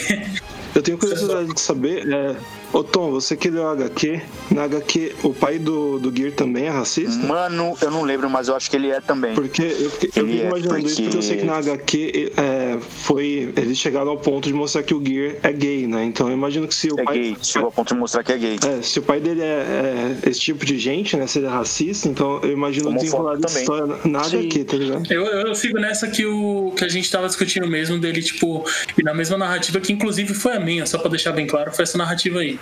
Eu 0.75 0.81
tenho 0.83 0.97
curiosidade 0.97 1.53
de 1.53 1.59
saber, 1.59 2.07
é, 2.13 2.35
Ô 2.71 2.83
Tom, 2.83 3.09
você 3.09 3.35
que 3.35 3.49
leu 3.49 3.67
HQ, 3.67 4.21
na 4.51 4.63
HQ 4.63 5.15
o 5.23 5.33
pai 5.33 5.57
do, 5.57 5.97
do 5.97 6.15
Gear 6.15 6.31
também 6.31 6.65
é 6.65 6.69
racista? 6.69 7.25
Mano, 7.25 7.75
eu 7.81 7.89
não 7.89 8.03
lembro, 8.03 8.29
mas 8.29 8.47
eu 8.47 8.55
acho 8.55 8.69
que 8.69 8.75
ele 8.75 8.91
é 8.91 9.01
também. 9.01 9.33
Porque 9.33 9.63
eu, 9.63 9.67
eu 9.67 9.89
fico 9.89 10.19
é, 10.19 10.21
imaginando 10.21 10.67
porque... 10.67 10.87
isso 10.87 11.01
porque 11.01 11.17
eu 11.17 11.21
sei 11.21 11.37
que 11.37 11.45
na 11.45 11.57
HQ 11.57 12.33
é, 12.37 12.77
foi. 12.79 13.51
Eles 13.57 13.77
chegaram 13.77 14.11
ao 14.11 14.17
ponto 14.17 14.47
de 14.47 14.53
mostrar 14.53 14.83
que 14.83 14.93
o 14.93 15.03
Gear 15.03 15.37
é 15.41 15.51
gay, 15.51 15.87
né? 15.87 16.05
Então 16.05 16.27
eu 16.27 16.33
imagino 16.33 16.67
que 16.67 16.75
se 16.75 16.91
o 16.91 16.99
é 16.99 17.03
pai. 17.03 17.17
Gay, 17.17 17.37
chegou 17.41 17.65
ao 17.67 17.71
ponto 17.71 17.93
de 17.93 17.99
mostrar 17.99 18.23
que 18.23 18.33
é 18.33 18.37
gay. 18.37 18.59
É, 18.63 18.81
se 18.83 18.99
o 18.99 19.01
pai 19.01 19.19
dele 19.19 19.41
é, 19.41 20.15
é 20.23 20.29
esse 20.29 20.39
tipo 20.39 20.63
de 20.63 20.77
gente, 20.77 21.17
né? 21.17 21.25
Se 21.25 21.39
ele 21.39 21.47
é 21.47 21.49
racista, 21.49 22.07
então 22.07 22.39
eu 22.43 22.51
imagino 22.51 22.93
desenrolar 22.93 23.37
dessa 23.37 23.61
história 23.61 23.97
na 24.05 24.19
HQ, 24.19 24.63
tá 24.65 24.77
ligado? 24.77 25.11
Eu, 25.11 25.25
eu 25.25 25.55
sigo 25.55 25.79
nessa 25.79 26.07
que, 26.07 26.23
o, 26.23 26.71
que 26.77 26.83
a 26.85 26.89
gente 26.89 27.09
tava 27.09 27.25
discutindo 27.25 27.67
mesmo 27.67 27.97
dele, 27.97 28.21
tipo, 28.21 28.63
e 28.95 29.01
na 29.01 29.13
mesma 29.13 29.37
narrativa 29.37 29.79
que 29.79 29.91
inclusive 29.91 30.35
foi 30.35 30.53
a 30.53 30.59
minha, 30.59 30.85
só 30.85 30.99
pra 30.99 31.09
deixar 31.09 31.31
bem 31.31 31.47
claro, 31.47 31.71
foi 31.71 31.83
essa 31.83 31.97
narrativa 31.97 32.39
aí 32.39 32.58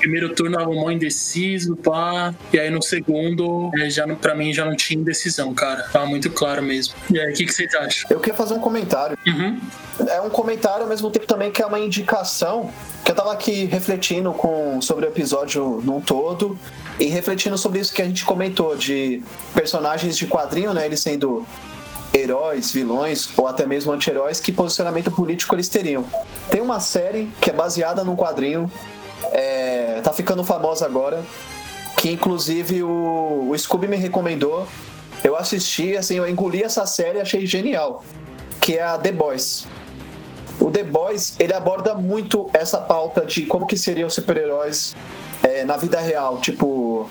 primeiro 0.00 0.34
turno 0.34 0.56
tava 0.56 0.72
mó 0.72 0.90
indeciso, 0.90 1.76
pá. 1.76 2.34
E 2.52 2.58
aí 2.58 2.70
no 2.70 2.82
segundo, 2.82 3.70
é, 3.78 3.88
já 3.88 4.06
pra 4.16 4.34
mim 4.34 4.52
já 4.52 4.64
não 4.64 4.74
tinha 4.74 4.98
indecisão, 4.98 5.54
cara. 5.54 5.84
Tava 5.92 6.06
muito 6.06 6.30
claro 6.30 6.62
mesmo. 6.62 6.94
E 7.10 7.20
aí, 7.20 7.32
o 7.32 7.34
que, 7.34 7.44
que 7.44 7.52
vocês 7.52 7.72
acham? 7.74 8.10
Eu 8.10 8.18
queria 8.18 8.34
fazer 8.34 8.54
um 8.54 8.60
comentário. 8.60 9.16
Uhum. 9.26 9.60
É 10.08 10.20
um 10.20 10.30
comentário 10.30 10.82
ao 10.82 10.88
mesmo 10.88 11.10
tempo 11.10 11.26
também 11.26 11.50
que 11.50 11.62
é 11.62 11.66
uma 11.66 11.78
indicação. 11.78 12.70
Que 13.04 13.12
eu 13.12 13.14
tava 13.14 13.32
aqui 13.32 13.66
refletindo 13.66 14.32
com, 14.32 14.80
sobre 14.80 15.06
o 15.06 15.08
episódio 15.08 15.80
num 15.84 16.00
todo. 16.00 16.58
E 16.98 17.06
refletindo 17.06 17.56
sobre 17.56 17.80
isso 17.80 17.94
que 17.94 18.02
a 18.02 18.04
gente 18.04 18.24
comentou, 18.24 18.76
de 18.76 19.22
personagens 19.54 20.16
de 20.16 20.26
quadrinho, 20.26 20.74
né? 20.74 20.84
Eles 20.84 21.00
sendo 21.00 21.46
heróis, 22.12 22.72
vilões 22.72 23.30
ou 23.36 23.46
até 23.46 23.64
mesmo 23.64 23.92
anti-heróis, 23.92 24.40
que 24.40 24.50
posicionamento 24.50 25.10
político 25.10 25.54
eles 25.54 25.68
teriam. 25.68 26.04
Tem 26.50 26.60
uma 26.60 26.80
série 26.80 27.30
que 27.40 27.50
é 27.50 27.52
baseada 27.52 28.02
num 28.02 28.16
quadrinho 28.16 28.70
é, 29.32 30.00
tá 30.02 30.12
ficando 30.12 30.44
famosa 30.44 30.86
agora. 30.86 31.22
Que 31.96 32.10
inclusive 32.10 32.82
o, 32.82 33.50
o 33.50 33.58
Scooby 33.58 33.88
me 33.88 33.96
recomendou. 33.96 34.66
Eu 35.22 35.36
assisti, 35.36 35.96
assim, 35.96 36.16
eu 36.16 36.28
engoli 36.28 36.62
essa 36.62 36.86
série 36.86 37.18
e 37.18 37.20
achei 37.20 37.46
genial. 37.46 38.02
Que 38.60 38.78
é 38.78 38.82
a 38.82 38.98
The 38.98 39.12
Boys. 39.12 39.66
O 40.60 40.70
The 40.70 40.84
Boys, 40.84 41.34
ele 41.38 41.54
aborda 41.54 41.94
muito 41.94 42.48
essa 42.52 42.78
pauta 42.78 43.24
de 43.24 43.46
como 43.46 43.66
que 43.66 43.76
seriam 43.76 44.08
super-heróis 44.10 44.94
é, 45.42 45.64
na 45.64 45.76
vida 45.76 46.00
real. 46.00 46.38
Tipo, 46.38 47.08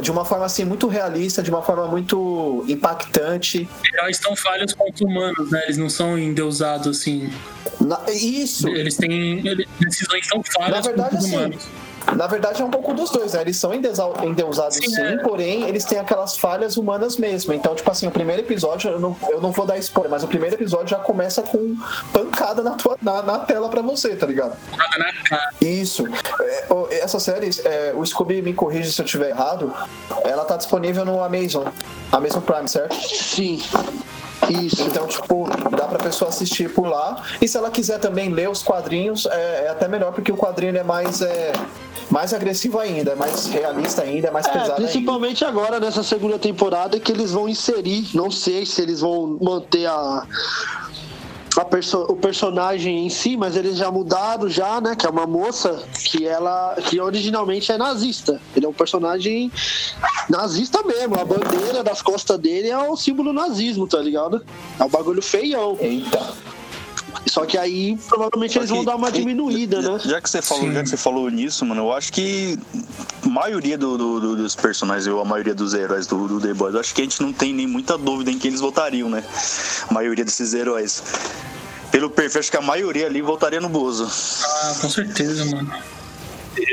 de 0.00 0.10
uma 0.10 0.24
forma 0.24 0.44
assim 0.44 0.64
muito 0.64 0.86
realista, 0.86 1.42
de 1.42 1.50
uma 1.50 1.62
forma 1.62 1.86
muito 1.86 2.64
impactante. 2.68 3.68
Heróis 3.94 4.18
tão 4.18 4.36
falhos 4.36 4.74
quanto 4.74 5.04
humanos, 5.04 5.50
né? 5.50 5.62
Eles 5.64 5.78
não 5.78 5.88
são 5.88 6.18
endeusados 6.18 6.98
assim. 6.98 7.32
Na, 7.80 8.00
isso. 8.10 8.68
Eles 8.68 8.96
têm 8.96 9.42
decisões 9.80 10.26
tão 10.28 10.42
falhas 10.42 10.70
Na 10.76 10.80
verdade, 10.80 11.10
quanto 11.16 11.24
humanos. 11.24 11.68
Na 12.16 12.26
verdade, 12.26 12.62
é 12.62 12.64
um 12.64 12.70
pouco 12.70 12.94
dos 12.94 13.10
dois, 13.10 13.34
né? 13.34 13.42
Eles 13.42 13.56
são 13.56 13.72
endeusados 13.74 14.76
sim, 14.76 14.88
sim 14.88 15.02
é. 15.02 15.16
porém 15.18 15.68
eles 15.68 15.84
têm 15.84 15.98
aquelas 15.98 16.36
falhas 16.36 16.76
humanas 16.76 17.16
mesmo. 17.16 17.52
Então, 17.52 17.74
tipo 17.74 17.90
assim, 17.90 18.06
o 18.06 18.10
primeiro 18.10 18.42
episódio, 18.42 18.90
eu 18.90 19.00
não, 19.00 19.16
eu 19.28 19.40
não 19.40 19.52
vou 19.52 19.66
dar 19.66 19.78
spoiler, 19.78 20.10
mas 20.10 20.22
o 20.22 20.28
primeiro 20.28 20.56
episódio 20.56 20.88
já 20.88 20.98
começa 20.98 21.42
com 21.42 21.76
pancada 22.12 22.62
na, 22.62 22.72
tua, 22.72 22.96
na, 23.02 23.22
na 23.22 23.38
tela 23.40 23.68
pra 23.68 23.82
você, 23.82 24.16
tá 24.16 24.26
ligado? 24.26 24.56
Isso. 25.60 26.04
É, 26.40 26.98
essa 26.98 27.20
série, 27.20 27.50
é, 27.64 27.92
o 27.94 28.04
Scooby 28.04 28.42
me 28.42 28.54
corrige 28.54 28.92
se 28.92 29.00
eu 29.00 29.04
estiver 29.04 29.30
errado, 29.30 29.72
ela 30.24 30.44
tá 30.44 30.56
disponível 30.56 31.04
no 31.04 31.22
Amazon. 31.22 31.66
Amazon 32.10 32.42
Prime, 32.42 32.68
certo? 32.68 32.94
Sim. 32.94 33.62
Isso. 34.52 34.82
Então, 34.82 35.06
tipo, 35.06 35.48
dá 35.76 35.86
pra 35.86 35.98
pessoa 35.98 36.28
assistir 36.28 36.72
por 36.72 36.86
lá. 36.86 37.22
E 37.40 37.48
se 37.48 37.56
ela 37.56 37.70
quiser 37.70 37.98
também 37.98 38.30
ler 38.30 38.48
os 38.48 38.62
quadrinhos, 38.62 39.26
é, 39.26 39.64
é 39.66 39.68
até 39.68 39.88
melhor, 39.88 40.12
porque 40.12 40.32
o 40.32 40.36
quadrinho 40.36 40.76
é 40.76 40.82
mais. 40.82 41.22
É, 41.22 41.52
mais 42.10 42.32
agressivo 42.32 42.78
ainda, 42.78 43.12
é 43.12 43.14
mais 43.14 43.48
realista 43.48 44.00
ainda, 44.00 44.28
é 44.28 44.30
mais 44.30 44.46
é, 44.46 44.50
pesado. 44.50 44.76
Principalmente 44.76 45.44
ainda. 45.44 45.60
agora, 45.60 45.78
nessa 45.78 46.02
segunda 46.02 46.38
temporada, 46.38 46.98
que 46.98 47.12
eles 47.12 47.32
vão 47.32 47.46
inserir. 47.46 48.08
Não 48.14 48.30
sei 48.30 48.64
se 48.64 48.80
eles 48.80 49.02
vão 49.02 49.38
manter 49.38 49.84
a, 49.84 50.26
perso 51.64 52.02
o 52.08 52.16
personagem 52.16 53.06
em 53.06 53.10
si, 53.10 53.36
mas 53.36 53.56
eles 53.56 53.76
já 53.76 53.90
mudaram 53.90 54.48
já, 54.48 54.80
né? 54.80 54.94
Que 54.94 55.06
é 55.06 55.10
uma 55.10 55.26
moça 55.26 55.82
que 56.04 56.26
ela 56.26 56.76
que 56.86 57.00
originalmente 57.00 57.70
é 57.72 57.78
nazista. 57.78 58.40
Ele 58.54 58.66
é 58.66 58.68
um 58.68 58.72
personagem 58.72 59.50
nazista 60.28 60.82
mesmo. 60.82 61.18
A 61.18 61.24
bandeira 61.24 61.82
das 61.82 62.02
costas 62.02 62.38
dele 62.38 62.68
é 62.68 62.78
o 62.78 62.96
símbolo 62.96 63.32
nazismo, 63.32 63.86
tá 63.86 63.98
ligado? 63.98 64.44
É 64.78 64.84
um 64.84 64.88
bagulho 64.88 65.22
feião. 65.22 65.76
Eita. 65.80 66.34
Só 67.26 67.44
que 67.44 67.58
aí 67.58 67.96
provavelmente 68.08 68.52
que, 68.52 68.58
eles 68.58 68.70
vão 68.70 68.84
dar 68.84 68.96
uma 68.96 69.10
diminuída, 69.10 69.82
já, 69.82 69.92
né? 69.92 69.98
Já 70.04 70.20
que 70.20 70.30
você 70.30 70.42
falou, 70.42 70.72
já 70.72 70.82
que 70.82 70.88
você 70.88 70.96
falou 70.96 71.30
nisso, 71.30 71.64
mano, 71.64 71.82
eu 71.82 71.92
acho 71.92 72.12
que 72.12 72.58
maioria 73.28 73.78
do, 73.78 73.96
do, 73.96 74.36
dos 74.36 74.54
personagens, 74.54 75.06
ou 75.06 75.20
a 75.20 75.24
maioria 75.24 75.54
dos 75.54 75.74
heróis 75.74 76.06
do, 76.06 76.28
do 76.28 76.40
The 76.40 76.54
Boys, 76.54 76.74
eu 76.74 76.80
acho 76.80 76.94
que 76.94 77.02
a 77.02 77.04
gente 77.04 77.22
não 77.22 77.32
tem 77.32 77.52
nem 77.52 77.66
muita 77.66 77.96
dúvida 77.96 78.30
em 78.30 78.38
quem 78.38 78.50
eles 78.50 78.60
votariam, 78.60 79.08
né? 79.08 79.24
A 79.88 79.94
maioria 79.94 80.24
desses 80.24 80.54
heróis. 80.54 81.02
Pelo 81.90 82.10
perfil, 82.10 82.40
acho 82.40 82.50
que 82.50 82.56
a 82.56 82.62
maioria 82.62 83.06
ali 83.06 83.22
votaria 83.22 83.60
no 83.60 83.68
Bozo. 83.68 84.08
Ah, 84.44 84.74
com 84.80 84.90
certeza, 84.90 85.44
mano. 85.46 85.72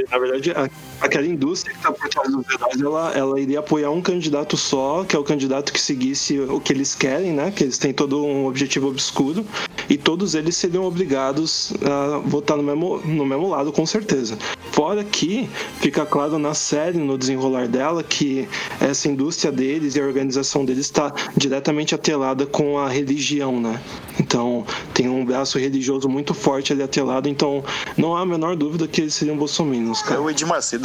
Na 0.10 0.18
verdade, 0.18 0.54
aquela 1.02 1.26
indústria 1.26 1.74
que 1.74 1.80
está 1.80 1.92
por 1.92 2.10
trás 2.10 2.32
dos 2.32 2.46
heróis, 2.50 2.82
ela, 2.82 3.12
ela 3.14 3.40
iria 3.40 3.60
apoiar 3.60 3.92
um 3.92 4.02
candidato 4.02 4.58
só, 4.58 5.04
que 5.04 5.16
é 5.16 5.20
o 5.20 5.24
candidato 5.24 5.72
que 5.72 5.80
seguisse 5.80 6.40
o 6.40 6.60
que 6.60 6.74
eles 6.74 6.96
querem, 6.96 7.32
né? 7.34 7.52
Que 7.52 7.64
eles 7.64 7.78
têm 7.78 7.94
todo 7.94 8.24
um 8.24 8.46
objetivo 8.46 8.88
obscuro, 8.88 9.46
e 9.90 9.98
todos 9.98 10.36
eles 10.36 10.56
seriam 10.56 10.86
obrigados 10.86 11.74
a 11.84 12.18
votar 12.20 12.58
no 12.58 12.64
mesmo, 12.64 12.98
no 13.06 13.26
mesmo 13.26 13.50
lado, 13.50 13.72
com 13.72 13.86
certeza. 13.86 14.38
Fora 14.72 15.04
que 15.04 15.50
fica 15.80 16.06
claro 16.06 16.38
na 16.38 16.54
série, 16.54 16.98
no 16.98 17.18
desenrolar 17.18 17.68
dela, 17.68 18.04
que 18.04 18.48
essa 18.82 19.08
indústria 19.08 19.52
deles 19.52 19.96
e 19.96 20.02
a 20.02 20.04
organização 20.04 20.66
deles 20.66 20.86
está 20.86 21.14
diretamente 21.36 21.96
atrelada 21.96 22.46
com 22.46 22.78
a 22.78 22.90
religião, 22.90 23.60
né? 23.60 23.82
Então 24.20 24.66
tem 24.94 25.08
um 25.08 25.24
braço 25.24 25.58
religioso 25.58 26.10
muito 26.10 26.34
forte 26.34 26.74
ali 26.74 26.84
atrelado, 26.84 27.30
então 27.30 27.64
não 27.98 28.16
há 28.16 28.22
a 28.22 28.26
menor 28.26 28.56
dúvida 28.56 28.88
que 28.88 29.02
eles 29.02 29.14
seriam 29.14 29.38
bolsominions, 29.38 30.02
cara. 30.02 30.16
É 30.16 30.20
o 30.20 30.30
Edir 30.30 30.48
Macedo. 30.48 30.85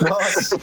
Nossa! 0.00 0.56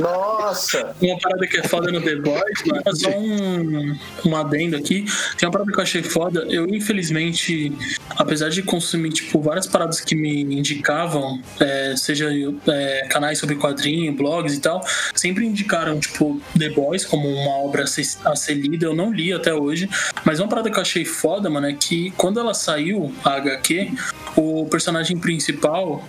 Nossa! 0.00 0.96
Uma 1.00 1.18
parada 1.18 1.46
que 1.46 1.58
é 1.58 1.62
foda 1.62 1.90
no 1.90 2.00
The 2.00 2.16
Boys, 2.16 2.62
mano, 2.66 2.82
é 2.86 2.94
só 2.94 3.10
um, 3.10 3.98
um 4.26 4.36
adendo 4.36 4.76
aqui. 4.76 5.04
Tem 5.36 5.46
uma 5.48 5.52
parada 5.52 5.72
que 5.72 5.78
eu 5.78 5.82
achei 5.82 6.02
foda. 6.02 6.46
Eu, 6.48 6.66
infelizmente, 6.68 7.72
apesar 8.16 8.48
de 8.50 8.62
consumir, 8.62 9.10
tipo, 9.10 9.40
várias 9.40 9.66
paradas 9.66 10.00
que 10.00 10.14
me 10.14 10.42
indicavam, 10.42 11.40
é, 11.58 11.94
seja 11.96 12.28
é, 12.68 13.06
canais 13.08 13.38
sobre 13.38 13.56
quadrinho, 13.56 14.12
blogs 14.14 14.54
e 14.54 14.60
tal, 14.60 14.84
sempre 15.14 15.46
indicaram, 15.46 15.98
tipo, 15.98 16.40
The 16.58 16.70
Boys 16.70 17.04
como 17.04 17.28
uma 17.28 17.58
obra 17.58 17.84
a 17.84 17.86
ser, 17.86 18.06
a 18.24 18.36
ser 18.36 18.54
lida. 18.54 18.86
Eu 18.86 18.94
não 18.94 19.12
li 19.12 19.32
até 19.32 19.54
hoje, 19.54 19.88
mas 20.24 20.40
uma 20.40 20.48
parada 20.48 20.70
que 20.70 20.76
eu 20.76 20.82
achei 20.82 21.04
foda, 21.04 21.48
mano, 21.50 21.66
é 21.66 21.72
que 21.72 22.10
quando 22.12 22.40
ela 22.40 22.54
saiu, 22.54 23.12
a 23.24 23.34
HQ, 23.34 23.92
o 24.36 24.66
personagem 24.66 25.18
principal 25.18 26.04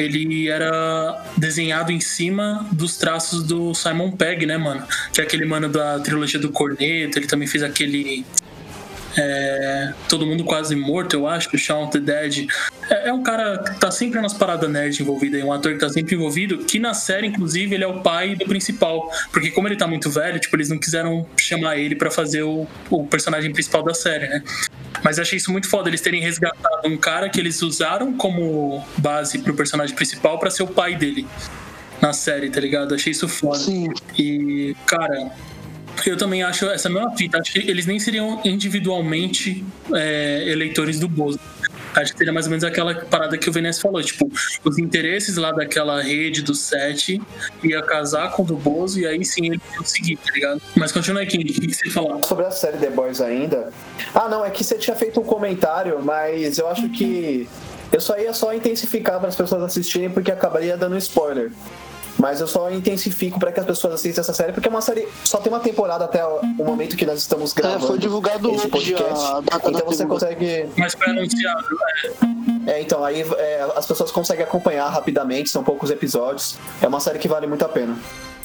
ele 0.00 0.48
era 0.48 1.24
desenhado 1.36 1.92
em 1.92 2.00
cima 2.00 2.66
dos 2.72 2.96
traços 2.96 3.42
do 3.42 3.74
Simon 3.74 4.10
Pegg, 4.12 4.46
né, 4.46 4.56
mano? 4.56 4.86
Que 5.12 5.20
é 5.20 5.24
aquele 5.24 5.44
mano 5.44 5.68
da 5.68 5.98
trilogia 6.00 6.38
do 6.38 6.50
Corneto, 6.50 7.18
ele 7.18 7.26
também 7.26 7.48
fez 7.48 7.62
aquele. 7.62 8.24
É, 9.16 9.92
Todo 10.08 10.26
Mundo 10.26 10.44
Quase 10.44 10.76
Morto, 10.76 11.14
eu 11.14 11.26
acho, 11.26 11.56
Shaun 11.56 11.84
of 11.84 11.92
the 11.92 12.00
Dead. 12.00 12.46
É, 12.90 13.08
é, 13.08 13.12
um 13.12 13.22
cara 13.22 13.58
que 13.58 13.80
tá 13.80 13.90
sempre 13.90 14.20
nas 14.20 14.34
paradas 14.34 14.70
nerd 14.70 15.00
envolvido, 15.00 15.36
é 15.36 15.44
um 15.44 15.52
ator 15.52 15.72
que 15.72 15.78
tá 15.78 15.88
sempre 15.88 16.14
envolvido, 16.14 16.58
que 16.58 16.78
na 16.78 16.94
série, 16.94 17.26
inclusive, 17.26 17.74
ele 17.74 17.84
é 17.84 17.86
o 17.86 18.00
pai 18.00 18.34
do 18.34 18.44
principal. 18.46 19.10
Porque 19.32 19.50
como 19.50 19.68
ele 19.68 19.76
tá 19.76 19.86
muito 19.86 20.10
velho, 20.10 20.38
tipo, 20.38 20.54
eles 20.56 20.68
não 20.68 20.78
quiseram 20.78 21.26
chamar 21.36 21.78
ele 21.78 21.94
para 21.94 22.10
fazer 22.10 22.42
o, 22.42 22.66
o 22.90 23.06
personagem 23.06 23.52
principal 23.52 23.82
da 23.82 23.94
série, 23.94 24.28
né? 24.28 24.42
Mas 25.02 25.18
achei 25.18 25.36
isso 25.36 25.52
muito 25.52 25.68
foda, 25.68 25.88
eles 25.88 26.00
terem 26.00 26.20
resgatado 26.20 26.88
um 26.88 26.96
cara 26.96 27.28
que 27.28 27.38
eles 27.38 27.62
usaram 27.62 28.12
como 28.14 28.84
base 28.98 29.38
pro 29.38 29.54
personagem 29.54 29.94
principal 29.94 30.38
para 30.38 30.50
ser 30.50 30.62
o 30.62 30.66
pai 30.66 30.96
dele 30.96 31.26
na 32.00 32.12
série, 32.12 32.50
tá 32.50 32.60
ligado? 32.60 32.94
Achei 32.94 33.12
isso 33.12 33.28
foda. 33.28 33.58
Sim. 33.58 33.88
E, 34.18 34.76
cara, 34.86 35.30
eu 36.10 36.16
também 36.16 36.42
acho 36.42 36.66
essa 36.66 36.88
mesma 36.88 37.14
fita. 37.16 37.38
Acho 37.38 37.52
que 37.52 37.58
eles 37.58 37.86
nem 37.86 37.98
seriam 37.98 38.40
individualmente 38.44 39.64
é, 39.94 40.44
eleitores 40.48 40.98
do 40.98 41.08
Bozo. 41.08 41.38
Acho 41.94 42.12
que 42.12 42.18
seria 42.18 42.32
mais 42.32 42.44
ou 42.46 42.50
menos 42.50 42.62
aquela 42.62 42.94
parada 42.94 43.38
que 43.38 43.48
o 43.48 43.52
Venez 43.52 43.80
falou, 43.80 44.02
tipo, 44.02 44.30
os 44.64 44.78
interesses 44.78 45.36
lá 45.36 45.50
daquela 45.50 46.02
rede 46.02 46.42
do 46.42 46.54
set 46.54 47.20
ia 47.64 47.82
casar 47.82 48.32
com 48.32 48.42
o 48.42 48.46
do 48.46 48.54
Bozo 48.54 49.00
e 49.00 49.06
aí 49.06 49.24
sim 49.24 49.46
ele 49.46 49.60
ia 50.10 50.16
tá 50.18 50.32
ligado? 50.34 50.62
Mas 50.74 50.92
continua 50.92 51.22
aqui, 51.22 51.38
o 51.38 51.40
que 51.40 51.74
você 51.74 51.88
falou? 51.88 52.22
Sobre 52.22 52.44
a 52.44 52.50
série 52.50 52.76
The 52.76 52.90
Boys 52.90 53.22
ainda. 53.22 53.72
Ah, 54.14 54.28
não, 54.28 54.44
é 54.44 54.50
que 54.50 54.62
você 54.62 54.76
tinha 54.76 54.94
feito 54.94 55.18
um 55.20 55.24
comentário, 55.24 56.02
mas 56.02 56.58
eu 56.58 56.68
acho 56.68 56.86
que 56.90 57.48
eu 57.90 58.00
só 58.00 58.18
ia 58.18 58.34
só 58.34 58.52
intensificar 58.52 59.18
para 59.18 59.28
as 59.28 59.36
pessoas 59.36 59.62
assistirem 59.62 60.10
porque 60.10 60.30
acabaria 60.30 60.76
dando 60.76 60.98
spoiler. 60.98 61.50
Mas 62.18 62.40
eu 62.40 62.46
só 62.46 62.70
intensifico 62.70 63.38
para 63.38 63.52
que 63.52 63.60
as 63.60 63.66
pessoas 63.66 63.94
assistam 63.94 64.20
essa 64.20 64.32
série, 64.32 64.52
porque 64.52 64.68
é 64.68 64.70
uma 64.70 64.80
série. 64.80 65.06
Só 65.24 65.38
tem 65.38 65.52
uma 65.52 65.60
temporada 65.60 66.04
até 66.04 66.24
o 66.24 66.64
momento 66.64 66.96
que 66.96 67.04
nós 67.04 67.18
estamos 67.18 67.52
gravando. 67.52 67.84
É, 67.84 67.88
foi 67.88 67.98
divulgado 67.98 68.50
hoje 68.50 68.68
podcast. 68.68 69.24
A 69.24 69.42
então 69.68 69.84
você 69.84 70.06
consegue. 70.06 70.66
Mas 70.76 70.94
foi 70.94 71.10
anunciado, 71.10 71.66
é. 72.66 72.70
é. 72.70 72.80
então 72.80 73.04
aí 73.04 73.20
é, 73.20 73.68
as 73.76 73.86
pessoas 73.86 74.10
conseguem 74.10 74.44
acompanhar 74.44 74.88
rapidamente, 74.88 75.50
são 75.50 75.62
poucos 75.62 75.90
episódios. 75.90 76.56
É 76.80 76.88
uma 76.88 77.00
série 77.00 77.18
que 77.18 77.28
vale 77.28 77.46
muito 77.46 77.64
a 77.64 77.68
pena. 77.68 77.96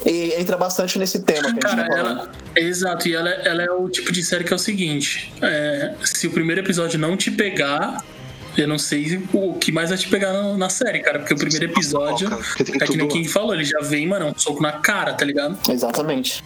E 0.05 0.33
entra 0.33 0.57
bastante 0.57 0.97
nesse 0.97 1.19
tema 1.21 1.53
que 1.53 1.65
a 1.65 1.69
gente 1.69 1.77
Cara, 1.77 1.87
tá 1.87 1.97
ela, 1.97 2.31
Exato, 2.55 3.07
e 3.07 3.13
ela, 3.13 3.29
ela, 3.29 3.61
é 3.61 3.71
o 3.71 3.87
tipo 3.87 4.11
de 4.11 4.23
série 4.23 4.43
que 4.43 4.51
é 4.51 4.55
o 4.55 4.59
seguinte: 4.59 5.31
é, 5.41 5.93
se 6.03 6.27
o 6.27 6.31
primeiro 6.31 6.61
episódio 6.61 6.99
não 6.99 7.15
te 7.15 7.29
pegar, 7.29 8.03
eu 8.57 8.67
não 8.67 8.77
sei 8.77 9.21
o 9.33 9.53
que 9.53 9.71
mais 9.71 9.89
vai 9.89 9.97
te 9.97 10.09
pegar 10.09 10.33
na, 10.57 10.69
série, 10.69 10.99
cara. 10.99 11.19
Porque 11.19 11.33
o 11.33 11.37
primeiro 11.37 11.65
episódio, 11.65 12.27
é 12.59 12.85
que 12.85 12.97
nem 12.97 13.07
quem 13.07 13.25
falou, 13.25 13.53
ele 13.53 13.63
já 13.63 13.79
vem, 13.79 14.07
mano, 14.07 14.27
um 14.27 14.37
soco 14.37 14.61
na 14.61 14.73
cara, 14.73 15.13
tá 15.13 15.25
ligado? 15.25 15.57
Exatamente. 15.71 16.43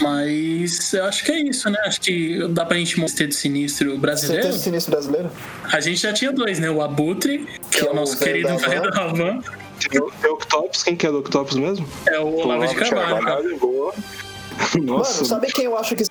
Mas 0.00 0.92
eu 0.92 1.04
acho 1.04 1.24
que 1.24 1.32
é 1.32 1.38
isso, 1.38 1.70
né? 1.70 1.78
Acho 1.86 2.00
que 2.00 2.46
dá 2.48 2.66
pra 2.66 2.76
gente 2.76 3.00
mostrar 3.00 3.26
de 3.26 3.34
sinistro 3.34 3.96
brasileiro. 3.96 4.42
Sexteto 4.42 4.62
sinistro 4.62 4.90
brasileiro? 4.92 5.30
A 5.72 5.80
gente 5.80 6.00
já 6.00 6.12
tinha 6.12 6.32
dois, 6.32 6.58
né? 6.58 6.70
O 6.70 6.82
Abutre, 6.82 7.46
que, 7.70 7.78
que 7.78 7.86
é, 7.86 7.90
o 7.90 7.94
nosso 7.94 8.18
querido 8.18 8.56
velho 8.58 8.90
da 8.90 9.04
Havan. 9.04 9.40
Tem 9.88 10.00
o 10.00 10.34
Octopus, 10.34 10.82
quem 10.82 10.96
que 10.96 11.06
é 11.06 11.10
o 11.10 11.18
Octopus 11.18 11.56
mesmo? 11.56 11.88
É 12.06 12.18
o 12.18 12.34
Olavo 12.34 12.66
de 12.66 12.74
Carvalho. 12.74 13.24
Carvalho 13.24 13.58
boa. 13.58 13.94
Nossa. 14.82 15.14
Mano, 15.14 15.26
sabe 15.26 15.46
quem 15.52 15.64
eu 15.64 15.78
acho 15.78 15.94
que 15.94 16.04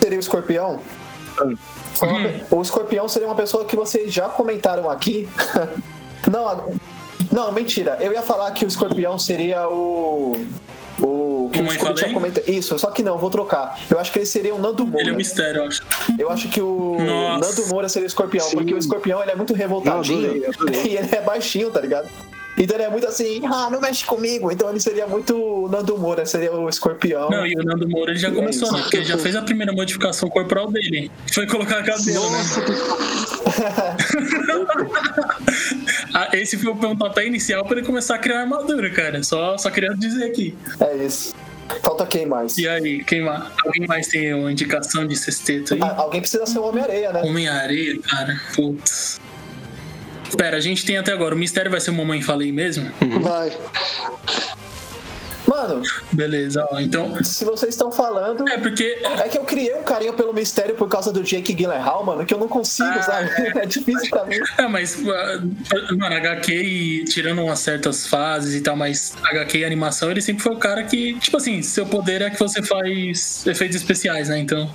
seria 0.00 0.18
o 0.18 0.20
escorpião? 0.20 0.80
Ah. 1.38 1.52
Uhum. 2.02 2.58
O 2.58 2.62
escorpião 2.62 3.08
seria 3.08 3.28
uma 3.28 3.34
pessoa 3.34 3.64
que 3.64 3.76
vocês 3.76 4.12
já 4.12 4.28
comentaram 4.28 4.90
aqui. 4.90 5.28
não, 6.30 6.74
não, 7.32 7.52
mentira. 7.52 7.98
Eu 8.00 8.12
ia 8.12 8.22
falar 8.22 8.50
que 8.52 8.64
o 8.64 8.68
escorpião 8.68 9.18
seria 9.18 9.68
o. 9.68 10.36
O 11.02 11.48
que 11.50 11.62
o 11.62 11.70
Scooby 11.70 11.94
tinha 11.94 12.12
comentado. 12.12 12.48
Isso, 12.48 12.78
só 12.78 12.90
que 12.90 13.02
não, 13.02 13.16
vou 13.16 13.30
trocar. 13.30 13.78
Eu 13.90 13.98
acho 13.98 14.12
que 14.12 14.18
ele 14.18 14.26
seria 14.26 14.54
o 14.54 14.58
Nando 14.58 14.86
Moura. 14.86 15.00
Ele 15.00 15.10
é 15.10 15.12
um 15.14 15.16
mistério, 15.16 15.62
eu 15.62 15.66
acho. 15.66 15.82
Eu 16.18 16.30
acho 16.30 16.48
que 16.48 16.60
o 16.60 16.96
Nossa. 16.98 17.48
Nando 17.48 17.68
Moura 17.68 17.88
seria 17.88 18.04
o 18.04 18.08
escorpião, 18.08 18.44
Sim. 18.44 18.56
porque 18.56 18.74
o 18.74 18.78
escorpião 18.78 19.22
ele 19.22 19.30
é 19.30 19.34
muito 19.34 19.54
revoltadinho 19.54 20.42
não, 20.58 20.68
e 20.84 20.96
ele 20.96 21.08
é 21.14 21.20
baixinho, 21.22 21.70
tá 21.70 21.80
ligado? 21.80 22.08
Então 22.60 22.76
ele 22.76 22.84
é 22.84 22.90
muito 22.90 23.06
assim, 23.06 23.40
ah, 23.46 23.70
não 23.70 23.80
mexe 23.80 24.04
comigo. 24.04 24.52
Então 24.52 24.68
ele 24.68 24.78
seria 24.78 25.06
muito 25.06 25.34
o 25.34 25.66
Nando 25.66 25.96
Moura, 25.96 26.26
seria 26.26 26.52
o 26.52 26.68
escorpião. 26.68 27.30
Não, 27.30 27.46
e 27.46 27.54
o 27.54 27.64
Nando 27.64 27.88
Moura 27.88 28.10
ele 28.10 28.20
já 28.20 28.30
começou, 28.30 28.68
é 28.68 28.72
né? 28.72 28.82
Porque 28.82 28.98
ele 28.98 29.06
já 29.06 29.16
fez 29.16 29.34
a 29.34 29.40
primeira 29.40 29.72
modificação 29.72 30.28
corporal 30.28 30.70
dele. 30.70 31.10
Foi 31.32 31.46
colocar 31.46 31.78
a 31.78 31.82
cabelo, 31.82 32.30
né? 32.30 32.38
ah, 36.12 36.28
esse 36.34 36.58
foi 36.58 36.70
o 36.70 36.76
pontapé 36.76 37.26
inicial 37.26 37.64
para 37.64 37.78
ele 37.78 37.86
começar 37.86 38.16
a 38.16 38.18
criar 38.18 38.40
armadura, 38.40 38.90
cara. 38.90 39.22
Só, 39.22 39.56
só 39.56 39.70
queria 39.70 39.94
dizer 39.94 40.24
aqui. 40.24 40.54
É 40.80 40.96
isso. 40.96 41.34
Falta 41.82 42.04
quem 42.04 42.26
mais? 42.26 42.58
E 42.58 42.68
aí, 42.68 43.02
quem 43.04 43.22
mais? 43.22 43.44
Alguém 43.64 43.86
mais 43.86 44.08
tem 44.08 44.34
uma 44.34 44.52
indicação 44.52 45.06
de 45.06 45.16
sexteto 45.16 45.72
aí? 45.74 45.80
Ah, 45.82 45.94
alguém 45.96 46.20
precisa 46.20 46.44
ser 46.44 46.58
o 46.58 46.64
Homem-Areia, 46.64 47.10
né? 47.12 47.22
Homem-Areia, 47.22 47.98
cara. 48.02 48.38
Putz. 48.54 49.18
Pera, 50.36 50.56
a 50.56 50.60
gente 50.60 50.84
tem 50.84 50.96
até 50.96 51.12
agora. 51.12 51.34
O 51.34 51.38
mistério 51.38 51.70
vai 51.70 51.80
ser 51.80 51.90
Mamãe 51.90 52.22
Falei 52.22 52.52
mesmo? 52.52 52.90
Vai. 53.20 53.52
Mano. 55.50 55.82
Beleza, 56.12 56.64
ó, 56.70 56.78
então. 56.78 57.22
Se 57.24 57.44
vocês 57.44 57.74
estão 57.74 57.90
falando. 57.90 58.48
É 58.48 58.56
porque. 58.56 59.02
É 59.18 59.28
que 59.28 59.36
eu 59.36 59.42
criei 59.42 59.74
um 59.74 59.82
carinho 59.82 60.12
pelo 60.12 60.32
mistério 60.32 60.76
por 60.76 60.88
causa 60.88 61.12
do 61.12 61.24
Jake 61.24 61.52
Gyllenhaal, 61.52 62.04
mano, 62.04 62.24
que 62.24 62.32
eu 62.32 62.38
não 62.38 62.46
consigo, 62.46 62.88
ah, 62.88 63.02
sabe? 63.02 63.30
É 63.58 63.66
difícil 63.66 64.08
pra 64.10 64.24
mim. 64.24 64.36
É, 64.56 64.68
mas, 64.68 64.94
uh, 64.94 65.96
mano, 65.98 66.14
HQ, 66.14 66.52
e, 66.52 67.04
tirando 67.04 67.42
umas 67.42 67.58
certas 67.58 68.06
fases 68.06 68.54
e 68.54 68.60
tal, 68.60 68.76
mas 68.76 69.12
HQ 69.24 69.58
e 69.58 69.64
animação, 69.64 70.08
ele 70.10 70.22
sempre 70.22 70.42
foi 70.42 70.52
o 70.52 70.58
cara 70.58 70.84
que, 70.84 71.18
tipo 71.18 71.36
assim, 71.36 71.62
seu 71.62 71.84
poder 71.84 72.22
é 72.22 72.30
que 72.30 72.38
você 72.38 72.62
faz 72.62 73.44
efeitos 73.44 73.76
especiais, 73.76 74.28
né? 74.28 74.38
Então 74.38 74.70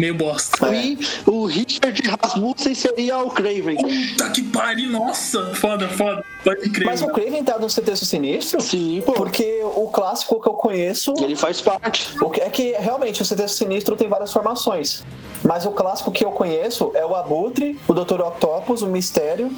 meio 0.00 0.14
bosta. 0.14 0.74
E 0.74 0.98
o 1.26 1.44
Richard 1.44 2.00
Rasmussen 2.08 2.74
seria 2.74 3.18
o 3.18 3.30
Craven. 3.30 3.76
Puta 3.76 4.30
que 4.30 4.42
pariu, 4.42 4.90
nossa, 4.90 5.54
foda, 5.54 5.88
foda. 5.88 6.24
Pode 6.42 6.70
crer. 6.70 6.86
Mas 6.86 7.02
o 7.02 7.08
Craven 7.08 7.44
tá 7.44 7.58
no 7.58 7.68
CTS 7.68 8.06
Sinistro? 8.06 8.60
Sim, 8.60 9.02
pô. 9.04 9.12
Porque 9.12 9.60
o 9.62 9.88
clássico 9.88 10.40
que 10.40 10.48
eu 10.48 10.54
conheço. 10.54 11.14
Ele 11.22 11.36
faz 11.36 11.60
parte. 11.60 12.14
É 12.40 12.48
que 12.48 12.72
realmente 12.72 13.20
o 13.20 13.24
CTS 13.24 13.54
Sinistro 13.54 13.94
tem 13.94 14.08
várias 14.08 14.32
formações. 14.32 15.04
Mas 15.42 15.64
o 15.66 15.70
clássico 15.70 16.10
que 16.10 16.24
eu 16.24 16.32
conheço 16.32 16.90
é 16.94 17.04
o 17.04 17.14
Abutre, 17.14 17.78
o 17.88 17.94
Dr. 17.94 18.20
Octopus, 18.20 18.82
o 18.82 18.86
Mistério, 18.86 19.50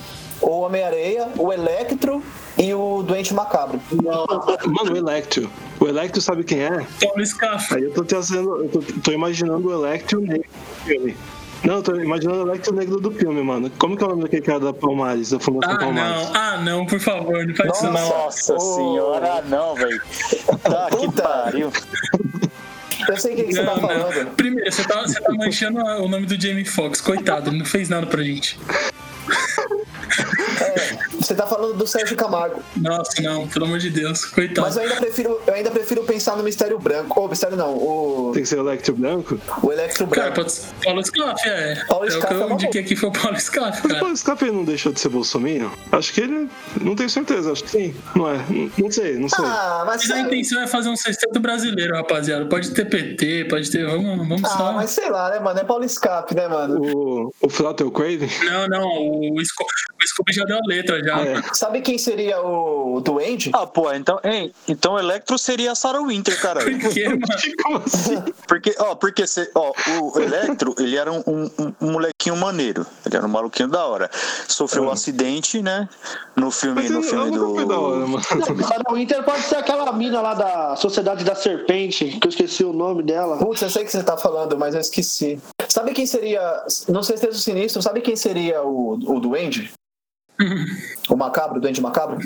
o 0.42 0.60
Homem-Areia, 0.60 1.28
o 1.38 1.52
Electro 1.52 2.22
e 2.58 2.74
o 2.74 3.02
Doente 3.02 3.32
Macabro. 3.32 3.80
Mano, 3.92 4.92
o 4.92 4.96
Electro. 4.96 5.48
O 5.80 5.86
Electro 5.86 6.20
sabe 6.20 6.44
quem 6.44 6.60
é? 6.60 6.86
Paulo 7.00 7.24
Scaff. 7.24 7.74
Aí 7.74 7.84
eu 7.84 7.92
tô 7.92 8.04
trazendo. 8.04 8.64
Eu 8.64 8.68
tô, 8.68 8.80
tô 8.80 9.12
imaginando 9.12 9.68
o 9.68 9.72
Electro 9.72 10.20
negro 10.20 10.48
do 10.48 10.84
filme. 10.84 11.16
Não, 11.64 11.76
eu 11.76 11.82
tô 11.82 11.94
imaginando 11.94 12.44
o 12.44 12.48
Electro 12.48 12.74
negro 12.74 13.00
do 13.00 13.10
filme, 13.12 13.40
mano. 13.42 13.70
Como 13.78 13.96
que 13.96 14.02
é 14.02 14.06
o 14.06 14.10
nome 14.10 14.22
daquele 14.22 14.42
cara 14.42 14.58
da 14.58 14.72
Palmares, 14.72 15.30
da 15.30 15.38
Fundação 15.38 15.76
ah, 15.76 15.78
Palmares? 15.78 16.28
Não. 16.28 16.34
Ah, 16.34 16.58
não, 16.58 16.86
por 16.86 16.98
favor, 16.98 17.46
não 17.46 17.54
faz 17.54 17.68
Nossa, 17.68 17.86
isso 17.86 17.92
não. 17.92 18.08
Nossa 18.08 18.58
senhora, 18.58 19.42
não, 19.42 19.74
velho. 19.74 20.02
Tá, 20.62 20.88
que 20.90 21.12
pariu. 21.22 21.72
Eu 23.08 23.16
sei 23.16 23.32
o 23.32 23.36
que, 23.36 23.44
que 23.44 23.54
não, 23.54 23.64
você 23.64 23.70
tá 23.70 23.80
falando. 23.80 24.24
Não. 24.24 24.34
Primeiro, 24.34 24.72
você 24.72 24.84
tá, 24.84 25.02
você 25.02 25.20
tá 25.20 25.32
manchando 25.32 25.78
o 25.78 26.08
nome 26.08 26.26
do 26.26 26.40
Jamie 26.40 26.64
Foxx, 26.64 27.00
coitado, 27.00 27.50
ele 27.50 27.58
não 27.58 27.64
fez 27.64 27.88
nada 27.88 28.06
pra 28.06 28.22
gente. 28.22 28.58
É, 30.60 30.98
você 31.18 31.34
tá 31.34 31.46
falando 31.46 31.74
do 31.74 31.86
Sérgio 31.86 32.16
Camargo. 32.16 32.62
Nossa, 32.76 33.20
não, 33.22 33.46
pelo 33.48 33.64
amor 33.64 33.78
de 33.78 33.90
Deus, 33.90 34.24
coitado. 34.24 34.66
Mas 34.66 34.76
eu 34.76 34.82
ainda 34.82 34.96
prefiro, 34.96 35.40
eu 35.46 35.54
ainda 35.54 35.70
prefiro 35.70 36.02
pensar 36.04 36.36
no 36.36 36.42
Mistério 36.42 36.78
Branco. 36.78 37.18
Ou 37.18 37.26
oh, 37.26 37.28
Mistério 37.28 37.56
não, 37.56 37.76
o. 37.76 38.30
Tem 38.32 38.42
que 38.42 38.48
ser 38.48 38.58
o 38.58 38.62
Electro 38.62 38.94
Branco? 38.94 39.40
O 39.62 39.72
Electro 39.72 40.06
Branco. 40.06 40.22
Cara, 40.22 40.34
pode 40.34 40.52
ser 40.52 40.68
Paulo 40.84 41.04
Scaff, 41.04 41.48
é. 41.48 41.84
Paulo 41.86 42.06
é 42.06 42.10
Scaff 42.10 42.24
o 42.24 42.36
que 42.36 42.42
eu 42.42 42.48
é 42.48 42.52
indiquei 42.52 42.80
aqui 42.80 42.96
foi 42.96 43.08
o 43.08 43.12
Paulo 43.12 43.40
Scaff, 43.40 43.82
cara. 43.82 43.94
O 43.94 44.00
Paulo 44.00 44.16
Scaff 44.16 44.50
não 44.50 44.64
deixou 44.64 44.92
de 44.92 45.00
ser 45.00 45.08
bolsominion? 45.08 45.70
Acho 45.90 46.12
que 46.12 46.20
ele. 46.20 46.48
Não 46.80 46.94
tenho 46.94 47.10
certeza, 47.10 47.52
acho 47.52 47.64
que 47.64 47.70
sim. 47.70 47.94
Não 48.14 48.28
é? 48.28 48.38
Não 48.78 48.90
sei, 48.90 49.16
não 49.16 49.28
sei. 49.28 49.44
Ah, 49.44 49.84
mas. 49.86 50.08
mas 50.08 50.10
a 50.10 50.20
intenção 50.20 50.60
é 50.62 50.66
fazer 50.66 50.88
um 50.88 50.96
sexteto 50.96 51.40
brasileiro, 51.40 51.94
rapaziada. 51.94 52.46
Pode 52.46 52.70
ter 52.72 52.84
PT, 52.84 53.46
pode 53.46 53.70
ter. 53.70 53.86
Vamos, 53.86 54.28
vamos 54.28 54.44
ah, 54.44 54.56
só. 54.56 54.72
mas 54.72 54.90
sei 54.90 55.10
lá, 55.10 55.30
né, 55.30 55.40
mano? 55.40 55.58
É 55.58 55.64
Paulo 55.64 55.88
Scaff, 55.88 56.34
né, 56.34 56.48
mano? 56.48 56.80
O, 56.80 57.32
o 57.40 57.48
Flato 57.48 57.82
é 57.82 57.86
o 57.86 57.90
Craven? 57.90 58.28
Não, 58.44 58.68
não. 58.68 58.88
O, 58.88 59.34
o 59.34 59.44
Scooby 60.06 60.32
já 60.32 60.44
deu 60.44 60.56
a 60.56 60.66
letra 60.66 61.02
já. 61.02 61.20
É. 61.20 61.42
Sabe 61.52 61.80
quem 61.80 61.98
seria 61.98 62.40
o 62.40 63.00
Duende? 63.00 63.50
Ah, 63.52 63.66
pô, 63.66 63.92
então, 63.92 64.20
hein, 64.24 64.52
então 64.66 64.98
Electro 64.98 65.38
seria 65.38 65.72
a 65.72 65.74
Sarah 65.74 66.02
Winter, 66.02 66.40
cara. 66.40 66.60
Por 66.60 66.92
quê, 66.92 67.08
mano? 67.08 67.20
Como 67.62 67.78
assim? 67.78 68.22
Porque, 68.46 68.74
ó, 68.78 68.94
porque 68.94 69.26
cê, 69.26 69.50
ó, 69.54 69.72
o 70.00 70.18
Electro, 70.20 70.74
ele 70.78 70.96
era 70.96 71.12
um, 71.12 71.22
um, 71.26 71.74
um, 71.80 71.92
molequinho 71.92 72.36
maneiro. 72.36 72.86
Ele 73.04 73.16
era 73.16 73.26
um 73.26 73.28
maluquinho 73.28 73.68
da 73.68 73.84
hora. 73.84 74.10
Sofreu 74.48 74.84
um 74.84 74.90
é. 74.90 74.92
acidente, 74.92 75.62
né? 75.62 75.88
No 76.36 76.50
filme, 76.50 76.88
no 76.88 77.02
filme 77.02 77.30
do. 77.30 77.54
Foi 77.54 77.66
da 77.66 77.78
hora, 77.78 78.06
mano. 78.06 78.22
Sarah 78.22 78.92
Winter 78.92 79.22
pode 79.22 79.42
ser 79.42 79.56
aquela 79.56 79.92
mina 79.92 80.20
lá 80.20 80.34
da 80.34 80.76
Sociedade 80.76 81.24
da 81.24 81.34
Serpente, 81.34 82.18
que 82.20 82.26
eu 82.26 82.30
esqueci 82.30 82.64
o 82.64 82.72
nome 82.72 83.02
dela. 83.02 83.38
Putz, 83.38 83.62
eu 83.62 83.70
sei 83.70 83.84
que 83.84 83.92
você 83.92 84.02
tá 84.02 84.16
falando, 84.16 84.56
mas 84.58 84.74
eu 84.74 84.80
esqueci. 84.80 85.38
Sabe 85.68 85.92
quem 85.92 86.06
seria. 86.06 86.64
Não 86.88 87.02
sei 87.02 87.16
se 87.16 87.26
é 87.26 87.28
o 87.28 87.34
sinistro, 87.34 87.82
sabe 87.82 88.00
quem 88.00 88.16
seria 88.16 88.62
o, 88.62 88.94
o 88.94 89.20
Duende? 89.20 89.72
O 91.08 91.16
macabro, 91.16 91.58
o 91.58 91.60
doente 91.60 91.80
macabro? 91.80 92.18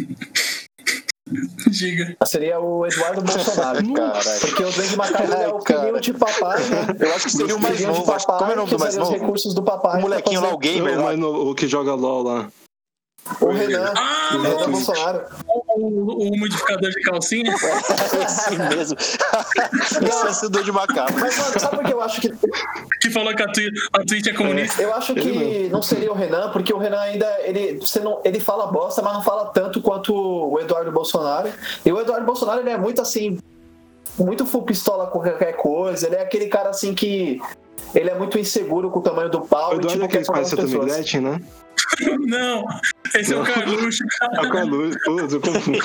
Diga. 1.69 2.17
Seria 2.25 2.61
o 2.61 2.87
Eduardo 2.87 3.21
Bolsonaro. 3.21 3.83
Caralho. 3.93 4.41
Porque 4.41 4.63
o 4.63 4.71
Duende 4.71 4.97
Macabro 4.97 5.35
é 5.35 5.49
o 5.49 5.61
filhinho 5.61 6.01
de 6.01 6.13
papai, 6.13 6.65
né? 6.69 6.87
Eu 7.01 7.15
acho 7.15 7.25
que 7.25 7.33
seria 7.33 7.57
o 7.57 7.61
mais 7.61 7.81
novo. 7.81 8.05
Papai, 8.07 8.39
Como 8.39 8.51
é 8.51 8.55
o 8.55 8.57
nome 8.59 8.71
do 8.71 8.79
mais 8.79 8.97
novo? 8.97 9.13
os 9.13 9.21
recursos 9.21 9.53
do 9.55 9.63
papai. 9.63 9.99
O 9.99 10.03
molequinho 10.03 10.41
lá, 10.41 10.55
o 10.55 10.59
gamer. 10.59 11.01
O, 11.01 11.51
o 11.51 11.55
que 11.55 11.67
joga 11.67 11.95
LOL 11.95 12.23
lá. 12.23 12.49
O 13.41 13.51
Renan. 13.51 13.93
Ah, 13.97 14.31
o 14.35 14.43
Renan 14.43 14.71
Bolsonaro. 14.71 15.25
O, 15.47 15.81
o, 15.81 16.33
o, 16.33 16.39
modificador 16.39 16.91
de 16.91 17.01
calcinha? 17.03 17.53
Esse 18.25 18.57
mesmo. 18.57 18.97
Esse 20.31 20.45
é 20.45 20.47
o 20.47 20.65
de 20.65 20.73
macabro. 20.73 21.15
Mas, 21.19 21.37
mano, 21.39 21.61
sabe 21.61 21.77
por 21.77 21.85
que 21.85 21.93
eu 21.93 22.01
acho 22.01 22.21
que. 22.21 22.33
Que 23.01 23.11
falou 23.11 23.35
que 23.35 23.43
a, 23.43 23.53
twi 23.53 23.71
a 23.93 24.05
Twitch 24.05 24.27
é 24.27 24.33
comunista? 24.33 24.81
Eu 24.81 24.95
acho 24.95 25.15
que 25.15 25.69
não 25.71 25.83
seria 25.83 26.11
o 26.11 26.15
Renan, 26.15 26.51
porque 26.51 26.73
o 26.73 26.79
Renan 26.79 27.01
ainda. 27.01 27.27
Ele, 27.41 27.79
você 27.79 28.01
não, 28.01 28.21
ele 28.25 28.41
fala 28.41 28.67
bosta, 28.67 29.03
mas 29.03 29.15
não 29.15 29.23
fala 29.23 29.47
tanto 29.47 29.81
quanto 29.81 30.15
o 30.15 30.59
Eduardo 30.61 30.93
Bolsonaro. 30.93 31.51
E 31.85 31.93
o 31.93 32.01
Eduardo 32.01 32.25
Bolsonaro, 32.25 32.61
ele 32.61 32.71
é 32.71 32.79
muito 32.79 33.03
assim. 33.03 33.39
Muito 34.19 34.47
full 34.47 34.63
pistola 34.63 35.07
com 35.07 35.21
qualquer 35.21 35.57
coisa. 35.57 36.07
Ele 36.07 36.17
é 36.17 36.23
aquele 36.23 36.47
cara 36.49 36.71
assim 36.71 36.95
que. 36.95 37.41
Ele 37.95 38.11
é 38.11 38.15
muito 38.15 38.39
inseguro 38.39 38.91
com 38.91 38.99
o 38.99 39.03
tamanho 39.03 39.31
do 39.31 39.43
pau. 39.43 39.71
O 39.71 39.75
Eduardo 39.75 39.87
e, 39.87 39.91
tipo, 39.91 40.03
é 40.03 40.07
aquele 40.07 40.25
que 40.25 40.33
faz 40.33 40.53
Gretchen, 40.53 41.21
né? 41.21 41.41
Não, 42.27 42.65
esse 43.15 43.33
é 43.33 43.37
o 43.37 43.45
Carluxo, 43.45 44.05
cara. 44.19 44.37
É 44.37 44.47
o 44.47 44.51
Carluxo, 44.51 44.99
pô, 45.05 45.21
eu 45.21 45.41
confundo. 45.41 45.79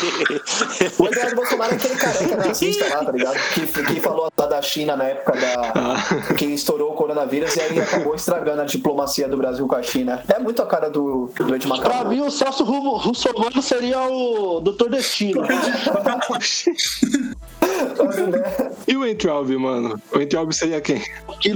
O 1.00 1.08
Eduardo 1.08 1.36
Bolsonaro 1.36 1.74
é 1.74 1.76
aquele 1.76 1.96
careca 1.96 2.38
nazista 2.38 2.90
lá, 2.90 3.06
tá 3.06 3.12
ligado? 3.12 3.38
Que, 3.54 3.68
que 3.68 4.00
falou 4.00 4.32
da 4.36 4.62
China 4.62 4.96
na 4.96 5.06
época 5.06 5.40
da. 5.40 5.72
Ah. 5.76 6.34
que 6.34 6.46
estourou 6.46 6.92
o 6.92 6.96
coronavírus 6.96 7.56
e 7.56 7.62
aí 7.62 7.80
acabou 7.80 8.16
estragando 8.16 8.62
a 8.62 8.66
diplomacia 8.66 9.28
do 9.28 9.38
Brasil 9.38 9.68
com 9.68 9.76
a 9.76 9.84
China. 9.84 10.24
É 10.28 10.40
muito 10.40 10.62
a 10.62 10.66
cara 10.66 10.90
do, 10.90 11.32
do 11.36 11.56
Ed 11.56 11.68
Macabro. 11.68 11.92
Pra 11.92 12.06
mim, 12.06 12.22
o 12.22 12.32
Celso 12.32 12.64
Russomano 12.64 13.62
seria 13.62 14.02
o 14.02 14.60
Doutor 14.60 14.90
Destino. 14.90 15.42
e 18.88 18.96
o 18.96 19.06
Entraub, 19.06 19.50
mano? 19.58 20.02
O 20.14 20.20
Entraub 20.20 20.52
seria 20.54 20.82
quem? 20.82 21.02
Que 21.40 21.54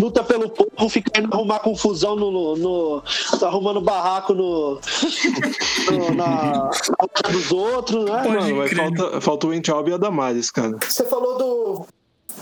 luta 0.00 0.24
pelo 0.24 0.48
povo, 0.50 0.88
fica 0.88 1.20
indo 1.20 1.32
arrumar 1.32 1.60
confusão 1.60 2.16
no, 2.16 2.30
no, 2.30 2.56
no 2.56 3.02
tá 3.38 3.46
arrumando 3.46 3.80
barraco 3.80 4.34
no, 4.34 4.80
no 5.90 6.14
na, 6.14 6.70
na 6.70 7.30
dos 7.30 7.52
outros, 7.52 8.04
né? 8.04 8.28
Mano, 8.28 8.56
mas 8.56 8.72
falta, 8.72 9.20
falta 9.20 9.46
o 9.46 9.54
Entraub 9.54 9.88
e 9.88 9.92
a 9.92 9.96
Damares, 9.96 10.50
cara. 10.50 10.76
Você 10.80 11.04
falou 11.04 11.38
do 11.38 11.86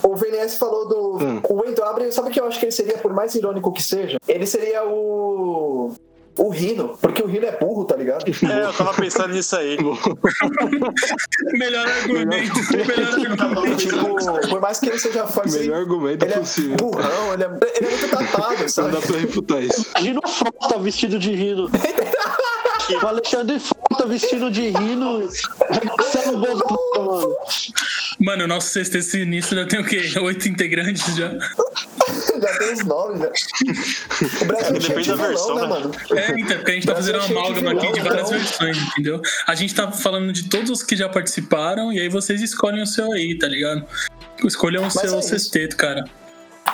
o 0.02 0.16
VNS 0.16 0.56
falou 0.58 0.88
do. 0.88 1.24
Hum. 1.24 1.40
O 1.48 1.68
Entraub, 1.68 2.10
sabe 2.12 2.28
o 2.28 2.32
que 2.32 2.40
eu 2.40 2.46
acho 2.46 2.58
que 2.58 2.64
ele 2.64 2.72
seria, 2.72 2.98
por 2.98 3.12
mais 3.12 3.34
irônico 3.34 3.72
que 3.72 3.82
seja? 3.82 4.18
Ele 4.26 4.46
seria 4.46 4.84
o. 4.84 5.94
O 6.38 6.48
Rino, 6.48 6.96
porque 7.00 7.22
o 7.22 7.26
Rino 7.26 7.44
é 7.46 7.58
burro, 7.58 7.84
tá 7.84 7.94
ligado? 7.94 8.24
É, 8.26 8.64
eu 8.64 8.72
tava 8.72 8.94
pensando 8.94 9.34
nisso 9.34 9.54
aí. 9.54 9.76
melhor 11.52 11.86
argumento. 11.86 12.60
melhor 12.72 13.12
argumento. 13.12 13.76
Tipo, 13.76 14.48
por 14.48 14.60
mais 14.60 14.80
que 14.80 14.88
ele 14.88 14.98
seja 14.98 15.26
fácil. 15.26 15.60
Melhor 15.60 15.80
argumento 15.80 16.24
ele 16.24 16.34
possível. 16.34 16.72
É 16.72 16.76
burrão, 16.76 17.34
ele 17.34 17.44
é, 17.44 17.46
ele 17.76 17.86
é 17.86 17.90
muito 17.90 18.08
tapado, 18.08 18.68
sabe? 18.68 18.92
Não 18.92 19.00
dá 19.00 19.06
pra 19.06 19.18
refutar 19.18 19.62
isso. 19.62 19.86
Rino 19.96 20.20
Frota 20.26 20.78
vestido 20.78 21.18
de 21.18 21.34
Rino. 21.34 21.70
O 23.00 23.06
Alexandre 23.06 23.58
Frota 23.60 24.06
vestido 24.06 24.50
de 24.50 24.70
Rino. 24.70 25.28
Sendo 25.30 26.38
bom, 26.38 26.56
mano. 26.96 27.36
Mano, 28.18 28.44
o 28.44 28.46
nosso 28.46 28.68
sexto 28.68 29.00
sinistro 29.02 29.56
já 29.56 29.66
tem 29.66 29.80
o 29.80 29.84
quê? 29.84 30.02
Oito 30.20 30.48
integrantes 30.48 31.14
já? 31.16 31.32
já 32.40 32.58
tem 32.58 32.72
os 32.72 32.84
nove, 32.84 33.18
já. 33.18 33.30
O 34.40 34.44
Brasil 34.44 34.78
Depende 34.78 35.08
da 35.08 35.16
versão, 35.16 35.54
né, 35.54 35.62
né, 35.62 35.68
mano? 35.68 35.90
É, 36.12 36.40
então, 36.40 36.56
porque 36.56 36.70
a 36.70 36.74
gente 36.74 36.86
tá 36.86 36.94
fazendo 36.94 37.18
uma 37.18 37.26
amálgama 37.26 37.72
aqui 37.72 37.92
de 37.92 38.00
várias 38.00 38.26
então... 38.26 38.38
versões, 38.38 38.78
entendeu? 38.78 39.22
A 39.46 39.54
gente 39.54 39.74
tá 39.74 39.90
falando 39.90 40.32
de 40.32 40.48
todos 40.48 40.70
os 40.70 40.82
que 40.82 40.96
já 40.96 41.08
participaram 41.08 41.92
e 41.92 42.00
aí 42.00 42.08
vocês 42.08 42.42
escolhem 42.42 42.82
o 42.82 42.86
seu 42.86 43.12
aí, 43.12 43.36
tá 43.38 43.48
ligado? 43.48 43.84
Escolham 44.44 44.86
o 44.86 44.90
seu 44.90 45.18
é 45.18 45.22
sexteto, 45.22 45.76
cara. 45.76 46.04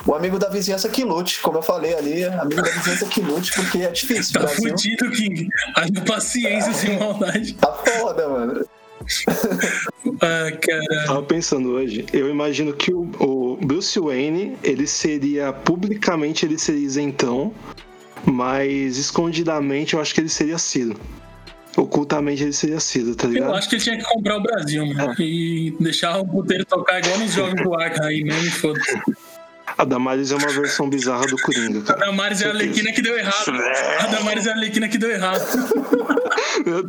O 0.06 0.14
amigo 0.14 0.38
da 0.38 0.48
vizinhança 0.48 0.88
que 0.88 1.04
lute, 1.04 1.40
como 1.40 1.58
eu 1.58 1.62
falei 1.62 1.94
ali, 1.94 2.24
amigo 2.24 2.62
da 2.62 2.70
vizinhança 2.70 3.06
que 3.06 3.20
lute, 3.20 3.52
porque 3.54 3.78
é 3.78 3.90
difícil. 3.90 4.34
Tá 4.34 4.40
Brasil. 4.40 4.70
fudido, 4.70 5.10
King. 5.10 5.48
Haja 5.74 6.00
paciência 6.06 6.72
sem 6.72 6.98
maldade. 6.98 7.54
Tá 7.54 7.72
foda, 7.72 8.28
mano. 8.28 8.64
ah, 10.20 10.52
cara. 10.60 11.06
Tava 11.06 11.22
pensando 11.22 11.70
hoje, 11.70 12.04
eu 12.12 12.28
imagino 12.28 12.72
que 12.72 12.92
o, 12.92 13.10
o, 13.20 13.56
Bruce 13.56 13.98
Wayne, 13.98 14.56
ele 14.62 14.86
seria, 14.86 15.52
publicamente 15.52 16.44
ele 16.44 16.58
seria 16.58 16.84
isentão, 16.84 17.52
mas 18.24 18.96
escondidamente 18.98 19.94
eu 19.94 20.00
acho 20.00 20.14
que 20.14 20.20
ele 20.20 20.28
seria 20.28 20.58
Ciro. 20.58 20.98
Ocultamente 21.76 22.42
ele 22.42 22.52
seria 22.52 22.80
Ciro, 22.80 23.14
tá 23.14 23.28
ligado? 23.28 23.50
Eu 23.50 23.54
acho 23.54 23.68
que 23.68 23.76
ele 23.76 23.82
tinha 23.82 23.96
que 23.96 24.04
comprar 24.04 24.36
o 24.36 24.42
Brasil, 24.42 24.84
mano, 24.86 25.12
é. 25.12 25.22
e 25.22 25.76
deixar 25.78 26.18
o 26.18 26.26
puteiro 26.26 26.64
tocar 26.64 26.98
igual 26.98 27.18
nos 27.18 27.32
jogos 27.32 27.62
do 27.62 27.74
Arca 27.74 28.04
aí 28.04 28.22
mesmo 28.24 28.50
foda-se. 28.50 29.00
A 29.78 29.84
Damares 29.84 30.32
é 30.32 30.34
uma 30.34 30.48
versão 30.48 30.90
bizarra 30.90 31.24
do 31.26 31.36
Coringa. 31.40 31.82
Cara. 31.82 32.02
A 32.02 32.06
Damares 32.06 32.42
é 32.42 32.46
a 32.46 32.50
Alequina 32.50 32.92
que 32.92 33.00
deu 33.00 33.16
errado. 33.16 33.52
A 34.00 34.06
Damares 34.08 34.44
é 34.44 34.50
a 34.50 34.54
Alequina 34.54 34.88
que 34.88 34.98
deu 34.98 35.08
errado. 35.08 35.44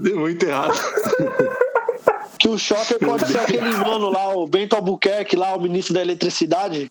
deu 0.01 0.19
muito 0.19 0.43
errado. 0.43 0.73
Que 2.39 2.49
o 2.49 2.57
Chopper 2.57 2.97
pode 2.97 3.27
ser 3.27 3.39
aquele 3.39 3.69
mano 3.69 4.09
lá, 4.09 4.33
o 4.33 4.47
Bento 4.47 4.75
Albuquerque, 4.75 5.35
lá, 5.35 5.55
o 5.55 5.61
ministro 5.61 5.93
da 5.93 6.01
eletricidade, 6.01 6.89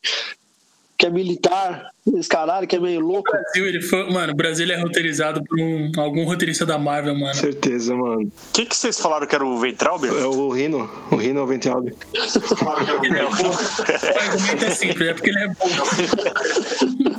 que 0.98 1.06
é 1.06 1.10
militar, 1.10 1.92
esse 2.16 2.28
caralho 2.28 2.66
que 2.66 2.74
é 2.74 2.80
meio 2.80 2.98
louco. 2.98 3.30
O 3.30 3.32
Brasil, 3.32 3.66
ele 3.68 3.80
foi, 3.80 4.10
mano, 4.10 4.32
o 4.32 4.36
Brasil 4.36 4.68
é 4.68 4.76
roteirizado 4.76 5.44
por 5.44 5.56
um, 5.56 5.92
algum 5.96 6.24
roteirista 6.24 6.66
da 6.66 6.76
Marvel, 6.76 7.14
mano. 7.14 7.34
Certeza, 7.36 7.94
mano. 7.94 8.22
O 8.22 8.52
que, 8.52 8.66
que 8.66 8.76
vocês 8.76 8.98
falaram 8.98 9.24
que 9.24 9.32
era 9.32 9.46
o 9.46 9.58
Ventralber? 9.60 10.10
É 10.10 10.26
o 10.26 10.50
Rino. 10.50 10.90
O 11.12 11.14
Rino 11.14 11.38
é 11.38 11.42
o 11.44 11.46
Ventralber. 11.46 11.94
ele 12.12 13.16
é 13.16 13.22
bom. 13.22 13.48
O 13.48 14.18
argumento 14.18 14.64
é 14.64 14.70
simples, 14.70 15.08
é 15.08 15.14
porque 15.14 15.30
ele 15.30 15.38
é 15.38 15.48
bom. 15.48 15.68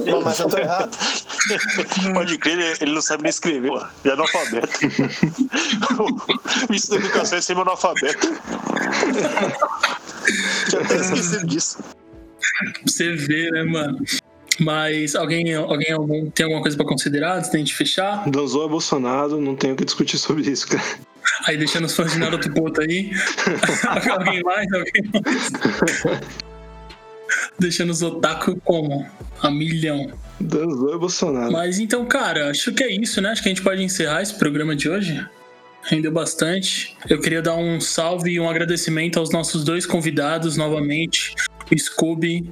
Não, 0.05 0.21
mas 0.23 0.39
eu 0.39 0.49
tô 0.49 0.57
errado. 0.57 0.97
Pode 2.13 2.38
crer, 2.38 2.77
ele 2.82 2.91
não 2.91 3.01
sabe 3.01 3.23
nem 3.23 3.30
escrever, 3.30 3.71
mano. 3.71 3.88
Ele 4.03 4.11
é 4.11 4.13
analfabeto. 4.13 4.67
o 6.01 6.67
ministro 6.67 6.99
da 6.99 7.05
Educação 7.05 7.38
é 7.38 7.41
semi-analfabeto. 7.41 8.27
Já 10.69 10.82
até 10.82 10.95
esquecido 10.97 11.47
disso. 11.47 11.77
Você 12.86 13.14
vê, 13.14 13.50
né, 13.52 13.64
mano? 13.64 14.04
Mas 14.60 15.16
alguém, 15.16 15.54
alguém 15.54 15.92
algum, 15.94 16.30
tem 16.30 16.44
alguma 16.44 16.62
coisa 16.62 16.76
pra 16.76 16.86
considerar 16.86 17.38
antes 17.38 17.50
da 17.50 17.58
gente 17.58 17.74
fechar? 17.74 18.30
Danzou 18.30 18.66
é 18.66 18.70
Bolsonaro, 18.70 19.40
não 19.40 19.56
tenho 19.56 19.74
o 19.74 19.78
que 19.78 19.86
discutir 19.86 20.18
sobre 20.18 20.50
isso, 20.50 20.68
cara. 20.68 20.84
Aí 21.46 21.58
deixando 21.58 21.86
os 21.86 21.96
fãs 21.96 22.12
de 22.12 22.20
Naruto 22.20 22.52
Puto 22.52 22.82
aí. 22.82 23.12
alguém 24.12 24.44
mais? 24.44 24.68
Alguém 24.74 25.04
mais? 25.14 25.52
deixando 27.60 27.92
os 27.92 28.02
otaku 28.02 28.60
como? 28.64 29.06
A 29.42 29.50
milhão. 29.50 30.12
Danzou 30.40 30.94
é 30.94 30.98
Bolsonaro. 30.98 31.52
Mas 31.52 31.80
então, 31.80 32.06
cara, 32.06 32.50
acho 32.50 32.74
que 32.74 32.84
é 32.84 32.92
isso, 32.92 33.22
né? 33.22 33.30
Acho 33.30 33.42
que 33.42 33.50
a 33.50 33.52
gente 33.52 33.62
pode 33.62 33.82
encerrar 33.84 34.22
esse 34.22 34.34
programa 34.34 34.76
de 34.76 34.90
hoje. 34.90 35.26
Rendeu 35.84 36.12
bastante. 36.12 36.96
Eu 37.10 37.20
queria 37.20 37.42
dar 37.42 37.56
um 37.56 37.80
salve 37.80 38.32
e 38.32 38.40
um 38.40 38.50
agradecimento 38.50 39.18
aos 39.18 39.32
nossos 39.32 39.64
dois 39.64 39.86
convidados 39.86 40.58
novamente. 40.58 41.34
Scooby 41.78 42.51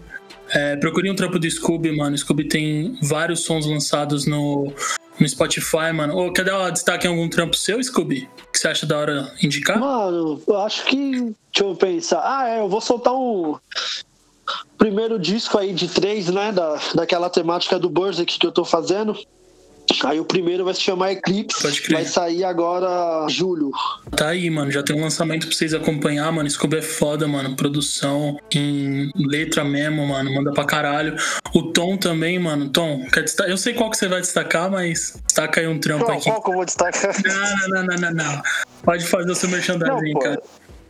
é, 0.50 0.76
procure 0.78 1.10
um 1.10 1.16
trampo 1.16 1.40
do 1.40 1.50
Scooby, 1.50 1.96
mano. 1.96 2.16
O 2.16 2.18
Scooby 2.18 2.46
tem 2.46 2.98
vários 3.02 3.44
sons 3.44 3.66
lançados 3.66 4.26
no, 4.26 4.72
no 5.20 5.28
Spotify, 5.28 5.92
mano. 5.94 6.18
Ô, 6.18 6.32
quer 6.32 6.46
dar 6.46 6.70
destaque 6.70 7.08
em 7.08 7.10
algum 7.10 7.30
trampo 7.30 7.56
seu, 7.56 7.82
Scooby? 7.84 8.30
que 8.58 8.62
você 8.62 8.68
acha 8.70 8.86
da 8.86 8.98
hora 8.98 9.32
indicar? 9.42 9.80
Mano, 9.80 10.42
eu 10.46 10.58
acho 10.58 10.86
que. 10.86 11.12
Deixa 11.12 11.36
eu 11.62 11.76
pensar. 11.76 12.22
Ah, 12.24 12.50
é, 12.50 12.60
eu 12.60 12.68
vou 12.68 12.82
soltar 12.82 13.14
um. 13.14 13.56
Primeiro 14.78 15.20
disco 15.20 15.58
aí 15.58 15.74
de 15.74 15.88
três, 15.88 16.28
né? 16.30 16.52
Da, 16.52 16.80
daquela 16.96 17.30
temática 17.30 17.78
do 17.78 17.90
Berserk 17.90 18.40
que 18.40 18.46
eu 18.46 18.52
tô 18.52 18.66
fazendo. 18.66 19.18
Aí 20.04 20.20
o 20.20 20.26
primeiro 20.26 20.66
vai 20.66 20.74
se 20.74 20.82
chamar 20.82 21.12
Eclipse. 21.14 21.62
Pode 21.62 21.82
crer. 21.82 21.96
Vai 21.96 22.06
sair 22.06 22.44
agora 22.44 23.26
julho. 23.30 23.72
Tá 24.16 24.30
aí, 24.30 24.50
mano. 24.50 24.72
Já 24.72 24.84
tem 24.84 24.96
um 24.96 25.02
lançamento 25.02 25.48
pra 25.48 25.56
vocês 25.56 25.74
acompanhar, 25.74 26.32
mano. 26.32 26.50
Scooby 26.50 26.78
é 26.78 26.82
foda, 26.82 27.28
mano. 27.28 27.56
Produção 27.56 28.38
em 28.54 29.12
letra 29.16 29.64
mesmo, 29.64 30.06
mano. 30.06 30.34
Manda 30.34 30.52
pra 30.52 30.66
caralho. 30.66 31.16
O 31.54 31.64
Tom 31.72 31.98
também, 31.98 32.38
mano. 32.38 32.70
Tom, 32.70 33.06
quer 33.12 33.24
destacar? 33.24 33.52
Eu 33.52 33.58
sei 33.58 33.74
qual 33.74 33.90
que 33.90 33.98
você 33.98 34.08
vai 34.08 34.22
destacar, 34.22 34.70
mas 34.70 35.18
destaca 35.26 35.62
aí 35.62 35.68
um 35.68 35.80
trampo 35.80 36.06
Qual, 36.06 36.18
aqui. 36.18 36.30
Qual 36.30 36.44
que 36.44 36.50
eu 36.50 36.54
vou 36.54 36.66
destacar? 36.66 37.16
Não, 37.24 37.70
não, 37.70 37.86
não, 37.86 37.96
não, 37.98 38.12
não. 38.12 38.44
Pode 38.84 39.06
fazer 39.06 39.32
o 39.32 39.36
seu 39.36 39.50
merchandising, 39.50 40.14
cara. 40.20 40.42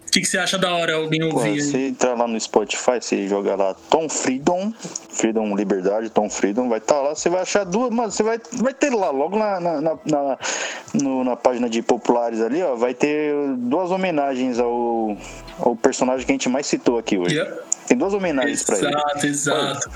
O 0.08 0.10
que, 0.10 0.22
que 0.22 0.26
você 0.26 0.38
acha 0.38 0.58
da 0.58 0.74
hora 0.74 0.96
alguém 0.96 1.22
ouvir? 1.22 1.58
Pô, 1.58 1.62
se 1.62 1.78
entrar 1.78 2.16
lá 2.16 2.28
no 2.28 2.40
Spotify, 2.40 3.00
você 3.02 3.28
jogar 3.28 3.56
lá 3.56 3.76
Tom 3.90 4.08
Freedom, 4.08 4.72
Freedom 5.10 5.54
Liberdade, 5.54 6.10
Tom 6.10 6.30
Freedom, 6.30 6.70
vai 6.70 6.80
estar 6.80 6.96
tá 6.96 7.02
lá, 7.02 7.10
você 7.14 7.30
vai 7.30 7.42
achar 7.42 7.66
duas, 7.66 7.92
mano, 7.92 8.10
você 8.10 8.24
vai, 8.24 8.40
vai 8.54 8.74
ter 8.74 8.90
lá, 8.90 9.12
logo 9.12 9.38
na, 9.38 9.60
na, 9.60 9.82
na, 9.82 10.00
na, 10.06 10.38
no, 10.94 11.24
na 11.26 11.36
página 11.36 11.70
de 11.70 11.82
populares 11.82 12.40
ali, 12.40 12.64
ó, 12.64 12.76
vai 12.76 12.94
ter 12.94 13.34
duas 13.58 13.92
homenagens 13.92 14.60
ao, 14.60 15.18
ao 15.60 15.76
personagem 15.76 16.26
que 16.26 16.32
a 16.32 16.36
gente 16.36 16.50
mais 16.50 16.66
citou 16.66 16.98
aqui 16.98 17.18
hoje. 17.18 17.36
Yeah. 17.36 17.62
Tem 17.88 17.98
duas 17.98 18.14
homenagens 18.14 18.64
pra 18.64 18.78
ele. 18.78 18.88
Exato, 18.88 19.28
exato. 19.28 19.90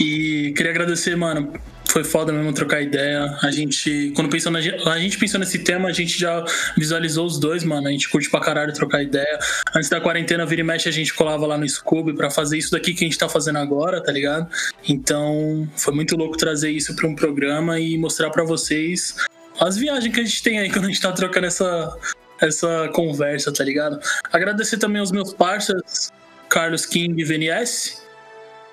E 0.00 0.52
queria 0.56 0.72
agradecer, 0.72 1.16
mano, 1.16 1.52
foi 1.98 2.04
foda 2.04 2.32
mesmo 2.32 2.52
trocar 2.52 2.80
ideia. 2.80 3.36
A 3.42 3.50
gente, 3.50 4.12
quando 4.14 4.30
pensou 4.30 4.52
na, 4.52 4.58
a 4.58 4.98
gente 4.98 5.18
pensou 5.18 5.40
nesse 5.40 5.58
tema, 5.58 5.88
a 5.88 5.92
gente 5.92 6.18
já 6.18 6.44
visualizou 6.76 7.26
os 7.26 7.40
dois, 7.40 7.64
mano. 7.64 7.88
A 7.88 7.90
gente 7.90 8.08
curte 8.08 8.30
pra 8.30 8.40
caralho 8.40 8.72
trocar 8.72 9.02
ideia. 9.02 9.38
Antes 9.74 9.88
da 9.88 10.00
quarentena, 10.00 10.46
vira 10.46 10.60
e 10.60 10.64
mexe, 10.64 10.88
a 10.88 10.92
gente 10.92 11.12
colava 11.12 11.46
lá 11.46 11.58
no 11.58 11.68
Scooby 11.68 12.14
pra 12.14 12.30
fazer 12.30 12.58
isso 12.58 12.70
daqui 12.70 12.94
que 12.94 13.04
a 13.04 13.08
gente 13.08 13.18
tá 13.18 13.28
fazendo 13.28 13.58
agora, 13.58 14.00
tá 14.00 14.12
ligado? 14.12 14.48
Então, 14.88 15.68
foi 15.76 15.92
muito 15.92 16.16
louco 16.16 16.36
trazer 16.36 16.70
isso 16.70 16.94
pra 16.94 17.08
um 17.08 17.16
programa 17.16 17.80
e 17.80 17.98
mostrar 17.98 18.30
para 18.30 18.44
vocês 18.44 19.16
as 19.60 19.76
viagens 19.76 20.14
que 20.14 20.20
a 20.20 20.24
gente 20.24 20.42
tem 20.42 20.60
aí 20.60 20.70
quando 20.70 20.84
a 20.84 20.88
gente 20.88 21.00
tá 21.00 21.10
trocando 21.10 21.46
essa, 21.46 21.98
essa 22.40 22.88
conversa, 22.94 23.52
tá 23.52 23.64
ligado? 23.64 23.98
Agradecer 24.32 24.78
também 24.78 25.00
aos 25.00 25.10
meus 25.10 25.34
parceiros, 25.34 26.12
Carlos 26.48 26.86
King 26.86 27.20
e 27.20 27.24
VNS 27.24 28.07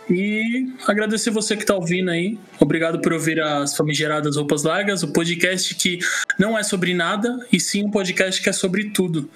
e 0.09 0.71
agradecer 0.87 1.31
você 1.31 1.55
que 1.55 1.63
está 1.63 1.75
ouvindo 1.75 2.11
aí. 2.11 2.37
Obrigado 2.59 3.01
por 3.01 3.13
ouvir 3.13 3.41
as 3.41 3.75
famigeradas 3.75 4.35
Roupas 4.35 4.63
Largas, 4.63 5.03
o 5.03 5.09
podcast 5.09 5.73
que 5.75 5.99
não 6.37 6.57
é 6.57 6.63
sobre 6.63 6.93
nada, 6.93 7.45
e 7.51 7.59
sim 7.59 7.85
um 7.85 7.91
podcast 7.91 8.41
que 8.41 8.49
é 8.49 8.53
sobre 8.53 8.89
tudo. 8.89 9.29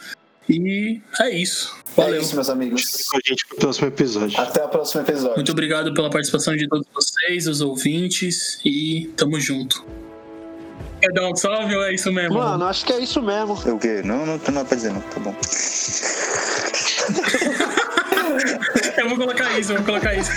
E 0.47 0.99
é 1.19 1.29
isso. 1.29 1.77
Valeu. 1.95 2.15
É 2.15 2.21
isso, 2.21 2.35
meus 2.35 2.49
amigos. 2.49 3.07
Com 3.09 3.17
a 3.17 3.21
gente 3.25 3.45
pro 3.47 3.57
próximo 3.57 3.87
episódio. 3.87 4.39
Até 4.39 4.63
o 4.63 4.69
próximo 4.69 5.01
episódio. 5.01 5.35
Muito 5.35 5.51
obrigado 5.51 5.93
pela 5.93 6.09
participação 6.09 6.55
de 6.55 6.67
todos 6.67 6.87
vocês, 6.93 7.47
os 7.47 7.61
ouvintes, 7.61 8.59
e 8.65 9.11
tamo 9.15 9.39
junto. 9.39 9.85
Quer 11.01 11.13
dar 11.13 11.29
um 11.29 11.35
salve 11.35 11.75
ou 11.75 11.83
é 11.83 11.93
isso 11.93 12.11
mesmo? 12.11 12.35
Mano, 12.35 12.65
acho 12.65 12.85
que 12.85 12.93
é 12.93 12.99
isso 12.99 13.21
mesmo. 13.21 13.57
É 13.65 13.71
o 13.71 13.77
quê? 13.77 14.01
Não, 14.03 14.25
não, 14.25 14.41
não 14.51 14.61
é 14.61 14.65
pra 14.65 14.75
dizer 14.75 14.91
não, 14.91 15.01
tá 15.01 15.19
bom. 15.19 15.35
vou 19.09 19.17
colocar 19.17 19.59
isso, 19.59 19.73
vou 19.73 19.83
colocar 19.83 20.13
isso. 20.13 20.31